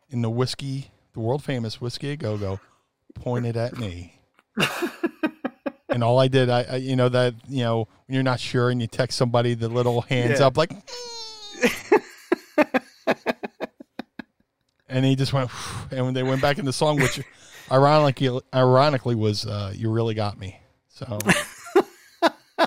in 0.09 0.21
the 0.21 0.29
whiskey, 0.29 0.91
the 1.13 1.21
world 1.21 1.45
famous 1.45 1.79
whiskey 1.79 2.17
go 2.17 2.37
go, 2.37 2.59
pointed 3.15 3.55
at 3.55 3.77
me. 3.77 4.19
And 5.89 6.03
all 6.03 6.19
I 6.19 6.27
did, 6.27 6.49
I, 6.49 6.63
I, 6.63 6.75
you 6.77 6.95
know, 6.95 7.09
that 7.09 7.35
you 7.47 7.63
know, 7.63 7.87
when 8.07 8.13
you're 8.15 8.23
not 8.23 8.39
sure 8.39 8.69
and 8.69 8.79
you 8.81 8.87
text 8.87 9.17
somebody, 9.17 9.53
the 9.53 9.69
little 9.69 10.01
hands 10.01 10.39
Yeah. 10.39 10.47
up, 10.47 10.57
like, 10.57 10.71
and 14.87 15.05
he 15.05 15.15
just 15.15 15.33
went, 15.33 15.49
and 15.91 16.05
when 16.05 16.13
they 16.13 16.23
went 16.23 16.41
back 16.41 16.57
in 16.57 16.65
the 16.65 16.73
song, 16.73 16.97
which 16.97 17.19
ironically, 17.71 18.39
ironically 18.53 19.15
was, 19.15 19.45
uh, 19.45 19.73
"You 19.75 19.91
really 19.91 20.13
got 20.13 20.39
me." 20.39 20.59
So 20.89 21.17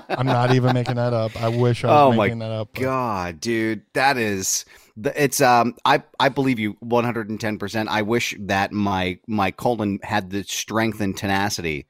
I'm 0.08 0.26
not 0.26 0.52
even 0.54 0.72
making 0.72 0.94
that 0.96 1.12
up. 1.12 1.36
I 1.40 1.48
wish 1.48 1.84
I 1.84 1.88
was 1.88 2.00
Oh 2.00 2.12
my 2.16 2.26
making 2.26 2.38
that 2.40 2.50
up. 2.50 2.70
but- 2.72 2.80
God, 2.80 3.40
dude, 3.40 3.82
that 3.94 4.16
is 4.16 4.64
it's 4.96 5.40
um 5.40 5.74
I 5.84 6.02
I 6.20 6.28
believe 6.28 6.58
you 6.58 6.74
110%. 6.84 7.88
I 7.88 8.02
wish 8.02 8.34
that 8.40 8.72
my 8.72 9.18
my 9.26 9.50
colon 9.50 9.98
had 10.02 10.30
the 10.30 10.44
strength 10.44 11.00
and 11.00 11.16
tenacity 11.16 11.86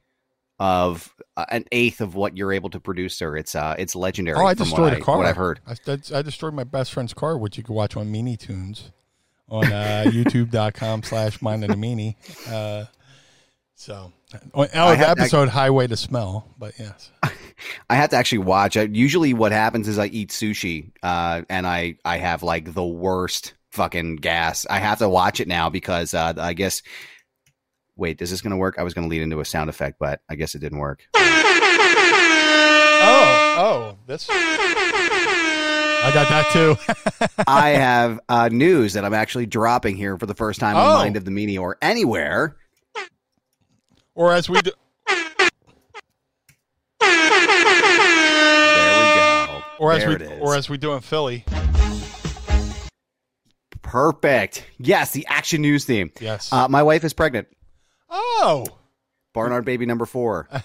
of 0.58 1.14
uh, 1.36 1.46
an 1.50 1.64
eighth 1.72 2.00
of 2.00 2.14
what 2.14 2.36
you're 2.36 2.52
able 2.52 2.70
to 2.70 2.80
produce, 2.80 3.14
sir. 3.16 3.36
It's 3.36 3.54
uh 3.54 3.74
it's 3.78 3.94
legendary 3.94 4.38
Oh, 4.38 4.46
I 4.46 4.54
destroyed 4.54 4.92
a 4.92 5.00
car. 5.00 5.18
what 5.18 5.26
I've 5.26 5.36
heard. 5.36 5.60
I, 5.66 5.76
I, 5.86 5.98
I 6.18 6.22
destroyed 6.22 6.54
my 6.54 6.64
best 6.64 6.92
friend's 6.92 7.14
car, 7.14 7.36
which 7.38 7.56
you 7.56 7.62
can 7.64 7.74
watch 7.74 7.96
on 7.96 8.12
Meanie 8.12 8.38
Toons 8.38 8.90
on 9.48 9.64
uh, 9.72 10.04
youtube.com 10.08 11.02
slash 11.02 11.40
mind 11.42 11.64
of 11.64 11.68
the 11.70 11.76
meanie. 11.76 12.14
Uh, 12.50 12.86
so, 13.74 14.12
oh, 14.54 14.62
I 14.62 14.66
the 14.66 14.96
had- 14.96 15.08
I- 15.08 15.10
episode 15.22 15.48
Highway 15.48 15.86
to 15.88 15.96
Smell, 15.96 16.46
but 16.58 16.74
yes. 16.78 17.10
I 17.90 17.94
have 17.96 18.10
to 18.10 18.16
actually 18.16 18.38
watch. 18.38 18.76
I, 18.76 18.82
usually, 18.82 19.34
what 19.34 19.52
happens 19.52 19.88
is 19.88 19.98
I 19.98 20.06
eat 20.06 20.30
sushi, 20.30 20.90
uh, 21.02 21.42
and 21.48 21.66
I 21.66 21.96
I 22.04 22.18
have 22.18 22.42
like 22.42 22.74
the 22.74 22.84
worst 22.84 23.54
fucking 23.70 24.16
gas. 24.16 24.66
I 24.68 24.78
have 24.78 24.98
to 24.98 25.08
watch 25.08 25.40
it 25.40 25.48
now 25.48 25.68
because 25.70 26.12
uh, 26.14 26.34
I 26.36 26.52
guess. 26.54 26.82
Wait, 27.97 28.20
is 28.22 28.30
this 28.30 28.40
going 28.40 28.51
to 28.53 28.57
work? 28.57 28.76
I 28.78 28.82
was 28.82 28.95
going 28.95 29.07
to 29.07 29.11
lead 29.11 29.22
into 29.22 29.40
a 29.40 29.45
sound 29.45 29.68
effect, 29.70 29.99
but 29.99 30.20
I 30.28 30.34
guess 30.34 30.55
it 30.55 30.61
didn't 30.61 30.78
work. 30.78 31.07
Oh, 33.05 33.55
oh, 33.59 33.99
this. 34.07 34.26
I 34.30 36.11
got 36.14 36.28
that 36.30 36.51
too. 36.53 36.76
I 37.47 37.70
have 37.70 38.18
uh, 38.28 38.49
news 38.51 38.95
that 38.95 39.05
I'm 39.05 39.14
actually 39.14 39.47
dropping 39.47 39.97
here 39.97 40.16
for 40.18 40.26
the 40.26 40.34
first 40.34 40.59
time 40.61 40.76
on 40.76 40.86
Oh. 40.86 40.95
Mind 40.95 41.16
of 41.16 41.24
the 41.24 41.30
Meanie 41.30 41.61
or 41.61 41.76
anywhere. 41.82 42.57
or 44.14 44.32
as 44.32 44.49
we 44.49 44.61
do. 44.62 44.70
There 45.09 45.18
we 48.99 49.14
go. 49.14 49.62
Or 49.78 49.93
as 49.93 50.05
there 50.05 50.18
we, 50.18 50.26
or 50.40 50.55
as 50.57 50.68
we 50.70 50.78
do 50.78 50.93
in 50.95 51.01
Philly. 51.01 51.45
Perfect. 53.82 54.64
Yes, 54.78 55.11
the 55.12 55.26
action 55.28 55.61
news 55.61 55.84
theme. 55.84 56.11
Yes. 56.20 56.53
Uh, 56.53 56.66
my 56.68 56.82
wife 56.82 57.05
is 57.05 57.12
pregnant. 57.12 57.49
Oh, 58.12 58.64
Barnard 59.32 59.64
baby 59.64 59.86
number 59.86 60.06
four. 60.06 60.48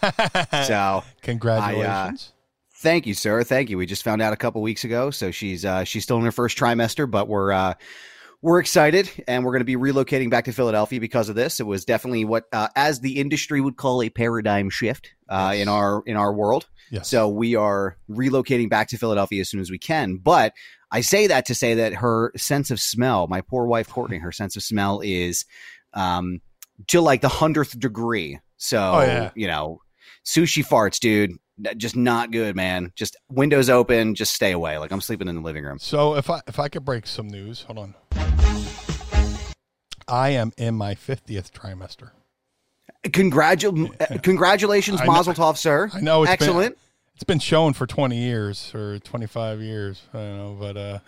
So 0.65 1.03
congratulations. 1.21 2.33
Thank 2.79 3.07
you, 3.07 3.13
sir. 3.15 3.43
Thank 3.43 3.69
you. 3.69 3.77
We 3.77 3.87
just 3.87 4.03
found 4.03 4.21
out 4.21 4.33
a 4.33 4.35
couple 4.35 4.61
weeks 4.61 4.83
ago, 4.83 5.09
so 5.09 5.31
she's 5.31 5.65
uh, 5.65 5.83
she's 5.83 6.03
still 6.03 6.17
in 6.17 6.25
her 6.25 6.31
first 6.31 6.57
trimester, 6.57 7.09
but 7.09 7.27
we're 7.27 7.51
uh, 7.51 7.73
we're 8.41 8.59
excited, 8.59 9.09
and 9.27 9.43
we're 9.43 9.51
going 9.51 9.61
to 9.61 9.65
be 9.65 9.75
relocating 9.75 10.29
back 10.29 10.45
to 10.45 10.51
Philadelphia 10.51 10.99
because 10.99 11.27
of 11.29 11.35
this. 11.35 11.59
It 11.59 11.65
was 11.65 11.85
definitely 11.85 12.23
what, 12.23 12.45
uh, 12.53 12.67
as 12.75 12.99
the 12.99 13.19
industry 13.19 13.61
would 13.61 13.77
call, 13.77 14.03
a 14.03 14.09
paradigm 14.09 14.69
shift 14.69 15.11
uh, 15.27 15.53
in 15.55 15.67
our 15.67 16.03
in 16.05 16.17
our 16.17 16.31
world. 16.31 16.67
yes. 16.91 17.07
So 17.07 17.29
we 17.29 17.55
are 17.55 17.97
relocating 18.09 18.69
back 18.69 18.89
to 18.89 18.97
Philadelphia 18.97 19.41
as 19.41 19.49
soon 19.49 19.59
as 19.59 19.71
we 19.71 19.79
can. 19.79 20.17
But 20.17 20.53
I 20.91 21.01
say 21.01 21.27
that 21.27 21.47
to 21.47 21.55
say 21.55 21.73
that 21.75 21.95
her 21.95 22.31
sense 22.37 22.69
of 22.69 22.79
smell, 22.79 23.27
my 23.27 23.41
poor 23.41 23.65
wife 23.65 23.89
Courtney, 23.89 24.19
her 24.19 24.31
sense 24.31 24.55
of 24.55 24.61
smell 24.61 25.01
is 25.03 25.45
um, 25.93 26.41
to 26.87 27.01
like 27.01 27.21
the 27.21 27.27
hundredth 27.29 27.79
degree. 27.79 28.39
So 28.57 28.79
Oh, 28.95 29.01
yeah. 29.01 29.31
you 29.35 29.47
know, 29.47 29.81
sushi 30.25 30.65
farts, 30.65 30.99
dude. 30.99 31.31
Just 31.75 31.95
not 31.95 32.29
good, 32.31 32.55
man. 32.55 32.91
Just 32.95 33.15
windows 33.29 33.67
open. 33.69 34.13
Just 34.13 34.33
stay 34.35 34.51
away. 34.51 34.77
Like 34.77 34.91
I'm 34.91 35.01
sleeping 35.01 35.27
in 35.27 35.33
the 35.35 35.41
living 35.41 35.63
room. 35.63 35.79
So 35.79 36.15
if 36.15 36.29
I 36.29 36.41
if 36.47 36.59
I 36.59 36.67
could 36.69 36.85
break 36.85 37.07
some 37.07 37.27
news, 37.27 37.63
hold 37.63 37.79
on. 37.79 37.95
I 40.07 40.29
am 40.29 40.53
in 40.57 40.75
my 40.75 40.93
fiftieth 40.95 41.51
trimester. 41.53 42.11
Congratu- 43.05 43.89
uh, 44.01 44.17
congratulations, 44.19 45.01
Mazel 45.05 45.33
Tov, 45.33 45.57
sir. 45.57 45.89
I 45.93 45.99
know 46.01 46.23
it's 46.23 46.29
been- 46.29 46.33
excellent. 46.33 46.77
It's 47.15 47.23
been 47.23 47.39
shown 47.39 47.73
for 47.73 47.87
twenty 47.87 48.17
years 48.17 48.71
or 48.75 48.99
twenty 48.99 49.25
five 49.25 49.59
years. 49.59 50.03
I 50.13 50.17
don't 50.17 50.37
know, 50.37 50.57
but 50.59 50.77
uh, 50.77 50.99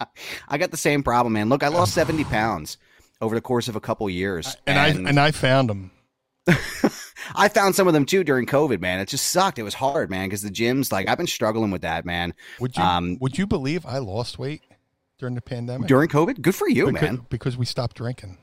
I 0.48 0.58
got 0.58 0.70
the 0.70 0.76
same 0.76 1.02
problem, 1.02 1.32
man. 1.32 1.48
Look, 1.48 1.62
I 1.62 1.68
lost 1.68 1.94
seventy 1.94 2.24
pounds 2.24 2.76
over 3.20 3.34
the 3.34 3.40
course 3.40 3.68
of 3.68 3.76
a 3.76 3.80
couple 3.80 4.08
years, 4.10 4.56
and, 4.66 4.78
I 4.78 4.88
and 4.88 5.20
I 5.20 5.30
found 5.30 5.68
them. 5.70 5.90
I 7.36 7.48
found 7.48 7.74
some 7.74 7.86
of 7.86 7.92
them 7.94 8.06
too 8.06 8.24
during 8.24 8.46
COVID, 8.46 8.80
man. 8.80 8.98
It 9.00 9.08
just 9.08 9.28
sucked. 9.28 9.58
It 9.58 9.62
was 9.62 9.74
hard, 9.74 10.10
man, 10.10 10.28
because 10.28 10.42
the 10.42 10.50
gyms, 10.50 10.90
like, 10.90 11.08
I've 11.08 11.18
been 11.18 11.26
struggling 11.26 11.70
with 11.70 11.82
that, 11.82 12.04
man. 12.04 12.34
Would 12.58 12.76
you 12.76 12.82
Um, 12.82 13.18
Would 13.20 13.38
you 13.38 13.46
believe 13.46 13.84
I 13.86 13.98
lost 13.98 14.38
weight 14.38 14.62
during 15.18 15.34
the 15.34 15.42
pandemic 15.42 15.86
During 15.86 16.08
COVID, 16.08 16.40
good 16.40 16.54
for 16.54 16.68
you, 16.68 16.86
because, 16.86 17.02
man. 17.02 17.26
because 17.28 17.56
we 17.56 17.66
stopped 17.66 17.96
drinking. 17.96 18.38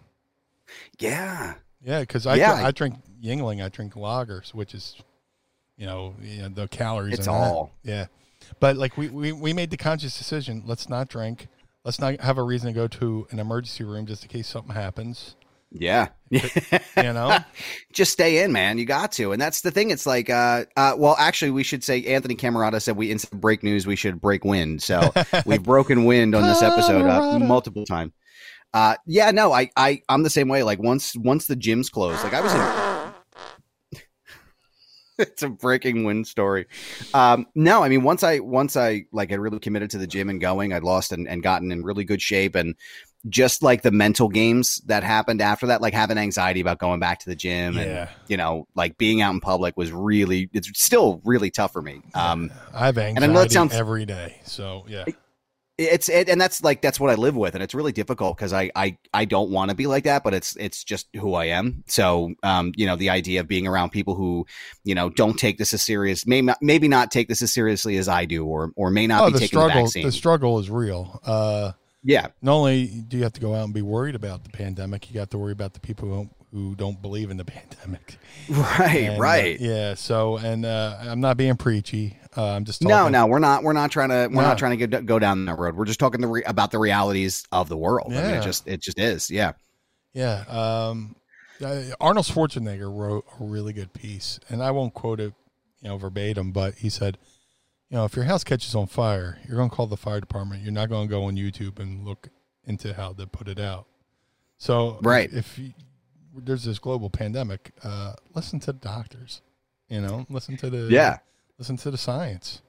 Yeah, 1.00 1.56
Yeah, 1.82 2.02
because 2.02 2.26
I 2.26 2.36
Yeah. 2.36 2.54
dr- 2.54 2.66
I 2.66 2.72
drink 2.72 2.96
Yuengling, 3.22 3.64
I 3.64 3.70
drink 3.70 3.94
lagers, 3.94 4.54
which 4.54 4.74
is 4.74 4.96
you 5.78 5.86
know, 5.86 6.16
you 6.22 6.42
know 6.42 6.50
the 6.50 6.68
calories. 6.68 7.14
It's 7.20 7.28
in 7.28 7.34
that. 7.34 7.40
all- 7.40 7.72
yeah. 7.84 8.08
But 8.60 8.78
like 8.78 8.98
we, 8.98 9.10
we 9.10 9.32
we 9.32 9.54
made 9.54 9.70
the 9.72 9.78
conscious 9.78 10.18
decision. 10.18 10.64
Let's 10.66 10.88
not 10.90 11.08
drink. 11.10 11.48
Let's 11.88 12.02
not 12.02 12.20
have 12.20 12.38
a 12.38 12.44
reason 12.44 12.68
to 12.68 12.74
go 12.74 12.90
to 12.90 13.26
an 13.32 13.40
emergency 13.40 13.86
room 13.86 14.08
just 14.08 14.22
in 14.22 14.28
case 14.28 14.46
something 14.50 14.76
happens. 14.76 15.38
yeah. 15.72 16.10
You 16.30 16.42
know. 16.98 17.38
just 17.94 18.12
stay 18.12 18.44
in, 18.44 18.52
man. 18.52 18.78
You 18.78 18.84
got 18.84 19.14
to, 19.14 19.32
and 19.32 19.42
that's 19.42 19.62
the 19.62 19.72
thing. 19.72 19.92
It's 19.92 20.06
like, 20.06 20.30
uh, 20.30 20.66
uh, 20.76 20.96
well, 20.98 21.16
actually, 21.18 21.52
we 21.52 21.64
should 21.64 21.86
say 21.86 22.04
Anthony 22.04 22.36
Camerata 22.36 22.82
said 22.82 22.98
we 22.98 23.10
instead 23.10 23.32
of 23.32 23.40
break 23.40 23.64
news, 23.64 23.88
we 23.88 23.96
should 23.96 24.20
break 24.20 24.44
wind. 24.44 24.84
So 24.84 25.14
we've 25.46 25.64
broken 25.64 26.04
wind 26.04 26.36
on 26.36 26.44
this 26.44 26.62
episode 26.62 27.06
uh, 27.06 27.40
multiple 27.40 27.86
times. 27.86 28.12
Uh, 28.74 28.96
yeah, 29.06 29.32
no, 29.32 29.54
I, 29.54 29.70
I, 29.78 30.02
I'm 30.10 30.24
the 30.24 30.30
same 30.30 30.50
way. 30.50 30.64
Like 30.64 30.84
once, 30.84 31.16
once 31.16 31.48
the 31.48 31.56
gyms 31.56 31.90
closed, 31.90 32.22
like 32.22 32.34
I 32.34 32.42
was 32.42 32.54
in. 32.54 32.87
it's 35.20 35.44
a 35.44 35.50
breaking 35.50 36.04
wind 36.04 36.28
story. 36.28 36.68
Um, 37.14 37.48
no, 37.56 37.84
I 37.84 37.90
mean 37.90 38.04
once 38.04 38.24
I 38.24 38.40
once 38.40 38.78
I 38.78 39.06
like 39.12 39.30
had 39.30 39.40
really 39.40 39.60
committed 39.60 39.90
to 39.92 39.98
the 39.98 40.08
gym 40.08 40.30
and 40.30 40.40
going, 40.40 40.74
I'd 40.74 40.84
lost 40.84 41.12
and, 41.12 41.28
and 41.28 41.42
gotten 41.42 41.72
in 41.72 41.84
really 41.84 42.04
good 42.04 42.22
shape 42.22 42.56
and 42.56 42.76
just 43.28 43.64
like 43.64 43.82
the 43.82 43.92
mental 43.92 44.30
games 44.30 44.78
that 44.86 45.04
happened 45.04 45.42
after 45.42 45.68
that, 45.68 45.82
like 45.82 45.94
having 45.94 46.18
anxiety 46.18 46.62
about 46.62 46.80
going 46.80 47.00
back 47.00 47.20
to 47.20 47.30
the 47.30 47.36
gym 47.36 47.78
and 47.78 47.90
you 48.28 48.38
know, 48.38 48.68
like 48.76 48.98
being 48.98 49.22
out 49.22 49.34
in 49.34 49.40
public 49.40 49.76
was 49.76 49.92
really 49.92 50.50
it's 50.54 50.70
still 50.82 51.22
really 51.26 51.50
tough 51.50 51.74
for 51.74 51.82
me. 51.82 52.02
Um 52.14 52.52
I 52.74 52.86
have 52.86 52.98
I 52.98 53.02
anxiety 53.02 53.34
know 53.34 53.40
that 53.40 53.52
sounds- 53.52 53.74
every 53.74 54.06
day. 54.06 54.40
So 54.44 54.86
yeah. 54.88 55.06
It's 55.78 56.10
it, 56.10 56.28
and 56.30 56.42
that's 56.42 56.64
like 56.64 56.82
that's 56.82 57.00
what 57.00 57.12
I 57.12 57.16
live 57.16 57.36
with, 57.36 57.54
and 57.54 57.64
it's 57.64 57.76
really 57.76 57.92
difficult 57.92 58.36
because 58.38 58.52
I 58.54 58.72
I 58.76 58.98
I 59.14 59.26
don't 59.26 59.52
want 59.52 59.70
to 59.70 59.76
be 59.76 59.86
like 59.88 60.06
that, 60.06 60.24
but 60.24 60.34
it's 60.34 60.56
it's 60.56 60.84
just 60.84 61.08
who 61.16 61.36
I 61.36 61.46
am. 61.46 61.84
So 61.88 62.34
um 62.44 62.72
you 62.76 62.86
know 62.88 62.96
the 62.96 63.10
idea 63.12 63.42
of 63.42 63.48
being 63.48 63.68
around 63.68 63.92
people 63.92 64.16
who 64.16 64.46
you 64.84 64.96
know 64.96 65.10
don't 65.10 65.38
take 65.38 65.58
this 65.58 65.74
as 65.74 65.84
serious, 65.84 66.26
may 66.26 66.42
not, 66.42 66.58
maybe 66.62 66.88
not 66.88 67.12
take 67.12 67.28
this 67.28 67.42
as 67.42 67.54
seriously 67.54 67.98
as 67.98 68.08
I 68.08 68.26
do, 68.26 68.46
or 68.46 68.72
or 68.76 68.90
may 68.90 69.06
not 69.08 69.22
Oh, 69.24 69.28
be 69.28 69.34
the 69.34 69.40
taking 69.40 69.60
the 69.60 69.66
struggle. 69.66 69.84
vaccine. 69.84 70.06
The 70.06 70.12
struggle 70.12 70.60
is 70.60 70.70
real. 70.70 71.20
Uh, 71.26 71.74
yeah, 72.04 72.28
not 72.42 72.54
only 72.54 72.88
do 73.08 73.18
you 73.18 73.24
have 73.24 73.34
to 73.34 73.42
go 73.42 73.54
out 73.54 73.66
and 73.66 73.74
be 73.74 73.82
worried 73.82 74.16
about 74.16 74.44
the 74.46 74.50
pandemic, 74.50 75.10
you 75.10 75.14
got 75.16 75.30
to 75.32 75.38
worry 75.38 75.52
about 75.52 75.74
the 75.74 75.80
people 75.80 76.08
who 76.08 76.16
don't, 76.16 76.32
who 76.52 76.76
don't 76.76 77.02
believe 77.02 77.30
in 77.30 77.38
the 77.38 77.46
pandemic. 77.58 78.18
right, 78.50 78.96
And, 79.04 79.18
uh, 79.18 79.22
right. 79.22 79.60
yeah. 79.60 79.94
So, 79.96 80.38
and 80.38 80.66
uh, 80.66 80.98
I'm 81.02 81.20
not 81.20 81.38
being 81.38 81.56
preachy. 81.58 82.18
Uh, 82.36 82.46
I'm 82.52 82.66
just 82.66 82.82
No, 82.82 82.90
talking. 82.90 83.12
no, 83.14 83.28
we're 83.28 83.40
not. 83.40 83.64
We're 83.64 83.74
not 83.74 83.92
trying 83.92 84.10
to. 84.10 84.28
We're 84.28 84.42
No. 84.44 84.50
not 84.50 84.58
trying 84.58 84.78
to 84.78 84.88
go, 84.88 85.02
go 85.02 85.20
down 85.20 85.46
that 85.46 85.58
road. 85.58 85.76
We're 85.76 85.86
just 85.86 86.00
talking 86.00 86.22
the 86.22 86.28
re- 86.28 86.44
about 86.46 86.72
the 86.72 86.78
realities 86.80 87.44
of 87.52 87.68
the 87.70 87.78
world. 87.78 88.14
I 88.14 88.16
mean, 88.16 88.30
Yeah. 88.30 88.40
it 88.40 88.44
just 88.44 88.68
it 88.68 88.82
just 88.82 89.00
is. 89.00 89.30
Yeah. 89.32 89.54
Yeah. 90.14 90.44
Um, 90.48 91.16
uh, 91.64 91.82
Arnold 92.00 92.26
Schwarzenegger 92.28 92.96
wrote 92.96 93.26
a 93.40 93.44
really 93.44 93.74
good 93.74 93.92
piece, 93.94 94.40
and 94.50 94.62
I 94.62 94.70
won't 94.72 94.94
quote 94.94 95.20
it, 95.20 95.34
you 95.82 95.90
know, 95.90 95.98
verbatim, 95.98 96.52
but 96.52 96.76
he 96.76 96.90
said, 96.90 97.18
you 97.90 97.98
know, 97.98 98.06
if 98.06 98.16
your 98.16 98.26
house 98.26 98.44
catches 98.44 98.76
on 98.76 98.86
fire, 98.88 99.40
you're 99.48 99.58
going 99.58 99.70
to 99.70 99.76
call 99.76 99.88
the 99.88 99.98
fire 99.98 100.20
department. 100.20 100.62
You're 100.62 100.72
not 100.74 100.90
going 100.90 101.08
to 101.08 101.12
go 101.12 101.24
on 101.24 101.36
YouTube 101.36 101.80
and 101.80 102.06
look 102.06 102.30
into 102.66 102.94
how 102.94 103.14
to 103.14 103.26
put 103.26 103.48
it 103.48 103.60
out. 103.60 103.88
So, 104.60 105.00
Right. 105.02 105.32
if, 105.34 105.58
you, 105.58 105.74
there's 106.38 106.64
this 106.64 106.80
global 106.80 107.10
pandemic, 107.10 107.72
uh, 107.84 108.14
listen 108.34 108.60
to 108.62 108.68
the 108.68 108.80
doctors. 108.80 109.42
You 109.90 110.02
know, 110.02 110.26
listen 110.30 110.58
to 110.58 110.70
the 110.70 110.92
Yeah. 110.92 111.18
listen 111.58 111.78
to 111.78 111.92
the 111.92 111.98
science. 111.98 112.62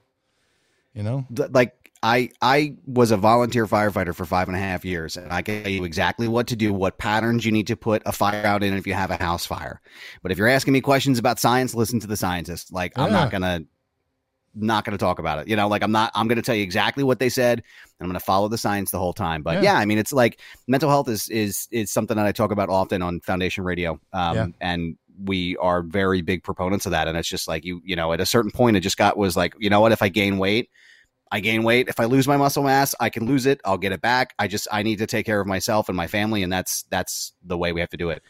You 0.93 1.03
know, 1.03 1.25
like 1.51 1.91
I 2.01 2.29
I 2.41 2.75
was 2.85 3.11
a 3.11 3.17
volunteer 3.17 3.65
firefighter 3.67 4.15
for 4.15 4.25
five 4.25 4.47
and 4.47 4.55
a 4.57 4.59
half 4.59 4.83
years, 4.85 5.17
and 5.17 5.31
I 5.31 5.41
can 5.41 5.63
tell 5.63 5.71
you 5.71 5.83
exactly 5.83 6.27
what 6.27 6.47
to 6.47 6.55
do, 6.55 6.73
what 6.73 6.97
patterns 6.97 7.45
you 7.45 7.51
need 7.51 7.67
to 7.67 7.75
put 7.75 8.01
a 8.05 8.11
fire 8.11 8.45
out 8.45 8.63
in 8.63 8.73
if 8.73 8.87
you 8.87 8.93
have 8.93 9.11
a 9.11 9.17
house 9.17 9.45
fire. 9.45 9.81
But 10.23 10.31
if 10.31 10.37
you're 10.37 10.47
asking 10.47 10.73
me 10.73 10.81
questions 10.81 11.19
about 11.19 11.39
science, 11.39 11.75
listen 11.75 11.99
to 11.99 12.07
the 12.07 12.17
scientists. 12.17 12.71
Like 12.71 12.93
I'm 12.97 13.11
not 13.11 13.31
gonna 13.31 13.63
not 14.55 14.85
gonna 14.85 14.97
talk 14.97 15.19
about 15.19 15.39
it. 15.39 15.47
You 15.47 15.55
know, 15.55 15.67
like 15.67 15.83
I'm 15.83 15.91
not 15.91 16.11
I'm 16.15 16.27
gonna 16.27 16.41
tell 16.41 16.55
you 16.55 16.63
exactly 16.63 17.03
what 17.03 17.19
they 17.19 17.29
said, 17.29 17.59
and 17.59 18.05
I'm 18.05 18.07
gonna 18.07 18.19
follow 18.19 18.47
the 18.47 18.57
science 18.57 18.91
the 18.91 18.99
whole 18.99 19.13
time. 19.13 19.43
But 19.43 19.55
Yeah. 19.55 19.73
yeah, 19.73 19.79
I 19.79 19.85
mean, 19.85 19.97
it's 19.97 20.13
like 20.13 20.39
mental 20.67 20.89
health 20.89 21.07
is 21.09 21.29
is 21.29 21.67
is 21.71 21.91
something 21.91 22.17
that 22.17 22.25
I 22.25 22.31
talk 22.31 22.51
about 22.51 22.69
often 22.69 23.01
on 23.01 23.19
Foundation 23.21 23.63
Radio, 23.63 23.99
um, 24.13 24.35
Yeah. 24.35 24.47
and 24.61 24.97
we 25.25 25.57
are 25.57 25.81
very 25.81 26.21
big 26.21 26.43
proponents 26.43 26.85
of 26.85 26.91
that. 26.93 27.07
And 27.07 27.17
it's 27.17 27.27
just 27.27 27.47
like 27.47 27.65
you 27.65 27.81
you 27.83 27.95
know, 27.95 28.13
at 28.13 28.21
a 28.21 28.25
certain 28.25 28.51
point, 28.51 28.77
it 28.77 28.81
just 28.81 28.97
got 28.97 29.17
was 29.17 29.35
like, 29.35 29.53
you 29.59 29.69
know 29.69 29.81
what, 29.81 29.91
if 29.91 30.01
I 30.01 30.09
gain 30.09 30.37
weight. 30.37 30.69
I 31.31 31.41
gain 31.41 31.61
weight. 31.61 31.89
If 31.89 31.99
I 31.99 32.05
lose 32.05 32.27
my 32.27 32.37
muscle 32.37 32.63
mass, 32.63 32.95
I 32.99 33.11
can 33.11 33.27
lose 33.27 33.45
it. 33.45 33.61
I'll 33.63 33.77
get 33.77 33.91
it 33.91 34.01
back. 34.01 34.33
I 34.39 34.47
just 34.47 34.67
I 34.71 34.81
need 34.81 34.97
to 34.97 35.05
take 35.05 35.27
care 35.27 35.39
of 35.39 35.45
myself 35.45 35.87
and 35.87 35.95
my 35.95 36.07
family, 36.07 36.41
and 36.41 36.51
that's 36.51 36.85
that's 36.89 37.33
the 37.43 37.55
way 37.55 37.71
we 37.71 37.81
have 37.81 37.89
to 37.91 37.97
do 37.97 38.09
it. 38.09 38.23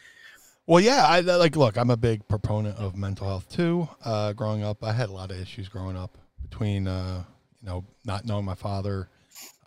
Well, 0.70 0.78
yeah, 0.78 1.04
I 1.04 1.18
like. 1.18 1.56
Look, 1.56 1.76
I'm 1.76 1.90
a 1.90 1.96
big 1.96 2.28
proponent 2.28 2.78
of 2.78 2.96
mental 2.96 3.26
health 3.26 3.50
too. 3.50 3.88
Uh, 4.04 4.32
growing 4.32 4.62
up, 4.62 4.84
I 4.84 4.92
had 4.92 5.08
a 5.08 5.12
lot 5.12 5.32
of 5.32 5.40
issues 5.40 5.68
growing 5.68 5.96
up 5.96 6.16
between, 6.48 6.86
uh, 6.86 7.24
you 7.60 7.66
know, 7.68 7.84
not 8.04 8.24
knowing 8.24 8.44
my 8.44 8.54
father, 8.54 9.08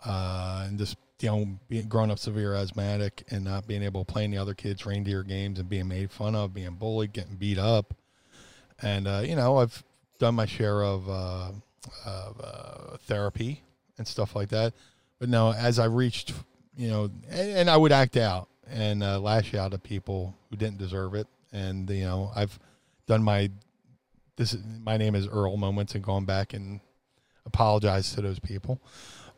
uh, 0.06 0.64
and 0.66 0.78
just 0.78 0.96
you 1.20 1.28
know, 1.28 1.58
being 1.68 1.88
growing 1.88 2.10
up 2.10 2.18
severe 2.18 2.54
asthmatic 2.54 3.22
and 3.30 3.44
not 3.44 3.66
being 3.66 3.82
able 3.82 4.02
to 4.02 4.10
play 4.10 4.24
any 4.24 4.38
other 4.38 4.54
kids' 4.54 4.86
reindeer 4.86 5.22
games 5.22 5.58
and 5.58 5.68
being 5.68 5.88
made 5.88 6.10
fun 6.10 6.34
of, 6.34 6.54
being 6.54 6.72
bullied, 6.76 7.12
getting 7.12 7.36
beat 7.36 7.58
up, 7.58 7.92
and 8.80 9.06
uh, 9.06 9.20
you 9.22 9.36
know, 9.36 9.58
I've 9.58 9.84
done 10.18 10.36
my 10.36 10.46
share 10.46 10.82
of, 10.82 11.06
uh, 11.06 11.50
of 12.06 12.40
uh, 12.42 12.96
therapy 13.00 13.62
and 13.98 14.08
stuff 14.08 14.34
like 14.34 14.48
that. 14.48 14.72
But 15.18 15.28
now, 15.28 15.52
as 15.52 15.78
I 15.78 15.84
reached, 15.84 16.32
you 16.78 16.88
know, 16.88 17.10
and, 17.28 17.50
and 17.50 17.68
I 17.68 17.76
would 17.76 17.92
act 17.92 18.16
out 18.16 18.48
and 18.68 19.02
uh, 19.02 19.20
lash 19.20 19.54
out 19.54 19.74
at 19.74 19.82
people 19.82 20.36
who 20.50 20.56
didn't 20.56 20.78
deserve 20.78 21.14
it. 21.14 21.26
And 21.52 21.88
you 21.90 22.04
know, 22.04 22.30
I've 22.34 22.58
done 23.06 23.22
my 23.22 23.50
this. 24.36 24.52
Is, 24.54 24.62
my 24.64 24.96
name 24.96 25.14
is 25.14 25.28
Earl 25.28 25.56
moments 25.56 25.94
and 25.94 26.02
gone 26.02 26.24
back 26.24 26.52
and 26.52 26.80
apologize 27.46 28.14
to 28.14 28.22
those 28.22 28.38
people. 28.38 28.80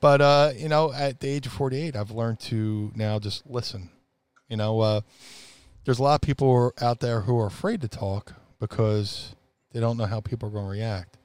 But 0.01 0.21
uh, 0.21 0.53
you 0.57 0.69
know, 0.69 0.93
at 0.93 1.21
the 1.21 1.29
age 1.29 1.47
of 1.47 1.53
forty 1.53 1.81
eight, 1.81 1.97
I've 1.97 2.11
learned 2.11 2.41
to 2.41 2.93
now 2.95 3.19
just 3.19 3.47
listen. 3.47 3.91
You 4.49 4.57
know, 4.57 4.81
uh, 4.81 5.01
there's 5.85 5.99
a 5.99 6.03
lot 6.03 6.15
of 6.17 6.21
people 6.21 6.73
out 6.81 7.01
there 7.01 7.23
who 7.23 7.39
are 7.39 7.47
afraid 7.47 7.81
to 7.83 7.89
talk 7.89 8.35
because 8.61 9.35
they 9.73 9.81
don't 9.81 9.97
know 9.97 10.07
how 10.07 10.21
people 10.21 10.49
are 10.49 10.53
going 10.53 10.65
to 10.65 10.71
react. 10.71 11.19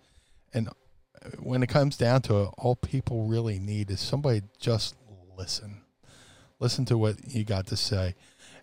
And 0.53 0.69
when 1.39 1.63
it 1.63 1.69
comes 1.69 1.97
down 1.97 2.21
to 2.23 2.43
it, 2.43 2.49
all 2.57 2.75
people 2.75 3.25
really 3.25 3.59
need 3.59 3.91
is 3.91 3.99
somebody 3.99 4.41
just 4.59 4.95
listen. 5.37 5.80
Listen 6.61 6.85
to 6.85 6.97
what 6.97 7.15
you 7.27 7.43
got 7.43 7.67
to 7.67 7.75
say. 7.75 8.15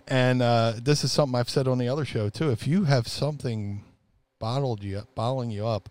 And 0.07 0.41
uh, 0.41 0.75
this 0.81 1.05
is 1.05 1.13
something 1.13 1.39
I've 1.39 1.51
said 1.51 1.69
on 1.69 1.77
the 1.79 1.89
other 1.89 2.05
show 2.05 2.31
too. 2.31 2.51
If 2.51 2.67
you 2.67 2.85
have 2.85 3.09
something 3.09 3.85
bottled 4.39 4.85
you 4.85 5.03
bottling 5.17 5.51
you 5.51 5.67
up, 5.67 5.91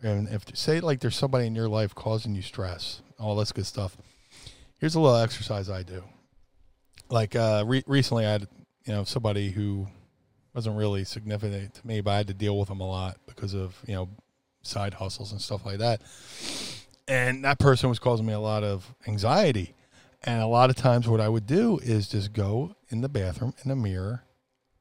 and 0.00 0.28
if 0.28 0.44
say 0.56 0.80
like 0.80 1.00
there's 1.00 1.16
somebody 1.16 1.46
in 1.46 1.54
your 1.54 1.68
life 1.68 1.94
causing 1.94 2.34
you 2.34 2.40
stress, 2.40 3.02
all 3.18 3.34
this 3.36 3.52
good 3.52 3.66
stuff. 3.66 3.96
Here's 4.78 4.94
a 4.94 5.00
little 5.00 5.18
exercise 5.18 5.68
I 5.68 5.82
do. 5.82 6.04
Like 7.10 7.34
uh, 7.34 7.64
re- 7.66 7.84
recently, 7.86 8.24
I 8.24 8.30
had 8.30 8.48
you 8.86 8.94
know 8.94 9.04
somebody 9.04 9.50
who 9.50 9.88
wasn't 10.54 10.78
really 10.78 11.04
significant 11.04 11.74
to 11.74 11.86
me, 11.86 12.00
but 12.00 12.12
I 12.12 12.16
had 12.18 12.28
to 12.28 12.34
deal 12.34 12.58
with 12.58 12.68
them 12.68 12.80
a 12.80 12.88
lot 12.88 13.18
because 13.26 13.54
of 13.54 13.76
you 13.86 13.94
know 13.94 14.08
side 14.62 14.94
hustles 14.94 15.32
and 15.32 15.40
stuff 15.40 15.66
like 15.66 15.78
that. 15.78 16.00
And 17.08 17.44
that 17.44 17.58
person 17.58 17.88
was 17.88 17.98
causing 17.98 18.24
me 18.24 18.32
a 18.32 18.40
lot 18.40 18.62
of 18.62 18.94
anxiety. 19.08 19.74
And 20.22 20.42
a 20.42 20.46
lot 20.46 20.68
of 20.70 20.76
times, 20.76 21.08
what 21.08 21.20
I 21.20 21.28
would 21.28 21.46
do 21.46 21.78
is 21.82 22.08
just 22.08 22.32
go 22.32 22.74
in 22.90 23.00
the 23.00 23.08
bathroom 23.08 23.54
in 23.64 23.70
the 23.70 23.76
mirror 23.76 24.24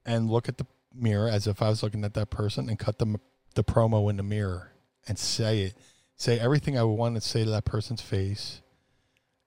and 0.05 0.29
look 0.29 0.49
at 0.49 0.57
the 0.57 0.65
mirror 0.93 1.29
as 1.29 1.47
if 1.47 1.61
I 1.61 1.69
was 1.69 1.81
looking 1.81 2.03
at 2.03 2.13
that 2.15 2.29
person 2.29 2.67
and 2.67 2.77
cut 2.77 2.99
the, 2.99 3.19
the 3.55 3.63
promo 3.63 4.09
in 4.09 4.17
the 4.17 4.23
mirror 4.23 4.73
and 5.07 5.17
say 5.17 5.61
it. 5.61 5.75
Say 6.17 6.37
everything 6.39 6.77
I 6.77 6.83
would 6.83 6.95
want 6.95 7.15
to 7.15 7.21
say 7.21 7.45
to 7.45 7.49
that 7.51 7.63
person's 7.63 8.01
face 8.01 8.61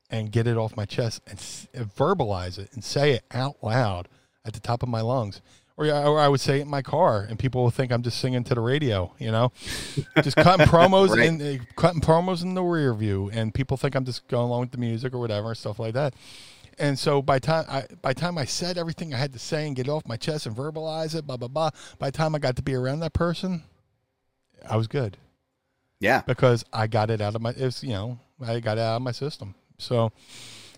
and 0.09 0.33
get 0.33 0.47
it 0.47 0.57
off 0.57 0.77
my 0.77 0.87
chest 0.87 1.21
and, 1.27 1.39
s- 1.39 1.69
and 1.75 1.95
verbalize 1.95 2.59
it 2.59 2.71
and 2.73 2.83
say 2.83 3.13
it 3.13 3.25
out 3.31 3.57
loud 3.63 4.09
at 4.47 4.55
the 4.55 4.61
top 4.61 4.83
of 4.83 4.89
my 4.89 5.03
lungs. 5.03 5.43
Or, 5.77 5.87
yeah, 5.87 6.07
or 6.07 6.21
I 6.21 6.29
would 6.29 6.41
say 6.41 6.61
in 6.61 6.69
my 6.69 6.83
car, 6.83 7.23
and 7.29 7.39
people 7.39 7.63
will 7.63 7.71
think 7.71 7.91
I'm 7.93 8.03
just 8.03 8.19
singing 8.19 8.45
to 8.45 8.55
the 8.55 8.61
radio. 8.61 9.15
You 9.19 9.31
know, 9.33 9.53
just 10.23 10.37
cutting 10.37 10.67
promos 10.73 11.09
Right. 11.17 11.29
and 11.29 11.41
uh, 11.43 11.65
cutting 11.77 12.01
promos 12.03 12.43
in 12.43 12.55
the 12.55 12.63
rear 12.63 12.93
view, 12.95 13.31
and 13.33 13.55
people 13.55 13.77
think 13.77 13.95
I'm 13.95 14.05
just 14.05 14.29
going 14.29 14.45
along 14.45 14.61
with 14.61 14.71
the 14.73 14.79
music 14.79 15.15
or 15.15 15.19
whatever, 15.19 15.55
stuff 15.55 15.79
like 15.79 15.95
that. 15.95 16.15
And 16.79 16.99
so 16.99 17.21
by 17.23 17.39
time 17.39 17.65
I 17.69 17.85
by 18.03 18.13
time 18.13 18.37
I 18.39 18.45
said 18.45 18.77
everything 18.79 19.13
I 19.15 19.19
had 19.19 19.33
to 19.35 19.39
say 19.39 19.67
and 19.67 19.75
get 19.77 19.87
it 19.87 19.91
off 19.91 20.07
my 20.07 20.17
chest 20.17 20.47
and 20.47 20.55
verbalize 20.57 21.15
it, 21.15 21.27
blah 21.27 21.37
blah 21.37 21.49
blah. 21.49 21.71
By 21.99 22.11
the 22.11 22.17
time 22.17 22.35
I 22.35 22.39
got 22.39 22.57
to 22.57 22.63
be 22.63 22.75
around 22.75 23.01
that 23.01 23.13
person, 23.15 23.63
I 24.69 24.77
was 24.77 24.87
good 24.89 25.17
Yeah, 26.01 26.23
because 26.27 26.65
I 26.73 26.87
got 26.87 27.11
it 27.11 27.21
out 27.21 27.35
of 27.35 27.41
my. 27.43 27.51
It's 27.57 27.83
you 27.83 27.91
know 27.91 28.19
I 28.45 28.61
got 28.61 28.79
it 28.79 28.83
out 28.83 28.97
of 28.97 29.03
my 29.03 29.13
system. 29.13 29.55
So 29.79 30.13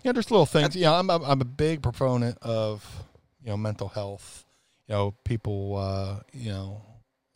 yeah, 0.03 0.11
there's 0.13 0.31
little 0.31 0.45
things. 0.45 0.75
You 0.75 0.83
know, 0.83 0.93
I'm 0.95 1.09
I'm 1.09 1.41
a 1.41 1.45
big 1.45 1.81
proponent 1.81 2.37
of 2.41 3.03
you 3.43 3.49
know 3.49 3.57
mental 3.57 3.89
health. 3.89 4.44
You 4.87 4.95
know, 4.95 5.15
people. 5.23 5.77
Uh, 5.77 6.19
you 6.33 6.51
know, 6.51 6.81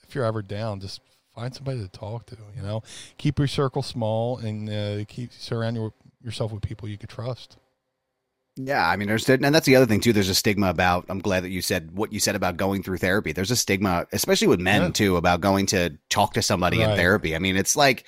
if 0.07 0.15
you're 0.15 0.25
ever 0.25 0.41
down, 0.41 0.79
just 0.79 1.01
find 1.35 1.53
somebody 1.53 1.81
to 1.81 1.87
talk 1.87 2.25
to. 2.27 2.37
You 2.55 2.61
know, 2.61 2.83
keep 3.17 3.39
your 3.39 3.47
circle 3.47 3.81
small 3.81 4.37
and 4.37 4.69
uh, 4.69 5.05
keep 5.07 5.31
surround 5.33 5.75
your, 5.75 5.93
yourself 6.21 6.51
with 6.51 6.61
people 6.61 6.87
you 6.87 6.97
could 6.97 7.09
trust. 7.09 7.57
Yeah, 8.55 8.85
I 8.85 8.97
mean, 8.97 9.07
there's 9.07 9.29
and 9.29 9.55
that's 9.55 9.65
the 9.65 9.77
other 9.77 9.85
thing 9.85 10.01
too. 10.01 10.11
There's 10.11 10.27
a 10.27 10.35
stigma 10.35 10.69
about. 10.69 11.05
I'm 11.07 11.19
glad 11.19 11.43
that 11.43 11.49
you 11.49 11.61
said 11.61 11.91
what 11.91 12.11
you 12.11 12.19
said 12.19 12.35
about 12.35 12.57
going 12.57 12.83
through 12.83 12.97
therapy. 12.97 13.31
There's 13.31 13.51
a 13.51 13.55
stigma, 13.55 14.05
especially 14.11 14.47
with 14.47 14.59
men 14.59 14.81
Yeah. 14.81 14.89
too, 14.89 15.15
about 15.17 15.39
going 15.39 15.65
to 15.67 15.97
talk 16.09 16.33
to 16.33 16.41
somebody 16.41 16.81
in 16.81 16.89
therapy. 16.95 17.35
I 17.35 17.39
mean, 17.39 17.55
it's 17.55 17.77
like 17.77 18.05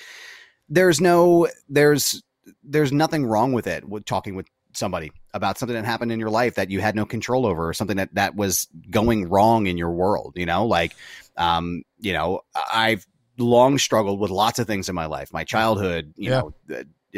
there's 0.67 0.99
no 0.99 1.47
there's 1.69 2.21
there's 2.63 2.91
nothing 2.91 3.25
wrong 3.25 3.53
with 3.53 3.65
it 3.67 3.87
with 3.87 4.03
talking 4.03 4.35
with 4.35 4.47
somebody 4.74 5.11
about 5.34 5.57
something 5.57 5.76
that 5.76 5.86
happened 5.86 6.11
in 6.11 6.19
your 6.19 6.30
life 6.30 6.55
that 6.55 6.69
you 6.69 6.82
had 6.82 6.95
no 6.95 7.05
control 7.05 7.45
over 7.45 7.67
or 7.67 7.74
something 7.74 7.97
that 7.97 8.13
that 8.15 8.36
was 8.36 8.67
going 8.89 9.30
wrong 9.30 9.67
in 9.67 9.78
your 9.78 9.91
world. 9.91 10.34
You 10.36 10.45
know, 10.45 10.65
like 10.65 10.95
um, 11.38 11.84
you 11.99 12.13
know, 12.13 12.41
I've 12.74 13.05
long 13.38 13.78
struggled 13.78 14.19
with 14.19 14.30
lots 14.32 14.59
of 14.59 14.67
things 14.67 14.89
in 14.89 14.95
my 14.95 15.05
life, 15.05 15.32
my 15.34 15.43
childhood. 15.43 16.13
You 16.15 16.30
Yeah. 16.32 16.39
know, 16.41 16.53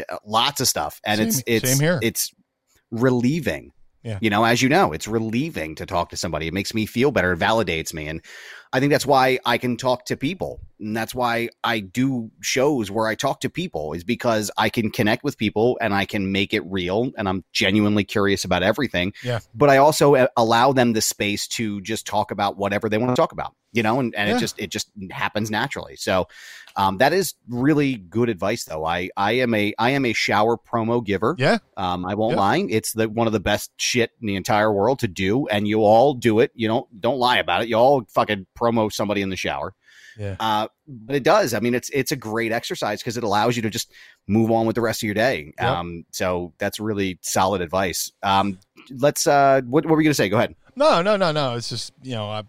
uh, 0.09 0.17
lots 0.25 0.61
of 0.61 0.67
stuff, 0.67 0.99
and 1.05 1.17
Same- 1.19 1.27
it's 1.27 1.43
it's 1.47 1.69
same 1.71 1.79
here. 1.79 1.99
it's 2.01 2.31
relieving. 2.91 3.71
Yeah. 4.03 4.17
You 4.21 4.29
know, 4.29 4.43
as 4.43 4.61
you 4.61 4.67
know, 4.67 4.91
it's 4.91 5.07
relieving 5.07 5.75
to 5.75 5.85
talk 5.85 6.09
to 6.09 6.17
somebody. 6.17 6.47
It 6.47 6.53
makes 6.53 6.73
me 6.73 6.85
feel 6.85 7.11
better. 7.11 7.31
It 7.33 7.39
validates 7.39 7.93
me. 7.93 8.07
And 8.09 8.21
I 8.73 8.79
think 8.79 8.91
that's 8.91 9.05
why 9.05 9.37
I 9.45 9.59
can 9.59 9.77
talk 9.77 10.05
to 10.05 10.17
people. 10.17 10.59
And 10.79 10.97
that's 10.97 11.13
why 11.13 11.49
I 11.63 11.79
do 11.79 12.31
shows 12.41 12.89
where 12.89 13.07
I 13.07 13.13
talk 13.13 13.41
to 13.41 13.49
people 13.49 13.93
is 13.93 14.03
because 14.03 14.49
I 14.57 14.69
can 14.69 14.89
connect 14.89 15.23
with 15.23 15.37
people 15.37 15.77
and 15.79 15.93
I 15.93 16.05
can 16.05 16.31
make 16.31 16.55
it 16.55 16.61
real. 16.65 17.11
And 17.15 17.29
I'm 17.29 17.43
genuinely 17.53 18.03
curious 18.03 18.43
about 18.43 18.63
everything. 18.63 19.13
Yeah. 19.23 19.39
But 19.53 19.69
I 19.69 19.77
also 19.77 20.15
uh, 20.15 20.27
allow 20.35 20.73
them 20.73 20.93
the 20.93 21.01
space 21.01 21.47
to 21.49 21.81
just 21.81 22.07
talk 22.07 22.31
about 22.31 22.57
whatever 22.57 22.89
they 22.89 22.97
want 22.97 23.11
to 23.11 23.15
talk 23.15 23.31
about, 23.31 23.53
you 23.73 23.83
know, 23.83 23.99
and, 23.99 24.15
and 24.15 24.29
Yeah. 24.29 24.37
it 24.37 24.39
just, 24.39 24.59
it 24.59 24.69
just 24.71 24.89
happens 25.11 25.51
naturally. 25.51 25.95
So, 25.97 26.27
um, 26.75 26.97
that 26.99 27.11
is 27.13 27.33
really 27.49 27.95
good 27.97 28.29
advice 28.29 28.63
though. 28.63 28.85
I, 28.85 29.09
I 29.17 29.33
am 29.33 29.53
a, 29.53 29.73
I 29.77 29.89
am 29.91 30.05
a 30.05 30.13
shower 30.13 30.57
promo 30.57 31.03
giver. 31.05 31.35
Yeah, 31.37 31.57
Um, 31.77 32.05
I 32.05 32.15
won't 32.15 32.33
Yeah. 32.35 32.39
lie. 32.39 32.65
It's 32.69 32.93
the 32.93 33.09
one 33.09 33.27
of 33.27 33.33
the 33.33 33.39
best 33.39 33.71
shit 33.77 34.11
in 34.21 34.27
the 34.27 34.35
entire 34.35 34.71
world 34.71 34.99
to 34.99 35.07
do, 35.07 35.47
and 35.49 35.67
you 35.67 35.81
all 35.81 36.13
do 36.13 36.39
it. 36.39 36.51
You 36.55 36.67
don't 36.69 37.01
don't 37.01 37.19
lie 37.19 37.37
about 37.37 37.61
it. 37.63 37.67
You 37.69 37.75
all 37.75 38.03
fucking 38.09 38.47
promo 38.57 38.91
somebody 38.91 39.21
in 39.21 39.29
the 39.29 39.35
shower. 39.35 39.73
Yeah. 40.17 40.35
Uh, 40.39 40.67
but 40.87 41.15
it 41.15 41.23
does. 41.23 41.53
I 41.55 41.59
mean, 41.59 41.73
it's 41.73 41.89
it's 41.89 42.11
a 42.11 42.15
great 42.15 42.51
exercise 42.51 43.01
because 43.01 43.17
it 43.17 43.23
allows 43.23 43.55
you 43.55 43.61
to 43.63 43.69
just 43.71 43.91
move 44.27 44.51
on 44.51 44.65
with 44.67 44.75
the 44.75 44.81
rest 44.81 45.01
of 45.01 45.07
your 45.07 45.15
day. 45.15 45.53
Yep. 45.59 45.67
Um, 45.67 46.05
so 46.11 46.53
that's 46.59 46.79
really 46.79 47.17
solid 47.21 47.61
advice. 47.61 48.11
Um, 48.21 48.59
let's. 48.91 49.25
Uh, 49.27 49.61
what, 49.65 49.85
what 49.85 49.95
were 49.95 50.01
you 50.01 50.07
gonna 50.07 50.13
say? 50.13 50.29
Go 50.29 50.37
ahead. 50.37 50.55
No, 50.75 51.01
no, 51.01 51.17
no, 51.17 51.31
no. 51.31 51.55
It's 51.55 51.69
just 51.69 51.93
you 52.03 52.13
know, 52.13 52.29
I, 52.29 52.43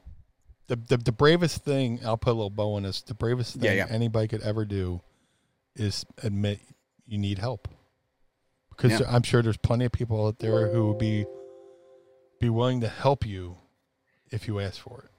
the, 0.67 0.77
the 0.77 0.97
the 0.97 1.13
bravest 1.13 1.65
thing. 1.65 2.01
I'll 2.05 2.17
put 2.17 2.31
a 2.31 2.35
little 2.35 2.51
bow 2.51 2.75
on 2.75 2.83
this. 2.85 3.03
The 3.03 3.15
bravest 3.15 3.55
thing 3.57 3.65
Yeah, 3.65 3.73
yeah. 3.73 3.87
anybody 3.91 4.29
could 4.29 4.43
ever 4.43 4.65
do 4.65 5.01
is 5.77 6.05
admit 6.23 6.61
you 7.07 7.19
need 7.19 7.39
help, 7.39 7.69
because 8.71 9.01
Yeah. 9.01 9.07
I'm 9.09 9.23
sure 9.23 9.43
there's 9.43 9.57
plenty 9.57 9.85
of 9.85 9.93
people 9.93 10.27
out 10.27 10.39
there 10.39 10.69
who 10.73 10.89
would 10.89 10.99
be 10.99 11.27
be 12.41 12.49
willing 12.49 12.81
to 12.81 12.89
help 12.89 13.27
you 13.27 13.57
if 14.31 14.47
you 14.49 14.61
ask 14.61 14.81
for 14.81 15.01
it. 15.05 15.11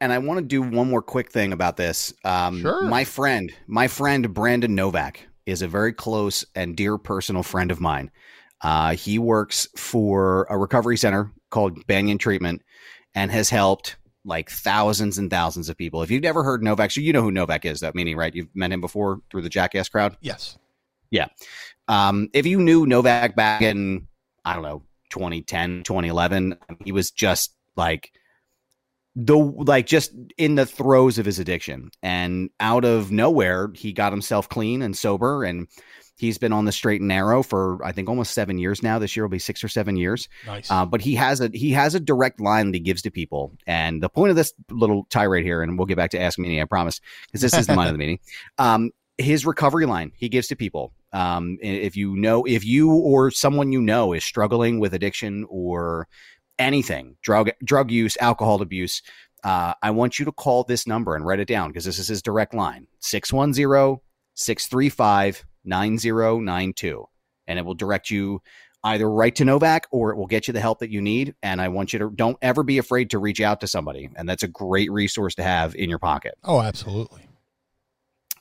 And 0.00 0.12
I 0.12 0.18
want 0.18 0.38
to 0.40 0.44
do 0.44 0.60
one 0.62 0.90
more 0.90 1.00
quick 1.02 1.30
thing 1.32 1.52
about 1.52 1.76
this. 1.76 2.12
Um, 2.24 2.60
Sure. 2.60 2.82
My 2.82 3.04
friend, 3.04 3.50
my 3.66 3.88
friend 3.88 4.32
Brandon 4.34 4.74
Novak 4.74 5.26
is 5.46 5.62
a 5.62 5.68
very 5.68 5.92
close 5.92 6.44
and 6.54 6.76
dear 6.76 6.98
personal 6.98 7.42
friend 7.42 7.70
of 7.70 7.80
mine. 7.80 8.10
Uh, 8.60 8.94
he 8.94 9.18
works 9.18 9.68
for 9.76 10.46
a 10.50 10.58
recovery 10.58 10.96
center 10.96 11.32
called 11.50 11.86
Banyan 11.86 12.18
Treatment 12.18 12.62
and 13.14 13.30
has 13.30 13.50
helped 13.50 13.96
like 14.24 14.50
thousands 14.50 15.18
and 15.18 15.30
thousands 15.30 15.68
of 15.68 15.76
people. 15.76 16.02
If 16.02 16.10
you've 16.10 16.22
never 16.22 16.42
heard 16.42 16.62
Novak, 16.62 16.90
so 16.90 17.00
you 17.00 17.12
know 17.12 17.22
who 17.22 17.30
Novak 17.30 17.64
is, 17.64 17.80
that 17.80 17.94
meaning, 17.94 18.16
right? 18.16 18.34
You've 18.34 18.54
met 18.54 18.72
him 18.72 18.80
before 18.80 19.20
through 19.30 19.42
the 19.42 19.48
Jackass 19.48 19.88
crowd. 19.88 20.16
Yes. 20.20 20.58
Yeah. 21.10 21.28
Um, 21.88 22.28
if 22.32 22.46
you 22.46 22.60
knew 22.60 22.86
Novak 22.86 23.36
back 23.36 23.62
in, 23.62 24.08
I 24.44 24.54
don't 24.54 24.64
know, 24.64 24.82
2010, 25.10 25.84
2011, 25.84 26.56
he 26.84 26.92
was 26.92 27.10
just 27.12 27.52
like 27.76 28.10
the 29.14 29.36
like 29.36 29.86
just 29.86 30.12
in 30.36 30.56
the 30.56 30.66
throes 30.66 31.18
of 31.18 31.24
his 31.24 31.38
addiction 31.38 31.90
and 32.02 32.50
out 32.60 32.84
of 32.84 33.10
nowhere 33.10 33.70
he 33.74 33.92
got 33.92 34.12
himself 34.12 34.46
clean 34.46 34.82
and 34.82 34.94
sober 34.94 35.42
and 35.42 35.68
he's 36.16 36.38
been 36.38 36.52
on 36.52 36.64
the 36.64 36.72
straight 36.72 37.00
and 37.00 37.08
narrow 37.08 37.42
for 37.42 37.84
i 37.84 37.92
think 37.92 38.08
almost 38.08 38.32
seven 38.32 38.58
years 38.58 38.82
now. 38.82 38.98
This 38.98 39.16
year 39.16 39.24
will 39.24 39.30
be 39.30 39.38
six 39.38 39.62
or 39.62 39.68
seven 39.68 39.96
years. 39.96 40.28
Nice. 40.46 40.70
uh, 40.70 40.86
but 40.86 41.00
he 41.00 41.14
has 41.14 41.40
a 41.40 41.50
he 41.52 41.72
has 41.72 41.94
a 41.94 42.00
direct 42.00 42.40
line 42.40 42.66
that 42.66 42.74
he 42.74 42.80
gives 42.80 43.02
to 43.02 43.10
people. 43.10 43.52
And 43.66 44.02
the 44.02 44.08
point 44.08 44.30
of 44.30 44.36
this 44.36 44.52
little 44.70 45.06
tirade 45.10 45.44
here 45.44 45.62
and 45.62 45.78
we'll 45.78 45.86
get 45.86 45.96
back 45.96 46.10
to 46.10 46.20
ask 46.20 46.38
me 46.38 46.60
i 46.60 46.64
promise 46.64 47.00
because 47.26 47.40
this 47.40 47.54
is 47.54 47.66
the 47.66 47.74
Mind 47.74 47.90
of 47.90 47.98
the 47.98 48.04
Meanie. 48.04 48.20
Um, 48.58 48.90
his 49.18 49.46
recovery 49.46 49.86
line 49.86 50.12
he 50.16 50.28
gives 50.28 50.48
to 50.48 50.56
people. 50.56 50.92
Um, 51.12 51.58
if 51.60 51.96
you 51.96 52.16
know 52.16 52.44
if 52.44 52.64
you 52.64 52.92
or 52.92 53.30
someone 53.30 53.72
you 53.72 53.80
know 53.80 54.12
is 54.12 54.24
struggling 54.24 54.80
with 54.80 54.94
addiction 54.94 55.46
or 55.48 56.08
anything 56.58 57.16
drug 57.22 57.50
drug 57.62 57.90
use 57.90 58.16
alcohol 58.20 58.62
abuse 58.62 59.02
uh, 59.44 59.74
i 59.82 59.90
want 59.90 60.18
you 60.18 60.24
to 60.24 60.32
call 60.32 60.64
this 60.64 60.86
number 60.86 61.14
and 61.14 61.24
write 61.26 61.38
it 61.38 61.48
down 61.48 61.68
because 61.68 61.84
this 61.84 61.98
is 61.98 62.08
his 62.08 62.22
direct 62.22 62.54
line 62.54 62.86
610-635-9092 65.66 67.04
and 67.46 67.58
it 67.58 67.64
will 67.64 67.74
direct 67.74 68.10
you 68.10 68.40
either 68.84 69.10
right 69.10 69.34
to 69.34 69.44
novak 69.44 69.86
or 69.90 70.10
it 70.10 70.16
will 70.16 70.26
get 70.26 70.46
you 70.46 70.52
the 70.52 70.60
help 70.60 70.78
that 70.80 70.90
you 70.90 71.00
need 71.00 71.34
and 71.42 71.60
i 71.60 71.68
want 71.68 71.92
you 71.92 71.98
to 71.98 72.10
don't 72.10 72.38
ever 72.42 72.62
be 72.62 72.78
afraid 72.78 73.10
to 73.10 73.18
reach 73.18 73.40
out 73.40 73.60
to 73.60 73.66
somebody 73.66 74.08
and 74.16 74.28
that's 74.28 74.42
a 74.42 74.48
great 74.48 74.90
resource 74.92 75.34
to 75.34 75.42
have 75.42 75.74
in 75.74 75.90
your 75.90 75.98
pocket 75.98 76.34
oh, 76.44 76.60
absolutely. 76.60 77.22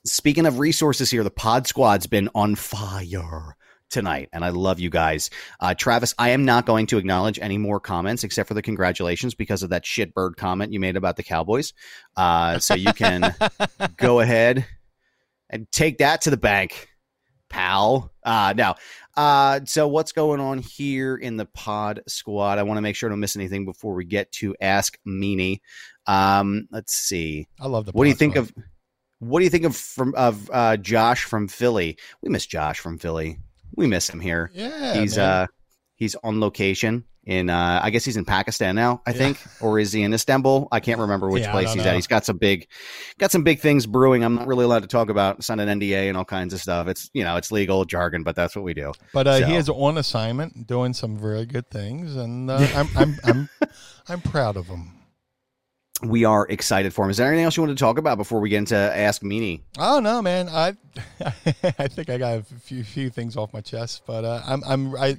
speaking 0.06 0.46
of 0.46 0.60
resources 0.60 1.10
here, 1.10 1.24
the 1.24 1.32
Pod 1.32 1.68
Squad's 1.68 2.08
been 2.08 2.30
on 2.36 2.56
fire 2.56 3.56
tonight, 3.90 4.30
and 4.34 4.44
I 4.44 4.50
love 4.50 4.80
you 4.80 4.90
guys. 4.90 5.30
Uh, 5.60 5.74
Travis, 5.74 6.14
I 6.18 6.30
am 6.30 6.46
not 6.46 6.66
going 6.66 6.88
to 6.88 6.98
acknowledge 6.98 7.40
any 7.42 7.58
more 7.58 7.80
comments 7.80 8.24
except 8.24 8.48
for 8.48 8.54
the 8.54 8.62
congratulations 8.62 9.36
because 9.36 9.64
of 9.64 9.70
that 9.70 9.84
shitbird 9.84 10.36
comment 10.36 10.74
you 10.74 10.80
made 10.80 10.96
about 10.98 11.16
the 11.16 11.24
Cowboys. 11.24 11.74
Uh, 12.16 12.60
so 12.60 12.76
you 12.76 12.94
can 12.94 13.34
go 13.98 14.20
ahead 14.20 14.66
and 15.50 15.72
take 15.72 16.00
that 16.00 16.22
to 16.22 16.30
the 16.30 16.38
bank, 16.38 16.90
pal. 17.50 18.12
Uh, 18.24 18.54
now, 18.56 18.76
uh, 19.18 19.60
so 19.66 19.88
what's 19.88 20.12
going 20.12 20.40
on 20.40 20.60
here 20.60 21.16
in 21.16 21.38
the 21.38 21.46
Pod 21.46 22.02
Squad? 22.08 22.60
I 22.60 22.64
want 22.64 22.78
to 22.78 22.82
make 22.82 22.96
sure 22.96 23.10
I 23.10 23.12
don't 23.12 23.20
miss 23.20 23.36
anything 23.36 23.66
before 23.66 23.94
we 23.94 24.06
get 24.06 24.32
to 24.34 24.56
Ask 24.62 24.98
Meanie. 25.08 25.62
Um, 26.08 26.68
let's 26.72 26.94
see. 26.94 27.48
I 27.60 27.68
love 27.68 27.86
the. 27.86 27.92
What 27.92 28.04
do 28.04 28.10
you 28.10 28.16
think 28.16 28.34
squad. 28.34 28.44
of? 28.44 28.54
What 29.20 29.40
do 29.40 29.44
you 29.46 29.50
think 29.50 29.66
of 29.66 29.76
from 29.76 30.14
of 30.16 30.50
uh, 30.52 30.78
Josh 30.78 31.24
from 31.24 31.48
Philly? 31.48 31.98
We 32.22 32.30
miss 32.30 32.46
Josh 32.46 32.80
from 32.80 32.98
Philly. 32.98 33.40
We 33.76 33.88
miss 33.88 34.10
him 34.10 34.20
here. 34.20 34.52
Yeah, 34.54 34.94
he's 35.00 35.18
man. 35.18 35.30
uh 35.30 35.48
he's 35.96 36.16
on 36.24 36.40
location 36.40 37.06
in 37.26 37.50
uh 37.50 37.80
I 37.84 37.90
guess 37.90 38.06
he's 38.06 38.18
in 38.18 38.26
Pakistan 38.26 38.76
now, 38.76 39.02
I 39.06 39.12
Yeah. 39.12 39.18
think, 39.18 39.48
or 39.60 39.80
is 39.80 39.92
he 39.92 40.04
in 40.04 40.14
Istanbul? 40.14 40.68
I 40.72 40.80
can't 40.80 41.00
remember 41.00 41.30
which 41.30 41.44
Yeah, 41.44 41.52
place 41.52 41.74
he's 41.74 41.84
know. 41.84 41.90
at. 41.90 41.96
He's 41.96 42.08
got 42.08 42.24
some 42.26 42.38
big 42.38 42.68
got 43.18 43.32
some 43.32 43.44
big 43.44 43.60
things 43.60 43.86
brewing. 43.86 44.24
I'm 44.24 44.36
not 44.36 44.48
really 44.48 44.66
allowed 44.66 44.84
to 44.84 44.88
talk 44.88 45.10
about 45.10 45.44
sign 45.44 45.60
an 45.60 45.80
NDA 45.80 46.08
and 46.08 46.18
all 46.18 46.26
kinds 46.26 46.54
of 46.54 46.62
stuff. 46.62 46.88
It's 46.88 47.10
you 47.14 47.24
know, 47.24 47.36
it's 47.38 47.52
legal 47.52 47.84
jargon, 47.86 48.24
but 48.24 48.36
that's 48.36 48.56
what 48.56 48.64
we 48.64 48.74
do. 48.74 48.94
But 49.14 49.28
uh, 49.28 49.40
So- 49.40 49.46
he 49.48 49.56
is 49.56 49.70
on 49.70 49.98
assignment, 49.98 50.68
doing 50.68 50.94
some 50.94 51.18
very 51.18 51.46
good 51.46 51.70
things, 51.70 52.16
and 52.16 52.50
uh, 52.52 52.68
I'm 52.74 52.90
I'm 52.96 53.20
I'm 53.24 53.50
I'm 54.08 54.22
proud 54.22 54.58
of 54.58 54.68
him. 54.68 54.92
We 56.04 56.26
are 56.26 56.46
excited 56.50 56.94
for 56.94 57.06
him. 57.06 57.10
Is 57.12 57.18
there 57.18 57.28
anything 57.28 57.46
else 57.46 57.56
you 57.56 57.64
want 57.64 57.76
to 57.76 57.82
talk 57.82 57.98
about 57.98 58.18
before 58.18 58.42
we 58.42 58.50
get 58.50 58.58
into 58.58 58.76
Ask 58.76 59.22
Meanie? 59.22 59.62
Oh 59.78 60.00
no, 60.02 60.22
man! 60.22 60.50
I 60.50 60.74
I 61.80 61.88
think 61.88 62.10
I 62.10 62.18
got 62.18 62.40
a 62.40 62.44
few 62.44 62.84
few 62.84 63.10
things 63.10 63.38
off 63.38 63.54
my 63.54 63.62
chest, 63.62 64.04
but 64.06 64.26
uh, 64.26 64.42
I'm 64.46 64.62
I'm 64.66 64.96
I 64.96 65.18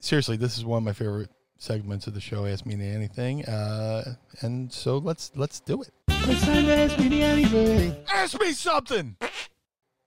seriously, 0.00 0.38
this 0.38 0.56
is 0.56 0.64
one 0.64 0.78
of 0.78 0.84
my 0.84 0.94
favorite 0.94 1.28
segments 1.58 2.06
of 2.06 2.14
the 2.14 2.20
show. 2.20 2.46
Ask 2.46 2.66
me 2.66 2.74
anything, 2.74 3.44
uh, 3.46 4.14
and 4.40 4.72
so 4.72 4.98
let's 4.98 5.32
let's 5.34 5.60
do 5.60 5.82
it. 5.82 5.90
It's 6.08 6.44
time 6.44 6.64
to 6.66 6.76
ask 6.76 6.98
me 6.98 7.22
anything. 7.22 7.96
Ask 8.12 8.40
me 8.40 8.52
something. 8.52 9.16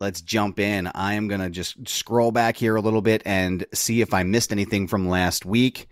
let's 0.02 0.22
jump 0.22 0.60
in. 0.60 0.88
I 0.94 1.14
am 1.14 1.28
going 1.28 1.42
to 1.42 1.50
just 1.50 1.88
scroll 1.88 2.32
back 2.32 2.58
here 2.58 2.76
a 2.76 2.82
little 2.82 3.02
bit 3.02 3.22
and 3.26 3.66
see 3.74 4.02
if 4.02 4.14
I 4.14 4.24
missed 4.24 4.52
anything 4.52 4.88
from 4.88 5.08
last 5.08 5.46
week. 5.46 5.88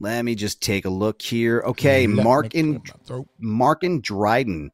Let 0.00 0.24
me 0.24 0.34
just 0.36 0.62
take 0.62 0.84
a 0.84 0.90
look 0.90 1.20
here. 1.22 1.62
Okay, 1.66 2.06
Let 2.06 2.24
Mark 2.24 2.54
me 2.54 2.60
in 2.60 2.80
clear 2.80 2.94
my 2.98 3.04
throat. 3.04 3.28
Mark 3.38 3.82
in 3.84 4.00
Dryden. 4.00 4.70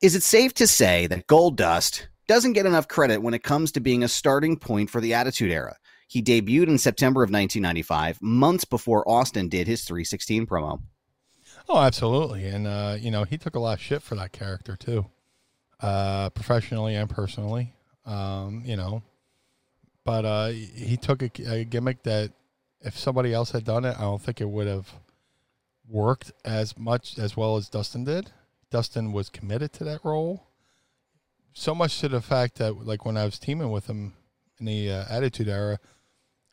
Is 0.00 0.14
it 0.14 0.22
safe 0.22 0.54
to 0.54 0.66
say 0.66 1.06
that 1.08 1.26
Goldust 1.26 2.06
doesn't 2.28 2.52
get 2.52 2.66
enough 2.66 2.86
credit 2.86 3.20
when 3.20 3.34
it 3.34 3.42
comes 3.42 3.72
to 3.72 3.80
being 3.80 4.04
a 4.04 4.08
starting 4.08 4.56
point 4.56 4.90
for 4.90 5.00
the 5.00 5.12
Attitude 5.14 5.50
Era? 5.50 5.76
He 6.10 6.20
debuted 6.20 6.66
in 6.66 6.78
September 6.78 7.22
of 7.22 7.30
1995, 7.30 8.20
months 8.20 8.64
before 8.64 9.08
Austin 9.08 9.48
did 9.48 9.68
his 9.68 9.84
316 9.84 10.44
promo. 10.44 10.82
Oh, 11.68 11.78
absolutely, 11.78 12.46
and 12.46 12.66
uh, 12.66 12.96
you 12.98 13.12
know 13.12 13.22
he 13.22 13.38
took 13.38 13.54
a 13.54 13.60
lot 13.60 13.74
of 13.74 13.80
shit 13.80 14.02
for 14.02 14.16
that 14.16 14.32
character 14.32 14.74
too, 14.74 15.06
uh, 15.78 16.30
professionally 16.30 16.96
and 16.96 17.08
personally. 17.08 17.74
Um, 18.04 18.64
you 18.66 18.74
know, 18.74 19.04
but 20.04 20.24
uh, 20.24 20.48
he 20.48 20.96
took 20.96 21.22
a, 21.22 21.30
a 21.48 21.64
gimmick 21.64 22.02
that 22.02 22.32
if 22.80 22.98
somebody 22.98 23.32
else 23.32 23.52
had 23.52 23.64
done 23.64 23.84
it, 23.84 23.94
I 23.96 24.00
don't 24.00 24.20
think 24.20 24.40
it 24.40 24.48
would 24.48 24.66
have 24.66 24.92
worked 25.88 26.32
as 26.44 26.76
much 26.76 27.20
as 27.20 27.36
well 27.36 27.56
as 27.56 27.68
Dustin 27.68 28.02
did. 28.02 28.32
Dustin 28.72 29.12
was 29.12 29.28
committed 29.28 29.72
to 29.74 29.84
that 29.84 30.04
role, 30.04 30.48
so 31.52 31.72
much 31.72 32.00
to 32.00 32.08
the 32.08 32.20
fact 32.20 32.56
that 32.56 32.84
like 32.84 33.04
when 33.04 33.16
I 33.16 33.26
was 33.26 33.38
teaming 33.38 33.70
with 33.70 33.86
him 33.86 34.14
in 34.58 34.66
the 34.66 34.90
uh, 34.90 35.04
Attitude 35.08 35.48
Era, 35.48 35.78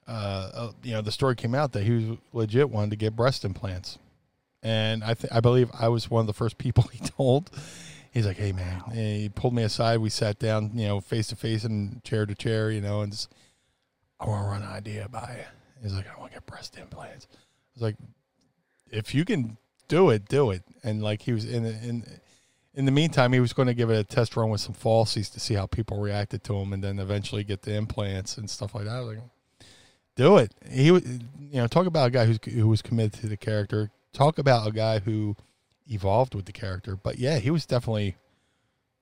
uh, 0.08 0.52
uh, 0.54 0.72
you 0.84 0.94
know, 0.94 1.02
the 1.02 1.12
story 1.12 1.36
came 1.36 1.54
out 1.54 1.74
that 1.74 1.84
he 1.84 1.92
was 1.92 2.18
legit 2.34 2.70
wanted 2.70 2.92
to 2.92 2.96
get 2.96 3.16
breast 3.16 3.44
implants 3.44 3.98
and 4.64 5.04
I 5.04 5.14
th- 5.14 5.32
I 5.32 5.40
believe 5.40 5.70
I 5.74 5.88
was 5.88 6.10
one 6.10 6.22
of 6.22 6.28
the 6.28 6.34
first 6.34 6.58
people 6.58 6.84
he 6.92 7.00
told. 7.00 7.50
He's 8.12 8.26
like, 8.26 8.38
"Hey 8.38 8.52
man," 8.52 8.82
he 8.92 9.30
pulled 9.30 9.54
me 9.54 9.64
aside. 9.64 10.00
We 10.00 10.10
sat 10.10 10.40
down, 10.40 10.72
you 10.74 10.88
know, 10.88 11.00
face 11.00 11.28
to 11.28 11.36
face 11.36 11.64
and 11.64 12.04
chair 12.04 12.26
to 12.26 12.36
chair, 12.36 12.72
you 12.72 12.82
know, 12.82 13.02
and 13.02 13.12
just, 13.12 13.34
I 14.20 14.28
want 14.28 14.44
to 14.44 14.50
run 14.50 14.62
an 14.64 14.70
idea 14.70 15.08
by 15.08 15.38
you. 15.38 15.84
He's 15.84 15.94
like, 15.94 16.08
"I 16.08 16.20
want 16.20 16.32
to 16.32 16.38
get 16.40 16.46
breast 16.46 16.78
implants." 16.78 17.28
I 17.32 17.38
was 17.76 17.82
like, 17.84 17.96
"If 18.92 19.14
you 19.14 19.24
can 19.24 19.58
do 19.88 20.10
it, 20.10 20.28
do 20.28 20.52
it." 20.52 20.64
And 20.84 21.04
like 21.04 21.22
he 21.22 21.34
was 21.34 21.46
in 21.46 21.66
in 21.66 22.20
in 22.74 22.86
the 22.86 22.92
meantime, 22.92 23.34
he 23.34 23.40
was 23.40 23.54
going 23.54 23.68
to 23.68 23.74
give 23.74 23.90
it 23.90 23.98
a 23.98 24.04
test 24.04 24.36
run 24.36 24.50
with 24.50 24.62
some 24.62 24.76
falsies 24.76 25.32
to 25.34 25.40
see 25.40 25.54
how 25.54 25.66
people 25.66 26.00
reacted 26.00 26.44
to 26.46 26.56
him, 26.56 26.74
and 26.74 26.84
then 26.84 27.00
eventually 27.00 27.44
get 27.44 27.62
the 27.62 27.76
implants 27.76 28.38
and 28.38 28.50
stuff 28.50 28.74
like 28.74 28.86
that. 28.86 28.96
I 28.96 29.00
was 29.02 29.10
like, 29.10 29.26
do 30.18 30.38
it. 30.38 30.52
He, 30.70 30.92
was- 30.92 31.06
you 31.06 31.62
know, 31.62 31.68
talk 31.68 31.86
about 31.86 32.08
a 32.08 32.12
guy 32.12 32.26
who's 32.26 32.40
who 32.54 32.68
was 32.68 32.82
committed 32.82 33.14
to 33.22 33.28
the 33.28 33.38
character. 33.38 33.90
Talk 34.12 34.38
about 34.38 34.68
a 34.68 34.72
guy 34.72 35.00
who 35.00 35.36
evolved 35.88 36.36
with 36.36 36.44
the 36.46 36.52
character. 36.52 36.98
But 36.98 37.18
yeah, 37.20 37.40
he 37.40 37.50
was 37.52 37.66
definitely, 37.66 38.18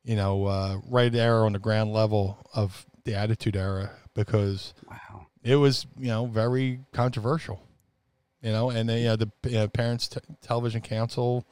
you 0.03 0.15
know, 0.15 0.45
uh, 0.45 0.77
right 0.87 1.11
there 1.11 1.43
on 1.45 1.53
the 1.53 1.59
ground 1.59 1.91
level 1.91 2.37
of 2.53 2.85
the 3.03 3.15
Attitude 3.15 3.55
Era 3.55 3.91
because 4.13 4.73
Wow. 4.87 5.25
it 5.43 5.55
was, 5.55 5.87
you 5.97 6.07
know, 6.07 6.27
very 6.27 6.81
controversial. 6.93 7.61
You 8.41 8.51
know, 8.51 8.69
and 8.69 8.87
then, 8.87 8.99
you 8.99 9.05
know, 9.05 9.15
the 9.15 9.31
you 9.45 9.51
know, 9.55 9.67
Parents 9.67 10.07
T- 10.07 10.19
Television 10.41 10.81
Council, 10.81 11.43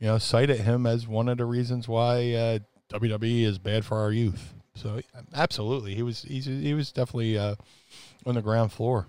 you 0.00 0.08
know, 0.08 0.18
cited 0.18 0.58
him 0.60 0.84
as 0.84 1.06
one 1.06 1.28
of 1.28 1.38
the 1.38 1.44
reasons 1.44 1.86
why 1.86 2.32
uh, 2.32 2.58
WWE 2.92 3.44
is 3.44 3.58
bad 3.60 3.84
for 3.84 3.98
our 3.98 4.10
youth. 4.10 4.52
So 4.76 5.00
absolutely, 5.34 5.94
he 5.94 6.02
was 6.02 6.22
he's, 6.22 6.46
he 6.46 6.74
was 6.74 6.90
definitely 6.90 7.38
uh, 7.38 7.54
on 8.26 8.34
the 8.34 8.42
ground 8.42 8.72
floor. 8.72 9.06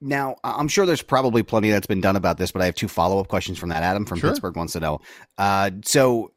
Now, 0.00 0.36
I'm 0.42 0.66
sure 0.66 0.84
there's 0.84 1.02
probably 1.02 1.44
plenty 1.44 1.70
that's 1.70 1.86
been 1.86 2.00
done 2.00 2.16
about 2.16 2.36
this, 2.36 2.50
but 2.50 2.60
I 2.60 2.64
have 2.66 2.74
two 2.74 2.88
follow 2.88 3.20
up 3.20 3.28
questions 3.28 3.56
from 3.56 3.68
that. 3.68 3.84
Adam 3.84 4.04
from 4.04 4.18
Sure. 4.18 4.30
Pittsburgh 4.30 4.56
wants 4.56 4.72
to 4.72 4.80
know. 4.80 5.00
Uh, 5.38 5.70
so, 5.84 6.32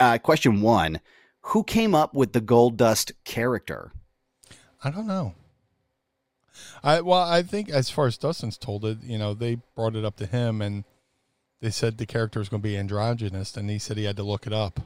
uh, 0.00 0.16
question 0.18 0.62
one 0.62 1.00
Who 1.42 1.62
came 1.62 1.94
up 1.94 2.14
with 2.14 2.32
the 2.32 2.40
Goldust 2.40 3.12
character? 3.24 3.92
I 4.82 4.90
don't 4.90 5.06
know. 5.06 5.34
I 6.82 7.00
well, 7.02 7.22
I 7.22 7.42
think 7.42 7.68
as 7.68 7.90
far 7.90 8.06
as 8.06 8.16
Dustin's 8.16 8.56
told 8.56 8.84
it, 8.84 9.02
you 9.02 9.18
know, 9.18 9.34
they 9.34 9.58
brought 9.74 9.96
it 9.96 10.04
up 10.04 10.16
to 10.16 10.26
him 10.26 10.62
and 10.62 10.84
they 11.60 11.70
said 11.70 11.98
the 11.98 12.06
character 12.06 12.38
was 12.38 12.48
going 12.48 12.62
to 12.62 12.68
be 12.68 12.76
androgynous, 12.76 13.56
and 13.56 13.68
he 13.70 13.78
said 13.78 13.96
he 13.96 14.04
had 14.04 14.16
to 14.16 14.22
look 14.22 14.46
it 14.46 14.52
up. 14.52 14.80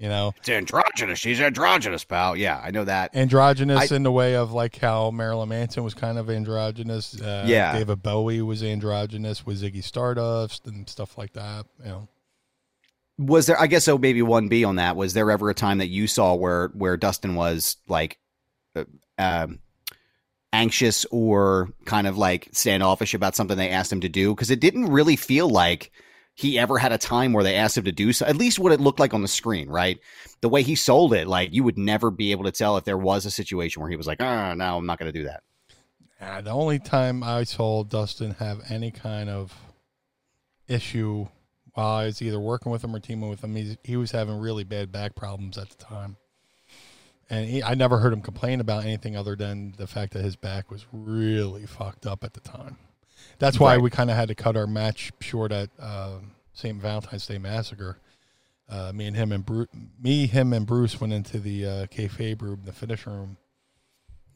You 0.00 0.08
know, 0.08 0.32
It's 0.38 0.48
androgynous. 0.48 1.22
He's 1.22 1.40
androgynous, 1.42 2.04
pal. 2.04 2.34
Yeah, 2.34 2.58
I 2.64 2.70
know 2.70 2.84
that. 2.84 3.14
androgynous 3.14 3.92
I- 3.92 3.94
in 3.94 4.02
the 4.02 4.10
way 4.10 4.34
of 4.34 4.50
like 4.50 4.78
how 4.78 5.10
Marilyn 5.10 5.50
Manson 5.50 5.84
was 5.84 5.92
kind 5.92 6.16
of 6.18 6.30
androgynous. 6.30 7.20
Uh, 7.20 7.44
Yeah. 7.46 7.76
David 7.76 8.02
Bowie 8.02 8.40
was 8.40 8.62
androgynous 8.62 9.44
with 9.44 9.60
Ziggy 9.62 9.84
Stardust 9.84 10.66
and 10.66 10.88
stuff 10.88 11.18
like 11.18 11.34
that. 11.34 11.66
You 11.80 11.84
know, 11.90 12.08
Was 13.18 13.44
there? 13.44 13.60
I 13.60 13.66
guess 13.66 13.84
so. 13.84 13.98
Maybe 13.98 14.22
one 14.22 14.48
B 14.48 14.64
on 14.64 14.76
that. 14.76 14.96
Was 14.96 15.12
there 15.12 15.30
ever 15.30 15.50
a 15.50 15.54
time 15.54 15.76
that 15.78 15.88
you 15.88 16.06
saw 16.06 16.34
where 16.34 16.68
where 16.68 16.96
Dustin 16.96 17.34
was 17.34 17.76
like, 17.86 18.18
uh, 18.74 18.84
um, 19.18 19.58
anxious 20.52 21.04
or 21.10 21.68
kind 21.84 22.06
of 22.06 22.16
like 22.16 22.48
standoffish 22.52 23.12
about 23.12 23.36
something 23.36 23.58
they 23.58 23.68
asked 23.68 23.92
him 23.92 24.00
to 24.00 24.08
do? 24.08 24.34
Because 24.34 24.50
it 24.50 24.60
didn't 24.60 24.86
really 24.86 25.16
feel 25.16 25.50
like 25.50 25.92
he 26.34 26.58
ever 26.58 26.78
had 26.78 26.92
a 26.92 26.98
time 26.98 27.32
where 27.32 27.44
they 27.44 27.56
asked 27.56 27.76
him 27.76 27.84
to 27.84 27.92
do 27.92 28.12
so. 28.12 28.26
At 28.26 28.36
least 28.36 28.58
what 28.58 28.72
it 28.72 28.80
looked 28.80 29.00
like 29.00 29.12
on 29.12 29.22
the 29.22 29.28
screen, 29.28 29.68
right? 29.68 29.98
The 30.40 30.48
way 30.48 30.62
he 30.62 30.74
sold 30.74 31.12
it, 31.12 31.26
like 31.26 31.52
you 31.52 31.64
would 31.64 31.78
never 31.78 32.10
be 32.10 32.32
able 32.32 32.44
to 32.44 32.52
tell 32.52 32.76
if 32.76 32.84
there 32.84 32.98
was 32.98 33.26
a 33.26 33.30
situation 33.30 33.82
where 33.82 33.90
he 33.90 33.96
was 33.96 34.06
like, 34.06 34.22
"Ah, 34.22 34.54
no, 34.54 34.76
I'm 34.76 34.86
not 34.86 34.98
going 34.98 35.12
to 35.12 35.18
do 35.18 35.24
that." 35.24 35.42
Uh, 36.20 36.40
the 36.40 36.50
only 36.50 36.78
time 36.78 37.22
I 37.22 37.44
saw 37.44 37.82
Dustin 37.82 38.32
have 38.32 38.60
any 38.68 38.90
kind 38.90 39.30
of 39.30 39.54
issue 40.68 41.26
while 41.74 41.96
I 41.96 42.04
was 42.06 42.20
either 42.20 42.40
working 42.40 42.72
with 42.72 42.84
him 42.84 42.94
or 42.94 43.00
teaming 43.00 43.30
with 43.30 43.42
him, 43.42 43.54
he, 43.54 43.78
he 43.84 43.96
was 43.96 44.10
having 44.10 44.38
really 44.38 44.64
bad 44.64 44.92
back 44.92 45.14
problems 45.14 45.56
at 45.56 45.70
the 45.70 45.82
time. 45.82 46.16
And 47.28 47.48
he, 47.48 47.62
I 47.62 47.74
never 47.74 47.98
heard 47.98 48.12
him 48.12 48.22
complain 48.22 48.60
about 48.60 48.84
anything 48.84 49.16
other 49.16 49.36
than 49.36 49.74
the 49.76 49.86
fact 49.86 50.12
that 50.14 50.24
his 50.24 50.36
back 50.36 50.70
was 50.70 50.84
really 50.92 51.64
fucked 51.64 52.06
up 52.06 52.24
at 52.24 52.34
the 52.34 52.40
time. 52.40 52.76
That's 53.40 53.58
why 53.58 53.74
Right. 53.74 53.82
we 53.82 53.90
kind 53.90 54.10
of 54.10 54.16
had 54.16 54.28
to 54.28 54.34
cut 54.36 54.56
our 54.56 54.66
match 54.68 55.10
short 55.20 55.50
at 55.50 55.70
uh, 55.80 56.18
St. 56.52 56.80
Valentine's 56.80 57.26
Day 57.26 57.38
Massacre. 57.38 57.98
Uh, 58.68 58.92
me 58.94 59.06
and 59.06 59.16
him 59.16 59.32
and 59.32 59.44
Bruce, 59.44 59.66
me, 60.00 60.26
him 60.28 60.52
and 60.52 60.64
Bruce 60.64 61.00
went 61.00 61.12
into 61.12 61.40
the 61.40 61.66
uh, 61.66 61.86
kayfabe 61.86 62.40
room, 62.40 62.60
the 62.64 62.72
finish 62.72 63.04
room, 63.06 63.36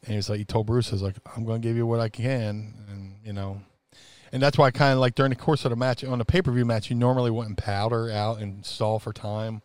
and 0.02 0.10
he 0.10 0.16
was 0.16 0.28
like, 0.28 0.38
he 0.38 0.44
told 0.44 0.66
Bruce, 0.66 0.88
"I 0.88 0.92
was 0.96 1.02
like, 1.02 1.14
I'm 1.36 1.44
going 1.44 1.62
to 1.62 1.68
give 1.68 1.76
you 1.76 1.86
what 1.86 2.00
I 2.00 2.08
can," 2.08 2.74
and 2.90 3.14
you 3.24 3.32
know, 3.32 3.60
and 4.32 4.42
that's 4.42 4.58
why 4.58 4.72
kind 4.72 4.94
of 4.94 4.98
like 4.98 5.14
during 5.14 5.30
the 5.30 5.36
course 5.36 5.64
of 5.64 5.70
the 5.70 5.76
match 5.76 6.02
on 6.02 6.20
a 6.20 6.24
pay 6.24 6.42
per 6.42 6.50
view 6.50 6.64
match, 6.64 6.90
you 6.90 6.96
normally 6.96 7.30
wouldn't 7.30 7.58
powder 7.58 8.10
out 8.10 8.40
and 8.40 8.66
stall 8.66 8.98
for 8.98 9.12
time, 9.12 9.62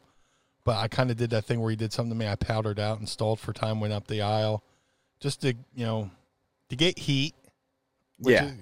but 0.65 0.77
I 0.77 0.87
kind 0.87 1.09
of 1.09 1.17
did 1.17 1.31
that 1.31 1.45
thing 1.45 1.59
where 1.61 1.71
he 1.71 1.75
did 1.75 1.91
something 1.91 2.11
to 2.11 2.15
me. 2.15 2.27
I 2.27 2.35
powdered 2.35 2.79
out 2.79 2.99
and 2.99 3.09
stalled 3.09 3.39
for 3.39 3.53
time, 3.53 3.79
went 3.79 3.93
up 3.93 4.05
the 4.05 4.21
aisle, 4.21 4.63
just 5.19 5.41
to 5.41 5.55
you 5.73 5.85
know, 5.85 6.11
to 6.69 6.75
get 6.75 6.99
heat. 6.99 7.33
Yeah. 8.19 8.45
is, 8.45 8.53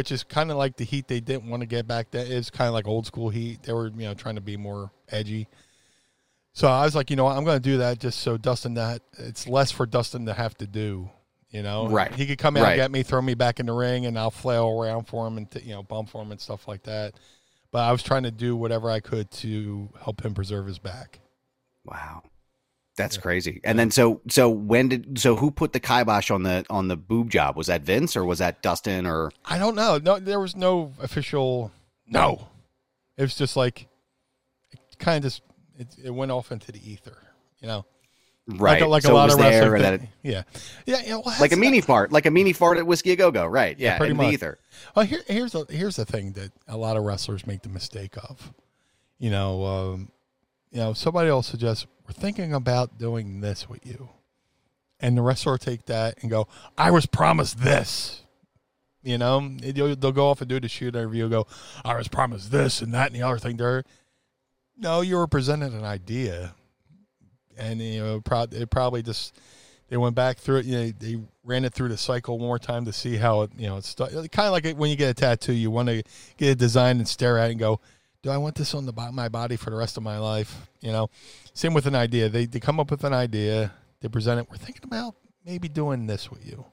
which 0.00 0.10
is 0.10 0.24
kind 0.24 0.50
of 0.50 0.56
like 0.56 0.76
the 0.78 0.84
heat 0.84 1.08
they 1.08 1.20
didn't 1.20 1.44
want 1.50 1.60
to 1.60 1.66
get 1.66 1.86
back. 1.86 2.10
That 2.12 2.26
is 2.26 2.48
kind 2.48 2.68
of 2.68 2.72
like 2.72 2.88
old 2.88 3.04
school 3.04 3.28
heat. 3.28 3.64
They 3.64 3.74
were 3.74 3.88
you 3.88 4.06
know 4.06 4.14
trying 4.14 4.36
to 4.36 4.40
be 4.40 4.56
more 4.56 4.90
edgy. 5.10 5.46
So 6.54 6.68
I 6.68 6.86
was 6.86 6.94
like, 6.96 7.10
you 7.10 7.16
know, 7.16 7.24
what, 7.24 7.36
I'm 7.36 7.44
going 7.44 7.58
to 7.58 7.62
do 7.62 7.76
that 7.78 7.98
just 7.98 8.20
so 8.20 8.38
Dustin 8.38 8.72
that 8.74 9.02
it's 9.18 9.46
less 9.46 9.70
for 9.70 9.84
Dustin 9.84 10.24
to 10.24 10.32
have 10.32 10.56
to 10.56 10.66
do. 10.66 11.10
You 11.50 11.62
know, 11.62 11.86
Right. 11.88 12.14
He 12.14 12.24
could 12.26 12.38
come 12.38 12.56
out 12.56 12.62
Right. 12.62 12.70
and 12.72 12.78
get 12.78 12.90
me, 12.90 13.02
throw 13.02 13.20
me 13.20 13.34
back 13.34 13.60
in 13.60 13.66
the 13.66 13.74
ring, 13.74 14.06
and 14.06 14.18
I'll 14.18 14.30
flail 14.30 14.70
around 14.70 15.04
for 15.06 15.26
him 15.26 15.36
and 15.36 15.50
t- 15.50 15.60
you 15.60 15.74
know 15.74 15.82
bump 15.82 16.08
for 16.08 16.22
him 16.22 16.32
and 16.32 16.40
stuff 16.40 16.66
like 16.66 16.84
that. 16.84 17.12
But 17.70 17.80
I 17.80 17.92
was 17.92 18.02
trying 18.02 18.22
to 18.22 18.30
do 18.30 18.56
whatever 18.56 18.90
I 18.90 19.00
could 19.00 19.30
to 19.32 19.90
help 20.02 20.24
him 20.24 20.32
preserve 20.32 20.66
his 20.66 20.78
back. 20.78 21.20
Wow. 21.84 22.22
That's 23.00 23.16
crazy. 23.16 23.60
And 23.64 23.78
then 23.78 23.90
so 23.90 24.20
so 24.28 24.48
when 24.48 24.88
did 24.88 25.18
so 25.18 25.36
who 25.36 25.50
put 25.50 25.72
the 25.72 25.80
kibosh 25.80 26.30
on 26.30 26.42
the 26.42 26.64
on 26.70 26.88
the 26.88 26.96
boob 26.96 27.30
job? 27.30 27.56
Was 27.56 27.66
that 27.68 27.82
Vince 27.82 28.16
or 28.16 28.24
was 28.24 28.38
that 28.38 28.62
Dustin 28.62 29.06
or 29.06 29.30
I 29.44 29.58
don't 29.58 29.74
know. 29.74 29.98
No, 30.02 30.18
there 30.18 30.40
was 30.40 30.54
no 30.56 30.92
official. 31.00 31.72
No, 32.06 32.48
it 33.16 33.22
was 33.22 33.34
just 33.36 33.56
like 33.56 33.86
it 34.72 34.80
kind 34.98 35.16
of 35.18 35.22
just 35.32 35.42
it, 35.78 35.88
it 36.04 36.10
went 36.10 36.30
off 36.30 36.52
into 36.52 36.72
the 36.72 36.90
ether. 36.90 37.16
You 37.60 37.68
know, 37.68 37.84
right? 38.46 38.80
Like, 38.80 38.82
a- 38.82 38.88
like 38.88 39.02
so 39.02 39.12
a 39.12 39.14
lot 39.14 39.30
of 39.30 39.38
there 39.38 39.78
that 39.78 39.94
it- 39.94 40.00
yeah, 40.22 40.42
yeah, 40.86 41.02
yeah. 41.04 41.14
Well, 41.24 41.34
like 41.40 41.52
a 41.52 41.56
mini 41.56 41.80
fart, 41.80 42.10
like 42.12 42.26
a 42.26 42.30
mini 42.30 42.52
fart 42.52 42.78
at 42.78 42.86
Whisky 42.86 43.12
a 43.12 43.16
Go 43.16 43.30
Go, 43.30 43.46
right? 43.46 43.78
Yeah, 43.78 43.96
pretty 43.98 44.12
in 44.12 44.16
much. 44.16 44.26
the 44.28 44.32
ether. 44.32 44.58
Well, 44.96 45.04
here, 45.06 45.20
here's 45.26 45.52
the 45.52 45.66
here's 45.68 45.96
the 45.96 46.04
thing 46.04 46.32
that 46.32 46.52
a 46.66 46.76
lot 46.76 46.96
of 46.96 47.04
wrestlers 47.04 47.46
make 47.46 47.62
the 47.62 47.68
mistake 47.68 48.16
of. 48.16 48.52
You 49.18 49.30
know, 49.30 49.64
um, 49.66 50.10
you 50.70 50.78
know, 50.78 50.94
somebody 50.94 51.30
will 51.30 51.42
suggest 51.42 51.86
we're 52.10 52.20
thinking 52.20 52.52
about 52.52 52.98
doing 52.98 53.40
this 53.40 53.68
with 53.68 53.86
you, 53.86 54.08
and 54.98 55.16
the 55.16 55.22
wrestler 55.22 55.56
take 55.58 55.86
that 55.86 56.18
and 56.22 56.30
go, 56.30 56.48
"I 56.76 56.90
was 56.90 57.06
promised 57.06 57.58
this." 57.58 58.22
You 59.02 59.16
know, 59.16 59.56
It- 59.62 59.76
they'll 59.76 60.12
go 60.12 60.28
off 60.28 60.40
and 60.40 60.48
do 60.48 60.58
the 60.60 60.68
shoot 60.68 60.94
interview. 60.96 61.28
Go, 61.28 61.46
"I 61.84 61.94
was 61.94 62.08
promised 62.08 62.50
this 62.50 62.82
and 62.82 62.92
that 62.94 63.06
and 63.12 63.16
the 63.16 63.22
other 63.22 63.38
thing." 63.38 63.56
There, 63.56 63.84
no, 64.76 65.02
you 65.02 65.16
were 65.16 65.28
presented 65.28 65.72
an 65.72 65.84
idea, 65.84 66.54
and 67.56 67.80
you 67.80 68.00
know, 68.00 68.22
it 68.26 68.70
probably 68.70 69.02
just 69.02 69.38
they 69.88 69.96
went 69.96 70.16
back 70.16 70.38
through 70.38 70.58
it. 70.58 70.66
You 70.66 70.78
know, 70.78 70.92
they 70.98 71.20
ran 71.44 71.64
it 71.64 71.72
through 71.72 71.90
the 71.90 71.96
cycle 71.96 72.38
one 72.38 72.48
more 72.48 72.58
time 72.58 72.84
to 72.86 72.92
see 72.92 73.16
how 73.18 73.42
it, 73.42 73.52
you 73.56 73.68
know, 73.68 73.76
it's 73.76 73.94
kind 73.94 74.16
of 74.16 74.52
like 74.52 74.76
when 74.76 74.90
you 74.90 74.96
get 74.96 75.10
a 75.10 75.14
tattoo, 75.14 75.52
you 75.52 75.70
want 75.70 75.88
to 75.88 76.02
get 76.36 76.50
a 76.50 76.54
design 76.56 76.98
and 76.98 77.08
stare 77.08 77.38
at 77.38 77.48
it 77.48 77.52
and 77.52 77.60
go, 77.60 77.80
"Do 78.22 78.30
I 78.30 78.36
want 78.36 78.54
this 78.56 78.74
on 78.74 78.86
the 78.86 78.92
my 79.12 79.28
body 79.28 79.56
for 79.56 79.70
the 79.70 79.76
rest 79.76 79.96
of 79.96 80.02
my 80.02 80.18
life?" 80.18 80.68
You 80.80 80.92
know, 80.92 81.10
same 81.54 81.74
with 81.74 81.86
an 81.86 81.94
idea. 81.94 82.28
They 82.28 82.46
they 82.46 82.60
come 82.60 82.78
up 82.80 82.90
with 82.90 83.04
an 83.04 83.12
idea, 83.14 83.72
they 84.00 84.08
present 84.08 84.40
it. 84.40 84.46
We're 84.50 84.56
thinking 84.56 84.84
about 84.84 85.14
maybe 85.44 85.68
doing 85.68 86.06
this 86.06 86.30
with 86.30 86.46
you, 86.46 86.64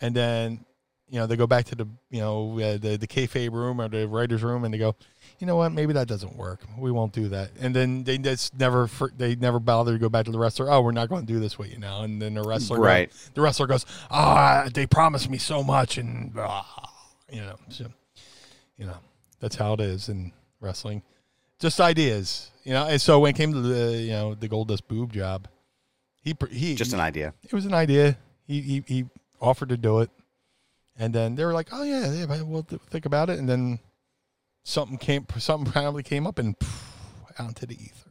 and 0.00 0.14
then 0.14 0.64
you 1.08 1.18
know 1.18 1.26
they 1.26 1.36
go 1.36 1.46
back 1.46 1.64
to 1.66 1.74
the 1.74 1.86
you 2.10 2.20
know 2.20 2.58
uh, 2.60 2.76
the 2.76 2.96
the 2.96 3.06
kayfabe 3.06 3.52
room 3.52 3.80
or 3.80 3.88
the 3.88 4.06
writers 4.08 4.42
room 4.42 4.64
and 4.64 4.74
they 4.74 4.78
go, 4.78 4.94
you 5.38 5.46
know 5.46 5.56
what, 5.56 5.70
maybe 5.72 5.92
that 5.94 6.06
doesn't 6.08 6.36
work. 6.36 6.60
We 6.76 6.90
won't 6.90 7.12
do 7.12 7.28
that. 7.28 7.52
And 7.60 7.74
then 7.74 8.04
they 8.04 8.18
just 8.18 8.58
never 8.58 8.90
they 9.16 9.34
never 9.36 9.58
bother 9.60 9.92
to 9.92 9.98
go 9.98 10.08
back 10.08 10.26
to 10.26 10.32
the 10.32 10.38
wrestler. 10.38 10.70
Oh, 10.70 10.80
we're 10.82 10.92
not 10.92 11.08
going 11.08 11.24
to 11.26 11.32
do 11.32 11.38
this 11.40 11.58
with 11.58 11.70
you 11.72 11.78
now. 11.78 12.02
And 12.02 12.20
then 12.20 12.34
the 12.34 12.42
wrestler 12.42 12.78
Right. 12.80 13.08
goes, 13.08 13.30
the 13.34 13.40
wrestler 13.40 13.66
goes, 13.66 13.86
ah, 14.10 14.68
they 14.74 14.86
promised 14.86 15.30
me 15.30 15.38
so 15.38 15.62
much, 15.62 15.96
and 15.96 16.32
ah, 16.36 16.92
you 17.30 17.40
know, 17.40 17.56
so, 17.70 17.86
you 18.76 18.84
know, 18.86 18.96
that's 19.40 19.56
how 19.56 19.72
it 19.74 19.80
is 19.80 20.08
in 20.08 20.32
wrestling. 20.60 21.02
Just 21.58 21.80
ideas, 21.80 22.50
you 22.64 22.72
know. 22.72 22.86
And 22.86 23.00
so 23.00 23.18
when 23.20 23.30
it 23.30 23.36
came 23.36 23.52
to 23.52 23.60
the 23.60 23.96
you 23.96 24.10
know 24.10 24.34
the 24.34 24.48
Goldust 24.48 24.86
boob 24.88 25.12
job, 25.12 25.48
he 26.22 26.36
he 26.50 26.74
Just 26.74 26.92
an 26.92 27.00
idea. 27.00 27.34
it 27.42 27.52
was 27.52 27.66
an 27.66 27.74
idea. 27.74 28.16
He, 28.46 28.60
he 28.60 28.84
he 28.86 29.04
offered 29.40 29.68
to 29.70 29.76
do 29.76 30.00
it, 30.00 30.10
and 30.98 31.12
then 31.12 31.34
they 31.34 31.44
were 31.44 31.52
like, 31.52 31.68
"Oh 31.72 31.82
yeah, 31.82 32.12
yeah, 32.12 32.26
but 32.26 32.46
we'll 32.46 32.62
th- 32.62 32.80
think 32.90 33.06
about 33.06 33.28
it." 33.28 33.38
And 33.38 33.48
then 33.48 33.78
something 34.64 34.98
came, 34.98 35.26
something 35.38 35.70
probably 35.72 36.02
came 36.04 36.26
up 36.26 36.38
and 36.38 36.54
out 37.38 37.48
into 37.48 37.66
the 37.66 37.74
ether. 37.74 38.07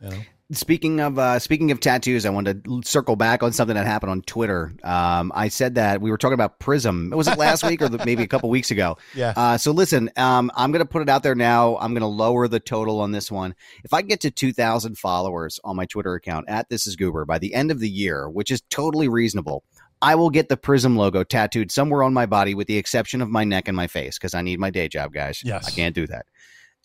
You 0.00 0.10
know, 0.10 0.20
Speaking 0.52 0.98
of 0.98 1.16
uh, 1.16 1.38
speaking 1.38 1.70
of 1.70 1.78
tattoos, 1.78 2.26
I 2.26 2.30
wanted 2.30 2.64
to 2.64 2.82
circle 2.84 3.14
back 3.14 3.44
on 3.44 3.52
something 3.52 3.76
that 3.76 3.86
happened 3.86 4.10
on 4.10 4.22
Twitter. 4.22 4.72
Um, 4.82 5.30
I 5.32 5.46
said 5.46 5.76
that 5.76 6.00
we 6.00 6.10
were 6.10 6.18
talking 6.18 6.34
about 6.34 6.58
Prism. 6.58 7.10
Was 7.10 7.28
it 7.28 7.38
last 7.38 7.62
week 7.62 7.80
or 7.80 7.88
the, 7.88 8.04
maybe 8.04 8.24
a 8.24 8.26
couple 8.26 8.50
weeks 8.50 8.72
ago? 8.72 8.98
yeah, 9.14 9.32
Uh, 9.36 9.58
so 9.58 9.70
listen, 9.70 10.10
um, 10.16 10.50
I'm 10.56 10.72
going 10.72 10.84
to 10.84 10.88
put 10.88 11.02
it 11.02 11.08
out 11.08 11.22
there 11.22 11.36
now. 11.36 11.76
I'm 11.78 11.92
going 11.92 12.00
to 12.00 12.08
lower 12.08 12.48
the 12.48 12.58
total 12.58 13.00
on 13.00 13.12
this 13.12 13.30
one. 13.30 13.54
If 13.84 13.92
I 13.94 14.02
get 14.02 14.20
to 14.22 14.32
2,000 14.32 14.98
followers 14.98 15.60
on 15.62 15.76
my 15.76 15.86
Twitter 15.86 16.14
account 16.14 16.46
at 16.48 16.68
This 16.68 16.84
Is 16.84 16.96
Goober 16.96 17.24
by 17.24 17.38
the 17.38 17.54
end 17.54 17.70
of 17.70 17.78
the 17.78 17.88
year, 17.88 18.28
which 18.28 18.50
is 18.50 18.60
totally 18.70 19.06
reasonable, 19.06 19.62
I 20.02 20.16
will 20.16 20.30
get 20.30 20.48
the 20.48 20.56
Prism 20.56 20.96
logo 20.96 21.22
tattooed 21.22 21.70
somewhere 21.70 22.02
on 22.02 22.12
my 22.12 22.26
body, 22.26 22.56
with 22.56 22.66
the 22.66 22.76
exception 22.76 23.22
of 23.22 23.28
my 23.30 23.44
neck 23.44 23.68
and 23.68 23.76
my 23.76 23.86
face, 23.86 24.18
because 24.18 24.34
I 24.34 24.42
need 24.42 24.58
my 24.58 24.70
day 24.70 24.88
job, 24.88 25.12
guys. 25.12 25.42
Yes. 25.44 25.68
I 25.68 25.70
can't 25.70 25.94
do 25.94 26.08
that. 26.08 26.26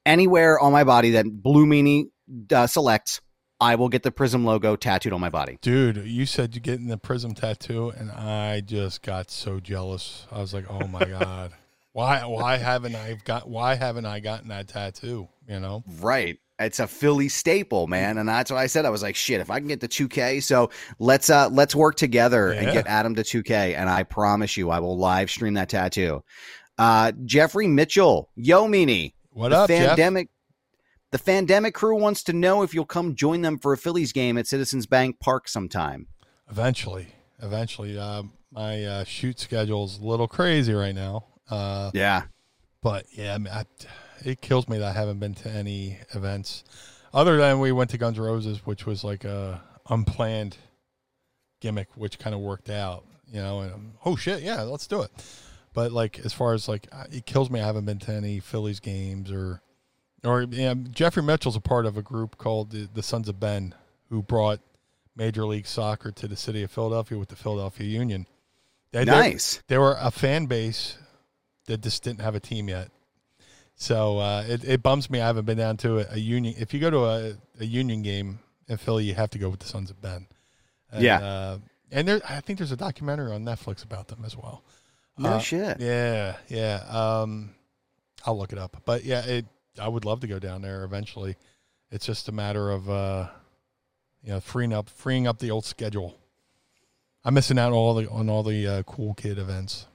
Anywhere 0.06 0.60
on 0.60 0.72
my 0.72 0.84
body 0.84 1.10
that 1.12 1.26
Blue 1.26 1.66
Meanie 1.66 2.10
uh, 2.52 2.68
selects, 2.68 3.22
I 3.60 3.76
will 3.76 3.90
get 3.90 4.04
the 4.04 4.12
Prism 4.12 4.44
logo 4.46 4.76
tattooed 4.76 5.14
on 5.14 5.22
my 5.22 5.30
body. 5.30 5.58
dude, 5.62 5.98
you 6.06 6.26
said 6.26 6.56
you 6.56 6.62
getting 6.62 6.88
the 6.88 6.98
prism 6.98 7.34
tattoo, 7.34 7.90
and 7.90 8.12
I 8.12 8.62
just 8.62 9.02
got 9.02 9.32
so 9.32 9.60
jealous. 9.60 10.28
I 10.32 10.40
was 10.40 10.54
like, 10.54 10.66
"Oh 10.70 10.88
my 10.88 11.06
god, 11.20 11.52
why 11.94 12.26
why 12.26 12.58
haven't 12.58 12.96
I 12.96 13.18
got 13.24 13.48
why 13.50 13.76
haven't 13.76 14.06
I 14.06 14.20
gotten 14.20 14.50
that 14.50 14.68
tattoo?" 14.68 15.30
You 15.48 15.60
know, 15.60 15.84
Right. 16.00 16.38
It's 16.58 16.80
a 16.80 16.88
Philly 16.88 17.28
staple, 17.28 17.86
man, 17.88 18.18
and 18.18 18.30
that's 18.30 18.50
what 18.50 18.58
I 18.58 18.68
said. 18.68 18.86
I 18.86 18.90
was 18.90 19.02
like, 19.04 19.16
"Shit, 19.16 19.42
if 19.42 19.50
I 19.52 19.60
can 19.60 19.68
get 19.68 19.82
the 19.82 19.90
2K, 19.90 20.42
so 20.42 20.70
let's 21.00 21.30
uh 21.30 21.50
let's 21.50 21.76
work 21.76 21.96
together 21.96 22.52
and 22.52 22.72
get 22.72 22.88
Adam 22.88 23.16
to 23.16 23.24
2K." 23.24 23.76
And 23.76 23.90
I 23.90 24.04
promise 24.04 24.56
you, 24.56 24.70
I 24.70 24.80
will 24.80 24.98
live 24.98 25.30
stream 25.30 25.56
that 25.56 25.68
tattoo. 25.68 26.24
Uh, 26.78 27.12
Jeffrey 27.26 27.68
Mitchell, 27.68 28.30
Yo 28.36 28.68
Meanie, 28.68 29.14
what 29.32 29.50
the 29.50 29.58
up, 29.58 29.68
Jeff? 29.70 29.98
The 31.16 31.32
Fandemic 31.32 31.72
crew 31.72 31.96
wants 31.96 32.24
to 32.24 32.34
know 32.34 32.62
if 32.62 32.74
you'll 32.74 32.84
come 32.84 33.16
join 33.16 33.42
them 33.42 33.58
for 33.58 33.72
a 33.72 33.78
Phillies 33.78 34.12
game 34.12 34.38
at 34.38 34.48
Citizens 34.48 34.86
Bank 34.86 35.18
Park 35.22 35.48
sometime. 35.48 36.08
Eventually, 36.52 37.08
eventually, 37.42 37.98
uh, 37.98 38.24
my 38.52 38.84
uh, 38.84 39.04
shoot 39.06 39.40
schedule's 39.40 40.02
a 40.02 40.04
little 40.04 40.28
crazy 40.28 40.74
right 40.74 40.94
now. 40.94 41.24
Uh, 41.50 41.90
Yeah, 41.94 42.24
But 42.82 43.06
yeah, 43.14 43.34
I 43.34 43.38
mean, 43.38 43.54
I, 43.54 43.64
it 44.26 44.42
kills 44.42 44.68
me 44.68 44.78
that 44.78 44.90
I 44.90 44.92
haven't 44.92 45.20
been 45.20 45.34
to 45.36 45.50
any 45.50 46.00
events 46.14 46.66
other 47.14 47.38
than 47.38 47.62
we 47.62 47.72
went 47.72 47.92
to 47.92 47.98
Guns 47.98 48.20
Roses, 48.20 48.66
which 48.66 48.86
was 48.86 49.06
like 49.06 49.24
a 49.24 49.64
unplanned 49.90 50.58
gimmick, 51.62 51.88
which 51.96 52.20
kind 52.20 52.36
of 52.36 52.42
worked 52.42 52.70
out, 52.70 53.06
you 53.32 53.42
know. 53.42 53.62
And 53.62 53.74
um, 53.74 53.94
oh 54.04 54.18
shit, 54.18 54.44
yeah, 54.44 54.64
let's 54.64 54.86
do 54.86 55.02
it. 55.02 55.12
But 55.72 55.94
like 55.94 56.20
as 56.26 56.34
far 56.34 56.54
as 56.54 56.68
like 56.68 56.90
it 57.10 57.26
kills 57.26 57.50
me, 57.50 57.62
I 57.62 57.66
haven't 57.66 57.86
been 57.86 58.00
to 58.00 58.12
any 58.12 58.42
Phillies 58.42 58.82
games 58.82 59.32
or 59.32 59.62
or 60.26 60.44
yeah, 60.44 60.74
Jeffrey 60.92 61.24
Mitchell's 61.24 61.56
a 61.56 61.62
part 61.62 61.86
of 61.86 61.98
a 61.98 62.02
group 62.02 62.38
called 62.38 62.72
the, 62.72 62.90
the 62.94 63.04
Sons 63.04 63.30
of 63.30 63.40
Ben, 63.40 63.74
who 64.10 64.22
brought 64.22 64.60
Major 65.16 65.46
League 65.46 65.68
Soccer 65.68 66.12
to 66.12 66.28
the 66.28 66.36
city 66.36 66.64
of 66.64 66.72
Philadelphia 66.72 67.18
with 67.18 67.30
the 67.30 67.36
Philadelphia 67.36 67.88
Union. 67.88 68.28
They, 68.92 69.04
they- 69.06 69.12
nice. 69.12 69.62
they 69.68 69.78
were 69.78 69.98
a 70.00 70.12
fan 70.12 70.46
base 70.46 70.98
that 71.68 71.82
just 71.82 72.04
didn't 72.04 72.22
have 72.22 72.36
a 72.36 72.40
team 72.40 72.70
yet. 72.70 72.90
So 73.76 74.20
uh, 74.20 74.44
it, 74.48 74.64
it 74.64 74.84
bums 74.84 75.10
me 75.10 75.20
I 75.20 75.28
haven't 75.28 75.46
been 75.46 75.58
down 75.58 75.78
to 75.78 76.00
a, 76.00 76.14
a 76.14 76.18
union. 76.18 76.56
If 76.58 76.74
you 76.74 76.80
go 76.80 76.90
to 76.90 77.06
a, 77.06 77.34
a 77.60 77.66
union 77.66 78.02
game 78.04 78.40
in 78.68 78.78
Philly, 78.78 79.04
you 79.04 79.14
have 79.16 79.30
to 79.32 79.38
go 79.40 79.50
with 79.50 79.60
the 79.60 79.66
Sons 79.68 79.90
of 79.90 80.02
Ben. 80.02 80.28
And, 80.92 81.04
Yeah. 81.04 81.18
uh, 81.20 81.58
and 81.92 82.08
there, 82.08 82.22
I 82.28 82.40
think 82.40 82.58
there's 82.60 82.72
a 82.72 82.78
documentary 82.78 83.34
on 83.34 83.44
Netflix 83.44 83.84
about 83.84 84.08
them 84.08 84.24
as 84.26 84.36
well. 84.38 84.64
No 85.18 85.30
Uh, 85.34 85.40
shit. 85.40 85.80
Yeah, 85.82 86.38
yeah. 86.48 86.84
Um, 86.90 87.56
I'll 88.26 88.38
look 88.38 88.54
it 88.54 88.58
up. 88.60 88.82
But 88.86 89.04
yeah, 89.04 89.26
it. 89.26 89.46
I 89.80 89.88
would 89.88 90.06
love 90.06 90.20
to 90.22 90.28
go 90.28 90.40
down 90.40 90.62
there 90.62 90.84
eventually. 90.84 91.36
It's 91.92 92.06
just 92.06 92.28
a 92.30 92.32
matter 92.32 92.72
of 92.72 92.90
uh, 92.90 93.28
you 94.24 94.30
know 94.30 94.40
freeing 94.40 94.74
up 94.74 94.90
freeing 94.90 95.28
up 95.28 95.40
the 95.40 95.52
old 95.52 95.66
schedule. 95.66 96.18
I'm 97.24 97.34
missing 97.34 97.58
out 97.58 97.68
on 97.68 97.74
all 97.74 97.94
the 97.96 98.10
on 98.10 98.30
all 98.30 98.44
the 98.44 98.68
uh, 98.68 98.84
cool 98.84 99.14
kid 99.14 99.38
events. 99.38 99.88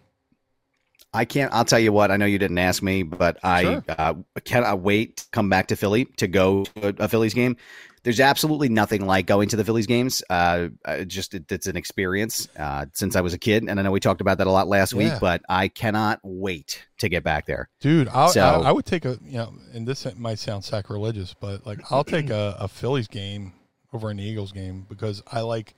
I 1.13 1.25
can't. 1.25 1.53
I'll 1.53 1.65
tell 1.65 1.79
you 1.81 1.93
what. 1.93 2.11
I 2.13 2.17
know 2.17 2.27
you 2.27 2.39
didn't 2.39 2.59
ask 2.59 2.83
me, 2.83 3.03
but 3.03 3.39
I 3.43 3.63
Sure. 3.63 3.85
uh, 3.89 4.15
cannot 4.45 4.81
wait 4.81 5.17
to 5.19 5.25
come 5.33 5.49
back 5.49 5.67
to 5.69 5.77
Philly 5.77 6.05
to 6.19 6.29
go 6.29 6.65
to 6.65 6.89
a, 6.89 7.05
a 7.05 7.09
Phillies 7.09 7.35
game. 7.35 7.57
There's 8.03 8.21
absolutely 8.21 8.69
nothing 8.71 9.07
like 9.07 9.27
going 9.27 9.49
to 9.51 9.57
the 9.57 9.65
Phillies 9.65 9.87
games. 9.87 10.23
Uh, 10.31 10.69
uh, 10.85 11.05
just 11.05 11.35
it, 11.35 11.51
it's 11.53 11.67
an 11.67 11.77
experience 11.77 12.49
uh, 12.59 12.87
since 12.95 13.15
I 13.15 13.21
was 13.21 13.35
a 13.35 13.39
kid, 13.39 13.65
and 13.69 13.79
I 13.79 13.83
know 13.83 13.91
we 13.91 14.01
talked 14.01 14.21
about 14.23 14.39
that 14.39 14.47
a 14.47 14.51
lot 14.51 14.69
last 14.69 14.93
Yeah. 14.93 14.99
week. 14.99 15.21
But 15.21 15.43
I 15.49 15.69
cannot 15.69 16.19
wait 16.23 16.87
to 16.99 17.09
get 17.11 17.23
back 17.25 17.45
there. 17.47 17.69
Dude, 17.81 18.09
I'll, 18.09 18.31
So- 18.31 18.41
I, 18.43 18.69
I 18.69 18.73
would 18.73 18.87
take 18.87 19.05
a 19.05 19.19
you 19.23 19.39
know, 19.39 19.53
and 19.75 19.87
this 19.87 20.07
might 20.17 20.39
sound 20.39 20.65
sacrilegious, 20.65 21.35
but 21.39 21.67
like 21.67 21.81
I'll 21.93 22.05
take 22.05 22.31
a, 22.31 22.57
a 22.59 22.69
Phillies 22.69 23.09
game 23.09 23.53
over 23.93 24.09
an 24.09 24.19
Eagles 24.21 24.53
game 24.53 24.87
because 24.89 25.23
I 25.31 25.41
like 25.43 25.75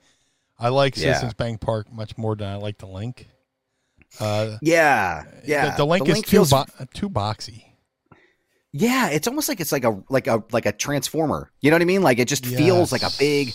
I 0.59 0.69
like 0.69 0.97
Yeah. 0.97 1.15
Citizens 1.15 1.35
Bank 1.35 1.61
Park 1.61 1.93
much 1.93 2.17
more 2.17 2.37
than 2.37 2.47
I 2.49 2.55
like 2.57 2.79
the 2.79 2.87
Linc. 2.87 3.27
Uh, 4.21 4.59
Yeah, 4.63 5.25
yeah. 5.45 5.71
the, 5.71 5.79
the 5.79 5.87
Linc 5.87 6.09
is 6.09 6.21
too 6.21 6.29
feels- 6.31 6.51
bo- 6.51 6.67
too 6.95 7.11
boxy. 7.11 7.65
Yeah, 8.73 9.09
it's 9.11 9.29
almost 9.29 9.49
like 9.49 9.61
it's 9.61 9.73
like 9.73 9.85
a 9.85 10.03
like 10.09 10.27
a 10.27 10.43
like 10.51 10.67
a 10.67 10.73
transformer. 10.73 11.51
You 11.61 11.71
know 11.71 11.75
what 11.77 11.83
I 11.83 11.87
mean? 11.87 12.03
Like 12.03 12.19
it 12.19 12.29
just 12.29 12.47
feels 12.47 12.91
like 12.93 13.03
a 13.03 13.11
big 13.19 13.53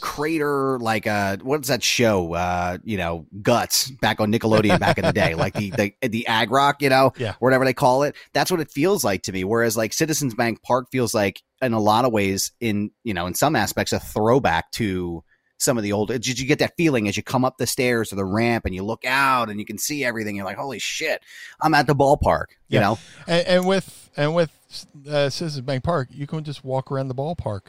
crater, 0.00 0.78
like 0.80 1.06
a 1.06 1.38
what's 1.42 1.68
that 1.68 1.82
show? 1.82 2.32
Uh, 2.34 2.78
you 2.84 2.96
know, 2.96 3.26
Guts 3.42 3.90
back 3.90 4.20
on 4.20 4.32
Nickelodeon 4.32 4.78
back 4.80 4.98
in 4.98 5.04
the 5.04 5.12
day, 5.12 5.34
like 5.34 5.54
the 5.54 5.70
the 5.70 5.92
the 6.08 6.26
Aggro 6.28 6.48
Crag, 6.48 6.76
you 6.80 6.88
know, 6.88 7.12
Yeah. 7.16 7.34
whatever 7.38 7.64
they 7.64 7.72
call 7.74 8.02
it. 8.02 8.16
That's 8.32 8.50
what 8.50 8.60
it 8.60 8.70
feels 8.70 9.04
like 9.04 9.22
to 9.22 9.32
me. 9.32 9.44
Whereas 9.44 9.76
like 9.76 9.92
Citizens 9.92 10.34
Bank 10.34 10.62
Park 10.62 10.88
feels 10.90 11.14
like 11.14 11.42
in 11.62 11.72
a 11.72 11.80
lot 11.80 12.04
of 12.04 12.12
ways, 12.12 12.52
in 12.60 12.90
you 13.04 13.14
know, 13.14 13.26
in 13.26 13.34
some 13.34 13.56
aspects, 13.56 13.92
a 13.92 14.00
throwback 14.00 14.70
to 14.72 15.22
some 15.58 15.76
of 15.78 15.82
the 15.84 15.92
old. 15.92 16.08
Did 16.08 16.38
you 16.38 16.46
get 16.46 16.58
that 16.58 16.74
feeling 16.76 17.08
as 17.08 17.16
you 17.16 17.22
come 17.22 17.44
up 17.44 17.56
the 17.56 17.66
stairs 17.66 18.12
or 18.12 18.16
the 18.16 18.24
ramp 18.24 18.66
and 18.66 18.74
you 18.74 18.82
look 18.84 19.04
out 19.06 19.48
and 19.48 19.58
you 19.58 19.64
can 19.64 19.78
see 19.78 20.04
everything? 20.04 20.36
You're 20.36 20.44
like, 20.44 20.58
holy 20.58 20.78
shit, 20.78 21.22
I'm 21.62 21.72
at 21.74 21.86
the 21.86 21.94
ballpark. 21.94 22.46
You 22.68 22.78
Yeah. 22.78 22.80
know. 22.80 22.98
And, 23.26 23.46
and 23.46 23.66
with 23.66 24.10
and 24.16 24.34
with 24.34 24.55
uh, 25.08 25.28
Citizens 25.30 25.60
Bank 25.62 25.84
Park, 25.84 26.08
you 26.10 26.26
can 26.26 26.44
just 26.44 26.64
walk 26.64 26.90
around 26.90 27.08
the 27.08 27.14
ballpark. 27.14 27.68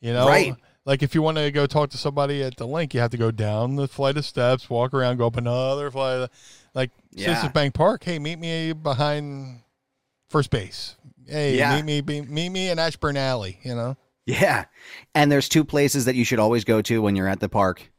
You 0.00 0.12
know, 0.12 0.26
Right. 0.26 0.54
Like 0.86 1.02
if 1.02 1.14
you 1.14 1.22
want 1.22 1.38
to 1.38 1.50
go 1.50 1.66
talk 1.66 1.88
to 1.90 1.96
somebody 1.98 2.42
at 2.42 2.56
the 2.56 2.66
Linc, 2.66 2.92
you 2.92 3.00
have 3.00 3.10
to 3.12 3.16
go 3.16 3.30
down 3.30 3.76
the 3.76 3.88
flight 3.88 4.18
of 4.18 4.26
steps, 4.26 4.68
walk 4.68 4.92
around, 4.92 5.16
go 5.16 5.26
up 5.26 5.36
another 5.36 5.90
flight. 5.90 6.20
Of, 6.22 6.30
like 6.74 6.90
Yeah. 7.12 7.26
Citizens 7.28 7.52
Bank 7.52 7.72
Park, 7.74 8.04
hey, 8.04 8.18
meet 8.18 8.38
me 8.38 8.72
behind 8.74 9.60
first 10.28 10.50
base. 10.50 10.96
Hey, 11.26 11.56
Yeah. 11.56 11.76
meet 11.76 11.84
me, 11.86 12.00
be, 12.02 12.20
meet 12.20 12.50
me 12.50 12.68
in 12.68 12.78
Ashburn 12.78 13.16
Alley. 13.16 13.58
You 13.62 13.74
know, 13.74 13.96
Yeah. 14.26 14.66
And 15.14 15.32
there's 15.32 15.48
two 15.48 15.64
places 15.64 16.04
that 16.04 16.16
you 16.16 16.24
should 16.24 16.38
always 16.38 16.64
go 16.64 16.82
to 16.82 17.00
when 17.00 17.16
you're 17.16 17.28
at 17.28 17.40
the 17.40 17.48
park 17.48 17.90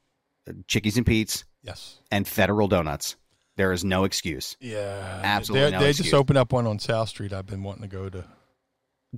Chickies 0.67 0.95
and 0.97 1.05
Pete's 1.07 1.43
yes, 1.63 1.99
and 2.11 2.27
Federal 2.27 2.67
Donuts. 2.67 3.15
There 3.57 3.71
is 3.71 3.83
no 3.85 4.03
excuse. 4.03 4.57
yeah, 4.59 5.21
Absolutely 5.23 5.65
They, 5.69 5.71
no 5.77 5.79
they 5.81 5.89
excuse. 5.89 6.05
just 6.07 6.13
opened 6.13 6.37
up 6.37 6.51
one 6.51 6.67
on 6.67 6.77
South 6.79 7.09
Street. 7.09 7.31
I've 7.33 7.45
been 7.45 7.63
wanting 7.63 7.83
to 7.83 7.87
go 7.89 8.09
to. 8.09 8.25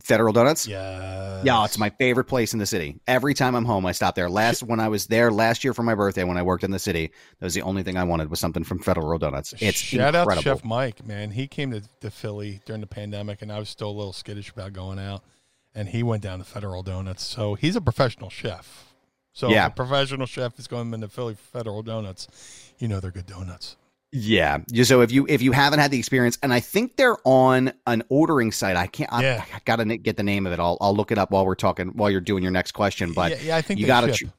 Federal 0.03 0.31
Donuts? 0.31 0.67
Yeah, 0.67 1.41
Yeah, 1.43 1.65
it's 1.65 1.79
my 1.79 1.89
favorite 1.89 2.25
place 2.25 2.53
in 2.53 2.59
the 2.59 2.67
city. 2.67 2.99
Every 3.07 3.33
time 3.33 3.55
I'm 3.55 3.65
home, 3.65 3.83
I 3.87 3.93
stop 3.93 4.13
there. 4.13 4.29
Last 4.29 4.61
when 4.61 4.79
I 4.79 4.89
was 4.89 5.07
there 5.07 5.31
last 5.31 5.63
year 5.63 5.73
for 5.73 5.81
my 5.81 5.95
birthday, 5.95 6.23
when 6.23 6.37
I 6.37 6.43
worked 6.43 6.63
in 6.63 6.69
the 6.69 6.77
city, 6.77 7.07
that 7.39 7.43
was 7.45 7.55
the 7.55 7.63
only 7.63 7.81
thing 7.81 7.97
I 7.97 8.03
wanted 8.03 8.29
was 8.29 8.39
something 8.39 8.63
from 8.63 8.77
Federal 8.77 9.17
Donuts. 9.17 9.55
It's 9.59 9.77
Shout 9.79 10.13
incredible. 10.13 10.31
out 10.33 10.35
to 10.37 10.41
Chef 10.43 10.63
Mike, 10.63 11.03
man. 11.03 11.31
He 11.31 11.47
came 11.47 11.71
to, 11.71 11.81
to 12.01 12.11
Philly 12.11 12.61
during 12.65 12.81
the 12.81 12.85
pandemic, 12.87 13.41
and 13.41 13.51
I 13.51 13.57
was 13.57 13.69
still 13.69 13.89
a 13.89 13.97
little 13.97 14.13
skittish 14.13 14.51
about 14.51 14.71
going 14.73 14.99
out. 14.99 15.23
And 15.73 15.89
he 15.89 16.03
went 16.03 16.21
down 16.21 16.37
to 16.39 16.45
Federal 16.45 16.83
Donuts. 16.83 17.23
So 17.25 17.55
he's 17.55 17.75
a 17.75 17.81
professional 17.81 18.29
chef. 18.29 18.93
So 19.33 19.49
Yeah. 19.49 19.65
a 19.67 19.69
professional 19.71 20.27
chef 20.27 20.59
is 20.59 20.67
going 20.67 20.93
into 20.93 21.07
Philly 21.07 21.33
for 21.33 21.57
Federal 21.57 21.81
Donuts, 21.81 22.27
you 22.77 22.87
know 22.87 22.99
they're 22.99 23.09
good 23.11 23.25
donuts. 23.27 23.77
Yeah. 24.11 24.59
So 24.83 25.01
if 25.01 25.11
you 25.11 25.25
if 25.27 25.41
you 25.41 25.51
haven't 25.51 25.79
had 25.79 25.91
the 25.91 25.99
experience, 25.99 26.37
and 26.41 26.53
I 26.53 26.59
think 26.61 26.95
they're 26.95 27.17
on 27.25 27.73
an 27.85 28.03
ordering 28.09 28.51
site. 28.51 28.75
I 28.77 28.87
can't. 28.87 29.11
I, 29.11 29.21
Yeah. 29.21 29.45
I 29.53 29.59
gotta 29.65 29.97
get 29.97 30.15
the 30.17 30.23
name 30.23 30.45
of 30.47 30.53
it. 30.53 30.59
I'll 30.59 30.77
I'll 30.79 30.95
look 30.95 31.11
it 31.11 31.17
up 31.17 31.31
while 31.31 31.45
we're 31.45 31.55
talking 31.55 31.89
while 31.89 32.09
you're 32.09 32.21
doing 32.21 32.41
your 32.41 32.51
next 32.51 32.71
question. 32.71 33.11
But 33.13 33.31
yeah, 33.31 33.37
yeah, 33.43 33.55
I 33.57 33.61
think 33.61 33.79
you 33.79 33.85
they 33.85 33.87
gotta. 33.87 34.13
ship. 34.13 34.29
ch- 34.29 34.31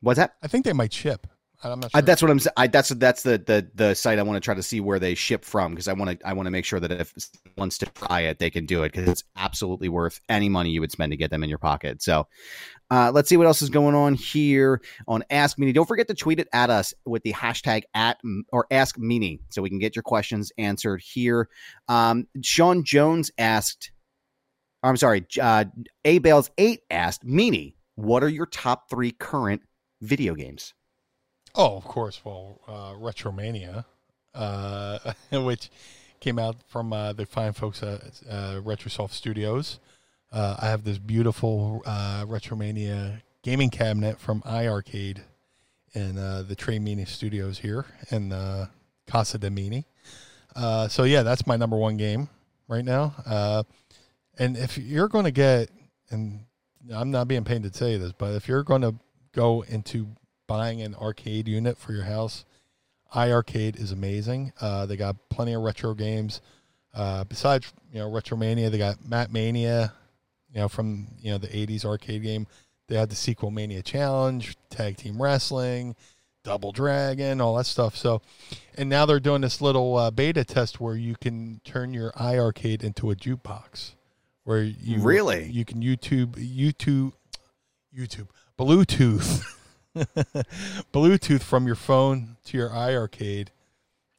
What's 0.00 0.18
that? 0.18 0.34
I 0.42 0.48
think 0.48 0.64
they 0.64 0.72
might 0.72 0.92
ship. 0.92 1.26
I'm 1.72 1.80
not 1.80 1.90
sure. 1.92 2.02
that's 2.02 2.22
what 2.22 2.30
I'm. 2.30 2.38
s- 2.38 2.48
I, 2.56 2.66
that's 2.66 2.88
that's 2.90 3.22
the 3.22 3.38
the 3.38 3.68
the 3.74 3.94
site 3.94 4.18
I 4.18 4.22
want 4.22 4.36
to 4.36 4.40
try 4.40 4.54
to 4.54 4.62
see 4.62 4.80
where 4.80 4.98
they 4.98 5.14
ship 5.14 5.44
from 5.44 5.72
because 5.72 5.88
I 5.88 5.92
want 5.92 6.18
to 6.20 6.26
I 6.28 6.32
want 6.32 6.46
to 6.46 6.50
make 6.50 6.64
sure 6.64 6.80
that 6.80 6.90
if 6.92 7.12
someone 7.16 7.52
wants 7.56 7.78
to 7.78 7.86
try 7.86 8.22
it, 8.22 8.38
they 8.38 8.50
can 8.50 8.66
do 8.66 8.82
it 8.82 8.92
because 8.92 9.08
it's 9.08 9.24
absolutely 9.36 9.88
worth 9.88 10.20
any 10.28 10.48
money 10.48 10.70
you 10.70 10.80
would 10.80 10.92
spend 10.92 11.12
to 11.12 11.16
get 11.16 11.30
them 11.30 11.42
in 11.42 11.48
your 11.48 11.58
pocket. 11.58 12.02
So, 12.02 12.26
uh, 12.90 13.10
let's 13.14 13.28
see 13.28 13.36
what 13.36 13.46
else 13.46 13.62
is 13.62 13.70
going 13.70 13.94
on 13.94 14.14
here 14.14 14.80
on 15.08 15.24
Ask 15.30 15.58
Meanie. 15.58 15.74
Don't 15.74 15.86
forget 15.86 16.08
to 16.08 16.14
tweet 16.14 16.40
it 16.40 16.48
at 16.52 16.70
us 16.70 16.94
with 17.04 17.22
the 17.22 17.32
hashtag 17.32 17.82
at 17.94 18.18
or 18.52 18.66
Ask 18.70 18.96
Meanie 18.98 19.40
so 19.50 19.62
we 19.62 19.68
can 19.70 19.78
get 19.78 19.96
your 19.96 20.02
questions 20.04 20.52
answered 20.58 21.00
here. 21.02 21.48
Um, 21.88 22.26
Sean 22.42 22.84
Jones 22.84 23.30
asked. 23.38 23.92
I'm 24.82 24.96
sorry. 24.96 25.26
Uh, 25.40 25.64
A 26.04 26.18
Bales 26.18 26.50
eight 26.58 26.80
asked 26.90 27.26
Meanie, 27.26 27.74
what 27.96 28.22
are 28.22 28.28
your 28.28 28.46
top 28.46 28.88
three 28.88 29.10
current 29.10 29.62
video 30.02 30.34
games? 30.34 30.74
Oh, 31.58 31.76
of 31.76 31.84
course. 31.84 32.20
Well, 32.22 32.60
uh, 32.68 32.92
Retromania, 32.92 33.86
uh, 34.34 34.98
which 35.32 35.70
came 36.20 36.38
out 36.38 36.56
from 36.68 36.92
uh, 36.92 37.14
the 37.14 37.24
fine 37.24 37.54
folks 37.54 37.82
at 37.82 38.02
uh, 38.28 38.60
RetroSoft 38.60 39.12
Studios. 39.12 39.80
Uh, 40.30 40.56
I 40.58 40.66
have 40.66 40.84
this 40.84 40.98
beautiful 40.98 41.82
uh, 41.86 42.24
Retromania 42.26 43.22
gaming 43.42 43.70
cabinet 43.70 44.20
from 44.20 44.42
iArcade 44.42 45.20
in 45.94 46.16
the 46.16 46.54
Trey 46.54 46.78
Meanie 46.78 47.08
Studios 47.08 47.58
here 47.58 47.86
in 48.10 48.30
Casa 49.06 49.38
de 49.38 49.48
Meanie. 49.48 49.84
Uh, 50.54 50.88
so 50.88 51.04
yeah, 51.04 51.22
that's 51.22 51.46
my 51.46 51.56
number 51.56 51.76
one 51.76 51.96
game 51.96 52.28
right 52.68 52.84
now. 52.84 53.64
And 54.38 54.58
if 54.58 54.76
you're 54.76 55.08
going 55.08 55.24
to 55.24 55.30
get, 55.30 55.70
and 56.10 56.40
I'm 56.92 57.10
not 57.10 57.28
being 57.28 57.44
paid 57.44 57.62
to 57.62 57.72
say 57.72 57.96
this, 57.96 58.12
but 58.12 58.34
if 58.34 58.46
you're 58.46 58.62
going 58.62 58.82
to 58.82 58.94
go 59.32 59.62
into 59.62 60.08
buying 60.46 60.82
an 60.82 60.94
arcade 60.94 61.48
unit 61.48 61.78
for 61.78 61.92
your 61.92 62.04
house, 62.04 62.44
iArcade 63.14 63.80
is 63.80 63.92
amazing. 63.92 64.52
Uh, 64.60 64.86
they 64.86 64.96
got 64.96 65.16
plenty 65.28 65.52
of 65.54 65.62
retro 65.62 65.94
games. 65.94 66.40
Uh, 66.94 67.24
besides, 67.24 67.72
you 67.92 67.98
know, 67.98 68.10
Retromania, 68.10 68.70
they 68.70 68.78
got 68.78 69.06
Mat 69.06 69.30
Mania, 69.32 69.92
you 70.52 70.60
know, 70.60 70.68
from 70.68 71.08
you 71.20 71.30
know 71.30 71.38
the 71.38 71.48
'80s 71.48 71.84
arcade 71.84 72.22
game. 72.22 72.46
They 72.88 72.96
had 72.96 73.10
the 73.10 73.16
sequel 73.16 73.50
Mania 73.50 73.82
Challenge, 73.82 74.56
Tag 74.70 74.96
Team 74.96 75.20
Wrestling, 75.20 75.94
Double 76.44 76.70
Dragon, 76.72 77.40
all 77.40 77.56
that 77.56 77.66
stuff. 77.66 77.96
So, 77.96 78.22
and 78.76 78.88
now 78.88 79.04
they're 79.06 79.20
doing 79.20 79.40
this 79.42 79.60
little 79.60 79.96
uh, 79.96 80.10
beta 80.10 80.44
test 80.44 80.80
where 80.80 80.94
you 80.94 81.16
can 81.20 81.60
turn 81.64 81.92
your 81.92 82.12
iArcade 82.12 82.82
into 82.84 83.10
a 83.10 83.16
jukebox, 83.16 83.92
where 84.44 84.62
you 84.62 85.00
Really? 85.02 85.50
you 85.50 85.64
can 85.64 85.82
YouTube 85.82 86.34
YouTube 86.36 87.12
YouTube 87.94 88.28
Bluetooth 88.58 89.44
Bluetooth 90.92 91.42
from 91.42 91.66
your 91.66 91.76
phone 91.76 92.36
to 92.44 92.56
your 92.56 92.70
iArcade, 92.70 93.48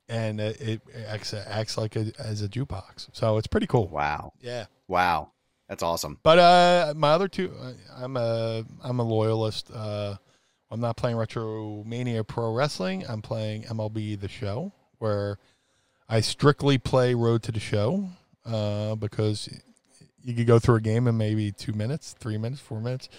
and 0.09 0.39
it, 0.39 0.59
it 0.61 0.81
acts, 1.07 1.33
acts 1.33 1.77
like 1.77 1.95
a, 1.95 2.11
as 2.19 2.41
a 2.41 2.49
jukebox. 2.49 3.09
So 3.13 3.37
it's 3.37 3.47
pretty 3.47 3.67
cool. 3.67 3.87
Wow. 3.87 4.33
Yeah. 4.41 4.65
Wow. 4.87 5.31
That's 5.67 5.83
awesome. 5.83 6.19
But 6.23 6.39
uh, 6.39 6.93
my 6.95 7.11
other 7.11 7.27
two, 7.27 7.51
I'm 7.95 8.15
a 8.15 8.63
I'm 8.81 8.99
a 8.99 9.03
loyalist. 9.03 9.69
Uh, 9.73 10.15
I'm 10.71 10.79
not 10.79 10.97
playing 10.97 11.17
Retro 11.17 11.83
Mania 11.85 12.23
Pro 12.23 12.53
Wrestling. 12.53 13.05
I'm 13.07 13.21
playing 13.21 13.63
MLB 13.63 14.19
The 14.19 14.29
Show, 14.29 14.71
where 14.99 15.39
I 16.07 16.21
strictly 16.21 16.77
play 16.77 17.13
Road 17.15 17.43
to 17.43 17.51
the 17.51 17.59
Show 17.59 18.09
uh, 18.45 18.95
because 18.95 19.49
you 20.23 20.33
could 20.33 20.47
go 20.47 20.59
through 20.59 20.75
a 20.75 20.81
game 20.81 21.07
in 21.07 21.17
maybe 21.17 21.51
two 21.51 21.73
minutes, 21.73 22.15
three 22.17 22.37
minutes, 22.37 22.61
four 22.61 22.79
minutes. 22.79 23.09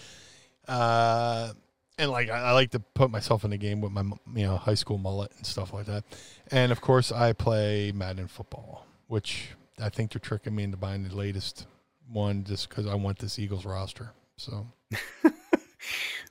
Uh, 0.67 1.53
and 1.99 2.11
like 2.11 2.31
I, 2.31 2.39
I 2.39 2.53
like 2.53 2.71
to 2.73 2.79
put 2.81 3.11
myself 3.11 3.45
in 3.45 3.51
the 3.51 3.57
game 3.59 3.81
with 3.81 3.93
my 3.93 4.03
you 4.35 4.47
know 4.47 4.57
high 4.57 4.75
school 4.75 4.99
mullet 4.99 5.33
and 5.37 5.45
stuff 5.47 5.73
like 5.73 5.87
that. 5.87 6.05
And 6.51 6.73
of 6.73 6.81
course, 6.81 7.11
I 7.13 7.33
play 7.33 7.93
Madden 7.93 8.29
football, 8.29 8.87
which 9.09 9.51
I 9.81 9.89
think 9.89 10.13
they're 10.13 10.21
tricking 10.21 10.55
me 10.55 10.63
into 10.65 10.77
buying 10.77 11.03
the 11.07 11.15
latest 11.15 11.67
one 12.11 12.45
just 12.45 12.69
because 12.69 12.87
I 12.87 12.95
want 12.95 13.19
this 13.19 13.39
Eagles 13.39 13.65
roster. 13.65 14.13
So 14.37 14.67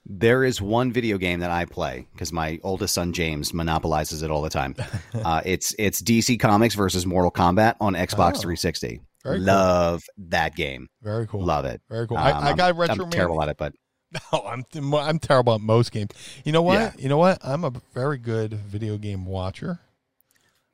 There 0.09 0.45
is 0.45 0.61
one 0.61 0.93
video 0.93 1.17
game 1.17 1.41
that 1.41 1.51
I 1.51 1.65
play 1.65 2.07
because 2.13 2.31
my 2.31 2.59
oldest 2.63 2.93
son 2.93 3.11
James 3.11 3.53
monopolizes 3.53 4.23
it 4.23 4.31
all 4.31 4.41
the 4.41 4.49
time. 4.49 4.73
uh, 5.13 5.41
it's 5.45 5.75
it's 5.77 6.01
DC 6.01 6.39
Comics 6.39 6.75
versus 6.75 7.05
Mortal 7.05 7.31
Kombat 7.31 7.75
on 7.81 7.93
Xbox 7.93 8.35
Oh. 8.37 8.41
360. 8.41 9.01
Very 9.23 9.37
cool. 9.39 9.45
Love 9.45 10.03
that 10.29 10.55
game. 10.55 10.87
very 11.01 11.27
cool. 11.27 11.43
Love 11.43 11.65
it. 11.65 11.81
Very 11.89 12.07
cool. 12.07 12.15
Um, 12.17 12.23
I, 12.25 12.51
I 12.51 12.53
got 12.53 12.67
I'm- 12.67 12.77
retro. 12.77 13.03
I'm 13.05 13.11
terrible 13.11 13.41
at 13.41 13.49
it, 13.49 13.57
but 13.57 13.73
No, 14.31 14.39
I'm 14.41 14.65
I'm 14.93 15.19
terrible 15.19 15.53
at 15.55 15.61
most 15.61 15.91
games. 15.91 16.11
You 16.45 16.53
know 16.53 16.61
what? 16.61 16.75
Yeah. 16.79 16.91
You 16.97 17.09
know 17.09 17.17
what? 17.17 17.39
I'm 17.43 17.65
a 17.65 17.73
very 17.93 18.17
good 18.17 18.53
video 18.53 18.97
game 18.97 19.25
watcher. 19.25 19.79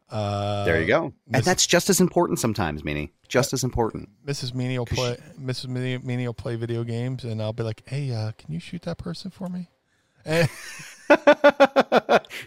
Uh, 0.09 0.63
there 0.65 0.79
you 0.79 0.85
go. 0.85 1.13
Miss- 1.27 1.39
and 1.39 1.43
that's 1.43 1.65
just 1.65 1.89
as 1.89 1.99
important 1.99 2.37
sometimes, 2.37 2.83
Meanie. 2.83 3.09
Just 3.27 3.51
as 3.51 3.63
important. 3.63 4.09
Mrs. 4.23 4.51
Meanie 4.51 4.77
will 4.77 4.85
play. 4.85 5.17
Mrs. 5.41 5.65
Meanie, 5.65 6.03
Meanie 6.03 6.27
will 6.27 6.35
play 6.35 6.55
video 6.55 6.83
games, 6.83 7.23
and 7.23 7.41
I'll 7.41 7.53
be 7.53 7.63
like, 7.63 7.81
"Hey, 7.87 8.11
uh, 8.13 8.33
can 8.37 8.53
you 8.53 8.59
shoot 8.59 8.83
that 8.83 8.99
person 8.99 9.31
for 9.31 9.49
me?" 9.49 9.69
And, 10.25 10.47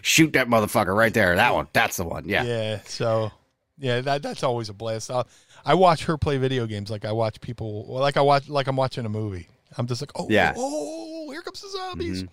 Shoot 0.01 0.33
that 0.33 0.47
motherfucker 0.47 0.95
right 0.95 1.13
there. 1.13 1.35
That 1.35 1.53
one. 1.53 1.67
That's 1.73 1.97
the 1.97 2.03
one. 2.03 2.27
Yeah. 2.27 2.43
yeah. 2.43 2.79
So, 2.85 3.31
yeah, 3.77 4.01
that 4.01 4.23
that's 4.23 4.43
always 4.43 4.69
a 4.69 4.73
blast. 4.73 5.11
I'll, 5.11 5.27
I 5.65 5.73
watch 5.75 6.05
her 6.05 6.17
play 6.17 6.37
video 6.37 6.65
games 6.65 6.89
like 6.89 7.05
I 7.05 7.11
watch 7.11 7.41
people. 7.41 7.85
Like 7.87 8.17
I 8.17 8.21
watch 8.21 8.49
like 8.49 8.67
I'm 8.67 8.75
watching 8.75 9.05
a 9.05 9.09
movie. 9.09 9.47
I'm 9.77 9.87
just 9.87 10.01
like, 10.01 10.11
oh, 10.15 10.27
Yeah. 10.29 10.53
oh, 10.55 11.29
here 11.31 11.41
comes 11.41 11.61
the 11.61 11.69
zombies. 11.69 12.23
Mhm. 12.23 12.29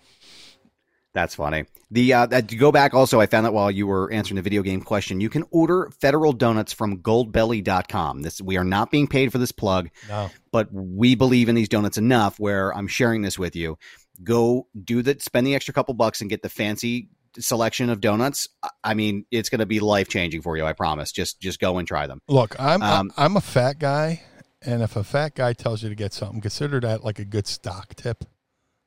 That's 1.13 1.33
funny. 1.35 1.63
The 1.91 2.13
uh, 2.13 2.27
uh, 2.27 2.41
to 2.41 2.55
go 2.57 2.73
back 2.73 2.93
also, 2.93 3.21
I 3.21 3.25
found 3.25 3.45
that 3.45 3.53
while 3.53 3.71
you 3.71 3.87
were 3.87 4.11
answering 4.11 4.35
the 4.35 4.41
video 4.41 4.61
game 4.61 4.81
question, 4.81 5.21
you 5.21 5.29
can 5.29 5.45
order 5.49 5.89
federal 6.01 6.33
donuts 6.33 6.73
from 6.73 6.97
goldbelly.com. 6.97 8.21
This 8.21 8.41
we 8.41 8.57
are 8.57 8.65
not 8.65 8.91
being 8.91 9.07
paid 9.07 9.31
for 9.31 9.37
this 9.37 9.53
plug, 9.53 9.89
No, 10.09 10.29
but 10.51 10.67
we 10.73 11.15
believe 11.15 11.47
in 11.47 11.55
these 11.55 11.69
donuts 11.69 11.97
enough 11.97 12.37
where 12.37 12.75
I'm 12.75 12.87
sharing 12.87 13.21
this 13.21 13.39
with 13.39 13.55
you. 13.55 13.77
Go 14.23 14.67
do 14.81 15.01
that, 15.03 15.21
spend 15.21 15.47
the 15.47 15.55
extra 15.55 15.73
couple 15.73 15.93
bucks 15.93 16.19
and 16.19 16.29
get 16.29 16.41
the 16.41 16.49
fancy 16.49 17.07
selection 17.39 17.89
of 17.89 18.01
donuts. 18.01 18.49
I- 18.61 18.69
I 18.83 18.93
mean, 18.93 19.25
it's 19.31 19.47
going 19.49 19.59
to 19.59 19.65
be 19.65 19.79
life 19.79 20.09
changing 20.09 20.41
for 20.41 20.57
you. 20.57 20.65
I 20.65 20.73
promise. 20.73 21.13
Just 21.13 21.39
just 21.39 21.59
go 21.61 21.77
and 21.77 21.87
try 21.87 22.07
them. 22.07 22.19
look, 22.27 22.59
I'm 22.59 22.81
Um, 22.81 23.11
I'm 23.15 23.37
a 23.37 23.41
fat 23.41 23.79
guy, 23.79 24.21
and 24.65 24.81
if 24.81 24.95
a 24.95 25.03
fat 25.03 25.35
guy 25.35 25.53
tells 25.53 25.83
you 25.83 25.89
to 25.89 25.95
get 25.95 26.13
something, 26.13 26.41
consider 26.41 26.79
that 26.81 27.03
like 27.03 27.19
a 27.19 27.25
good 27.25 27.47
stock 27.47 27.95
tip. 27.95 28.25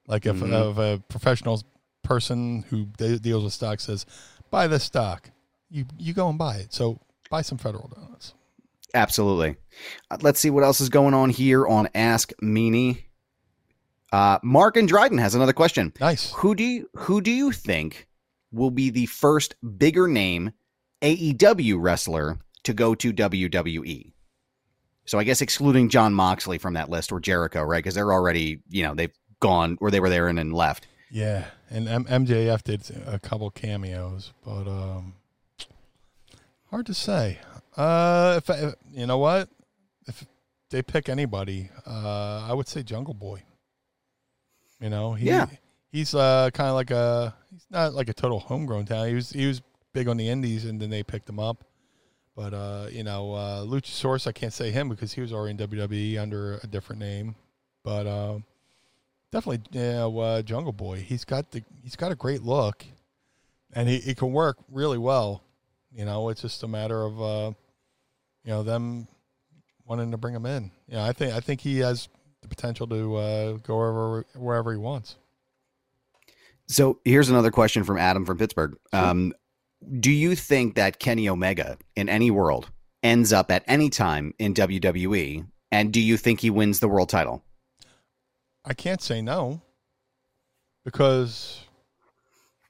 Like 0.06 0.26
if, 0.26 0.36
Mhm. 0.36 0.70
if 0.72 0.78
a 0.78 1.02
professional 1.08 1.62
person 2.02 2.64
who 2.70 2.86
de- 2.86 3.18
deals 3.18 3.44
with 3.44 3.52
stock 3.52 3.80
says, 3.80 4.06
"Buy 4.50 4.66
this 4.66 4.84
stock," 4.84 5.30
you 5.70 5.84
you 5.98 6.14
go 6.14 6.28
and 6.28 6.38
buy 6.38 6.56
it. 6.56 6.72
So 6.72 7.00
buy 7.30 7.42
some 7.42 7.58
Federal 7.58 7.88
Donuts. 7.88 8.34
Absolutely. 8.94 9.56
Uh, 10.10 10.16
let's 10.22 10.40
see 10.40 10.48
what 10.50 10.64
else 10.64 10.80
is 10.80 10.88
going 10.88 11.12
on 11.14 11.28
here 11.30 11.66
on 11.66 11.88
Ask 11.94 12.32
Meanie. 12.42 13.02
Uh, 14.10 14.38
Mark 14.42 14.78
and 14.78 14.88
Dryden 14.88 15.18
has 15.18 15.34
another 15.34 15.52
question. 15.52 15.92
Nice. 16.00 16.32
Who 16.36 16.54
do 16.54 16.64
you 16.64 16.88
who 16.96 17.20
do 17.20 17.30
you 17.30 17.52
think 17.52 18.08
will 18.50 18.70
be 18.70 18.88
the 18.88 19.04
first 19.06 19.54
bigger 19.76 20.08
name 20.08 20.52
AEW 21.02 21.78
wrestler 21.78 22.38
to 22.64 22.72
go 22.72 22.94
to 22.94 23.12
WWE? 23.12 24.12
So 25.08 25.18
I 25.18 25.24
guess 25.24 25.40
excluding 25.40 25.88
Jon 25.88 26.12
Moxley 26.12 26.58
from 26.58 26.74
that 26.74 26.90
list 26.90 27.10
or 27.12 27.18
Jericho, 27.18 27.62
right? 27.62 27.78
Because 27.78 27.94
they're 27.94 28.12
already, 28.12 28.60
you 28.68 28.82
know, 28.82 28.94
they've 28.94 29.12
gone 29.40 29.78
or 29.80 29.90
they 29.90 30.00
were 30.00 30.10
there 30.10 30.28
and 30.28 30.36
then 30.36 30.52
left. 30.52 30.86
Yeah, 31.10 31.46
and 31.70 31.88
M- 31.88 32.04
MJF 32.04 32.62
did 32.62 32.82
a 33.06 33.18
couple 33.18 33.48
cameos, 33.50 34.34
but 34.44 34.68
um, 34.68 35.14
hard 36.70 36.84
to 36.86 36.94
say. 36.94 37.38
Uh, 37.76 38.34
if, 38.36 38.50
if 38.50 38.74
you 38.92 39.06
know 39.06 39.16
what, 39.16 39.48
if 40.06 40.26
they 40.68 40.82
pick 40.82 41.08
anybody, 41.08 41.70
uh, 41.86 42.46
I 42.46 42.52
would 42.52 42.68
say 42.68 42.82
Jungle 42.82 43.14
Boy. 43.14 43.42
You 44.80 44.90
know, 44.90 45.14
he, 45.14 45.26
Yeah. 45.28 45.46
he's 45.90 46.14
uh 46.14 46.50
kind 46.52 46.68
of 46.68 46.74
like 46.74 46.90
a 46.90 47.34
he's 47.50 47.66
not 47.70 47.94
like 47.94 48.08
a 48.10 48.14
total 48.14 48.40
homegrown 48.40 48.84
talent. 48.84 49.08
He 49.08 49.14
was 49.14 49.30
he 49.30 49.46
was 49.46 49.62
big 49.94 50.06
on 50.08 50.18
the 50.18 50.28
Indies, 50.28 50.66
and 50.66 50.78
then 50.80 50.90
they 50.90 51.02
picked 51.02 51.28
him 51.28 51.38
up. 51.40 51.64
But 52.38 52.54
uh, 52.54 52.86
you 52.92 53.02
know, 53.02 53.32
uh, 53.32 53.64
Luchasaurus, 53.64 54.28
I 54.28 54.32
can't 54.32 54.52
say 54.52 54.70
him 54.70 54.88
because 54.88 55.12
he 55.12 55.20
was 55.20 55.32
already 55.32 55.60
in 55.60 55.68
WWE 55.68 56.22
under 56.22 56.60
a 56.62 56.68
different 56.68 57.00
name. 57.00 57.34
But 57.82 58.06
um, 58.06 58.44
definitely, 59.32 59.66
yeah, 59.72 60.06
uh, 60.06 60.42
Jungle 60.42 60.72
Boy. 60.72 61.00
He's 61.00 61.24
got 61.24 61.50
the 61.50 61.64
he's 61.82 61.96
got 61.96 62.12
a 62.12 62.14
great 62.14 62.44
look, 62.44 62.84
and 63.72 63.88
he, 63.88 63.98
he 63.98 64.14
can 64.14 64.30
work 64.30 64.56
really 64.70 64.98
well. 64.98 65.42
You 65.92 66.04
know, 66.04 66.28
it's 66.28 66.40
just 66.40 66.62
a 66.62 66.68
matter 66.68 67.02
of 67.02 67.20
uh, 67.20 67.52
you 68.44 68.52
know 68.52 68.62
them 68.62 69.08
wanting 69.84 70.12
to 70.12 70.16
bring 70.16 70.36
him 70.36 70.46
in. 70.46 70.70
Yeah, 70.86 71.04
I 71.04 71.12
think 71.12 71.34
I 71.34 71.40
think 71.40 71.60
he 71.60 71.78
has 71.78 72.08
the 72.42 72.46
potential 72.46 72.86
to 72.86 73.16
uh, 73.16 73.52
go 73.64 73.78
wherever 73.78 74.26
wherever 74.36 74.70
he 74.70 74.78
wants. 74.78 75.16
So 76.68 77.00
here's 77.04 77.30
another 77.30 77.50
question 77.50 77.82
from 77.82 77.98
Adam 77.98 78.24
from 78.24 78.38
Pittsburgh. 78.38 78.78
Um, 78.92 79.32
do 80.00 80.10
you 80.10 80.34
think 80.34 80.74
that 80.74 80.98
Kenny 80.98 81.28
Omega 81.28 81.78
in 81.94 82.08
any 82.08 82.30
world 82.30 82.70
ends 83.02 83.32
up 83.32 83.50
at 83.50 83.64
any 83.66 83.90
time 83.90 84.34
in 84.38 84.54
WWE? 84.54 85.46
And 85.70 85.92
do 85.92 86.00
you 86.00 86.16
think 86.16 86.40
he 86.40 86.50
wins 86.50 86.80
the 86.80 86.88
world 86.88 87.08
title? 87.08 87.42
I 88.64 88.74
can't 88.74 89.00
say 89.00 89.22
no 89.22 89.62
because 90.84 91.60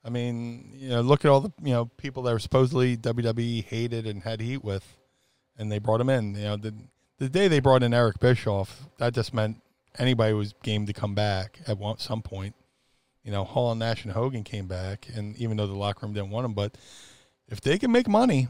I 0.05 0.11
mean, 0.11 0.73
you 0.75 0.89
know, 0.91 1.01
look 1.01 1.25
at 1.25 1.31
all 1.31 1.41
the 1.41 1.53
you 1.63 1.73
know 1.73 1.87
people 1.97 2.23
that 2.25 2.33
were 2.33 2.39
supposedly 2.39 2.97
WWE 2.97 3.65
hated 3.65 4.07
and 4.07 4.23
had 4.23 4.41
heat 4.41 4.65
with, 4.65 4.97
and 5.57 5.71
they 5.71 5.79
brought 5.79 6.01
him 6.01 6.09
in. 6.09 6.35
You 6.35 6.43
know, 6.43 6.57
the 6.57 6.75
the 7.19 7.29
day 7.29 7.49
they 7.49 7.61
brought 7.61 7.83
in 7.83 7.93
Eric 7.93 8.19
Bischoff, 8.21 8.89
that 8.99 9.13
just 9.13 9.35
meant 9.35 9.61
anybody 9.99 10.33
was 10.33 10.55
game 10.63 10.87
to 10.87 10.93
come 10.93 11.15
back 11.15 11.61
at 11.67 11.79
one, 11.79 11.99
some 11.99 12.23
point. 12.23 12.55
You 13.29 13.35
know, 13.35 13.45
Hall 13.45 13.73
and 13.73 13.79
Nash 13.79 14.05
and 14.05 14.15
Hogan 14.15 14.43
came 14.43 14.69
back, 14.69 15.07
and 15.15 15.37
even 15.37 15.59
though 15.59 15.67
the 15.67 15.75
locker 15.75 16.07
room 16.07 16.15
didn't 16.15 16.31
want 16.31 16.47
them, 16.47 16.55
but 16.55 16.79
if 17.47 17.61
they 17.61 17.77
can 17.77 17.93
make 17.93 18.09
money, 18.09 18.49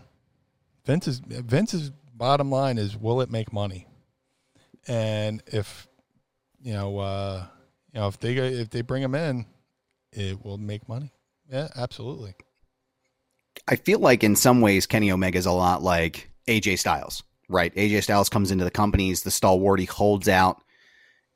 Vince's 0.86 1.18
Vince's 1.18 1.90
bottom 2.14 2.48
line 2.48 2.78
is, 2.78 2.96
will 2.96 3.20
it 3.20 3.28
make 3.28 3.52
money? 3.52 3.88
And 4.86 5.42
if 5.48 5.88
you 6.62 6.74
know, 6.74 6.96
uh, 7.00 7.44
you 7.92 7.98
know, 7.98 8.06
if 8.06 8.20
they 8.20 8.36
if 8.36 8.70
they 8.70 8.82
bring 8.82 9.02
him 9.02 9.16
in, 9.16 9.46
it 10.12 10.44
will 10.44 10.58
make 10.58 10.88
money. 10.88 11.10
Yeah, 11.50 11.66
absolutely. 11.74 12.36
I 13.66 13.74
feel 13.74 13.98
like 13.98 14.22
in 14.22 14.36
some 14.36 14.60
ways 14.60 14.86
Kenny 14.86 15.10
Omega 15.10 15.38
is 15.38 15.46
a 15.46 15.50
lot 15.50 15.82
like 15.82 16.30
AJ 16.46 16.78
Styles, 16.78 17.24
right? 17.48 17.74
AJ 17.74 18.04
Styles 18.04 18.28
comes 18.28 18.52
into 18.52 18.64
the 18.64 18.70
companies, 18.70 19.24
the 19.24 19.32
stalwart, 19.32 19.80
he 19.80 19.86
holds 19.86 20.28
out, 20.28 20.62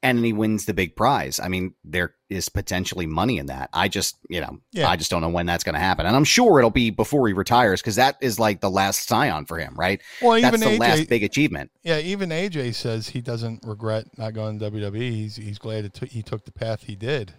and 0.02 0.24
he 0.24 0.32
wins 0.32 0.64
the 0.64 0.74
big 0.74 0.96
prize. 0.96 1.38
I 1.38 1.46
mean, 1.48 1.74
there 1.84 2.14
is 2.28 2.48
potentially 2.48 3.06
money 3.06 3.38
in 3.38 3.46
that. 3.46 3.70
I 3.72 3.86
just, 3.88 4.16
you 4.28 4.40
know, 4.40 4.58
Yeah. 4.72 4.88
I 4.88 4.96
just 4.96 5.10
don't 5.10 5.20
know 5.20 5.28
when 5.28 5.46
that's 5.46 5.62
going 5.64 5.74
to 5.74 5.80
happen, 5.80 6.06
and 6.06 6.16
I'm 6.16 6.24
sure 6.24 6.58
it'll 6.58 6.70
be 6.70 6.90
before 6.90 7.28
he 7.28 7.34
retires 7.34 7.80
because 7.80 7.96
that 7.96 8.16
is 8.20 8.38
like 8.38 8.60
the 8.60 8.70
last 8.70 9.06
scion 9.06 9.44
for 9.46 9.58
him, 9.58 9.74
right? 9.76 10.00
Well, 10.20 10.40
That's 10.40 10.56
even 10.56 10.60
the 10.60 10.76
AJ, 10.76 10.80
last 10.80 11.08
big 11.08 11.22
achievement. 11.22 11.70
yeah, 11.84 11.98
even 11.98 12.30
AJ 12.30 12.74
says 12.74 13.08
he 13.10 13.20
doesn't 13.20 13.64
regret 13.64 14.06
not 14.18 14.34
going 14.34 14.58
to 14.58 14.70
WWE. 14.70 14.96
He's 15.10 15.36
he's 15.36 15.58
glad 15.58 15.84
it 15.84 15.94
took, 15.94 16.08
he 16.08 16.22
took 16.22 16.44
the 16.44 16.52
path 16.52 16.82
he 16.84 16.96
did, 16.96 17.34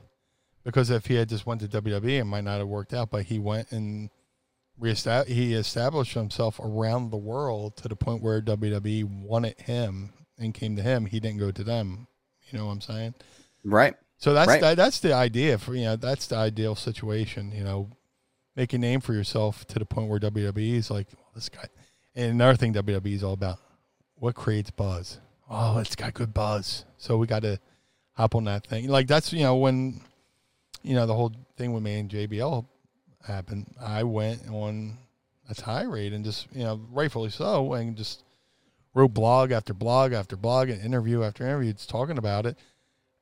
because 0.63 0.89
if 0.89 1.07
he 1.07 1.15
had 1.15 1.27
just 1.29 1.45
went 1.45 1.59
to 1.61 1.67
WWE, 1.67 2.19
it 2.19 2.23
might 2.25 2.43
not 2.45 2.59
have 2.59 2.67
worked 2.67 2.93
out. 2.93 3.11
But 3.11 3.25
he 3.25 3.39
went 3.39 3.71
and 3.71 4.09
reestab- 4.81 5.27
he 5.27 5.53
established 5.53 6.13
himself 6.13 6.59
around 6.59 7.09
the 7.11 7.17
world 7.17 7.75
to 7.77 7.87
the 7.87 7.95
point 7.95 8.21
where 8.23 8.41
WWE 8.41 9.03
wanted 9.03 9.59
him 9.59 10.13
and 10.39 10.53
came 10.53 10.75
to 10.75 10.81
him. 10.81 11.05
He 11.05 11.19
didn't 11.19 11.39
go 11.39 11.51
to 11.51 11.63
them. 11.63 12.07
You 12.51 12.59
know 12.59 12.65
what 12.67 12.73
I'm 12.73 12.81
saying? 12.81 13.13
Right. 13.63 13.95
So 14.17 14.33
that's 14.33 14.47
Right. 14.47 14.61
that, 14.61 14.77
that's 14.77 14.99
the 14.99 15.13
idea 15.13 15.57
for 15.57 15.75
you 15.75 15.83
know 15.85 15.95
that's 15.95 16.27
the 16.27 16.35
ideal 16.37 16.75
situation. 16.75 17.51
You 17.51 17.63
know, 17.63 17.89
make 18.55 18.73
a 18.73 18.77
name 18.77 19.01
for 19.01 19.13
yourself 19.13 19.65
to 19.67 19.79
the 19.79 19.85
point 19.85 20.09
where 20.09 20.19
WWE 20.19 20.75
is 20.75 20.89
like 20.91 21.07
well, 21.15 21.31
this 21.35 21.49
guy. 21.49 21.65
And 22.15 22.31
another 22.31 22.55
thing 22.55 22.73
WWE 22.73 23.13
is 23.13 23.23
all 23.23 23.33
about: 23.33 23.59
what 24.15 24.35
creates 24.35 24.71
buzz. 24.71 25.19
Oh, 25.49 25.79
it's 25.79 25.95
got 25.95 26.13
good 26.13 26.33
buzz, 26.33 26.85
so 26.97 27.17
we 27.17 27.27
got 27.27 27.41
to 27.41 27.59
hop 28.13 28.35
on 28.35 28.45
that 28.45 28.65
thing. 28.65 28.87
Like 28.87 29.07
that's 29.07 29.33
you 29.33 29.43
know 29.43 29.55
when 29.57 29.99
you 30.83 30.95
know 30.95 31.05
the 31.05 31.13
whole 31.15 31.31
thing 31.57 31.73
with 31.73 31.83
me 31.83 31.99
and 31.99 32.09
JBL 32.09 32.65
happened. 33.27 33.73
I 33.81 34.03
went 34.03 34.47
on 34.49 34.97
a 35.49 35.53
tirade 35.53 36.13
and 36.13 36.23
just 36.23 36.47
you 36.53 36.63
know 36.63 36.79
rightfully 36.91 37.29
so, 37.29 37.73
and 37.73 37.97
just 37.97 38.23
wrote 38.93 39.13
blog 39.13 39.51
after 39.51 39.73
blog 39.73 40.13
after 40.13 40.35
blog 40.35 40.69
and 40.69 40.81
interview 40.81 41.23
after 41.23 41.43
interview, 41.43 41.73
just 41.73 41.89
talking 41.89 42.17
about 42.17 42.45
it. 42.45 42.57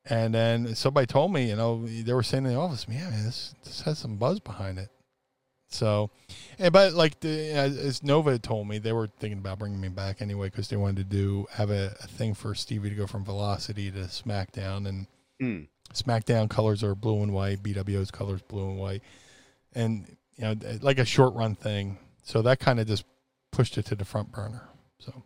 And 0.04 0.34
then 0.34 0.74
somebody 0.74 1.06
told 1.06 1.32
me, 1.32 1.48
you 1.48 1.56
know, 1.56 1.86
they 1.86 2.12
were 2.12 2.24
saying 2.24 2.44
in 2.44 2.52
the 2.52 2.58
office, 2.58 2.86
"Yeah, 2.88 3.08
man, 3.10 3.24
this 3.24 3.54
this 3.64 3.82
has 3.82 3.98
some 3.98 4.16
buzz 4.16 4.40
behind 4.40 4.78
it." 4.78 4.90
So, 5.68 6.10
and, 6.58 6.72
but 6.72 6.92
like 6.92 7.20
the, 7.20 7.50
as, 7.52 7.78
as 7.78 8.02
Nova 8.02 8.38
told 8.38 8.68
me, 8.68 8.78
they 8.78 8.92
were 8.92 9.06
thinking 9.06 9.38
about 9.38 9.58
bringing 9.58 9.80
me 9.80 9.88
back 9.88 10.20
anyway 10.20 10.48
because 10.48 10.68
they 10.68 10.76
wanted 10.76 10.96
to 10.96 11.04
do 11.04 11.46
have 11.52 11.70
a, 11.70 11.96
a 12.02 12.06
thing 12.08 12.34
for 12.34 12.54
Stevie 12.54 12.90
to 12.90 12.96
go 12.96 13.06
from 13.06 13.24
Velocity 13.24 13.90
to 13.92 14.00
SmackDown, 14.00 14.86
and 14.88 15.06
Mm. 15.42 15.66
SmackDown 15.92 16.48
colors 16.48 16.82
are 16.84 16.94
blue 16.94 17.22
and 17.22 17.34
white, 17.34 17.62
BWO's 17.62 18.10
colors 18.10 18.40
blue 18.42 18.70
and 18.70 18.78
white, 18.78 19.02
and 19.74 20.16
you 20.36 20.44
know, 20.44 20.54
like 20.80 20.98
a 20.98 21.04
short 21.04 21.34
run 21.34 21.54
thing. 21.54 21.98
So 22.22 22.42
that 22.42 22.60
kind 22.60 22.80
of 22.80 22.86
just 22.86 23.04
pushed 23.50 23.76
it 23.76 23.84
to 23.86 23.94
the 23.94 24.04
front 24.04 24.30
burner. 24.32 24.68
So. 25.00 25.24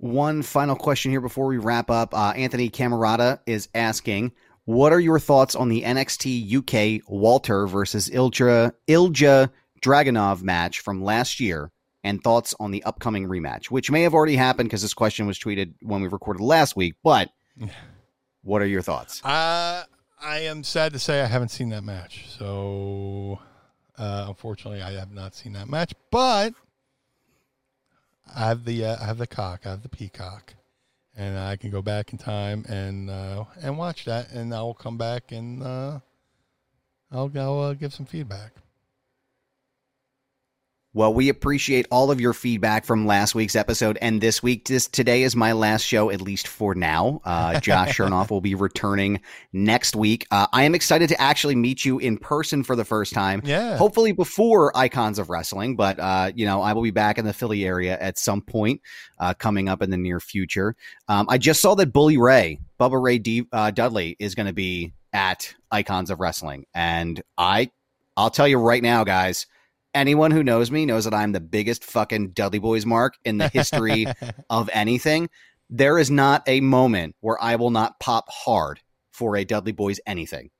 One 0.00 0.42
final 0.42 0.76
question 0.76 1.10
here 1.10 1.20
before 1.20 1.46
we 1.46 1.58
wrap 1.58 1.90
up. 1.90 2.14
Uh, 2.14 2.32
Anthony 2.34 2.70
Camerata 2.70 3.40
is 3.46 3.68
asking, 3.74 4.32
"What 4.64 4.92
are 4.94 5.00
your 5.00 5.18
thoughts 5.18 5.54
on 5.54 5.68
the 5.68 5.82
NXT 5.84 6.46
UK 6.56 7.02
Walter 7.06 7.66
versus 7.66 8.08
Ilja 8.08 8.72
Ilja 8.88 9.50
Dragunov 9.82 10.42
match 10.42 10.80
from 10.80 11.04
last 11.04 11.38
year, 11.38 11.70
and 12.02 12.22
thoughts 12.24 12.54
on 12.58 12.70
the 12.70 12.82
upcoming 12.84 13.28
rematch, 13.28 13.66
which 13.66 13.90
may 13.90 14.02
have 14.02 14.14
already 14.14 14.36
happened 14.36 14.70
because 14.70 14.80
this 14.82 14.94
question 14.94 15.26
was 15.26 15.38
tweeted 15.38 15.74
when 15.82 16.00
we 16.00 16.08
recorded 16.08 16.42
last 16.42 16.76
week? 16.76 16.94
But 17.04 17.28
what 18.42 18.62
are 18.62 18.66
your 18.66 18.82
thoughts? 18.82 19.22
Uh, 19.22 19.84
I 20.22 20.38
am 20.40 20.64
sad 20.64 20.94
to 20.94 20.98
say 20.98 21.20
I 21.20 21.26
haven't 21.26 21.50
seen 21.50 21.68
that 21.70 21.84
match. 21.84 22.24
So 22.38 23.38
Uh, 23.98 24.24
unfortunately, 24.28 24.80
I 24.80 24.92
have 24.92 25.12
not 25.12 25.34
seen 25.34 25.52
that 25.52 25.68
match, 25.68 25.92
but 26.10 26.54
I 28.34 28.48
have 28.48 28.64
the 28.64 28.84
uh, 28.84 28.96
I 29.00 29.06
have 29.06 29.18
the 29.18 29.26
cock, 29.26 29.62
I 29.64 29.70
have 29.70 29.82
the 29.82 29.88
peacock, 29.88 30.54
and 31.16 31.38
I 31.38 31.56
can 31.56 31.70
go 31.70 31.82
back 31.82 32.12
in 32.12 32.18
time 32.18 32.64
and 32.68 33.10
uh, 33.10 33.44
and 33.62 33.76
watch 33.78 34.04
that, 34.04 34.30
and 34.30 34.54
I 34.54 34.62
will 34.62 34.74
come 34.74 34.96
back 34.96 35.32
and 35.32 35.62
uh, 35.62 36.00
I'll 37.10 37.30
I'll 37.34 37.60
uh, 37.60 37.74
give 37.74 37.92
some 37.92 38.06
feedback. 38.06 38.52
Well, 40.92 41.14
we 41.14 41.28
appreciate 41.28 41.86
all 41.92 42.10
of 42.10 42.20
your 42.20 42.32
feedback 42.32 42.84
from 42.84 43.06
last 43.06 43.32
week's 43.32 43.54
episode 43.54 43.96
and 44.02 44.20
this 44.20 44.42
week. 44.42 44.66
This 44.66 44.88
today 44.88 45.22
is 45.22 45.36
my 45.36 45.52
last 45.52 45.82
show, 45.82 46.10
at 46.10 46.20
least 46.20 46.48
for 46.48 46.74
now. 46.74 47.20
Uh, 47.24 47.60
Josh 47.60 47.90
Shernoff 47.96 48.28
will 48.28 48.40
be 48.40 48.56
returning 48.56 49.20
next 49.52 49.94
week. 49.94 50.26
Uh, 50.32 50.48
I 50.52 50.64
am 50.64 50.74
excited 50.74 51.08
to 51.10 51.20
actually 51.20 51.54
meet 51.54 51.84
you 51.84 52.00
in 52.00 52.18
person 52.18 52.64
for 52.64 52.74
the 52.74 52.84
first 52.84 53.12
time. 53.12 53.40
Yeah. 53.44 53.76
Hopefully 53.76 54.10
before 54.10 54.76
Icons 54.76 55.20
of 55.20 55.30
Wrestling, 55.30 55.76
but 55.76 56.00
uh, 56.00 56.32
you 56.34 56.44
know 56.44 56.60
I 56.60 56.72
will 56.72 56.82
be 56.82 56.90
back 56.90 57.18
in 57.18 57.24
the 57.24 57.32
Philly 57.32 57.64
area 57.64 57.96
at 58.00 58.18
some 58.18 58.42
point 58.42 58.80
uh, 59.20 59.32
coming 59.34 59.68
up 59.68 59.82
in 59.82 59.90
the 59.90 59.96
near 59.96 60.18
future. 60.18 60.74
Um, 61.06 61.26
I 61.28 61.38
just 61.38 61.60
saw 61.60 61.76
that 61.76 61.92
Bully 61.92 62.18
Ray, 62.18 62.58
Bubba 62.80 63.00
Ray 63.00 63.18
D, 63.18 63.46
uh, 63.52 63.70
Dudley, 63.70 64.16
is 64.18 64.34
going 64.34 64.48
to 64.48 64.52
be 64.52 64.92
at 65.12 65.54
Icons 65.70 66.10
of 66.10 66.18
Wrestling, 66.18 66.66
and 66.74 67.22
I, 67.38 67.70
I'll 68.16 68.30
tell 68.30 68.48
you 68.48 68.58
right 68.58 68.82
now, 68.82 69.04
guys 69.04 69.46
anyone 69.94 70.30
who 70.30 70.42
knows 70.42 70.70
me 70.70 70.86
knows 70.86 71.04
that 71.04 71.14
I'm 71.14 71.32
the 71.32 71.40
biggest 71.40 71.84
fucking 71.84 72.30
Dudley 72.30 72.60
Boyz 72.60 72.84
mark 72.86 73.16
in 73.24 73.38
the 73.38 73.48
history 73.48 74.06
of 74.50 74.70
anything. 74.72 75.28
There 75.68 75.98
is 75.98 76.10
not 76.10 76.42
a 76.48 76.60
moment 76.60 77.14
where 77.20 77.40
I 77.42 77.56
will 77.56 77.70
not 77.70 78.00
pop 78.00 78.28
hard 78.30 78.80
for 79.12 79.36
a 79.36 79.44
Dudley 79.44 79.72
Boyz 79.72 79.98
anything. 80.06 80.50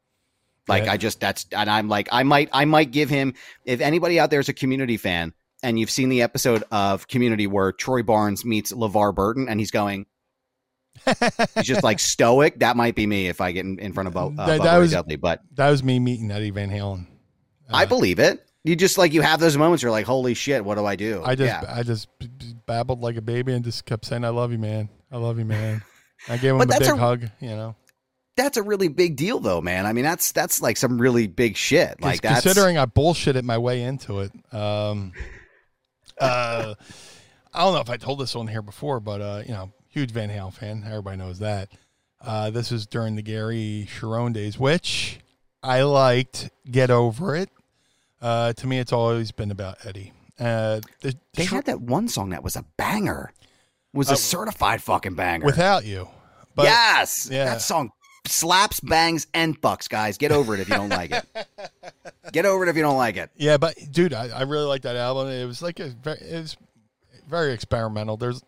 Like 0.69 0.85
Yeah. 0.85 0.93
I 0.93 0.97
just 0.99 1.19
that's 1.21 1.47
and 1.53 1.69
I'm 1.69 1.89
like 1.89 2.09
I 2.13 2.23
might 2.23 2.49
I 2.53 2.65
might 2.65 2.91
give 2.93 3.11
him 3.11 3.35
if 3.65 3.81
anybody 3.81 4.21
out 4.21 4.31
there 4.31 4.41
is 4.41 4.49
a 4.49 4.53
community 4.55 4.97
fan 4.97 5.33
and 5.63 5.79
you've 5.79 5.91
seen 5.91 6.09
the 6.11 6.23
episode 6.23 6.63
of 6.71 7.09
Community 7.09 7.47
where 7.47 7.73
Troy 7.73 8.03
Barnes 8.03 8.45
meets 8.45 8.73
LeVar 8.73 9.15
Burton 9.15 9.49
and 9.49 9.59
he's 9.59 9.71
going 9.71 10.07
he's 11.55 11.65
just 11.67 11.83
like 11.83 11.99
stoic. 12.01 12.61
That 12.61 12.77
might 12.77 12.95
be 12.95 13.07
me 13.07 13.29
if 13.29 13.41
I 13.41 13.53
get 13.53 13.65
in, 13.65 13.79
in 13.79 13.93
front 13.93 14.07
of 14.09 14.15
Bo, 14.15 14.35
uh, 14.39 14.47
That- 14.47 14.63
that 14.63 14.79
was- 14.79 14.93
Dudley. 14.93 15.17
But 15.17 15.41
That 15.55 15.71
was 15.71 15.83
me 15.83 15.99
meeting 15.99 16.31
Eddie 16.31 16.51
Van 16.51 16.71
Halen. 16.71 17.07
I 17.69 17.85
Uh, 17.85 17.87
believe 17.87 18.19
it. 18.19 18.45
You 18.65 18.77
just 18.77 18.99
like 18.99 19.13
you 19.13 19.23
have 19.23 19.41
those 19.41 19.57
moments. 19.57 19.83
You're 19.83 19.91
like, 19.91 20.07
holy 20.07 20.35
shit, 20.35 20.65
what 20.65 20.75
do 20.77 20.85
I 20.85 20.97
do? 20.97 21.23
I 21.25 21.35
just 21.35 21.63
yeah. 21.63 21.75
I 21.75 21.83
just 21.83 22.09
babbled 22.67 23.01
like 23.01 23.17
a 23.17 23.23
baby 23.23 23.55
and 23.55 23.65
just 23.65 23.87
kept 23.87 24.05
saying 24.05 24.25
I 24.25 24.29
love 24.29 24.53
you, 24.53 24.59
man. 24.59 24.89
I 25.11 25.17
love 25.17 25.39
you, 25.39 25.45
man. 25.45 25.83
I 26.29 26.37
gave 26.37 26.55
him 26.55 26.61
a 26.61 26.67
big 26.67 26.83
a- 26.83 26.97
hug. 26.97 27.25
You 27.41 27.51
know, 27.51 27.77
that's 28.37 28.59
a 28.59 28.63
really 28.63 28.89
big 28.89 29.17
deal 29.17 29.41
though, 29.41 29.63
man. 29.63 29.87
I 29.87 29.93
mean, 29.95 30.05
that's 30.05 30.33
that's 30.33 30.61
like 30.61 30.77
some 30.77 31.01
really 31.01 31.27
big 31.27 31.57
shit. 31.57 32.03
Like 32.03 32.21
that's 32.21 32.43
considering 32.43 32.77
I 32.77 32.87
bullshitted 32.87 33.45
my 33.45 33.57
way 33.59 33.83
into 33.83 34.21
it. 34.21 34.33
Um, 34.53 35.13
uh, 36.21 36.75
I 37.55 37.61
don't 37.61 37.75
know 37.75 37.81
if 37.81 37.91
I 37.91 37.97
told 37.97 38.21
this 38.21 38.37
on 38.37 38.47
here 38.47 38.63
before, 38.63 39.01
but 39.01 39.21
uh, 39.23 39.43
you 39.47 39.53
know, 39.53 39.73
huge 39.89 40.11
Van 40.11 40.29
Halen 40.29 40.53
fan. 40.53 40.85
Everybody 40.87 41.17
knows 41.17 41.39
that. 41.39 41.71
Uh, 42.21 42.51
this 42.51 42.71
was 42.71 42.87
during 42.87 43.17
the 43.17 43.23
Gary 43.23 43.89
Cherone 43.91 44.35
days, 44.35 44.59
which 44.59 45.19
I 45.63 45.83
liked. 45.83 46.51
Get 46.71 46.91
over 46.91 47.35
it. 47.35 47.49
Uh, 48.21 48.53
to 48.55 48.67
me, 48.67 48.79
it's 48.79 48.93
always 48.93 49.33
been 49.33 49.51
about 49.51 49.85
Eddie. 49.87 50.13
Uh, 50.39 50.81
the, 51.01 51.11
the 51.13 51.17
they 51.35 51.45
had 51.45 51.67
that 51.67 51.81
one 51.81 52.09
song 52.09 52.31
that 52.31 52.43
was 52.43 52.57
a 52.57 52.65
banger. 52.77 53.33
Was 53.93 54.09
a 54.09 54.13
Uh, 54.13 54.17
certified 54.17 54.83
fucking 54.83 55.15
banger. 55.15 55.45
without 55.45 55.85
you, 55.85 56.09
but 56.55 56.65
yes, 56.65 57.29
yeah. 57.31 57.45
that 57.47 57.61
song 57.61 57.91
slaps, 58.27 58.79
bangs, 58.81 59.27
and 59.35 59.61
fucks, 59.61 59.89
guys. 59.89 60.17
Get 60.17 60.31
over 60.31 60.55
it 60.55 60.61
if 60.61 60.69
you 60.69 60.77
don't 60.77 60.91
like 60.91 61.11
it. 61.11 61.25
Get 62.33 62.47
over 62.47 62.65
it 62.65 62.69
if 62.69 62.77
you 62.77 62.83
don't 62.83 62.97
like 62.97 63.17
it. 63.17 63.31
Yeah, 63.37 63.57
but 63.57 63.75
dude, 63.91 64.15
I, 64.15 64.29
I 64.29 64.43
really 64.43 64.67
like 64.67 64.83
that 64.83 64.95
album. 64.97 65.29
It 65.29 65.45
was 65.45 65.61
like 65.61 65.81
a 65.81 65.89
very, 65.89 66.19
it 66.21 66.41
was 66.41 66.57
very 67.29 67.53
experimental. 67.53 68.17
There's 68.17 68.43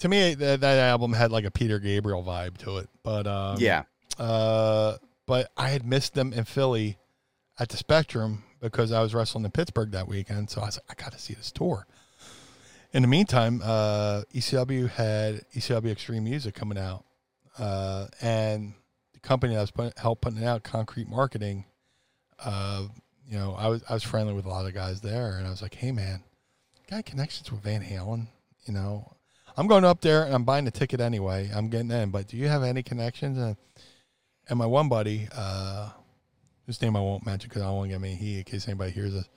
to 0.00 0.08
me 0.08 0.34
that, 0.34 0.60
that 0.60 0.78
album 0.78 1.14
had 1.14 1.32
like 1.32 1.44
a 1.46 1.50
Peter 1.50 1.78
Gabriel 1.78 2.22
vibe 2.22 2.58
to 2.58 2.76
it. 2.78 2.88
But 3.02 3.26
um, 3.26 3.56
yeah, 3.58 3.84
uh, 4.18 4.96
but 5.24 5.50
I 5.56 5.70
had 5.70 5.86
missed 5.86 6.12
them 6.14 6.32
in 6.34 6.44
Philly 6.44 6.98
at 7.58 7.70
the 7.70 7.78
Spectrum 7.78 8.44
because 8.70 8.92
I 8.92 9.00
was 9.00 9.14
wrestling 9.14 9.44
in 9.44 9.50
Pittsburgh 9.50 9.90
that 9.92 10.08
weekend. 10.08 10.50
So 10.50 10.60
I 10.60 10.66
was 10.66 10.78
like, 10.78 10.98
I 10.98 11.02
got 11.02 11.12
to 11.12 11.18
see 11.18 11.34
this 11.34 11.50
tour. 11.50 11.86
In 12.92 13.02
the 13.02 13.08
meantime, 13.08 13.60
uh, 13.62 14.22
ECW 14.34 14.88
had 14.88 15.44
ECW 15.54 15.90
Extreme 15.90 16.24
Music 16.24 16.54
coming 16.54 16.78
out, 16.78 17.04
uh, 17.58 18.06
and 18.20 18.74
the 19.12 19.20
company 19.20 19.54
that 19.54 19.60
was 19.60 19.70
put, 19.70 19.98
helped 19.98 20.22
putting 20.22 20.44
out, 20.44 20.62
Concrete 20.62 21.08
Marketing. 21.08 21.64
Uh, 22.42 22.86
you 23.28 23.38
know, 23.38 23.54
I 23.58 23.68
was 23.68 23.82
I 23.88 23.94
was 23.94 24.02
friendly 24.02 24.32
with 24.34 24.46
a 24.46 24.48
lot 24.48 24.66
of 24.66 24.74
guys 24.74 25.00
there, 25.00 25.36
and 25.36 25.46
I 25.46 25.50
was 25.50 25.62
like, 25.62 25.74
"Hey, 25.74 25.90
man, 25.90 26.22
got 26.88 27.04
connections 27.04 27.50
with 27.50 27.60
Van 27.62 27.82
Halen? 27.82 28.28
You 28.66 28.74
know, 28.74 29.12
I'm 29.56 29.66
going 29.66 29.84
up 29.84 30.00
there 30.00 30.24
and 30.24 30.34
I'm 30.34 30.44
buying 30.44 30.64
the 30.64 30.70
ticket 30.70 31.00
anyway. 31.00 31.50
I'm 31.54 31.68
getting 31.68 31.90
in, 31.90 32.10
but 32.10 32.28
do 32.28 32.36
you 32.36 32.48
have 32.48 32.62
any 32.62 32.82
connections?" 32.82 33.36
And, 33.36 33.56
and 34.48 34.58
my 34.58 34.66
one 34.66 34.88
buddy, 34.88 35.28
uh, 35.34 35.90
whose 36.66 36.82
name 36.82 36.96
I 36.96 37.00
won't 37.00 37.24
mention 37.24 37.48
because 37.48 37.62
I 37.62 37.66
don't 37.66 37.76
want 37.76 37.90
to 37.90 37.94
get 37.94 38.00
me 38.00 38.14
he 38.14 38.38
in 38.38 38.44
case 38.44 38.68
anybody 38.68 38.90
hears 38.90 39.14
this. 39.14 39.28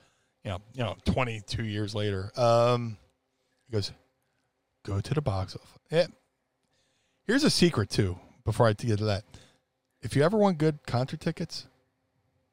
You 0.44 0.50
know, 0.50 0.58
you 0.72 0.82
know, 0.82 0.96
22 1.04 1.64
years 1.64 1.94
later, 1.94 2.32
um, 2.36 2.96
he 3.66 3.72
goes, 3.72 3.92
"Go 4.84 5.00
to 5.00 5.14
the 5.14 5.22
box 5.22 5.54
office." 5.54 5.78
Yeah. 5.90 6.06
Here's 7.26 7.44
a 7.44 7.50
secret 7.50 7.90
too. 7.90 8.18
Before 8.44 8.66
I 8.66 8.72
get 8.72 8.98
to 8.98 9.04
that, 9.04 9.24
if 10.02 10.16
you 10.16 10.22
ever 10.22 10.36
want 10.36 10.58
good 10.58 10.86
concert 10.86 11.20
tickets, 11.20 11.68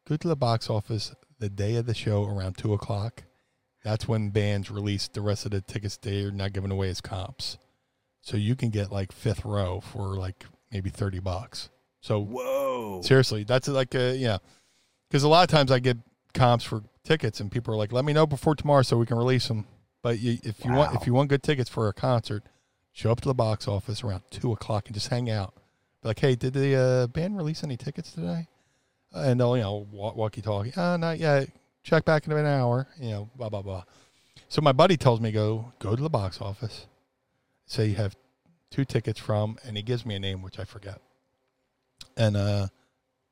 go 0.08 0.18
to 0.18 0.28
the 0.28 0.36
box 0.36 0.70
office 0.70 1.16
the 1.40 1.50
day 1.50 1.76
of 1.76 1.86
the 1.86 1.94
show 1.94 2.26
around 2.26 2.58
two 2.58 2.74
o'clock. 2.74 3.24
That's 3.84 4.08
when 4.08 4.30
bands 4.30 4.70
release 4.70 5.08
the 5.08 5.22
rest 5.22 5.46
of 5.46 5.52
the 5.52 5.62
tickets 5.62 5.98
they're 5.98 6.32
not 6.32 6.52
giving 6.52 6.72
away 6.72 6.90
as 6.90 7.00
comps. 7.00 7.58
So 8.22 8.36
you 8.36 8.56
can 8.56 8.70
get 8.70 8.92
like 8.92 9.14
fifth 9.14 9.46
row 9.46 9.80
for 9.80 10.18
like 10.18 10.46
maybe 10.72 10.90
thirty 10.90 11.20
bucks. 11.20 11.70
So 12.02 12.20
whoa, 12.20 13.02
seriously, 13.02 13.46
that's 13.46 13.68
like 13.68 13.96
a 13.96 14.16
yeah. 14.16 14.40
Because 15.10 15.24
a 15.24 15.28
lot 15.28 15.44
of 15.44 15.50
times 15.50 15.72
I 15.72 15.80
get 15.80 15.98
comps 16.34 16.64
for 16.64 16.84
tickets, 17.04 17.40
and 17.40 17.52
people 17.52 17.74
are 17.74 17.78
like, 17.78 17.92
"Let 17.92 18.06
me 18.06 18.14
know 18.14 18.26
before 18.26 18.56
tomorrow 18.56 18.82
so 18.82 18.98
we 18.98 19.06
can 19.06 19.18
release 19.18 19.48
them." 19.48 19.66
But 20.02 20.20
you, 20.20 20.38
if 20.44 20.64
you 20.64 20.72
want, 20.72 20.96
if 20.96 21.08
you 21.08 21.14
want 21.14 21.30
good 21.30 21.44
tickets 21.44 21.70
for 21.70 21.88
a 21.88 21.94
concert, 21.94 22.44
show 22.92 23.12
up 23.12 23.22
to 23.22 23.28
the 23.28 23.34
box 23.34 23.68
office 23.68 24.04
around 24.04 24.24
two 24.32 24.52
o'clock 24.52 24.88
and 24.88 24.94
just 24.94 25.10
hang 25.10 25.30
out. 25.30 25.54
Be 26.02 26.10
like, 26.10 26.20
hey, 26.20 26.36
did 26.36 26.54
the 26.54 26.76
uh, 26.76 27.08
band 27.08 27.38
release 27.38 27.64
any 27.64 27.78
tickets 27.78 28.12
today? 28.12 28.48
Uh, 29.16 29.22
and 29.22 29.40
they'll 29.40 29.56
you 29.58 29.64
know 29.64 29.88
walkie 29.92 30.42
talkie. 30.42 30.74
Uh, 30.76 30.98
not 30.98 31.20
yet. 31.20 31.50
Check 31.84 32.06
back 32.06 32.26
in 32.26 32.34
an 32.34 32.46
hour. 32.46 32.88
You 33.00 33.12
know, 33.12 33.30
blah 33.36 33.50
blah 33.50 33.62
blah. 33.62 33.84
So 34.50 34.62
my 34.62 34.72
buddy 34.72 34.98
tells 34.98 35.20
me 35.20 35.32
go 35.32 35.74
go 35.80 35.96
to 35.96 36.02
the 36.02 36.10
box 36.10 36.42
office, 36.42 36.88
say 37.66 37.88
you 37.88 37.96
have 37.96 38.16
two 38.70 38.86
tickets 38.86 39.20
from, 39.20 39.58
and 39.66 39.78
he 39.78 39.84
gives 39.84 40.06
me 40.06 40.16
a 40.16 40.20
name 40.20 40.42
which 40.42 40.60
I 40.60 40.66
forget. 40.66 41.02
And 42.16 42.36
uh, 42.38 42.68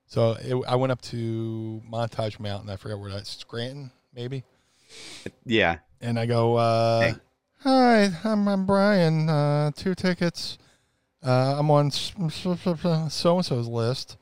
so 0.08 0.38
it, 0.42 0.56
I 0.68 0.76
went 0.76 0.92
up 0.92 1.02
to 1.04 1.82
Montage 1.90 2.40
Mountain. 2.40 2.70
I 2.70 2.76
forget 2.76 3.00
where 3.00 3.12
that's 3.12 3.30
Scranton, 3.38 3.92
maybe. 4.14 4.44
yeah. 5.46 5.78
And 6.02 6.20
I 6.20 6.26
go, 6.26 6.56
uh, 6.56 7.02
Hey. 7.02 7.14
"Hi, 7.60 8.10
I'm, 8.24 8.48
I'm 8.48 8.66
Brian. 8.66 9.30
Uh, 9.30 9.72
two 9.76 9.96
tickets. 9.96 10.58
Uh, 11.26 11.56
I'm 11.58 11.72
on 11.72 11.90
so 11.90 12.12
and 12.20 12.32
so's 13.12 13.68
list. 13.68 14.18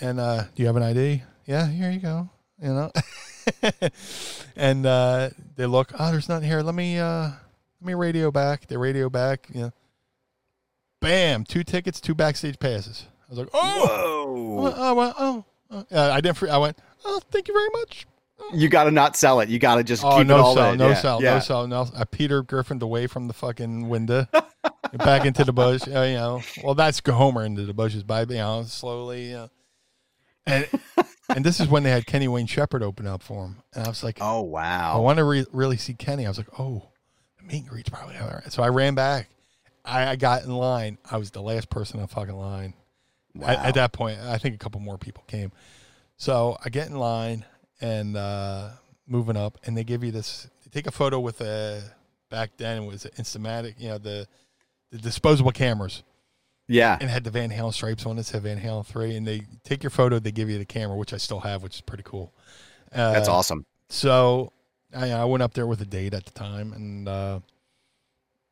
And 0.00 0.18
uh, 0.18 0.44
do 0.54 0.62
you 0.62 0.66
have 0.66 0.76
an 0.76 0.82
ID? 0.82 1.22
Yeah, 1.44 1.66
here 1.66 1.90
you 1.90 1.98
go. 1.98 2.30
You 2.62 2.68
know. 2.72 2.92
and 4.56 4.86
uh, 4.86 5.30
they 5.56 5.66
look. 5.66 5.92
Oh, 5.98 6.10
there's 6.10 6.28
nothing 6.28 6.48
here. 6.48 6.62
Let 6.62 6.74
me 6.74 6.98
uh, 6.98 7.24
let 7.80 7.86
me 7.86 7.94
radio 7.94 8.30
back. 8.30 8.66
They 8.66 8.76
radio 8.78 9.10
back. 9.10 9.48
You 9.52 9.60
know. 9.60 9.72
Bam! 11.00 11.44
Two 11.44 11.64
tickets, 11.64 12.00
two 12.00 12.14
backstage 12.14 12.58
passes. 12.58 13.06
I 13.30 13.32
was 13.32 13.38
like, 13.38 13.48
oh, 13.52 14.56
Whoa. 14.58 14.74
oh, 14.76 14.94
well, 14.94 15.14
oh. 15.18 15.44
Uh, 15.70 16.10
I 16.10 16.20
didn't. 16.20 16.36
Free, 16.36 16.50
I 16.50 16.58
went. 16.58 16.76
Oh, 17.04 17.20
thank 17.30 17.46
you 17.46 17.54
very 17.54 17.68
much. 17.80 18.06
You 18.52 18.68
got 18.68 18.84
to 18.84 18.90
not 18.90 19.14
sell 19.16 19.38
it. 19.38 19.48
You 19.48 19.60
got 19.60 19.76
to 19.76 19.84
just 19.84 20.04
Oh 20.04 20.18
keep 20.18 20.26
no 20.26 20.36
it 20.36 20.40
all 20.40 20.54
sell, 20.54 20.72
in. 20.72 20.78
no 20.78 20.88
yeah. 20.88 20.94
sell, 20.94 21.22
yeah. 21.22 21.34
no 21.34 21.40
sell, 21.40 21.66
no. 21.68 21.84
sell. 21.84 21.94
I 22.00 22.04
Peter 22.04 22.42
Griffin 22.42 22.82
away 22.82 23.06
from 23.06 23.28
the 23.28 23.34
fucking 23.34 23.88
window, 23.88 24.26
back 24.94 25.24
into 25.24 25.44
the 25.44 25.52
bush. 25.52 25.82
Uh, 25.86 26.00
you 26.00 26.14
know, 26.14 26.42
well 26.64 26.74
that's 26.74 27.00
Homer 27.06 27.44
into 27.44 27.64
the 27.66 27.74
bushes 27.74 28.02
by 28.02 28.22
you 28.22 28.34
know 28.34 28.64
slowly. 28.66 29.34
Uh, 29.34 29.48
and 30.46 30.66
and 31.28 31.44
this 31.44 31.60
is 31.60 31.68
when 31.68 31.84
they 31.84 31.90
had 31.90 32.06
Kenny 32.06 32.26
Wayne 32.26 32.46
Shepherd 32.46 32.82
open 32.82 33.06
up 33.06 33.22
for 33.22 33.44
him, 33.44 33.56
and 33.74 33.84
I 33.84 33.88
was 33.88 34.02
like, 34.02 34.18
Oh 34.20 34.40
wow, 34.42 34.94
I 34.94 34.98
want 34.98 35.18
to 35.18 35.24
re- 35.24 35.46
really 35.52 35.76
see 35.76 35.94
Kenny. 35.94 36.26
I 36.26 36.30
was 36.30 36.38
like, 36.38 36.58
oh, 36.58 36.90
the 37.38 37.44
meet 37.44 37.60
and 37.60 37.68
greet's 37.68 37.90
probably 37.90 38.16
all 38.16 38.28
right. 38.28 38.50
So 38.52 38.62
I 38.64 38.70
ran 38.70 38.96
back. 38.96 39.28
I, 39.84 40.08
I 40.08 40.16
got 40.16 40.42
in 40.42 40.50
line. 40.50 40.98
I 41.10 41.18
was 41.18 41.30
the 41.30 41.42
last 41.42 41.70
person 41.70 42.00
in 42.00 42.02
the 42.02 42.08
fucking 42.08 42.34
line. 42.34 42.74
At, 43.36 43.58
Wow. 43.58 43.64
at 43.64 43.74
that 43.74 43.92
point, 43.92 44.18
I 44.20 44.38
think 44.38 44.54
a 44.54 44.58
couple 44.58 44.80
more 44.80 44.98
people 44.98 45.24
came. 45.26 45.52
So 46.16 46.56
I 46.64 46.68
get 46.68 46.88
in 46.88 46.96
line 46.96 47.44
and 47.80 48.16
uh, 48.16 48.70
moving 49.06 49.36
up, 49.36 49.58
and 49.64 49.76
they 49.76 49.84
give 49.84 50.04
you 50.04 50.10
this. 50.10 50.48
They 50.64 50.70
take 50.70 50.86
a 50.86 50.90
photo 50.90 51.20
with 51.20 51.40
a 51.40 51.82
back 52.30 52.50
then 52.56 52.82
it 52.82 52.86
was 52.86 53.04
Instamatic, 53.18 53.74
you 53.78 53.88
know, 53.88 53.98
the 53.98 54.26
the 54.90 54.98
disposable 54.98 55.52
cameras, 55.52 56.02
yeah. 56.68 56.98
and 57.00 57.08
had 57.08 57.24
the 57.24 57.30
Van 57.30 57.50
Halen 57.50 57.72
stripes 57.72 58.04
on 58.06 58.18
it. 58.18 58.24
Said 58.24 58.42
Van 58.42 58.60
Halen 58.60 58.84
three, 58.84 59.16
and 59.16 59.26
they 59.26 59.42
take 59.64 59.82
your 59.82 59.90
photo. 59.90 60.18
They 60.18 60.32
give 60.32 60.50
you 60.50 60.58
the 60.58 60.64
camera, 60.64 60.96
which 60.96 61.12
I 61.12 61.16
still 61.16 61.40
have, 61.40 61.62
which 61.62 61.76
is 61.76 61.80
pretty 61.80 62.04
cool. 62.04 62.32
Uh, 62.92 63.12
That's 63.12 63.28
awesome. 63.28 63.64
So 63.88 64.52
I, 64.94 65.10
I 65.12 65.24
went 65.24 65.42
up 65.42 65.54
there 65.54 65.66
with 65.66 65.80
a 65.80 65.86
date 65.86 66.14
at 66.14 66.24
the 66.24 66.32
time, 66.32 66.72
and 66.72 67.08
uh, 67.08 67.40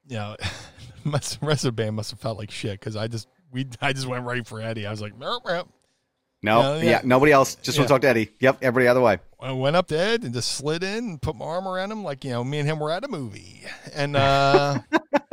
you 0.08 0.16
know, 0.16 0.36
the 1.04 1.38
rest 1.42 1.64
of 1.64 1.68
the 1.68 1.72
band 1.72 1.96
must 1.96 2.10
have 2.12 2.20
felt 2.20 2.38
like 2.38 2.50
shit 2.50 2.78
because 2.78 2.96
I 2.96 3.08
just 3.08 3.28
we 3.52 3.66
I 3.80 3.92
just 3.92 4.06
went 4.06 4.24
right 4.24 4.46
for 4.46 4.60
Eddie. 4.60 4.86
I 4.86 4.90
was 4.90 5.00
like, 5.00 5.18
"Merp, 5.18 5.42
merp." 5.44 5.68
No, 6.42 6.60
Yeah, 6.60 6.76
yeah, 6.76 6.90
yeah. 6.90 7.00
nobody 7.04 7.32
else. 7.32 7.56
Just 7.56 7.78
want 7.78 7.88
to 7.88 7.94
talk 7.94 8.02
to 8.02 8.08
Eddie. 8.08 8.30
Yep, 8.38 8.58
everybody 8.62 8.86
other 8.86 9.00
way. 9.00 9.18
I 9.40 9.50
went 9.52 9.74
up 9.74 9.88
to 9.88 9.98
Ed 9.98 10.22
and 10.22 10.32
just 10.32 10.52
slid 10.52 10.84
in 10.84 11.04
and 11.04 11.22
put 11.22 11.34
my 11.34 11.44
arm 11.44 11.66
around 11.66 11.90
him 11.90 12.04
like 12.04 12.24
you 12.24 12.30
know 12.30 12.44
me 12.44 12.58
and 12.58 12.68
him 12.68 12.78
were 12.78 12.90
at 12.92 13.04
a 13.04 13.08
movie, 13.08 13.64
and 13.94 14.16
uh, 14.16 14.78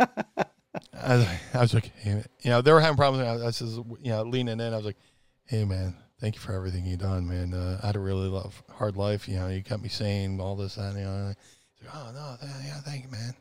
I, 0.94 1.16
was, 1.18 1.28
I 1.54 1.60
was 1.62 1.74
like, 1.74 1.92
hey, 1.98 2.24
you 2.42 2.50
know, 2.50 2.62
they 2.62 2.72
were 2.72 2.82
having 2.82 2.98
problems. 2.98 3.24
I 3.28 3.46
was 3.46 3.60
just 3.60 3.76
you 4.02 4.12
know 4.12 4.24
leaning 4.24 4.60
in. 4.60 4.74
I 4.74 4.78
was 4.78 4.86
like, 4.86 4.98
hey 5.46 5.64
man, 5.66 5.96
thank 6.20 6.36
you 6.36 6.42
for 6.42 6.54
everything 6.54 6.86
you 6.86 6.98
done, 6.98 7.28
man. 7.28 7.54
Uh, 7.54 7.80
I 7.84 7.88
had 7.88 7.96
a 7.96 8.00
really 8.00 8.28
love, 8.28 8.64
hard 8.72 8.98
life. 8.98 9.28
You 9.28 9.38
know, 9.38 9.48
you 9.48 9.62
kept 9.62 9.84
me 9.84 9.90
sane, 9.90 10.40
all 10.40 10.56
this 10.56 10.76
that. 10.76 10.96
You 10.96 11.04
know, 11.04 11.34
He's 11.76 11.88
like, 11.88 11.96
oh 11.96 12.12
no, 12.14 12.48
yeah, 12.66 12.80
thank 12.82 13.04
you, 13.04 13.12
man. 13.12 13.34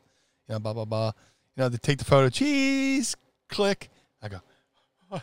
You 0.49 0.55
know, 0.55 0.59
blah 0.59 0.75
blah 0.75 0.85
blah. 0.85 1.13
You 1.57 1.63
know, 1.63 1.69
they 1.71 1.79
take 1.79 1.99
the 1.99 2.05
photo. 2.05 2.29
Cheese, 2.29 3.17
click. 3.49 3.89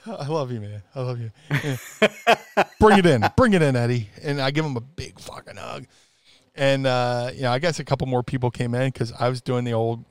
I 0.06 0.28
love 0.28 0.52
you, 0.52 0.62
man. 0.62 0.84
I 0.96 1.02
love 1.02 1.20
you. 1.20 1.32
Yeah. 1.50 1.78
bring 2.80 3.00
it 3.00 3.06
in, 3.06 3.24
bring 3.36 3.54
it 3.54 3.62
in, 3.62 3.76
Eddie. 3.76 4.10
And 4.22 4.42
I 4.42 4.52
give 4.52 4.66
him 4.66 4.78
a 4.78 4.82
big 4.82 5.20
fucking 5.20 5.58
hug. 5.58 5.86
And 6.56 6.86
uh, 6.86 7.32
you 7.34 7.44
know, 7.44 7.52
I 7.52 7.60
guess 7.60 7.80
a 7.80 7.84
couple 7.86 8.08
more 8.08 8.24
people 8.24 8.52
came 8.52 8.76
in 8.76 8.90
because 8.90 9.12
I 9.14 9.30
was 9.30 9.42
doing 9.42 9.64
the 9.64 9.74
old. 9.74 10.06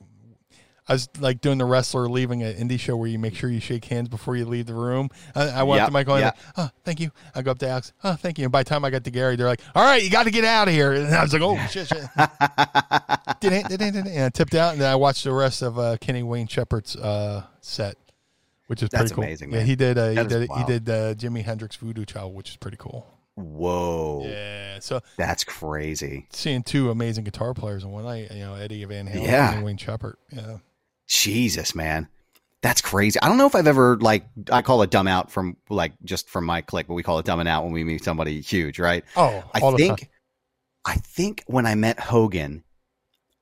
I 0.87 0.93
was 0.93 1.07
like 1.19 1.39
doing 1.39 1.59
the 1.59 1.65
wrestler 1.65 2.09
leaving 2.09 2.41
an 2.41 2.53
indie 2.55 2.79
show 2.79 2.97
where 2.97 3.07
you 3.07 3.19
make 3.19 3.35
sure 3.35 3.49
you 3.49 3.59
shake 3.59 3.85
hands 3.85 4.09
before 4.09 4.35
you 4.35 4.45
leave 4.45 4.65
the 4.65 4.73
room. 4.73 5.09
I, 5.35 5.49
I 5.49 5.63
went 5.63 5.77
Yep, 5.77 5.83
up 5.83 5.87
to 5.89 5.93
Michael 5.93 6.15
and 6.15 6.21
yep. 6.23 6.37
like, 6.57 6.67
oh, 6.67 6.69
thank 6.83 6.99
you. 6.99 7.11
I 7.35 7.43
go 7.43 7.51
up 7.51 7.59
to 7.59 7.69
Alex, 7.69 7.93
oh, 8.03 8.15
thank 8.15 8.39
you. 8.39 8.45
And 8.45 8.51
by 8.51 8.63
the 8.63 8.69
time 8.69 8.83
I 8.83 8.89
got 8.89 9.03
to 9.03 9.11
Gary, 9.11 9.35
they're 9.35 9.47
like, 9.47 9.61
all 9.75 9.83
right, 9.83 10.03
you 10.03 10.09
got 10.09 10.23
to 10.23 10.31
get 10.31 10.43
out 10.43 10.67
of 10.67 10.73
here. 10.73 10.91
And 10.93 11.13
I 11.13 11.21
was 11.21 11.31
like, 11.33 11.43
oh 11.43 11.55
shit, 11.67 11.87
shit. 11.87 12.03
It, 13.43 13.81
and 13.81 14.23
I 14.25 14.29
tipped 14.29 14.53
out, 14.53 14.73
and 14.73 14.81
then 14.81 14.91
I 14.91 14.95
watched 14.95 15.23
the 15.23 15.31
rest 15.33 15.61
of 15.61 15.79
uh, 15.79 15.97
Kenny 15.99 16.21
Wayne 16.23 16.47
Shepherd's 16.47 16.95
uh, 16.95 17.43
set, 17.59 17.95
which 18.71 18.81
is 18.81 18.87
That's 18.89 19.11
pretty 19.11 19.15
cool. 19.15 19.23
amazing, 19.25 19.51
Yeah, 19.51 19.57
man. 19.57 19.65
he 19.67 19.75
did. 19.75 19.97
Uh, 19.97 20.09
he 20.09 20.15
That 20.15 20.25
is 20.27 20.31
did. 20.31 20.41
He 20.43 20.47
wild. 20.47 20.67
did 20.67 20.89
uh, 20.89 21.13
Jimi 21.15 21.43
Hendrix 21.43 21.75
Voodoo 21.75 22.05
Child, 22.05 22.33
which 22.33 22.51
is 22.51 22.55
pretty 22.55 22.77
cool. 22.77 23.05
Whoa, 23.35 24.23
Yeah. 24.25 24.79
So 24.79 25.01
that's 25.17 25.43
crazy. 25.43 26.27
seeing 26.31 26.63
two 26.63 26.89
amazing 26.89 27.25
guitar 27.25 27.53
players 27.53 27.83
in 27.83 27.91
one 27.91 28.05
night, 28.05 28.31
you 28.31 28.39
know, 28.39 28.55
Eddie 28.55 28.85
Van 28.85 29.07
Halen 29.09 29.23
Yeah. 29.25 29.53
and 29.55 29.63
Wayne 29.65 29.75
Shepherd. 29.77 30.15
Yeah. 30.31 30.57
Jesus, 31.07 31.75
man. 31.75 32.07
That's 32.61 32.79
crazy. 32.79 33.19
I 33.21 33.27
don't 33.27 33.37
know 33.37 33.47
if 33.47 33.55
I've 33.55 33.67
ever 33.67 33.97
like 33.99 34.25
I 34.51 34.61
call 34.61 34.83
it 34.83 34.89
dumb 34.91 35.07
out 35.07 35.31
from 35.31 35.57
like 35.69 35.93
just 36.05 36.29
from 36.29 36.45
my 36.45 36.61
clique, 36.61 36.87
but 36.87 36.93
we 36.93 37.03
call 37.03 37.19
it 37.19 37.25
dumbing 37.25 37.47
out 37.47 37.63
when 37.63 37.73
we 37.73 37.83
meet 37.83 38.03
somebody 38.05 38.39
huge, 38.39 38.79
right? 38.79 39.03
Oh, 39.17 39.43
I 39.53 39.59
all 39.59 39.71
the 39.71 39.87
time. 39.87 39.97
think 39.97 40.09
I 40.85 40.93
think 40.95 41.43
when 41.47 41.65
I 41.65 41.75
met 41.75 41.99
Hogan, 41.99 42.63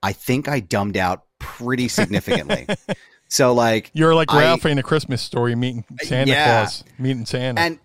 I 0.02 0.14
think 0.14 0.48
I 0.48 0.60
dumbed 0.62 0.98
out 0.98 1.26
pretty 1.38 1.88
significantly. 1.90 2.66
so 3.30 3.54
like 3.54 3.90
You're 3.94 4.14
like 4.16 4.32
I- 4.34 4.40
Ralphie 4.42 4.72
in 4.72 4.78
a 4.78 4.84
Christmas 4.84 5.22
story 5.22 5.56
meeting 5.56 5.86
Santa 6.02 6.32
Yeah. 6.32 6.62
Claus, 6.64 6.84
meeting 6.98 7.26
Santa. 7.26 7.62
and 7.62 7.80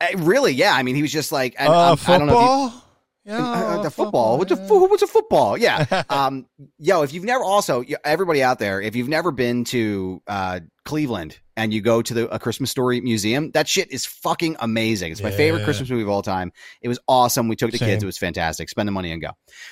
uh, 0.00 0.06
really, 0.18 0.52
yeah, 0.52 0.74
I 0.74 0.82
mean 0.82 0.94
he 0.96 1.02
was 1.02 1.12
just 1.12 1.32
like 1.32 1.54
and, 1.58 1.68
uh, 1.68 1.92
um, 1.92 1.98
I 2.06 2.18
don't 2.18 2.26
know 2.26 2.32
football? 2.34 2.84
Yeah, 3.30 3.38
Uh, 3.78 3.82
the 3.82 3.90
football. 3.90 4.38
What's 4.38 4.52
a 4.52 4.56
fo- 4.56 4.86
what's 4.86 5.02
a 5.02 5.06
football? 5.06 5.56
Yeah. 5.56 6.02
um. 6.10 6.46
Yo, 6.78 7.02
if 7.02 7.12
you've 7.12 7.24
never 7.24 7.44
also 7.44 7.84
everybody 8.04 8.42
out 8.42 8.58
there, 8.58 8.80
if 8.80 8.96
you've 8.96 9.08
never 9.08 9.30
been 9.30 9.64
to 9.66 10.22
uh 10.26 10.60
Cleveland 10.84 11.38
and 11.56 11.72
you 11.74 11.80
go 11.82 12.00
to 12.02 12.14
the 12.14 12.28
a 12.34 12.38
Christmas 12.38 12.70
Story 12.70 13.00
museum, 13.00 13.50
that 13.52 13.68
shit 13.68 13.92
is 13.92 14.06
fucking 14.06 14.56
amazing. 14.60 15.12
It's 15.12 15.22
my 15.22 15.30
favorite 15.30 15.64
Christmas 15.64 15.90
movie 15.90 16.02
of 16.02 16.08
all 16.08 16.22
time. 16.22 16.52
It 16.82 16.88
was 16.88 16.98
awesome. 17.06 17.48
We 17.48 17.56
took 17.56 17.70
the 17.70 17.78
kids. 17.78 18.02
It 18.02 18.06
was 18.06 18.18
fantastic. 18.18 18.68
Spend 18.68 18.88
the 18.88 18.92
money 18.92 19.12
and 19.12 19.20
go. 19.22 19.28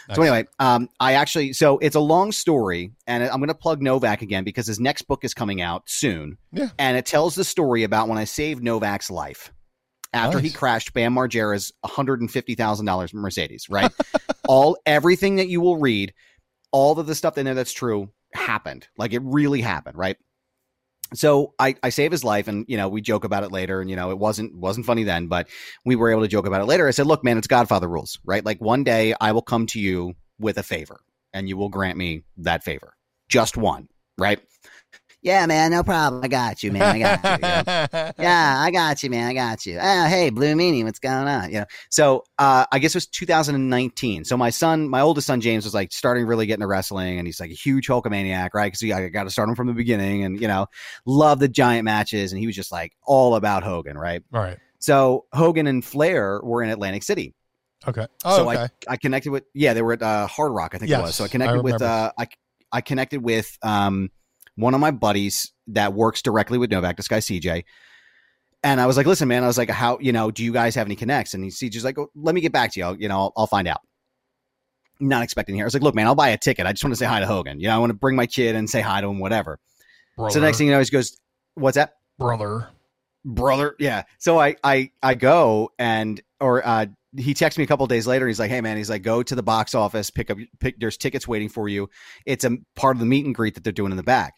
Nice. 0.09 0.17
So 0.17 0.23
anyway, 0.23 0.47
um, 0.59 0.89
I 1.01 1.15
actually 1.15 1.53
so 1.55 1.79
it's 1.79 1.97
a 1.97 2.01
long 2.01 2.31
story, 2.31 2.93
and 3.07 3.25
I'm 3.25 3.39
going 3.39 3.49
to 3.49 3.55
plug 3.55 3.83
Novak 3.83 4.23
again 4.23 4.45
because 4.45 4.67
his 4.67 4.79
next 4.79 5.03
book 5.03 5.25
is 5.25 5.35
coming 5.35 5.61
out 5.61 5.83
soon. 5.87 6.37
Yeah. 6.53 6.69
and 6.79 6.97
it 6.97 7.07
tells 7.07 7.35
the 7.35 7.45
story 7.45 7.83
about 7.85 8.09
when 8.09 8.19
I 8.19 8.25
saved 8.25 8.63
Novak's 8.63 9.11
life 9.11 9.53
after 10.13 10.39
he 10.39 10.51
crashed 10.51 10.93
Bam 10.93 11.15
Margera's 11.15 11.73
150 11.81 12.55
thousand 12.55 12.87
dollars 12.87 13.15
Mercedes. 13.15 13.69
Right, 13.69 13.93
all 14.49 14.79
everything 14.87 15.37
that 15.37 15.49
you 15.49 15.61
will 15.61 15.79
read, 15.79 16.15
all 16.73 16.99
of 16.99 17.07
the 17.07 17.15
stuff 17.15 17.39
in 17.39 17.45
there 17.45 17.55
that's 17.55 17.73
true 17.73 18.11
happened. 18.35 18.89
Like 18.97 19.13
it 19.13 19.23
really 19.23 19.61
happened. 19.61 19.97
Right. 19.97 20.17
So 21.15 21.55
I, 21.59 21.75
I 21.83 21.89
save 21.89 22.13
his 22.13 22.23
life 22.23 22.49
and 22.49 22.67
you 22.69 22.77
know 22.77 22.89
we 22.89 23.01
joke 23.01 23.25
about 23.25 23.43
it 23.43 23.51
later 23.51 23.81
and 23.81 23.89
you 23.89 23.97
know 23.97 24.11
it 24.11 24.19
wasn't 24.19 24.55
wasn't 24.55 24.85
funny 24.85 25.05
then 25.05 25.27
but 25.27 25.49
we 25.87 25.97
were 25.97 26.11
able 26.11 26.21
to 26.21 26.29
joke 26.29 26.47
about 26.47 26.61
it 26.61 26.67
later. 26.67 26.87
I 26.87 26.91
said, 26.91 27.07
look, 27.07 27.25
man, 27.25 27.39
it's 27.39 27.47
Godfather 27.47 27.89
rules, 27.89 28.19
right? 28.25 28.45
Like 28.45 28.61
one 28.61 28.85
day 28.85 29.15
I 29.19 29.33
will 29.33 29.43
come 29.43 29.67
to 29.69 29.81
you 29.81 30.15
with 30.39 30.59
a 30.59 30.63
favor 30.63 31.01
and 31.33 31.49
you 31.49 31.57
will 31.57 31.71
grant 31.71 31.97
me 31.97 32.25
that 32.39 32.63
favor. 32.63 32.95
Just 33.29 33.57
one, 33.57 33.89
right? 34.19 34.41
Yeah, 35.21 35.47
man, 35.47 35.73
no 35.73 35.83
problem. 35.83 36.23
I 36.23 36.29
got 36.29 36.63
you, 36.63 36.71
man. 36.71 36.83
I 36.83 36.99
got 36.99 37.25
you. 37.25 37.31
you 37.31 37.39
know? 37.39 38.13
yeah, 38.19 38.57
I 38.59 38.71
got 38.71 39.03
you, 39.03 39.11
man. 39.11 39.29
I 39.29 39.35
got 39.35 39.67
you. 39.67 39.79
Oh, 39.81 40.07
hey, 40.07 40.31
Blue 40.31 40.55
Meanie, 40.55 40.85
what's 40.85 41.01
going 41.01 41.27
on? 41.27 41.51
You 41.51 41.61
know, 41.61 41.65
so 41.91 42.25
uh, 42.39 42.67
I 42.71 42.79
guess 42.79 42.95
it 42.95 42.99
was 42.99 43.07
2019. 43.07 44.25
So 44.25 44.37
my 44.37 44.51
son, 44.51 44.89
my 44.89 45.01
oldest 45.01 45.27
son 45.27 45.41
James, 45.41 45.65
was 45.65 45.75
like 45.75 45.93
starting 45.93 46.25
really 46.25 46.47
getting 46.47 46.63
into 46.63 46.69
wrestling, 46.69 47.19
and 47.19 47.27
he's 47.27 47.41
like 47.41 47.51
a 47.51 47.55
huge 47.55 47.89
Hulkamaniac, 47.89 48.51
right? 48.55 48.73
Because 48.73 48.91
I 48.93 49.09
got 49.09 49.25
to 49.25 49.31
start 49.31 49.49
him 49.49 49.57
from 49.57 49.67
the 49.67 49.75
beginning, 49.75 50.23
and 50.23 50.41
you 50.41 50.47
know, 50.47 50.67
love 51.05 51.41
the 51.41 51.49
giant 51.49 51.85
matches, 51.85 52.33
and 52.33 52.39
he 52.39 52.47
was 52.47 52.55
just 52.55 52.71
like 52.71 52.93
all 53.05 53.35
about 53.35 53.65
Hogan, 53.65 53.99
right? 53.99 54.23
All 54.33 54.41
right. 54.41 54.59
So 54.79 55.27
Hogan 55.33 55.67
and 55.67 55.85
Flair 55.85 56.41
were 56.43 56.63
in 56.63 56.71
Atlantic 56.71 57.03
City. 57.03 57.35
Okay. 57.87 58.07
Oh, 58.25 58.37
so 58.37 58.51
okay. 58.51 58.69
I, 58.89 58.93
I 58.93 58.97
connected 58.97 59.31
with 59.31 59.45
yeah 59.55 59.75
they 59.75 59.83
were 59.83 59.93
at 59.95 60.03
uh, 60.03 60.27
Hard 60.27 60.53
Rock 60.53 60.75
I 60.75 60.79
think 60.79 60.91
it 60.91 60.99
was 60.99 61.15
so 61.15 61.25
I 61.25 61.27
I 61.27 61.29
connected 61.29 61.63
with 61.63 61.81
uh, 61.81 62.13
I 62.19 62.27
I 62.73 62.81
connected 62.81 63.23
with 63.23 63.57
um 63.63 64.11
one 64.59 64.75
of 64.75 64.81
my 64.81 64.91
buddies 64.91 65.53
that 65.69 65.95
works 65.95 66.21
directly 66.21 66.59
with 66.59 66.71
Novak 66.71 66.97
this 66.97 67.07
guy 67.07 67.19
CJ 67.19 67.65
and 68.65 68.81
I 68.81 68.87
was 68.87 68.97
like 68.97 69.07
listen 69.07 69.29
man 69.29 69.45
I 69.45 69.47
was 69.47 69.57
like 69.57 69.71
how 69.71 69.99
you 70.01 70.13
know 70.13 70.31
do 70.31 70.45
you 70.45 70.53
guys 70.53 70.75
have 70.75 70.87
any 70.87 70.97
connects? 70.97 71.35
And 71.35 71.45
he 71.45 71.51
CJ's 71.51 71.85
like 71.85 71.99
oh, 71.99 72.11
let 72.17 72.35
me 72.35 72.41
get 72.41 72.53
back 72.53 72.73
to 72.73 72.81
you 72.81 72.87
I'll, 72.87 72.97
you 72.97 73.09
know 73.09 73.19
I'll, 73.19 73.33
I'll 73.37 73.47
find 73.47 73.69
out. 73.69 73.81
Not 75.01 75.23
expecting 75.23 75.55
here 75.55 75.65
I 75.65 75.67
was 75.67 75.75
like 75.75 75.83
look 75.83 75.95
man 75.95 76.07
I'll 76.07 76.17
buy 76.17 76.31
a 76.31 76.37
ticket. 76.39 76.67
I 76.67 76.73
just 76.73 76.83
want 76.83 76.93
to 76.93 76.99
say 76.99 77.07
hi 77.07 77.21
to 77.21 77.27
Hogan. 77.27 77.61
You 77.61 77.69
know 77.69 77.77
I 77.77 77.79
want 77.79 77.91
to 77.91 77.95
bring 77.97 78.17
my 78.17 78.27
kid 78.27 78.57
and 78.57 78.69
say 78.69 78.81
hi 78.81 79.01
to 79.01 79.09
him 79.09 79.21
whatever. 79.21 79.61
Brother, 80.17 80.33
so 80.33 80.41
the 80.41 80.47
next 80.47 80.59
thing 80.59 80.67
you 80.67 80.73
know 80.73 80.81
he 80.81 80.87
goes 80.87 81.17
what's 81.55 81.77
that? 81.77 81.95
Brother. 82.19 82.69
brother 83.25 83.77
yeah. 83.79 84.03
So 84.19 84.41
i 84.41 84.57
i 84.65 84.91
i 85.03 85.15
go 85.15 85.71
and 85.79 86.21
or 86.41 86.67
uh 86.67 86.87
he 87.17 87.33
texts 87.33 87.59
me 87.59 87.65
a 87.65 87.67
couple 87.67 87.87
days 87.87 88.07
later 88.07 88.27
he's 88.27 88.41
like 88.41 88.51
hey 88.51 88.61
man 88.61 88.77
he's 88.77 88.91
like 88.91 89.03
go 89.03 89.23
to 89.23 89.35
the 89.35 89.43
box 89.43 89.75
office 89.75 90.11
pick 90.11 90.31
up 90.31 90.37
pick 90.59 90.79
there's 90.81 90.97
tickets 90.97 91.29
waiting 91.29 91.49
for 91.49 91.69
you. 91.69 91.89
It's 92.27 92.45
a 92.45 92.57
part 92.75 92.97
of 92.97 93.01
the 93.01 93.07
meet 93.07 93.25
and 93.25 93.35
greet 93.35 93.55
that 93.55 93.63
they're 93.63 93.73
doing 93.73 93.93
in 93.93 93.97
the 93.97 94.03
back 94.03 94.35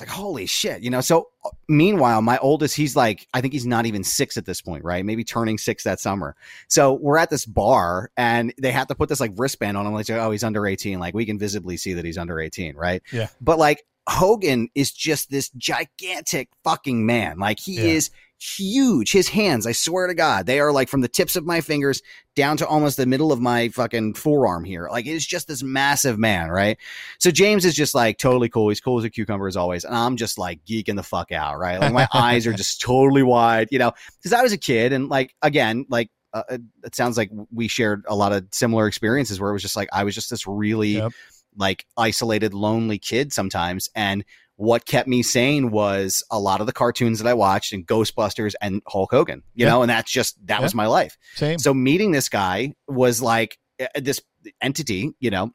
it's 0.00 0.08
like 0.08 0.16
holy 0.16 0.46
shit 0.46 0.82
you 0.82 0.90
know? 0.90 1.00
So 1.00 1.28
uh, 1.44 1.50
meanwhile 1.68 2.22
my 2.22 2.38
oldest 2.38 2.76
he's 2.76 2.94
like 2.94 3.26
i 3.34 3.40
think 3.40 3.52
he's 3.52 3.66
not 3.66 3.84
even 3.86 4.04
six 4.04 4.36
at 4.36 4.46
this 4.46 4.60
point 4.60 4.84
right? 4.84 5.04
Maybe 5.04 5.24
turning 5.24 5.58
six 5.58 5.84
that 5.84 5.98
summer. 6.00 6.36
So 6.68 6.94
we're 6.94 7.18
at 7.18 7.30
this 7.30 7.44
bar 7.46 8.10
and 8.16 8.52
they 8.60 8.70
have 8.72 8.86
to 8.88 8.94
put 8.94 9.08
this 9.08 9.20
like 9.20 9.32
wristband 9.36 9.76
on 9.76 9.86
him 9.86 9.92
like 9.92 10.08
oh 10.10 10.30
he's 10.30 10.44
under 10.44 10.66
18 10.66 10.98
like 11.00 11.14
we 11.14 11.26
can 11.26 11.38
visibly 11.38 11.76
see 11.76 11.94
that 11.94 12.04
he's 12.04 12.18
under 12.18 12.40
18 12.40 12.76
right? 12.76 13.02
Yeah. 13.12 13.28
but 13.40 13.58
like 13.58 13.82
hogan 14.08 14.68
is 14.74 14.90
just 14.90 15.30
this 15.30 15.50
gigantic 15.50 16.48
fucking 16.64 17.04
man. 17.04 17.38
Like 17.38 17.60
he 17.60 17.74
Yeah. 17.76 17.82
is 17.82 18.10
huge. 18.40 19.12
His 19.12 19.28
hands 19.28 19.66
i 19.66 19.72
swear 19.72 20.06
to 20.06 20.14
god 20.14 20.46
they 20.46 20.60
are 20.60 20.72
like 20.72 20.88
from 20.88 21.00
the 21.00 21.08
tips 21.08 21.36
of 21.36 21.44
my 21.44 21.60
fingers 21.60 22.02
down 22.36 22.56
to 22.56 22.66
almost 22.66 22.96
the 22.96 23.06
middle 23.06 23.32
of 23.32 23.40
my 23.40 23.68
fucking 23.70 24.14
forearm 24.14 24.62
here. 24.64 24.88
Like 24.90 25.06
it's 25.06 25.26
just 25.26 25.48
this 25.48 25.62
massive 25.62 26.18
man 26.18 26.48
right? 26.50 26.78
So 27.18 27.30
james 27.30 27.64
is 27.64 27.74
just 27.74 27.94
like 27.94 28.18
totally 28.18 28.48
cool. 28.48 28.68
He's 28.68 28.80
cool 28.80 28.98
as 28.98 29.04
a 29.04 29.10
cucumber 29.10 29.48
as 29.48 29.56
always. 29.56 29.84
And 29.84 29.94
i'm 29.94 30.16
just 30.16 30.38
like 30.38 30.64
geeking 30.64 30.96
the 30.96 31.02
fuck 31.02 31.32
out 31.32 31.58
right? 31.58 31.80
Like 31.80 31.92
my 31.92 32.08
eyes 32.14 32.46
are 32.46 32.52
just 32.52 32.80
totally 32.80 33.22
wide 33.22 33.68
you 33.70 33.78
know? 33.78 33.92
Because 34.18 34.32
i 34.32 34.42
was 34.42 34.52
a 34.52 34.58
kid 34.58 34.92
and 34.92 35.08
like 35.08 35.34
again 35.42 35.84
like 35.88 36.10
uh, 36.32 36.42
it, 36.50 36.60
it 36.84 36.94
sounds 36.94 37.16
like 37.16 37.30
we 37.52 37.68
shared 37.68 38.04
a 38.06 38.14
lot 38.14 38.32
of 38.32 38.46
similar 38.52 38.86
experiences 38.86 39.40
where 39.40 39.50
it 39.50 39.54
was 39.54 39.62
just 39.62 39.76
like 39.76 39.88
i 39.92 40.04
was 40.04 40.14
just 40.14 40.30
this 40.30 40.46
really 40.46 40.90
Yep. 40.98 41.12
like 41.56 41.86
isolated 41.96 42.54
lonely 42.54 42.98
kid 42.98 43.32
sometimes. 43.32 43.88
And 43.96 44.24
what 44.60 44.84
kept 44.84 45.06
me 45.06 45.22
sane 45.22 45.70
was 45.70 46.24
a 46.32 46.38
lot 46.40 46.60
of 46.60 46.66
the 46.66 46.72
cartoons 46.72 47.20
that 47.20 47.28
I 47.28 47.34
watched 47.34 47.72
and 47.72 47.86
Ghostbusters 47.86 48.54
and 48.60 48.82
Hulk 48.88 49.12
Hogan, 49.12 49.44
you 49.54 49.64
Yeah. 49.64 49.70
know, 49.70 49.82
and 49.82 49.88
that's 49.90 50.10
just 50.10 50.34
that 50.48 50.60
was 50.60 50.74
my 50.74 50.86
life. 50.86 51.16
Same. 51.36 51.60
So 51.60 51.72
meeting 51.72 52.10
this 52.10 52.28
guy 52.28 52.74
was 52.88 53.22
like 53.22 53.56
uh, 53.80 53.86
this 53.94 54.20
entity, 54.60 55.12
you 55.20 55.30
know, 55.30 55.52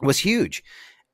was 0.00 0.16
huge. 0.18 0.62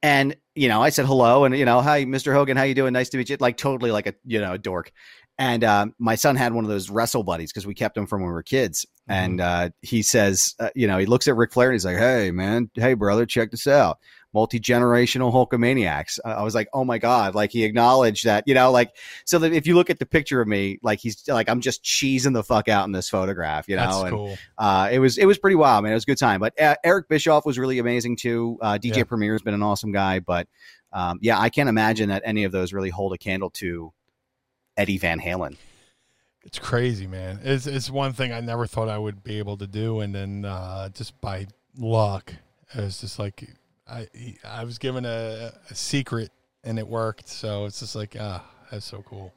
And 0.02 0.36
you 0.55 0.68
know, 0.68 0.82
I 0.82 0.90
said 0.90 1.06
hello, 1.06 1.44
and 1.44 1.56
you 1.56 1.64
know, 1.64 1.81
hi, 1.81 2.05
Mr. 2.05 2.35
Hogan, 2.35 2.59
how 2.59 2.64
you 2.64 2.74
doing? 2.74 2.93
Nice 2.93 3.09
to 3.10 3.16
meet 3.16 3.31
you. 3.31 3.39
Like 3.40 3.56
totally 3.56 3.90
like 3.93 4.06
a 4.06 4.14
you 4.24 4.39
know 4.40 4.52
a 4.52 4.59
dork. 4.59 4.93
And 5.39 5.64
um, 5.64 5.94
my 5.98 6.16
son 6.16 6.36
had 6.36 6.52
one 6.52 6.64
of 6.64 6.70
those 6.70 6.90
wrestle 6.90 7.22
buddies 7.22 7.51
because 7.51 7.66
we 7.66 7.72
kept 7.74 7.97
him 7.97 8.06
from 8.06 8.20
when 8.20 8.28
we 8.28 8.35
were 8.35 8.43
kids. 8.43 8.85
And 9.09 9.40
uh, 9.40 9.70
he 9.81 10.02
says, 10.02 10.55
uh, 10.60 10.68
you 10.74 10.86
know, 10.86 10.98
he 10.98 11.06
looks 11.06 11.27
at 11.28 11.36
Ric 11.36 11.51
Flair 11.52 11.68
and 11.70 11.74
he's 11.74 11.85
like, 11.86 11.97
"Hey, 11.97 12.31
man, 12.31 12.70
hey, 12.74 12.93
brother, 12.93 13.24
check 13.24 13.51
this 13.51 13.66
out." 13.66 13.98
Multi 14.32 14.61
generational 14.61 15.32
Hulkamaniacs. 15.32 16.19
I 16.24 16.43
was 16.43 16.55
like, 16.55 16.69
oh 16.73 16.85
my 16.85 16.98
god! 16.98 17.35
Like 17.35 17.51
he 17.51 17.65
acknowledged 17.65 18.24
that, 18.24 18.44
you 18.47 18.55
know, 18.55 18.70
like 18.70 18.97
so 19.24 19.39
that 19.40 19.52
if 19.52 19.66
you 19.66 19.74
look 19.74 19.90
at 19.90 19.98
the 19.98 20.07
picture 20.07 20.40
of 20.40 20.48
me, 20.48 20.78
like 20.82 21.01
he's 21.01 21.27
like 21.28 21.48
I'm 21.48 21.61
just 21.61 21.82
cheesing 21.82 22.35
the 22.35 22.44
fuck 22.44 22.69
out 22.69 22.86
in 22.86 22.93
this 22.93 23.09
photograph, 23.09 23.69
you 23.69 23.77
know. 23.77 23.82
That's 23.82 24.02
and 24.02 24.11
cool. 24.11 24.39
uh, 24.59 24.89
it 24.93 24.98
was 24.98 25.19
it 25.19 25.27
was 25.27 25.39
pretty 25.39 25.57
wild, 25.57 25.85
man. 25.85 25.93
It 25.93 25.97
was 25.97 26.05
a 26.05 26.07
good 26.07 26.19
time. 26.19 26.40
But 26.40 26.61
uh, 26.61 26.77
Eric 26.85 27.09
Bischoff 27.09 27.44
was 27.44 27.59
really 27.59 27.78
amazing 27.78 28.16
too. 28.16 28.59
Uh, 28.61 28.78
DJ 28.78 28.98
Yeah. 28.98 29.05
Premier 29.05 29.32
has 29.32 29.43
been 29.43 29.55
an 29.55 29.62
awesome 29.62 29.93
guy, 29.93 30.20
but 30.20 30.48
um, 30.93 31.19
yeah, 31.23 31.39
I 31.39 31.51
can't 31.51 31.69
imagine 31.69 32.09
that 32.09 32.23
any 32.24 32.44
of 32.44 32.52
those 32.52 32.73
really 32.73 32.90
hold 32.90 33.12
a 33.12 33.19
candle 33.19 33.51
to 33.51 33.93
Eddie 34.77 34.98
Van 34.98 35.20
Halen. 35.20 35.57
It's 36.43 36.59
crazy, 36.59 37.07
man. 37.07 37.40
It's 37.44 37.66
it's 37.66 37.90
one 37.90 38.12
thing 38.12 38.32
I 38.32 38.40
never 38.40 38.66
thought 38.66 38.89
I 38.89 38.97
would 38.98 39.23
be 39.23 39.39
able 39.39 39.59
to 39.59 39.66
do, 39.66 40.01
and 40.01 40.15
then 40.15 40.44
uh, 40.47 40.89
just 40.89 41.20
by 41.20 41.47
luck, 41.77 42.32
it 42.74 42.81
was 42.81 43.01
just 43.01 43.19
like 43.19 43.55
I 43.90 44.08
I 44.46 44.64
was 44.64 44.78
given 44.78 45.04
a, 45.04 45.52
a 45.70 45.74
secret 45.74 46.30
and 46.64 46.78
it 46.78 46.86
worked. 46.86 47.28
So 47.28 47.64
it's 47.66 47.80
just 47.80 47.94
like 47.96 48.16
ah, 48.18 48.44
that's 48.70 48.86
so 48.86 49.02
cool. 49.02 49.32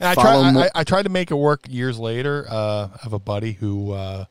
And 0.00 0.08
I 0.08 0.14
Follow 0.14 0.42
tried 0.50 0.70
I, 0.74 0.80
I 0.80 0.84
tried 0.84 1.02
to 1.02 1.08
make 1.10 1.30
it 1.30 1.34
work 1.34 1.66
years 1.68 1.98
later. 1.98 2.46
Uh, 2.48 2.88
I 2.94 2.98
have 3.02 3.12
a 3.12 3.18
buddy 3.18 3.52
who 3.52 3.92
uh, 3.92 4.24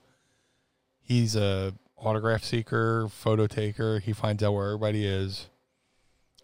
he's 1.02 1.36
a 1.36 1.74
autograph 1.98 2.44
seeker, 2.44 3.08
photo 3.10 3.48
taker. 3.48 4.00
He 4.00 4.14
finds 4.14 4.44
out 4.44 4.54
where 4.54 4.68
everybody 4.68 5.06
is. 5.06 5.48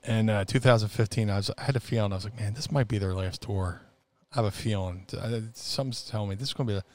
And 0.04 0.30
uh, 0.30 0.46
2015, 0.46 1.30
I 1.30 1.36
was 1.38 1.52
I 1.58 1.64
had 1.64 1.76
a 1.76 1.80
feeling 1.82 2.12
I 2.14 2.16
was 2.16 2.24
like, 2.24 2.40
man, 2.40 2.54
this 2.54 2.72
might 2.72 2.88
be 2.88 2.98
their 2.98 3.14
last 3.14 3.42
tour. 3.42 3.82
I 4.32 4.36
have 4.38 4.46
a 4.46 4.52
feeling. 4.52 5.06
I- 5.22 5.42
Something's 5.54 6.04
telling 6.04 6.30
me 6.30 6.36
this 6.36 6.50
is 6.50 6.54
going 6.54 6.68
to 6.68 6.74
be. 6.74 6.80
The, 6.80 6.86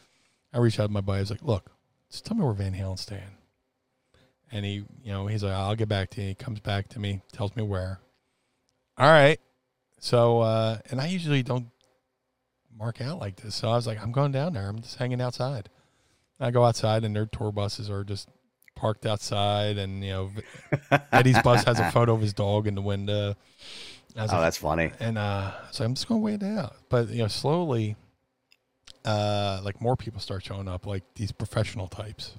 I 0.56 0.60
reached 0.60 0.78
out 0.80 0.86
to 0.86 0.92
my 0.92 1.00
buddy. 1.00 1.18
I 1.18 1.20
was 1.20 1.30
like, 1.30 1.42
look, 1.42 1.70
just 2.10 2.24
tell 2.24 2.36
me 2.36 2.44
where 2.44 2.54
Van 2.54 2.72
Halen's 2.72 3.00
staying. 3.02 3.22
And 4.55 4.64
he, 4.64 4.85
you 5.02 5.12
know, 5.12 5.26
he's 5.26 5.43
like, 5.43 5.52
I'll 5.52 5.74
get 5.74 5.89
back 5.89 6.10
to 6.10 6.22
you. 6.22 6.28
He 6.28 6.35
comes 6.35 6.60
back 6.60 6.89
to 6.90 7.01
me, 7.01 7.20
tells 7.32 7.55
me 7.56 7.64
where. 7.64 7.98
All 8.97 9.10
right. 9.10 9.40
So, 9.98 10.40
uh, 10.40 10.78
and 10.90 11.01
I 11.01 11.09
usually 11.09 11.43
don't 11.43 11.66
mark 12.78 13.01
out 13.01 13.18
like 13.18 13.36
this. 13.36 13.56
So 13.56 13.68
I 13.68 13.74
was 13.74 13.86
like, 13.86 14.01
I'm 14.01 14.12
going 14.12 14.31
down 14.31 14.52
there. 14.55 14.68
I'm 14.68 14.81
just 14.81 14.97
hanging 14.97 15.20
outside. 15.20 15.68
I 16.39 16.51
go 16.51 16.64
outside, 16.64 17.05
and 17.05 17.14
their 17.14 17.26
tour 17.26 17.51
buses 17.52 17.90
are 17.90 18.05
just 18.05 18.28
parked 18.76 19.06
outside, 19.06 19.78
and 19.78 20.05
you 20.05 20.10
know, 20.10 20.31
Eddie's 21.12 21.40
bus 21.43 21.64
has 21.64 21.78
a 21.78 21.90
photo 21.90 22.14
of 22.14 22.20
his 22.20 22.32
dog 22.32 22.66
in 22.66 22.74
the 22.74 22.82
window. 22.82 23.35
Oh, 24.16 24.20
like, 24.20 24.31
that's 24.31 24.59
funny. 24.59 24.93
and 25.01 25.18
uh, 25.18 25.52
so 25.70 25.85
I'm 25.85 25.94
just 25.94 26.06
gonna 26.06 26.20
wait 26.20 26.43
it 26.43 26.59
out. 26.59 26.76
But 26.89 27.09
you 27.09 27.18
know, 27.18 27.28
slowly, 27.28 27.97
uh, 29.05 29.60
like 29.64 29.81
more 29.81 29.97
people 29.97 30.20
start 30.20 30.44
showing 30.44 30.68
up, 30.68 30.86
like 30.86 31.02
these 31.14 31.32
professional 31.32 31.89
types. 31.89 32.35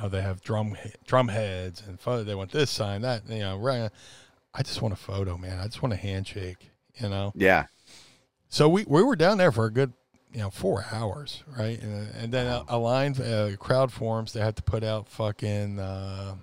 Know, 0.00 0.08
they 0.08 0.22
have 0.22 0.42
drum 0.42 0.76
drum 1.06 1.28
heads 1.28 1.82
and 1.86 1.98
photo. 1.98 2.24
They 2.24 2.34
want 2.34 2.52
this 2.52 2.70
sign, 2.70 3.02
that. 3.02 3.28
You 3.28 3.40
know, 3.40 3.58
right? 3.58 3.90
I 4.54 4.62
just 4.62 4.80
want 4.82 4.94
a 4.94 4.98
photo, 4.98 5.36
man. 5.36 5.58
I 5.58 5.64
just 5.64 5.82
want 5.82 5.92
a 5.92 5.96
handshake. 5.96 6.70
You 6.96 7.08
know. 7.08 7.32
Yeah. 7.34 7.66
So 8.48 8.68
we 8.68 8.84
we 8.86 9.02
were 9.02 9.16
down 9.16 9.38
there 9.38 9.52
for 9.52 9.66
a 9.66 9.72
good 9.72 9.92
you 10.32 10.40
know 10.40 10.50
four 10.50 10.84
hours, 10.92 11.42
right? 11.56 11.80
And, 11.80 12.14
and 12.14 12.32
then 12.32 12.46
a, 12.46 12.64
a 12.68 12.78
line 12.78 13.20
uh, 13.20 13.52
crowd 13.58 13.92
forms. 13.92 14.32
They 14.32 14.40
had 14.40 14.56
to 14.56 14.62
put 14.62 14.84
out 14.84 15.08
fucking. 15.08 15.78
Uh, 15.78 16.36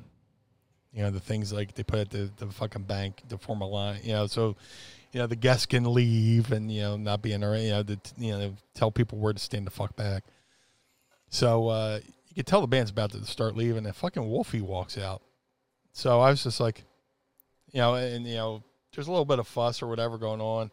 you 0.96 1.02
know 1.02 1.12
the 1.12 1.20
things 1.20 1.52
like 1.52 1.76
they 1.76 1.84
put 1.84 2.00
at 2.00 2.10
the, 2.10 2.32
the 2.38 2.48
fucking 2.48 2.84
bank 2.84 3.22
to 3.28 3.38
form 3.38 3.62
a 3.62 3.68
line. 3.68 4.00
You 4.02 4.14
know, 4.14 4.28
so 4.28 4.56
you 5.12 5.20
know 5.20 5.28
the 5.28 5.36
guests 5.36 5.66
can 5.66 5.84
leave 5.94 6.54
and 6.54 6.72
you 6.72 6.82
know 6.82 6.96
not 6.96 7.22
be 7.22 7.34
in 7.34 7.42
there. 7.42 7.58
You 7.58 7.70
know, 7.72 7.84
to, 7.84 8.00
you 8.18 8.32
know 8.32 8.56
tell 8.74 8.92
people 8.92 9.18
where 9.18 9.34
to 9.34 9.40
stand 9.40 9.68
the 9.68 9.72
fuck 9.72 9.96
back. 9.98 10.24
So 11.30 11.68
uh, 11.68 12.00
you 12.36 12.44
could 12.44 12.48
tell 12.48 12.60
the 12.62 12.68
band's 12.68 12.92
about 12.92 13.12
to 13.14 13.24
start 13.26 13.56
leaving, 13.56 13.86
and 13.86 13.96
fucking 13.96 14.30
Wolfie 14.30 14.62
walks 14.62 14.98
out. 14.98 15.22
So 15.94 16.20
I 16.20 16.30
was 16.30 16.44
just 16.44 16.60
like, 16.60 16.84
you 17.72 17.80
know, 17.80 17.96
and 17.96 18.28
you 18.28 18.36
know, 18.36 18.64
there's 18.94 19.08
a 19.08 19.12
little 19.12 19.26
bit 19.26 19.40
of 19.40 19.48
fuss 19.48 19.82
or 19.82 19.88
whatever 19.88 20.18
going 20.18 20.42
on, 20.42 20.70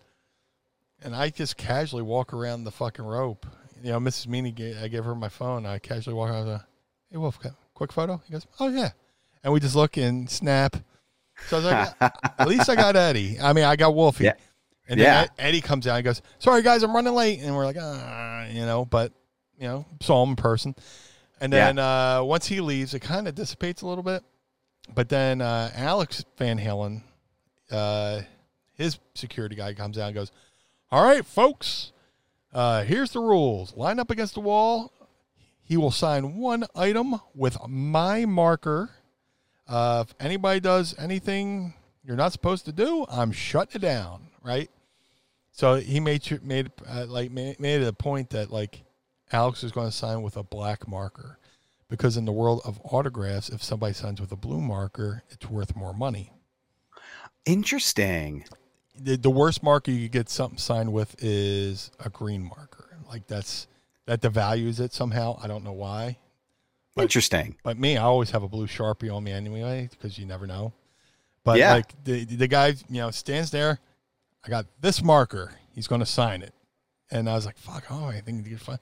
and 1.05 1.15
I 1.15 1.31
just 1.31 1.57
casually 1.57 2.03
walk 2.03 2.35
around 2.35 2.65
the 2.65 2.73
fucking 2.73 3.05
rope. 3.05 3.47
You 3.81 3.93
know, 3.93 4.01
Mrs. 4.01 4.27
Meanie, 4.27 4.55
gave, 4.55 4.77
I 4.83 4.89
gave 4.89 5.05
her 5.05 5.15
my 5.15 5.29
phone. 5.29 5.65
I 5.65 5.79
casually 5.79 6.15
walk 6.15 6.31
around. 6.31 6.47
The, 6.47 6.65
hey, 7.11 7.19
Wolf, 7.19 7.39
quick 7.75 7.93
photo. 7.93 8.21
He 8.27 8.33
goes, 8.33 8.45
oh 8.59 8.69
yeah, 8.69 8.91
and 9.45 9.53
we 9.53 9.61
just 9.61 9.77
look 9.77 9.97
and 9.97 10.29
snap. 10.29 10.77
So 11.47 11.59
I 11.59 11.61
was 11.61 11.65
like, 11.65 12.13
at 12.41 12.49
least 12.49 12.69
I 12.69 12.75
got 12.75 12.97
Eddie. 12.97 13.39
I 13.41 13.53
mean, 13.53 13.65
I 13.65 13.77
got 13.77 13.95
Wolfie. 13.95 14.25
Yeah. 14.25 14.35
And 14.89 14.99
then 14.99 15.07
Yeah. 15.07 15.27
Eddie 15.39 15.61
comes 15.61 15.87
out 15.87 15.95
and 15.97 16.05
goes, 16.05 16.23
sorry 16.41 16.63
guys, 16.63 16.83
I'm 16.83 16.93
running 16.95 17.15
late. 17.15 17.39
And 17.41 17.55
we're 17.55 17.65
like, 17.65 17.77
ah, 17.81 18.47
you 18.49 18.67
know, 18.67 18.85
but 18.85 19.13
you 19.59 19.69
know, 19.69 19.87
saw 20.01 20.23
him 20.25 20.31
in 20.31 20.37
person. 20.37 20.75
And 21.43 21.53
Yeah. 21.53 21.67
then 21.67 21.79
uh, 21.81 22.23
once 22.23 22.47
he 22.47 22.61
leaves, 22.61 22.95
it 22.95 23.01
kind 23.01 23.27
of 23.27 23.35
dissipates 23.35 23.83
a 23.83 23.87
little 23.87 24.05
bit. 24.05 24.23
But 24.95 25.09
then 25.09 25.41
uh, 25.41 25.71
Alex 25.75 26.25
Van 26.39 26.57
Halen, 26.59 27.03
uh, 27.71 28.21
his 28.75 28.99
security 29.15 29.57
guy 29.57 29.75
comes 29.75 29.99
out 29.99 30.07
and 30.07 30.15
goes, 30.15 30.31
All 30.91 31.03
right, 31.05 31.27
folks, 31.27 31.93
uh, 32.55 32.85
here's 32.85 33.11
the 33.11 33.21
rules. 33.21 33.77
Line 33.77 33.99
up 33.99 34.11
against 34.11 34.35
the 34.35 34.41
wall. 34.41 34.93
He 35.63 35.77
will 35.77 35.91
sign 35.91 36.37
one 36.37 36.65
item 36.77 37.19
with 37.35 37.57
my 37.69 38.25
marker. 38.25 38.91
Uh, 39.67 40.05
if 40.07 40.15
anybody 40.21 40.61
does 40.61 40.95
anything 40.99 41.75
you're 42.05 42.17
not 42.17 42.33
supposed 42.33 42.65
to 42.67 42.73
do, 42.73 43.05
I'm 43.11 43.33
shutting 43.33 43.77
it 43.77 43.83
down. 43.83 44.29
Right. 44.45 44.71
So 45.53 45.77
he 45.77 45.99
made 46.01 46.43
made 46.45 46.71
uh, 46.87 47.07
like 47.09 47.31
made, 47.33 47.59
made 47.59 47.83
it 47.83 47.87
a 47.89 47.93
point 47.93 48.31
that 48.31 48.51
like 48.53 48.83
Alex 49.33 49.65
is 49.65 49.73
going 49.73 49.87
to 49.89 49.93
sign 49.97 50.23
with 50.23 50.37
a 50.37 50.43
black 50.43 50.87
marker 50.87 51.39
because 51.89 52.17
in 52.17 52.25
the 52.25 52.33
world 52.33 52.61
of 52.65 52.81
autographs, 52.85 53.49
if 53.49 53.63
somebody 53.63 53.95
signs 53.95 54.21
with 54.21 54.33
a 54.33 54.37
blue 54.37 54.61
marker, 54.61 55.23
it's 55.31 55.49
worth 55.49 55.75
more 55.77 55.93
money. 55.95 56.33
Interesting. 57.45 58.45
The, 58.99 59.17
the 59.17 59.31
worst 59.31 59.63
marker 59.63 59.91
you 59.91 60.03
could 60.05 60.13
get 60.13 60.29
something 60.29 60.59
signed 60.59 60.93
with 60.93 61.17
is 61.23 61.91
a 62.05 62.11
green 62.11 62.43
marker. 62.45 62.99
Like 63.09 63.27
that's 63.27 63.67
that 64.07 64.21
devalues 64.21 64.81
it 64.81 64.93
somehow. 64.93 65.39
I 65.43 65.47
don't 65.47 65.65
know 65.65 65.73
why. 65.73 66.19
But- 66.95 67.03
Interesting. 67.03 67.57
But 67.63 67.79
me, 67.79 67.97
I 67.97 68.03
always 68.03 68.31
have 68.31 68.43
a 68.43 68.49
blue 68.49 68.67
sharpie 68.67 69.15
on 69.15 69.25
me 69.25 69.33
anyway 69.33 69.89
because 69.91 70.19
you 70.19 70.27
never 70.27 70.47
know. 70.47 70.73
But 71.45 71.59
Yeah. 71.59 71.73
like 71.75 72.05
the 72.05 72.25
the 72.25 72.49
guy, 72.49 72.69
you 72.89 73.01
know, 73.01 73.11
stands 73.11 73.51
there. 73.51 73.81
I 74.45 74.49
got 74.49 74.67
this 74.81 75.03
marker. 75.03 75.53
He's 75.75 75.87
going 75.87 76.01
to 76.01 76.07
sign 76.07 76.43
it, 76.43 76.53
and 77.13 77.29
I 77.31 77.35
was 77.35 77.47
like, 77.47 77.57
"Fuck! 77.59 77.85
Oh, 77.91 78.07
I 78.07 78.21
think 78.21 78.47
you 78.49 78.57
fine." 78.57 78.79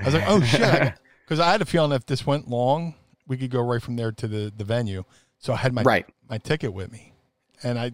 I 0.00 0.04
was 0.04 0.14
like, 0.14 0.24
"Oh 0.26 0.40
shit!" 0.42 0.94
Because 1.24 1.38
I 1.38 1.50
had 1.52 1.62
a 1.62 1.64
feeling 1.64 1.92
if 1.92 2.04
this 2.04 2.26
went 2.26 2.48
long, 2.48 2.94
we 3.26 3.36
could 3.36 3.50
go 3.50 3.60
right 3.62 3.80
from 3.82 3.96
there 3.96 4.12
to 4.12 4.26
the 4.28 4.52
the 4.56 4.64
venue. 4.64 5.04
So 5.38 5.52
I 5.52 5.56
had 5.56 5.72
my 5.72 5.82
Right. 5.82 6.06
my 6.28 6.38
ticket 6.38 6.72
with 6.72 6.90
me, 6.92 7.12
and 7.62 7.78
I 7.78 7.92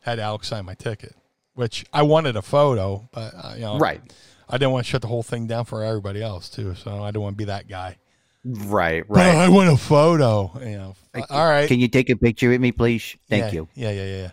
had 0.00 0.18
Alex 0.18 0.48
sign 0.48 0.64
my 0.64 0.74
ticket, 0.74 1.14
which 1.54 1.84
I 1.92 2.02
wanted 2.02 2.36
a 2.36 2.42
photo, 2.42 3.08
but 3.12 3.32
uh, 3.36 3.52
you 3.56 3.60
know, 3.62 3.78
Right. 3.78 4.00
I 4.48 4.58
didn't 4.58 4.72
want 4.72 4.86
to 4.86 4.90
shut 4.90 5.02
the 5.02 5.08
whole 5.08 5.22
thing 5.22 5.46
down 5.46 5.64
for 5.66 5.84
everybody 5.84 6.22
else 6.22 6.48
too. 6.48 6.74
So 6.74 7.02
I 7.02 7.08
didn't 7.08 7.22
want 7.22 7.34
to 7.34 7.38
be 7.38 7.44
that 7.44 7.68
guy. 7.68 7.96
Right. 8.44 9.04
But 9.06 9.16
Right. 9.18 9.34
I 9.36 9.48
want 9.50 9.68
a 9.70 9.76
photo. 9.76 10.50
You 10.60 10.76
know, 10.78 10.94
all 11.28 11.46
right. 11.48 11.68
Can 11.68 11.78
you 11.78 11.88
take 11.88 12.08
a 12.10 12.16
picture 12.16 12.48
with 12.48 12.60
me, 12.60 12.72
please? 12.72 13.14
Thank 13.28 13.44
Yeah, 13.44 13.52
you. 13.52 13.68
Yeah, 13.74 13.90
yeah, 13.90 14.04
yeah. 14.04 14.16
yeah. 14.22 14.30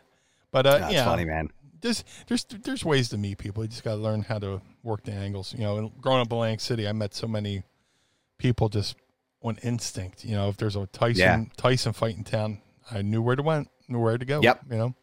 But 0.51 0.65
uh, 0.65 0.77
That's 0.79 0.93
yeah, 0.93 1.05
funny, 1.05 1.25
man. 1.25 1.49
There's 1.81 2.03
there's 2.27 2.43
there's 2.45 2.83
ways 2.85 3.09
to 3.09 3.17
meet 3.17 3.37
people. 3.37 3.63
You 3.63 3.69
just 3.69 3.83
got 3.83 3.95
to 3.95 4.01
learn 4.01 4.21
how 4.21 4.39
to 4.39 4.61
work 4.83 5.03
the 5.03 5.11
angles. 5.11 5.53
You 5.53 5.63
know, 5.63 5.77
and 5.77 6.01
growing 6.01 6.21
up 6.21 6.27
in 6.27 6.33
Atlantic 6.33 6.61
City, 6.61 6.87
I 6.87 6.91
met 6.91 7.13
so 7.13 7.27
many 7.27 7.63
people 8.37 8.69
just 8.69 8.95
on 9.41 9.57
instinct. 9.63 10.25
You 10.25 10.35
know, 10.35 10.49
if 10.49 10.57
there's 10.57 10.75
a 10.75 10.87
Tyson 10.87 11.19
Yeah. 11.19 11.43
Tyson 11.57 11.93
fight 11.93 12.15
in 12.17 12.23
town, 12.23 12.61
I 12.91 13.01
knew 13.01 13.21
where 13.21 13.35
to 13.35 13.43
went, 13.43 13.69
knew 13.87 13.99
where 13.99 14.17
to 14.17 14.25
go. 14.25 14.41
Yep. 14.41 14.61
You 14.71 14.77
know, 14.77 14.95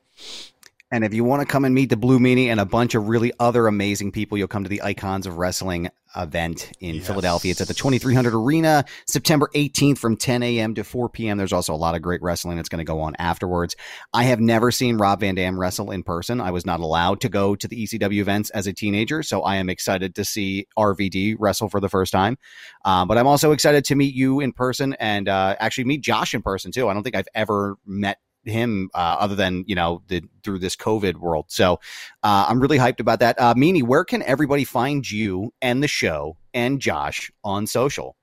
And 0.90 1.04
if 1.04 1.14
you 1.14 1.24
want 1.24 1.40
to 1.40 1.46
come 1.46 1.64
and 1.64 1.74
meet 1.74 1.90
the 1.90 1.96
Blue 1.96 2.18
Meanie 2.18 2.46
and 2.46 2.60
a 2.60 2.64
bunch 2.64 2.94
of 2.94 3.08
really 3.08 3.32
other 3.40 3.66
amazing 3.66 4.12
people, 4.12 4.38
you'll 4.38 4.48
come 4.48 4.62
to 4.62 4.68
the 4.68 4.82
Icons 4.82 5.26
of 5.26 5.38
Wrestling 5.38 5.88
event 6.16 6.72
in 6.80 6.96
Yes. 6.96 7.06
Philadelphia. 7.06 7.50
It's 7.50 7.60
at 7.60 7.68
the 7.68 7.74
2300 7.74 8.34
Arena, 8.34 8.84
September 9.06 9.50
18th 9.54 9.98
from 9.98 10.16
10 10.16 10.42
a.m. 10.42 10.74
to 10.74 10.84
4 10.84 11.08
p.m. 11.08 11.38
There's 11.38 11.52
also 11.52 11.74
a 11.74 11.76
lot 11.76 11.94
of 11.94 12.02
great 12.02 12.22
wrestling 12.22 12.56
that's 12.56 12.68
going 12.68 12.78
to 12.78 12.84
go 12.84 13.00
on 13.00 13.14
afterwards. 13.18 13.76
I 14.12 14.24
have 14.24 14.40
never 14.40 14.70
seen 14.70 14.96
Rob 14.96 15.20
Van 15.20 15.34
Dam 15.34 15.58
wrestle 15.58 15.90
in 15.90 16.02
person. 16.02 16.40
I 16.40 16.50
was 16.50 16.64
not 16.66 16.80
allowed 16.80 17.20
to 17.22 17.28
go 17.28 17.54
to 17.56 17.68
the 17.68 17.84
ECW 17.86 18.20
events 18.20 18.50
as 18.50 18.66
a 18.66 18.72
teenager, 18.72 19.22
so 19.22 19.42
I 19.42 19.56
am 19.56 19.68
excited 19.68 20.14
to 20.16 20.24
see 20.24 20.66
RVD 20.78 21.36
wrestle 21.38 21.68
for 21.68 21.80
the 21.80 21.88
first 21.88 22.12
time. 22.12 22.38
Um, 22.84 23.08
but 23.08 23.18
I'm 23.18 23.26
also 23.26 23.52
excited 23.52 23.84
to 23.86 23.94
meet 23.94 24.14
you 24.14 24.40
in 24.40 24.52
person 24.52 24.94
and 25.00 25.28
uh, 25.28 25.56
actually 25.58 25.84
meet 25.84 26.02
Josh 26.02 26.34
in 26.34 26.42
person 26.42 26.72
too. 26.72 26.88
I 26.88 26.94
don't 26.94 27.02
think 27.02 27.16
I've 27.16 27.28
ever 27.34 27.76
met 27.86 28.18
him 28.44 28.90
uh, 28.94 29.16
other 29.20 29.34
than 29.34 29.64
you 29.66 29.74
know 29.74 30.02
the 30.08 30.22
through 30.42 30.58
this 30.58 30.76
COVID 30.76 31.16
world. 31.16 31.46
So 31.48 31.80
uh, 32.22 32.46
I'm 32.48 32.60
really 32.60 32.78
hyped 32.78 33.00
about 33.00 33.20
that. 33.20 33.40
Uh, 33.40 33.54
Meanie, 33.54 33.82
where 33.82 34.04
can 34.04 34.22
everybody 34.22 34.64
find 34.64 35.08
you 35.10 35.52
and 35.62 35.82
the 35.82 35.88
show 35.88 36.36
and 36.52 36.80
Josh 36.80 37.30
on 37.42 37.66
social? 37.66 38.16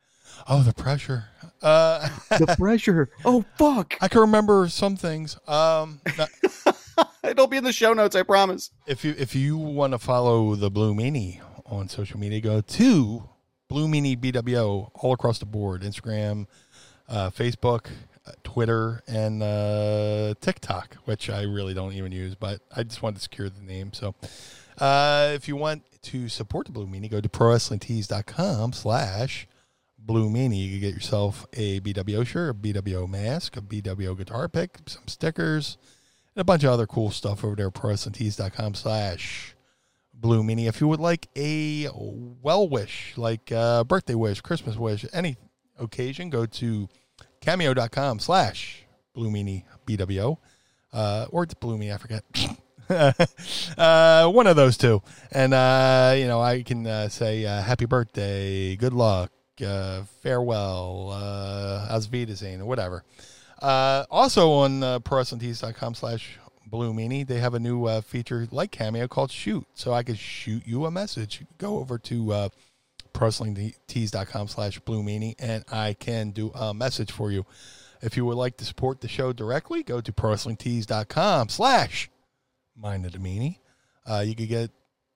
oh 0.47 0.63
the 0.63 0.73
pressure. 0.73 1.25
Uh, 1.61 2.09
The 2.29 2.55
pressure. 2.59 3.09
Oh 3.23 3.45
fuck! 3.57 3.95
I 4.01 4.07
can 4.07 4.21
remember 4.21 4.67
some 4.69 4.95
things. 4.95 5.37
Um, 5.47 6.01
now, 6.17 6.25
It'll 7.23 7.47
be 7.47 7.57
in 7.57 7.63
the 7.63 7.71
show 7.73 7.93
notes. 7.93 8.15
I 8.15 8.23
promise. 8.23 8.71
if 8.87 9.05
you 9.05 9.13
if 9.17 9.35
you 9.35 9.57
want 9.57 9.93
to 9.93 9.99
follow 9.99 10.55
the 10.55 10.71
Blue 10.71 10.93
Meanie 10.95 11.39
on 11.67 11.87
social 11.87 12.19
media, 12.19 12.41
go 12.41 12.61
to 12.61 13.29
Blue 13.67 13.87
Meanie 13.87 14.17
BWO 14.19 14.89
all 14.95 15.13
across 15.13 15.37
the 15.39 15.45
board, 15.45 15.83
Instagram, 15.83 16.47
uh, 17.07 17.29
Facebook. 17.29 17.87
Uh, 18.25 18.31
Twitter, 18.43 19.01
and 19.07 19.41
uh, 19.41 20.33
TikTok, 20.41 20.95
which 21.05 21.29
I 21.29 21.43
really 21.43 21.73
don't 21.73 21.93
even 21.93 22.11
use, 22.11 22.35
but 22.35 22.61
I 22.75 22.83
just 22.83 23.01
wanted 23.01 23.15
to 23.17 23.21
secure 23.21 23.49
the 23.49 23.61
name. 23.61 23.93
So 23.93 24.15
uh, 24.77 25.31
if 25.33 25.47
you 25.47 25.55
want 25.55 25.83
to 26.03 26.29
support 26.29 26.67
the 26.67 26.71
Blue 26.71 26.87
Meanie, 26.87 27.09
go 27.09 27.21
to 27.21 27.29
prowrestlingtees.com 27.29 28.73
slash 28.73 29.47
Blue 29.97 30.29
Meanie. 30.29 30.65
You 30.65 30.71
can 30.71 30.79
get 30.79 30.93
yourself 30.93 31.45
a 31.53 31.79
BWO 31.81 32.25
shirt, 32.25 32.51
a 32.51 32.53
BWO 32.53 33.07
mask, 33.07 33.57
a 33.57 33.61
BWO 33.61 34.17
guitar 34.17 34.47
pick, 34.47 34.77
some 34.85 35.07
stickers, 35.07 35.77
and 36.35 36.41
a 36.41 36.45
bunch 36.45 36.63
of 36.63 36.71
other 36.71 36.87
cool 36.87 37.11
stuff 37.11 37.43
over 37.43 37.55
there 37.55 37.67
at 37.67 37.73
prowrestlingtees.com 37.73 38.73
slash 38.75 39.55
Blue 40.13 40.43
Meanie. 40.43 40.67
If 40.67 40.81
you 40.81 40.87
would 40.87 40.99
like 40.99 41.27
a 41.35 41.87
well 41.93 42.67
wish, 42.67 43.13
like 43.17 43.51
uh, 43.51 43.83
birthday 43.83 44.15
wish, 44.15 44.41
Christmas 44.41 44.77
wish, 44.77 45.05
any 45.13 45.37
occasion, 45.79 46.29
go 46.29 46.45
to 46.45 46.87
cameo.com 47.41 48.19
slash 48.19 48.85
Blue 49.13 49.29
Meanie 49.29 49.63
BWO. 49.85 50.37
Uh, 50.93 51.25
or 51.31 51.43
it's 51.43 51.53
Blue 51.53 51.77
Meanie, 51.77 51.93
I 51.93 51.97
forget. 51.97 52.23
uh, 53.77 54.29
one 54.29 54.47
of 54.47 54.55
those 54.55 54.77
two. 54.77 55.01
And, 55.31 55.53
uh, 55.53 56.13
you 56.17 56.27
know, 56.27 56.41
I 56.41 56.63
can 56.63 56.85
uh, 56.85 57.09
say 57.09 57.45
uh, 57.45 57.61
happy 57.61 57.85
birthday, 57.85 58.75
good 58.75 58.93
luck, 58.93 59.31
uh, 59.65 60.03
farewell, 60.21 61.11
uh, 61.11 61.87
As 61.89 62.07
or 62.07 62.65
whatever. 62.65 63.03
Uh, 63.61 64.05
also 64.09 64.51
on 64.51 64.83
uh, 64.83 64.99
prowrestlingtees.com 64.99 65.95
slash 65.95 66.37
Blue 66.67 66.93
Meanie, 66.93 67.27
they 67.27 67.39
have 67.39 67.53
a 67.53 67.59
new 67.59 68.01
feature 68.01 68.47
like 68.49 68.71
Cameo 68.71 69.07
called 69.07 69.29
Shoot. 69.29 69.65
So 69.73 69.93
I 69.93 70.03
could 70.03 70.17
shoot 70.17 70.63
you 70.65 70.85
a 70.85 70.91
message. 70.91 71.43
Go 71.57 71.79
over 71.79 71.97
to 71.99 72.49
prowrestlingtees.com 73.13 74.47
slash 74.47 74.79
Blue 74.79 75.03
Meanie 75.03 75.35
and 75.39 75.63
I 75.71 75.93
can 75.93 76.31
do 76.31 76.51
a 76.53 76.73
message 76.73 77.11
for 77.11 77.31
you. 77.31 77.45
If 78.01 78.17
you 78.17 78.25
would 78.25 78.37
like 78.37 78.57
to 78.57 78.65
support 78.65 79.01
the 79.01 79.07
show 79.07 79.31
directly, 79.31 79.83
go 79.83 80.01
to 80.01 80.11
prowrestlingtees.com 80.11 81.49
slash 81.49 82.09
Mind 82.75 83.05
of 83.05 83.11
the 83.11 83.19
Meanie. 83.19 83.57
Uh, 84.05 84.23
you 84.25 84.35
could 84.35 84.49
get 84.49 84.71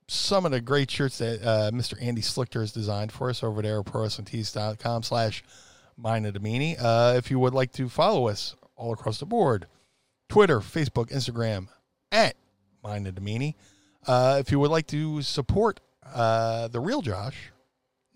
some 0.07 0.45
of 0.45 0.51
the 0.51 0.61
great 0.61 0.91
shirts 0.91 1.17
that 1.17 1.41
uh, 1.41 1.71
Mr. 1.71 1.99
Andy 1.99 2.21
Slichter 2.21 2.59
has 2.59 2.71
designed 2.71 3.11
for 3.11 3.29
us 3.29 3.43
over 3.43 3.61
there 3.61 3.79
at 3.79 3.85
prowrestlingtees.com 3.85 5.03
slash 5.03 5.43
Mind 5.97 6.27
of 6.27 6.33
the 6.33 6.39
Meanie. 6.39 6.75
Uh, 6.79 7.15
if 7.17 7.31
you 7.31 7.39
would 7.39 7.53
like 7.53 7.71
to 7.73 7.89
follow 7.89 8.27
us 8.27 8.55
all 8.75 8.93
across 8.93 9.19
the 9.19 9.25
board, 9.25 9.65
Twitter, 10.29 10.59
Facebook, 10.59 11.09
Instagram, 11.11 11.67
at 12.11 12.35
Mind 12.83 13.07
of 13.07 13.15
the 13.15 13.21
Meanie. 13.21 13.55
Uh, 14.05 14.37
if 14.39 14.51
you 14.51 14.59
would 14.59 14.71
like 14.71 14.87
to 14.87 15.21
support 15.21 15.79
uh, 16.13 16.67
the 16.67 16.79
real 16.79 17.01
Josh, 17.01 17.51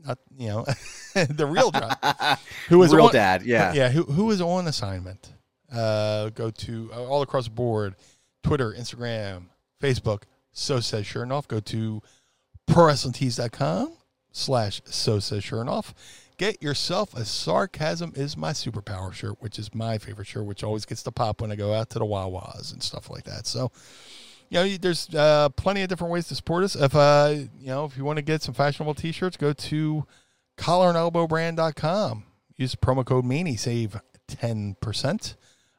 not 0.06 0.20
you 0.38 0.50
know 0.50 0.66
the 1.14 1.46
real 1.46 1.72
Josh, 1.72 2.40
who 2.70 2.82
is 2.84 2.92
the 2.92 2.98
Real 2.98 3.08
on, 3.08 3.14
dad, 3.14 3.44
yeah. 3.44 3.74
yeah, 3.74 3.90
who 3.90 4.04
who 4.04 4.32
is 4.32 4.42
on 4.42 4.68
assignment? 4.68 5.34
Uh, 5.72 6.30
go 6.30 6.50
to 6.50 6.90
uh, 6.94 7.06
all 7.06 7.22
across 7.22 7.46
the 7.46 7.52
board, 7.52 7.96
Twitter, 8.44 8.74
Instagram, 8.74 9.46
Facebook. 9.82 10.24
So 10.52 10.80
says 10.80 11.06
Shernoff. 11.06 11.48
Go 11.48 11.60
to 11.60 12.02
prowrestlingtees.com 12.70 13.94
slash 14.32 14.82
so 14.86 15.20
says 15.20 15.44
Shernoff. 15.44 15.94
Get 16.38 16.64
yourself 16.64 17.14
a 17.16 17.26
sarcasm 17.26 18.14
is 18.16 18.38
my 18.38 18.52
superpower 18.52 19.12
shirt, 19.12 19.42
which 19.42 19.60
is 19.60 19.76
my 19.76 19.98
favorite 19.98 20.28
shirt, 20.28 20.46
which 20.46 20.64
always 20.64 20.86
gets 20.86 21.04
to 21.04 21.12
pop 21.12 21.42
when 21.42 21.52
I 21.52 21.56
go 21.56 21.74
out 21.74 21.90
to 21.92 22.00
the 22.00 22.06
Wawas 22.06 22.72
and 22.72 22.82
stuff 22.82 23.10
like 23.10 23.26
that. 23.26 23.46
So, 23.46 23.72
you 24.50 24.60
know, 24.60 24.78
there's 24.78 25.14
uh, 25.14 25.50
plenty 25.50 25.82
of 25.84 25.90
different 25.90 26.12
ways 26.12 26.28
to 26.28 26.36
support 26.36 26.64
us. 26.64 26.76
If 26.76 26.96
uh, 26.96 27.34
you 27.60 27.68
know, 27.68 27.86
if 27.86 27.98
you 27.98 28.04
want 28.04 28.18
to 28.18 28.24
get 28.24 28.42
some 28.42 28.54
fashionable 28.54 28.96
T-shirts, 28.96 29.38
go 29.38 29.54
to 29.54 30.06
collarandelbowbrand.com. 30.58 32.24
Use 32.56 32.76
promo 32.76 33.06
code 33.06 33.26
Meanie, 33.26 33.58
save 33.58 34.00
ten 34.28 34.76
percent. 34.82 35.36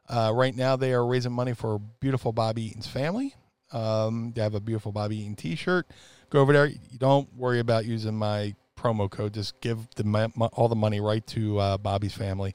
Uh, 0.08 0.32
right 0.34 0.56
now, 0.56 0.76
they 0.76 0.92
are 0.92 1.06
raising 1.06 1.32
money 1.32 1.52
for 1.52 1.78
beautiful 1.78 2.32
Bobby 2.32 2.62
Eaton's 2.62 2.86
family. 2.86 3.34
Um, 3.72 4.32
they 4.34 4.42
have 4.42 4.54
a 4.54 4.60
beautiful 4.60 4.90
Bobby 4.90 5.18
Eaton 5.18 5.36
T-shirt. 5.36 5.86
Go 6.30 6.40
over 6.40 6.52
there. 6.52 6.66
You 6.66 6.98
don't 6.98 7.32
worry 7.36 7.60
about 7.60 7.84
using 7.84 8.16
my 8.16 8.54
promo 8.76 9.10
code. 9.10 9.34
Just 9.34 9.60
give 9.60 9.88
the 9.96 10.50
all 10.52 10.68
the 10.68 10.76
money 10.76 11.00
right 11.00 11.24
to 11.28 11.58
uh, 11.58 11.78
Bobby's 11.78 12.14
family. 12.14 12.54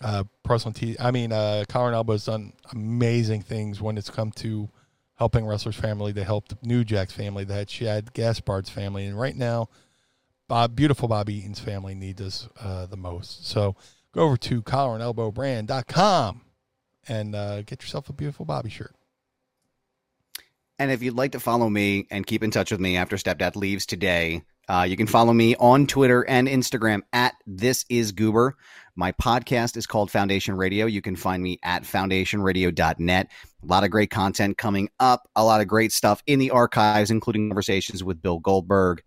Uh, 0.00 0.24
personal 0.42 0.72
T. 0.72 0.96
I 0.98 1.10
mean, 1.10 1.30
uh, 1.30 1.64
Collar 1.68 1.88
and 1.88 1.94
Elbow's 1.94 2.24
done 2.24 2.52
amazing 2.72 3.42
things 3.42 3.80
when 3.80 3.96
it's 3.96 4.10
come 4.10 4.32
to 4.32 4.68
helping 5.22 5.46
wrestlers' 5.46 5.76
family. 5.76 6.10
They 6.10 6.24
helped 6.24 6.52
New 6.64 6.82
Jack's 6.82 7.12
family. 7.12 7.44
They 7.44 7.54
had 7.54 7.70
Shad 7.70 8.12
Gaspard's 8.12 8.68
family, 8.68 9.06
and 9.06 9.16
right 9.16 9.36
now, 9.36 9.68
Bob, 10.48 10.74
beautiful 10.74 11.06
Bobby 11.06 11.34
Eaton's 11.36 11.60
family 11.60 11.94
needs 11.94 12.20
us 12.20 12.48
uh, 12.60 12.86
the 12.86 12.96
most. 12.96 13.46
So 13.46 13.76
go 14.12 14.22
over 14.22 14.36
to 14.38 14.62
collarandelbowbrand.com 14.62 16.40
and 17.06 17.36
uh, 17.36 17.62
get 17.62 17.82
yourself 17.82 18.08
a 18.08 18.12
beautiful 18.12 18.44
Bobby 18.44 18.68
shirt. 18.68 18.96
And 20.80 20.90
if 20.90 21.04
you'd 21.04 21.14
like 21.14 21.32
to 21.32 21.40
follow 21.40 21.70
me 21.70 22.08
and 22.10 22.26
keep 22.26 22.42
in 22.42 22.50
touch 22.50 22.72
with 22.72 22.80
me 22.80 22.96
after 22.96 23.14
Stepdad 23.14 23.54
leaves 23.54 23.86
today, 23.86 24.42
uh, 24.68 24.84
you 24.88 24.96
can 24.96 25.06
follow 25.06 25.32
me 25.32 25.54
on 25.54 25.86
Twitter 25.86 26.22
and 26.28 26.48
Instagram 26.48 27.02
at 27.12 27.34
This 27.46 27.84
Is 27.88 28.10
Goober. 28.10 28.56
My 28.94 29.12
podcast 29.12 29.76
is 29.76 29.86
called 29.86 30.10
Foundation 30.10 30.54
Radio. 30.54 30.84
You 30.84 31.00
can 31.00 31.16
find 31.16 31.42
me 31.42 31.58
at 31.62 31.84
foundationradio.net. 31.84 33.26
A 33.62 33.66
lot 33.66 33.84
of 33.84 33.90
great 33.90 34.10
content 34.10 34.58
coming 34.58 34.90
up, 35.00 35.28
a 35.34 35.44
lot 35.44 35.62
of 35.62 35.68
great 35.68 35.92
stuff 35.92 36.22
in 36.26 36.38
the 36.38 36.50
archives, 36.50 37.10
including 37.10 37.48
conversations 37.48 38.04
with 38.04 38.20
Bill 38.20 38.38
Goldberg, 38.38 39.02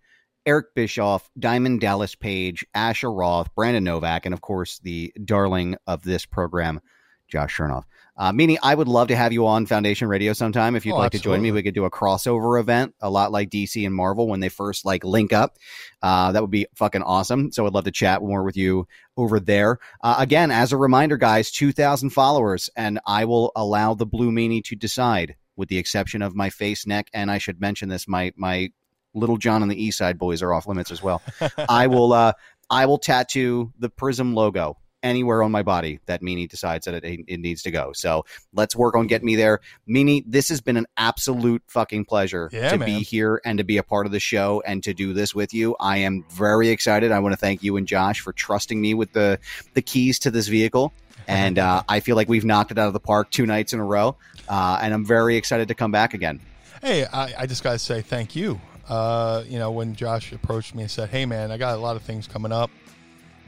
Eric 0.48 0.74
Bischoff, 0.76 1.30
Diamond 1.38 1.82
Dallas 1.82 2.16
Page, 2.16 2.66
Asher 2.74 3.12
Roth, 3.12 3.54
Brandon 3.54 3.84
Novak, 3.84 4.26
and 4.26 4.34
of 4.34 4.42
course, 4.42 4.80
the 4.80 5.14
darling 5.24 5.76
of 5.86 6.04
this 6.04 6.26
program, 6.26 6.82
Josh 7.28 7.58
Shernoff. 7.58 7.84
Uh, 8.18 8.32
Meanie, 8.32 8.58
I 8.64 8.74
would 8.74 8.88
love 8.88 9.10
to 9.10 9.16
have 9.16 9.34
you 9.34 9.46
on 9.46 9.66
Foundation 9.66 10.08
Radio 10.08 10.32
sometime. 10.34 10.76
If 10.76 10.86
you'd 10.86 10.94
Oh, 10.94 10.98
like 11.00 11.12
to 11.12 11.20
join 11.20 11.42
me, 11.42 11.52
we 11.52 11.64
could 11.64 11.74
do 11.74 11.84
a 11.84 11.92
crossover 11.92 12.60
event, 12.60 12.96
a 13.02 13.10
lot 13.10 13.32
like 13.32 13.50
DC 13.50 13.86
and 13.86 13.94
Marvel 13.94 14.28
when 14.28 14.40
they 14.40 14.48
first 14.50 14.86
like 14.86 15.04
link 15.04 15.34
up. 15.34 15.58
Uh, 16.02 16.32
that 16.32 16.42
would 16.42 16.52
be 16.52 16.66
fucking 16.76 17.04
awesome. 17.04 17.52
So 17.52 17.66
I'd 17.68 17.74
love 17.74 17.84
to 17.84 17.92
chat 17.92 18.22
more 18.22 18.44
with 18.44 18.56
you 18.56 18.88
over 19.18 19.40
there. 19.42 19.80
Uh, 20.02 20.16
again, 20.18 20.50
as 20.50 20.72
a 20.72 20.78
reminder, 20.78 21.18
guys, 21.18 21.52
2,000 21.52 22.12
followers, 22.12 22.70
and 22.76 23.00
I 23.06 23.26
will 23.26 23.52
allow 23.56 23.96
the 23.96 24.06
Blue 24.06 24.32
Meanie 24.32 24.64
to 24.66 24.76
decide, 24.76 25.36
with 25.58 25.68
the 25.68 25.78
exception 25.78 26.22
of 26.22 26.36
my 26.36 26.50
face, 26.50 26.88
neck, 26.88 27.10
and 27.14 27.30
I 27.30 27.38
should 27.38 27.60
mention 27.60 27.90
this, 27.90 28.08
my 28.08 28.32
my 28.38 28.72
Little 29.14 29.38
John 29.38 29.62
and 29.62 29.72
the 29.72 29.82
East 29.82 29.98
Side 29.98 30.18
Boys 30.20 30.42
are 30.42 30.54
off 30.54 30.68
limits 30.68 30.92
as 30.92 31.02
well. 31.04 31.22
I 31.70 31.88
will 31.88 32.14
uh, 32.14 32.34
I 32.70 32.86
will 32.86 32.98
tattoo 32.98 33.72
the 33.80 33.90
Prism 33.90 34.34
logo 34.36 34.78
anywhere 35.06 35.42
on 35.44 35.52
my 35.52 35.62
body 35.64 36.00
that 36.08 36.22
Meanie 36.22 36.50
decides 36.50 36.86
that 36.86 36.96
it, 37.06 37.22
it 37.28 37.40
needs 37.40 37.62
to 37.62 37.72
go. 37.72 37.92
So 37.94 38.26
let's 38.54 38.76
work 38.76 38.96
on 38.96 39.08
getting 39.08 39.26
me 39.28 39.36
there. 39.36 39.62
Meanie, 39.88 40.24
this 40.28 40.50
has 40.50 40.60
been 40.60 40.76
an 40.76 40.88
absolute 40.98 41.62
fucking 41.68 42.06
pleasure 42.06 42.50
Yeah, 42.52 42.72
to 42.72 42.78
man. 42.78 42.86
be 42.88 43.00
here 43.04 43.40
and 43.46 43.58
to 43.60 43.64
be 43.64 43.78
a 43.78 43.84
part 43.84 44.06
of 44.08 44.12
the 44.12 44.20
show 44.20 44.62
and 44.66 44.84
to 44.84 44.94
do 44.94 45.14
this 45.14 45.34
with 45.34 45.54
you. 45.54 45.76
I 45.80 45.98
am 46.00 46.26
very 46.34 46.70
excited. 46.70 47.12
I 47.12 47.20
want 47.20 47.34
to 47.34 47.38
thank 47.38 47.64
you 47.64 47.78
and 47.78 47.88
Josh 47.88 48.20
for 48.20 48.34
trusting 48.34 48.82
me 48.82 48.94
with 48.94 49.14
the 49.14 49.40
the 49.76 49.82
keys 49.82 50.20
to 50.20 50.32
this 50.32 50.48
vehicle. 50.48 50.92
And 51.28 51.58
uh, 51.58 51.82
I 51.90 52.02
feel 52.02 52.16
like 52.16 52.30
we've 52.30 52.46
knocked 52.46 52.70
it 52.70 52.78
out 52.78 52.86
of 52.86 52.94
the 52.94 53.00
park 53.00 53.32
two 53.32 53.48
nights 53.48 53.74
in 53.74 53.80
a 53.80 53.84
row. 53.84 54.16
Uh, 54.48 54.78
and 54.80 54.94
I'm 54.94 55.04
very 55.04 55.38
excited 55.38 55.70
to 55.70 55.74
come 55.74 55.92
back 55.92 56.14
again. 56.14 56.40
Hey, 56.84 57.04
I, 57.06 57.34
I 57.42 57.46
just 57.48 57.64
got 57.64 57.72
to 57.72 57.80
say 57.80 58.04
thank 58.04 58.36
you. 58.36 58.62
Uh, 58.88 59.44
you 59.48 59.58
know, 59.58 59.72
when 59.72 59.96
Josh 59.96 60.32
approached 60.32 60.76
me 60.76 60.84
and 60.84 60.92
said, 60.92 61.10
"Hey, 61.10 61.26
man, 61.26 61.50
I 61.52 61.58
got 61.58 61.74
a 61.78 61.82
lot 61.82 61.96
of 61.96 62.04
things 62.04 62.28
coming 62.28 62.52
up. 62.52 62.70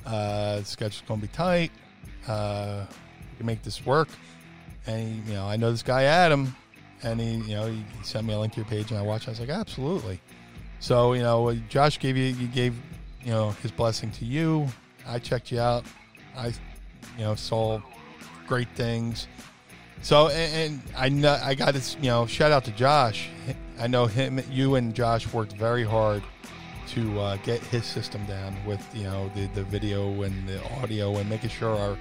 Uh, 0.07 0.59
the 0.59 0.65
schedule's 0.65 1.03
going 1.07 1.21
to 1.21 1.27
be 1.27 1.33
tight. 1.33 1.71
Uh, 2.27 2.85
we 3.31 3.37
can 3.37 3.45
make 3.45 3.61
this 3.61 3.85
work." 3.85 4.09
And 4.87 5.07
he, 5.07 5.31
you 5.31 5.37
know, 5.37 5.45
I 5.45 5.57
know 5.57 5.69
this 5.69 5.83
guy 5.83 6.03
Adam, 6.03 6.55
and 7.03 7.19
he, 7.19 7.35
you 7.35 7.55
know, 7.55 7.67
he, 7.67 7.83
sent 8.03 8.25
me 8.25 8.33
a 8.33 8.39
link 8.39 8.53
to 8.53 8.61
your 8.61 8.65
page, 8.65 8.89
and 8.89 8.99
I 8.99 9.03
watched. 9.03 9.27
I 9.27 9.31
was 9.31 9.39
like, 9.39 9.49
"Absolutely." 9.49 10.19
So, 10.79 11.13
you 11.13 11.23
know, 11.23 11.53
Josh 11.69 11.99
gave 11.99 12.15
you, 12.17 12.25
you 12.25 12.47
gave, 12.47 12.75
you 13.23 13.31
know, 13.31 13.51
his 13.63 13.71
blessing 13.71 14.11
to 14.11 14.25
you. 14.25 14.67
I 15.07 15.19
checked 15.19 15.51
you 15.51 15.59
out. 15.59 15.85
I, 16.35 16.47
you 17.17 17.23
know, 17.23 17.35
saw 17.35 17.81
great 18.47 18.69
things. 18.75 19.27
So 20.01 20.29
and, 20.29 20.71
and 20.73 20.81
I 20.95 21.09
know 21.09 21.39
I 21.43 21.55
got 21.55 21.73
this, 21.73 21.95
you 22.01 22.09
know 22.09 22.25
shout 22.25 22.51
out 22.51 22.63
to 22.65 22.71
Josh. 22.71 23.29
I 23.79 23.87
know 23.87 24.05
him, 24.05 24.39
you 24.51 24.75
and 24.75 24.93
Josh 24.93 25.31
worked 25.33 25.53
very 25.53 25.83
hard 25.83 26.23
to 26.87 27.19
uh, 27.19 27.37
get 27.37 27.59
his 27.61 27.85
system 27.85 28.25
down 28.25 28.55
with 28.65 28.83
you 28.95 29.03
know 29.03 29.29
the 29.35 29.47
the 29.47 29.63
video 29.63 30.23
and 30.23 30.47
the 30.47 30.63
audio 30.75 31.15
and 31.17 31.29
making 31.29 31.49
sure 31.49 31.75
our 31.75 31.97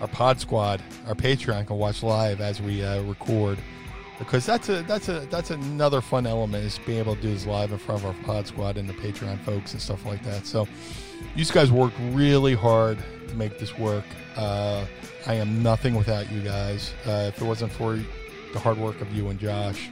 our 0.00 0.08
Pod 0.08 0.40
Squad, 0.40 0.82
our 1.06 1.14
Patreon 1.14 1.66
can 1.66 1.76
watch 1.76 2.02
live 2.02 2.40
as 2.40 2.60
we 2.62 2.84
uh, 2.84 3.02
record. 3.02 3.58
Because 4.18 4.44
that's 4.44 4.68
a 4.68 4.82
that's 4.82 5.08
a 5.08 5.20
that's 5.30 5.50
another 5.50 6.00
fun 6.00 6.26
element 6.26 6.64
is 6.64 6.78
being 6.84 6.98
able 6.98 7.14
to 7.14 7.22
do 7.22 7.32
this 7.32 7.46
live 7.46 7.70
in 7.70 7.78
front 7.78 8.02
of 8.02 8.06
our 8.06 8.24
Pod 8.24 8.48
Squad 8.48 8.76
and 8.76 8.88
the 8.88 8.94
Patreon 8.94 9.38
folks 9.40 9.72
and 9.72 9.80
stuff 9.80 10.04
like 10.04 10.22
that. 10.24 10.44
So 10.44 10.66
you 11.36 11.44
guys 11.44 11.70
worked 11.70 11.96
really 12.10 12.54
hard 12.54 12.98
to 13.28 13.34
make 13.36 13.60
this 13.60 13.78
work. 13.78 14.04
Uh, 14.36 14.86
I 15.26 15.34
am 15.34 15.62
nothing 15.62 15.94
without 15.94 16.30
you 16.32 16.40
guys. 16.40 16.94
Uh, 17.06 17.30
if 17.32 17.40
it 17.40 17.44
wasn't 17.44 17.70
for 17.70 17.96
the 18.52 18.58
hard 18.58 18.78
work 18.78 19.00
of 19.00 19.12
you 19.12 19.28
and 19.28 19.38
Josh, 19.38 19.88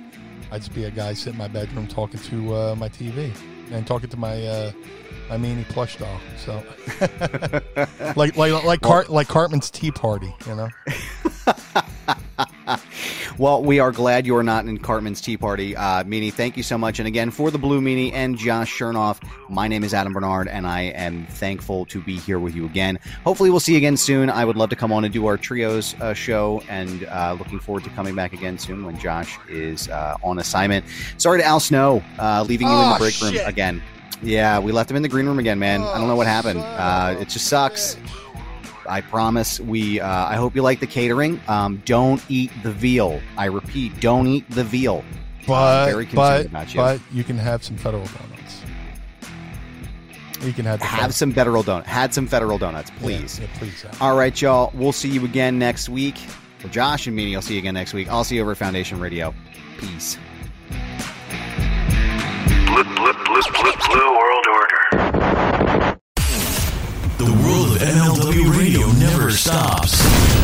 I'd 0.50 0.62
just 0.62 0.74
be 0.74 0.84
a 0.84 0.90
guy 0.90 1.14
sitting 1.14 1.34
in 1.34 1.38
my 1.38 1.48
bedroom 1.48 1.86
talking 1.86 2.18
to 2.20 2.54
uh, 2.54 2.74
my 2.76 2.88
TV. 2.88 3.32
And 3.70 3.86
talking 3.86 4.08
to 4.10 4.16
my 4.16 4.42
uh, 4.46 4.72
my 5.28 5.36
meanie 5.36 5.68
plush 5.68 5.96
doll. 5.96 6.20
So, 6.36 6.62
like 8.16 8.36
like 8.36 8.64
like 8.64 8.80
Cart, 8.80 9.10
like 9.10 9.28
Cartman's 9.28 9.70
tea 9.70 9.90
party, 9.90 10.34
you 10.46 10.54
know. 10.54 10.68
Well, 13.38 13.62
we 13.62 13.80
are 13.80 13.92
glad 13.92 14.26
you're 14.26 14.42
not 14.42 14.64
in 14.64 14.78
Cartman's 14.78 15.20
Tea 15.20 15.36
Party. 15.36 15.76
Uh, 15.76 16.04
Meanie, 16.04 16.32
thank 16.32 16.56
you 16.56 16.62
so 16.62 16.78
much. 16.78 16.98
And 16.98 17.06
again, 17.06 17.30
for 17.30 17.50
the 17.50 17.58
Blue 17.58 17.82
Meanie 17.82 18.10
and 18.14 18.38
Josh 18.38 18.72
Shernoff, 18.78 19.18
my 19.50 19.68
name 19.68 19.84
is 19.84 19.92
Adam 19.92 20.14
Barnard, 20.14 20.48
and 20.48 20.66
I 20.66 20.82
am 20.84 21.26
thankful 21.26 21.84
to 21.86 22.00
be 22.00 22.16
here 22.16 22.38
with 22.38 22.54
you 22.54 22.64
again. 22.64 22.98
Hopefully, 23.24 23.50
we'll 23.50 23.60
see 23.60 23.72
you 23.72 23.78
again 23.78 23.98
soon. 23.98 24.30
I 24.30 24.46
would 24.46 24.56
love 24.56 24.70
to 24.70 24.76
come 24.76 24.90
on 24.90 25.04
and 25.04 25.12
do 25.12 25.26
our 25.26 25.36
trios 25.36 25.94
uh, 26.00 26.14
show, 26.14 26.62
and 26.70 27.04
uh, 27.04 27.36
looking 27.38 27.58
forward 27.58 27.84
to 27.84 27.90
coming 27.90 28.14
back 28.14 28.32
again 28.32 28.58
soon 28.58 28.86
when 28.86 28.98
Josh 28.98 29.38
is 29.50 29.90
uh, 29.90 30.16
on 30.24 30.38
assignment. 30.38 30.86
Sorry 31.18 31.38
to 31.40 31.44
Al 31.44 31.60
Snow, 31.60 32.02
uh, 32.18 32.42
leaving 32.48 32.68
you 32.68 32.72
in 32.72 32.80
the 32.88 32.94
Oh, 32.94 32.98
break 32.98 33.20
room 33.20 33.34
shit. 33.34 33.46
again. 33.46 33.82
Yeah, 34.22 34.58
we 34.60 34.72
left 34.72 34.90
him 34.90 34.96
in 34.96 35.02
the 35.02 35.10
green 35.10 35.26
room 35.26 35.38
again, 35.38 35.58
man. 35.58 35.82
I 35.82 35.98
don't 35.98 36.08
know 36.08 36.16
what 36.16 36.26
happened. 36.26 36.60
Uh, 36.60 37.16
it 37.20 37.28
just 37.28 37.48
sucks. 37.48 37.96
bitch. 37.96 38.25
I 38.88 39.00
promise. 39.00 39.60
We. 39.60 40.00
Uh, 40.00 40.08
I 40.08 40.36
hope 40.36 40.54
you 40.54 40.62
like 40.62 40.80
the 40.80 40.86
catering. 40.86 41.40
Um, 41.48 41.82
don't 41.84 42.22
eat 42.28 42.50
the 42.62 42.72
veal. 42.72 43.20
I 43.36 43.46
repeat, 43.46 44.00
don't 44.00 44.26
eat 44.26 44.48
the 44.50 44.64
veal. 44.64 45.04
But 45.46 45.86
very 45.86 46.06
concerned 46.06 46.16
but 46.16 46.46
about 46.46 46.74
you. 46.74 46.80
but 46.80 47.00
you 47.12 47.22
can 47.22 47.38
have 47.38 47.62
some 47.62 47.76
federal 47.76 48.04
donuts. 48.04 48.62
You 50.42 50.52
can 50.52 50.64
have 50.64 50.82
Have 50.82 51.14
some 51.14 51.32
federal 51.32 51.62
donut. 51.64 51.84
Had 51.84 52.12
some 52.12 52.26
federal 52.26 52.58
donuts, 52.58 52.90
please. 52.98 53.38
Yeah, 53.38 53.46
yeah, 53.46 53.58
please. 53.58 53.84
Al. 53.84 54.10
All 54.10 54.16
right, 54.16 54.40
y'all. 54.40 54.70
We'll 54.74 54.92
see 54.92 55.08
you 55.08 55.24
again 55.24 55.58
next 55.58 55.88
week. 55.88 56.18
For 56.58 56.68
Josh 56.68 57.06
and 57.06 57.18
Meanie, 57.18 57.34
I'll 57.34 57.42
see 57.42 57.54
you 57.54 57.60
again 57.60 57.74
next 57.74 57.94
week. 57.94 58.08
I'll 58.08 58.24
see 58.24 58.36
you 58.36 58.42
over 58.42 58.52
at 58.52 58.56
Foundation 58.56 58.98
Radio. 58.98 59.34
Peace. 59.78 60.18
Blue, 62.66 62.84
blue, 62.84 63.12
blue, 63.12 63.42
blue, 63.52 63.72
blue 63.88 64.16
World 64.18 64.46
Order. 64.52 65.55
MLW 67.80 68.56
Radio 68.58 68.90
never 68.92 69.30
stops. 69.30 70.35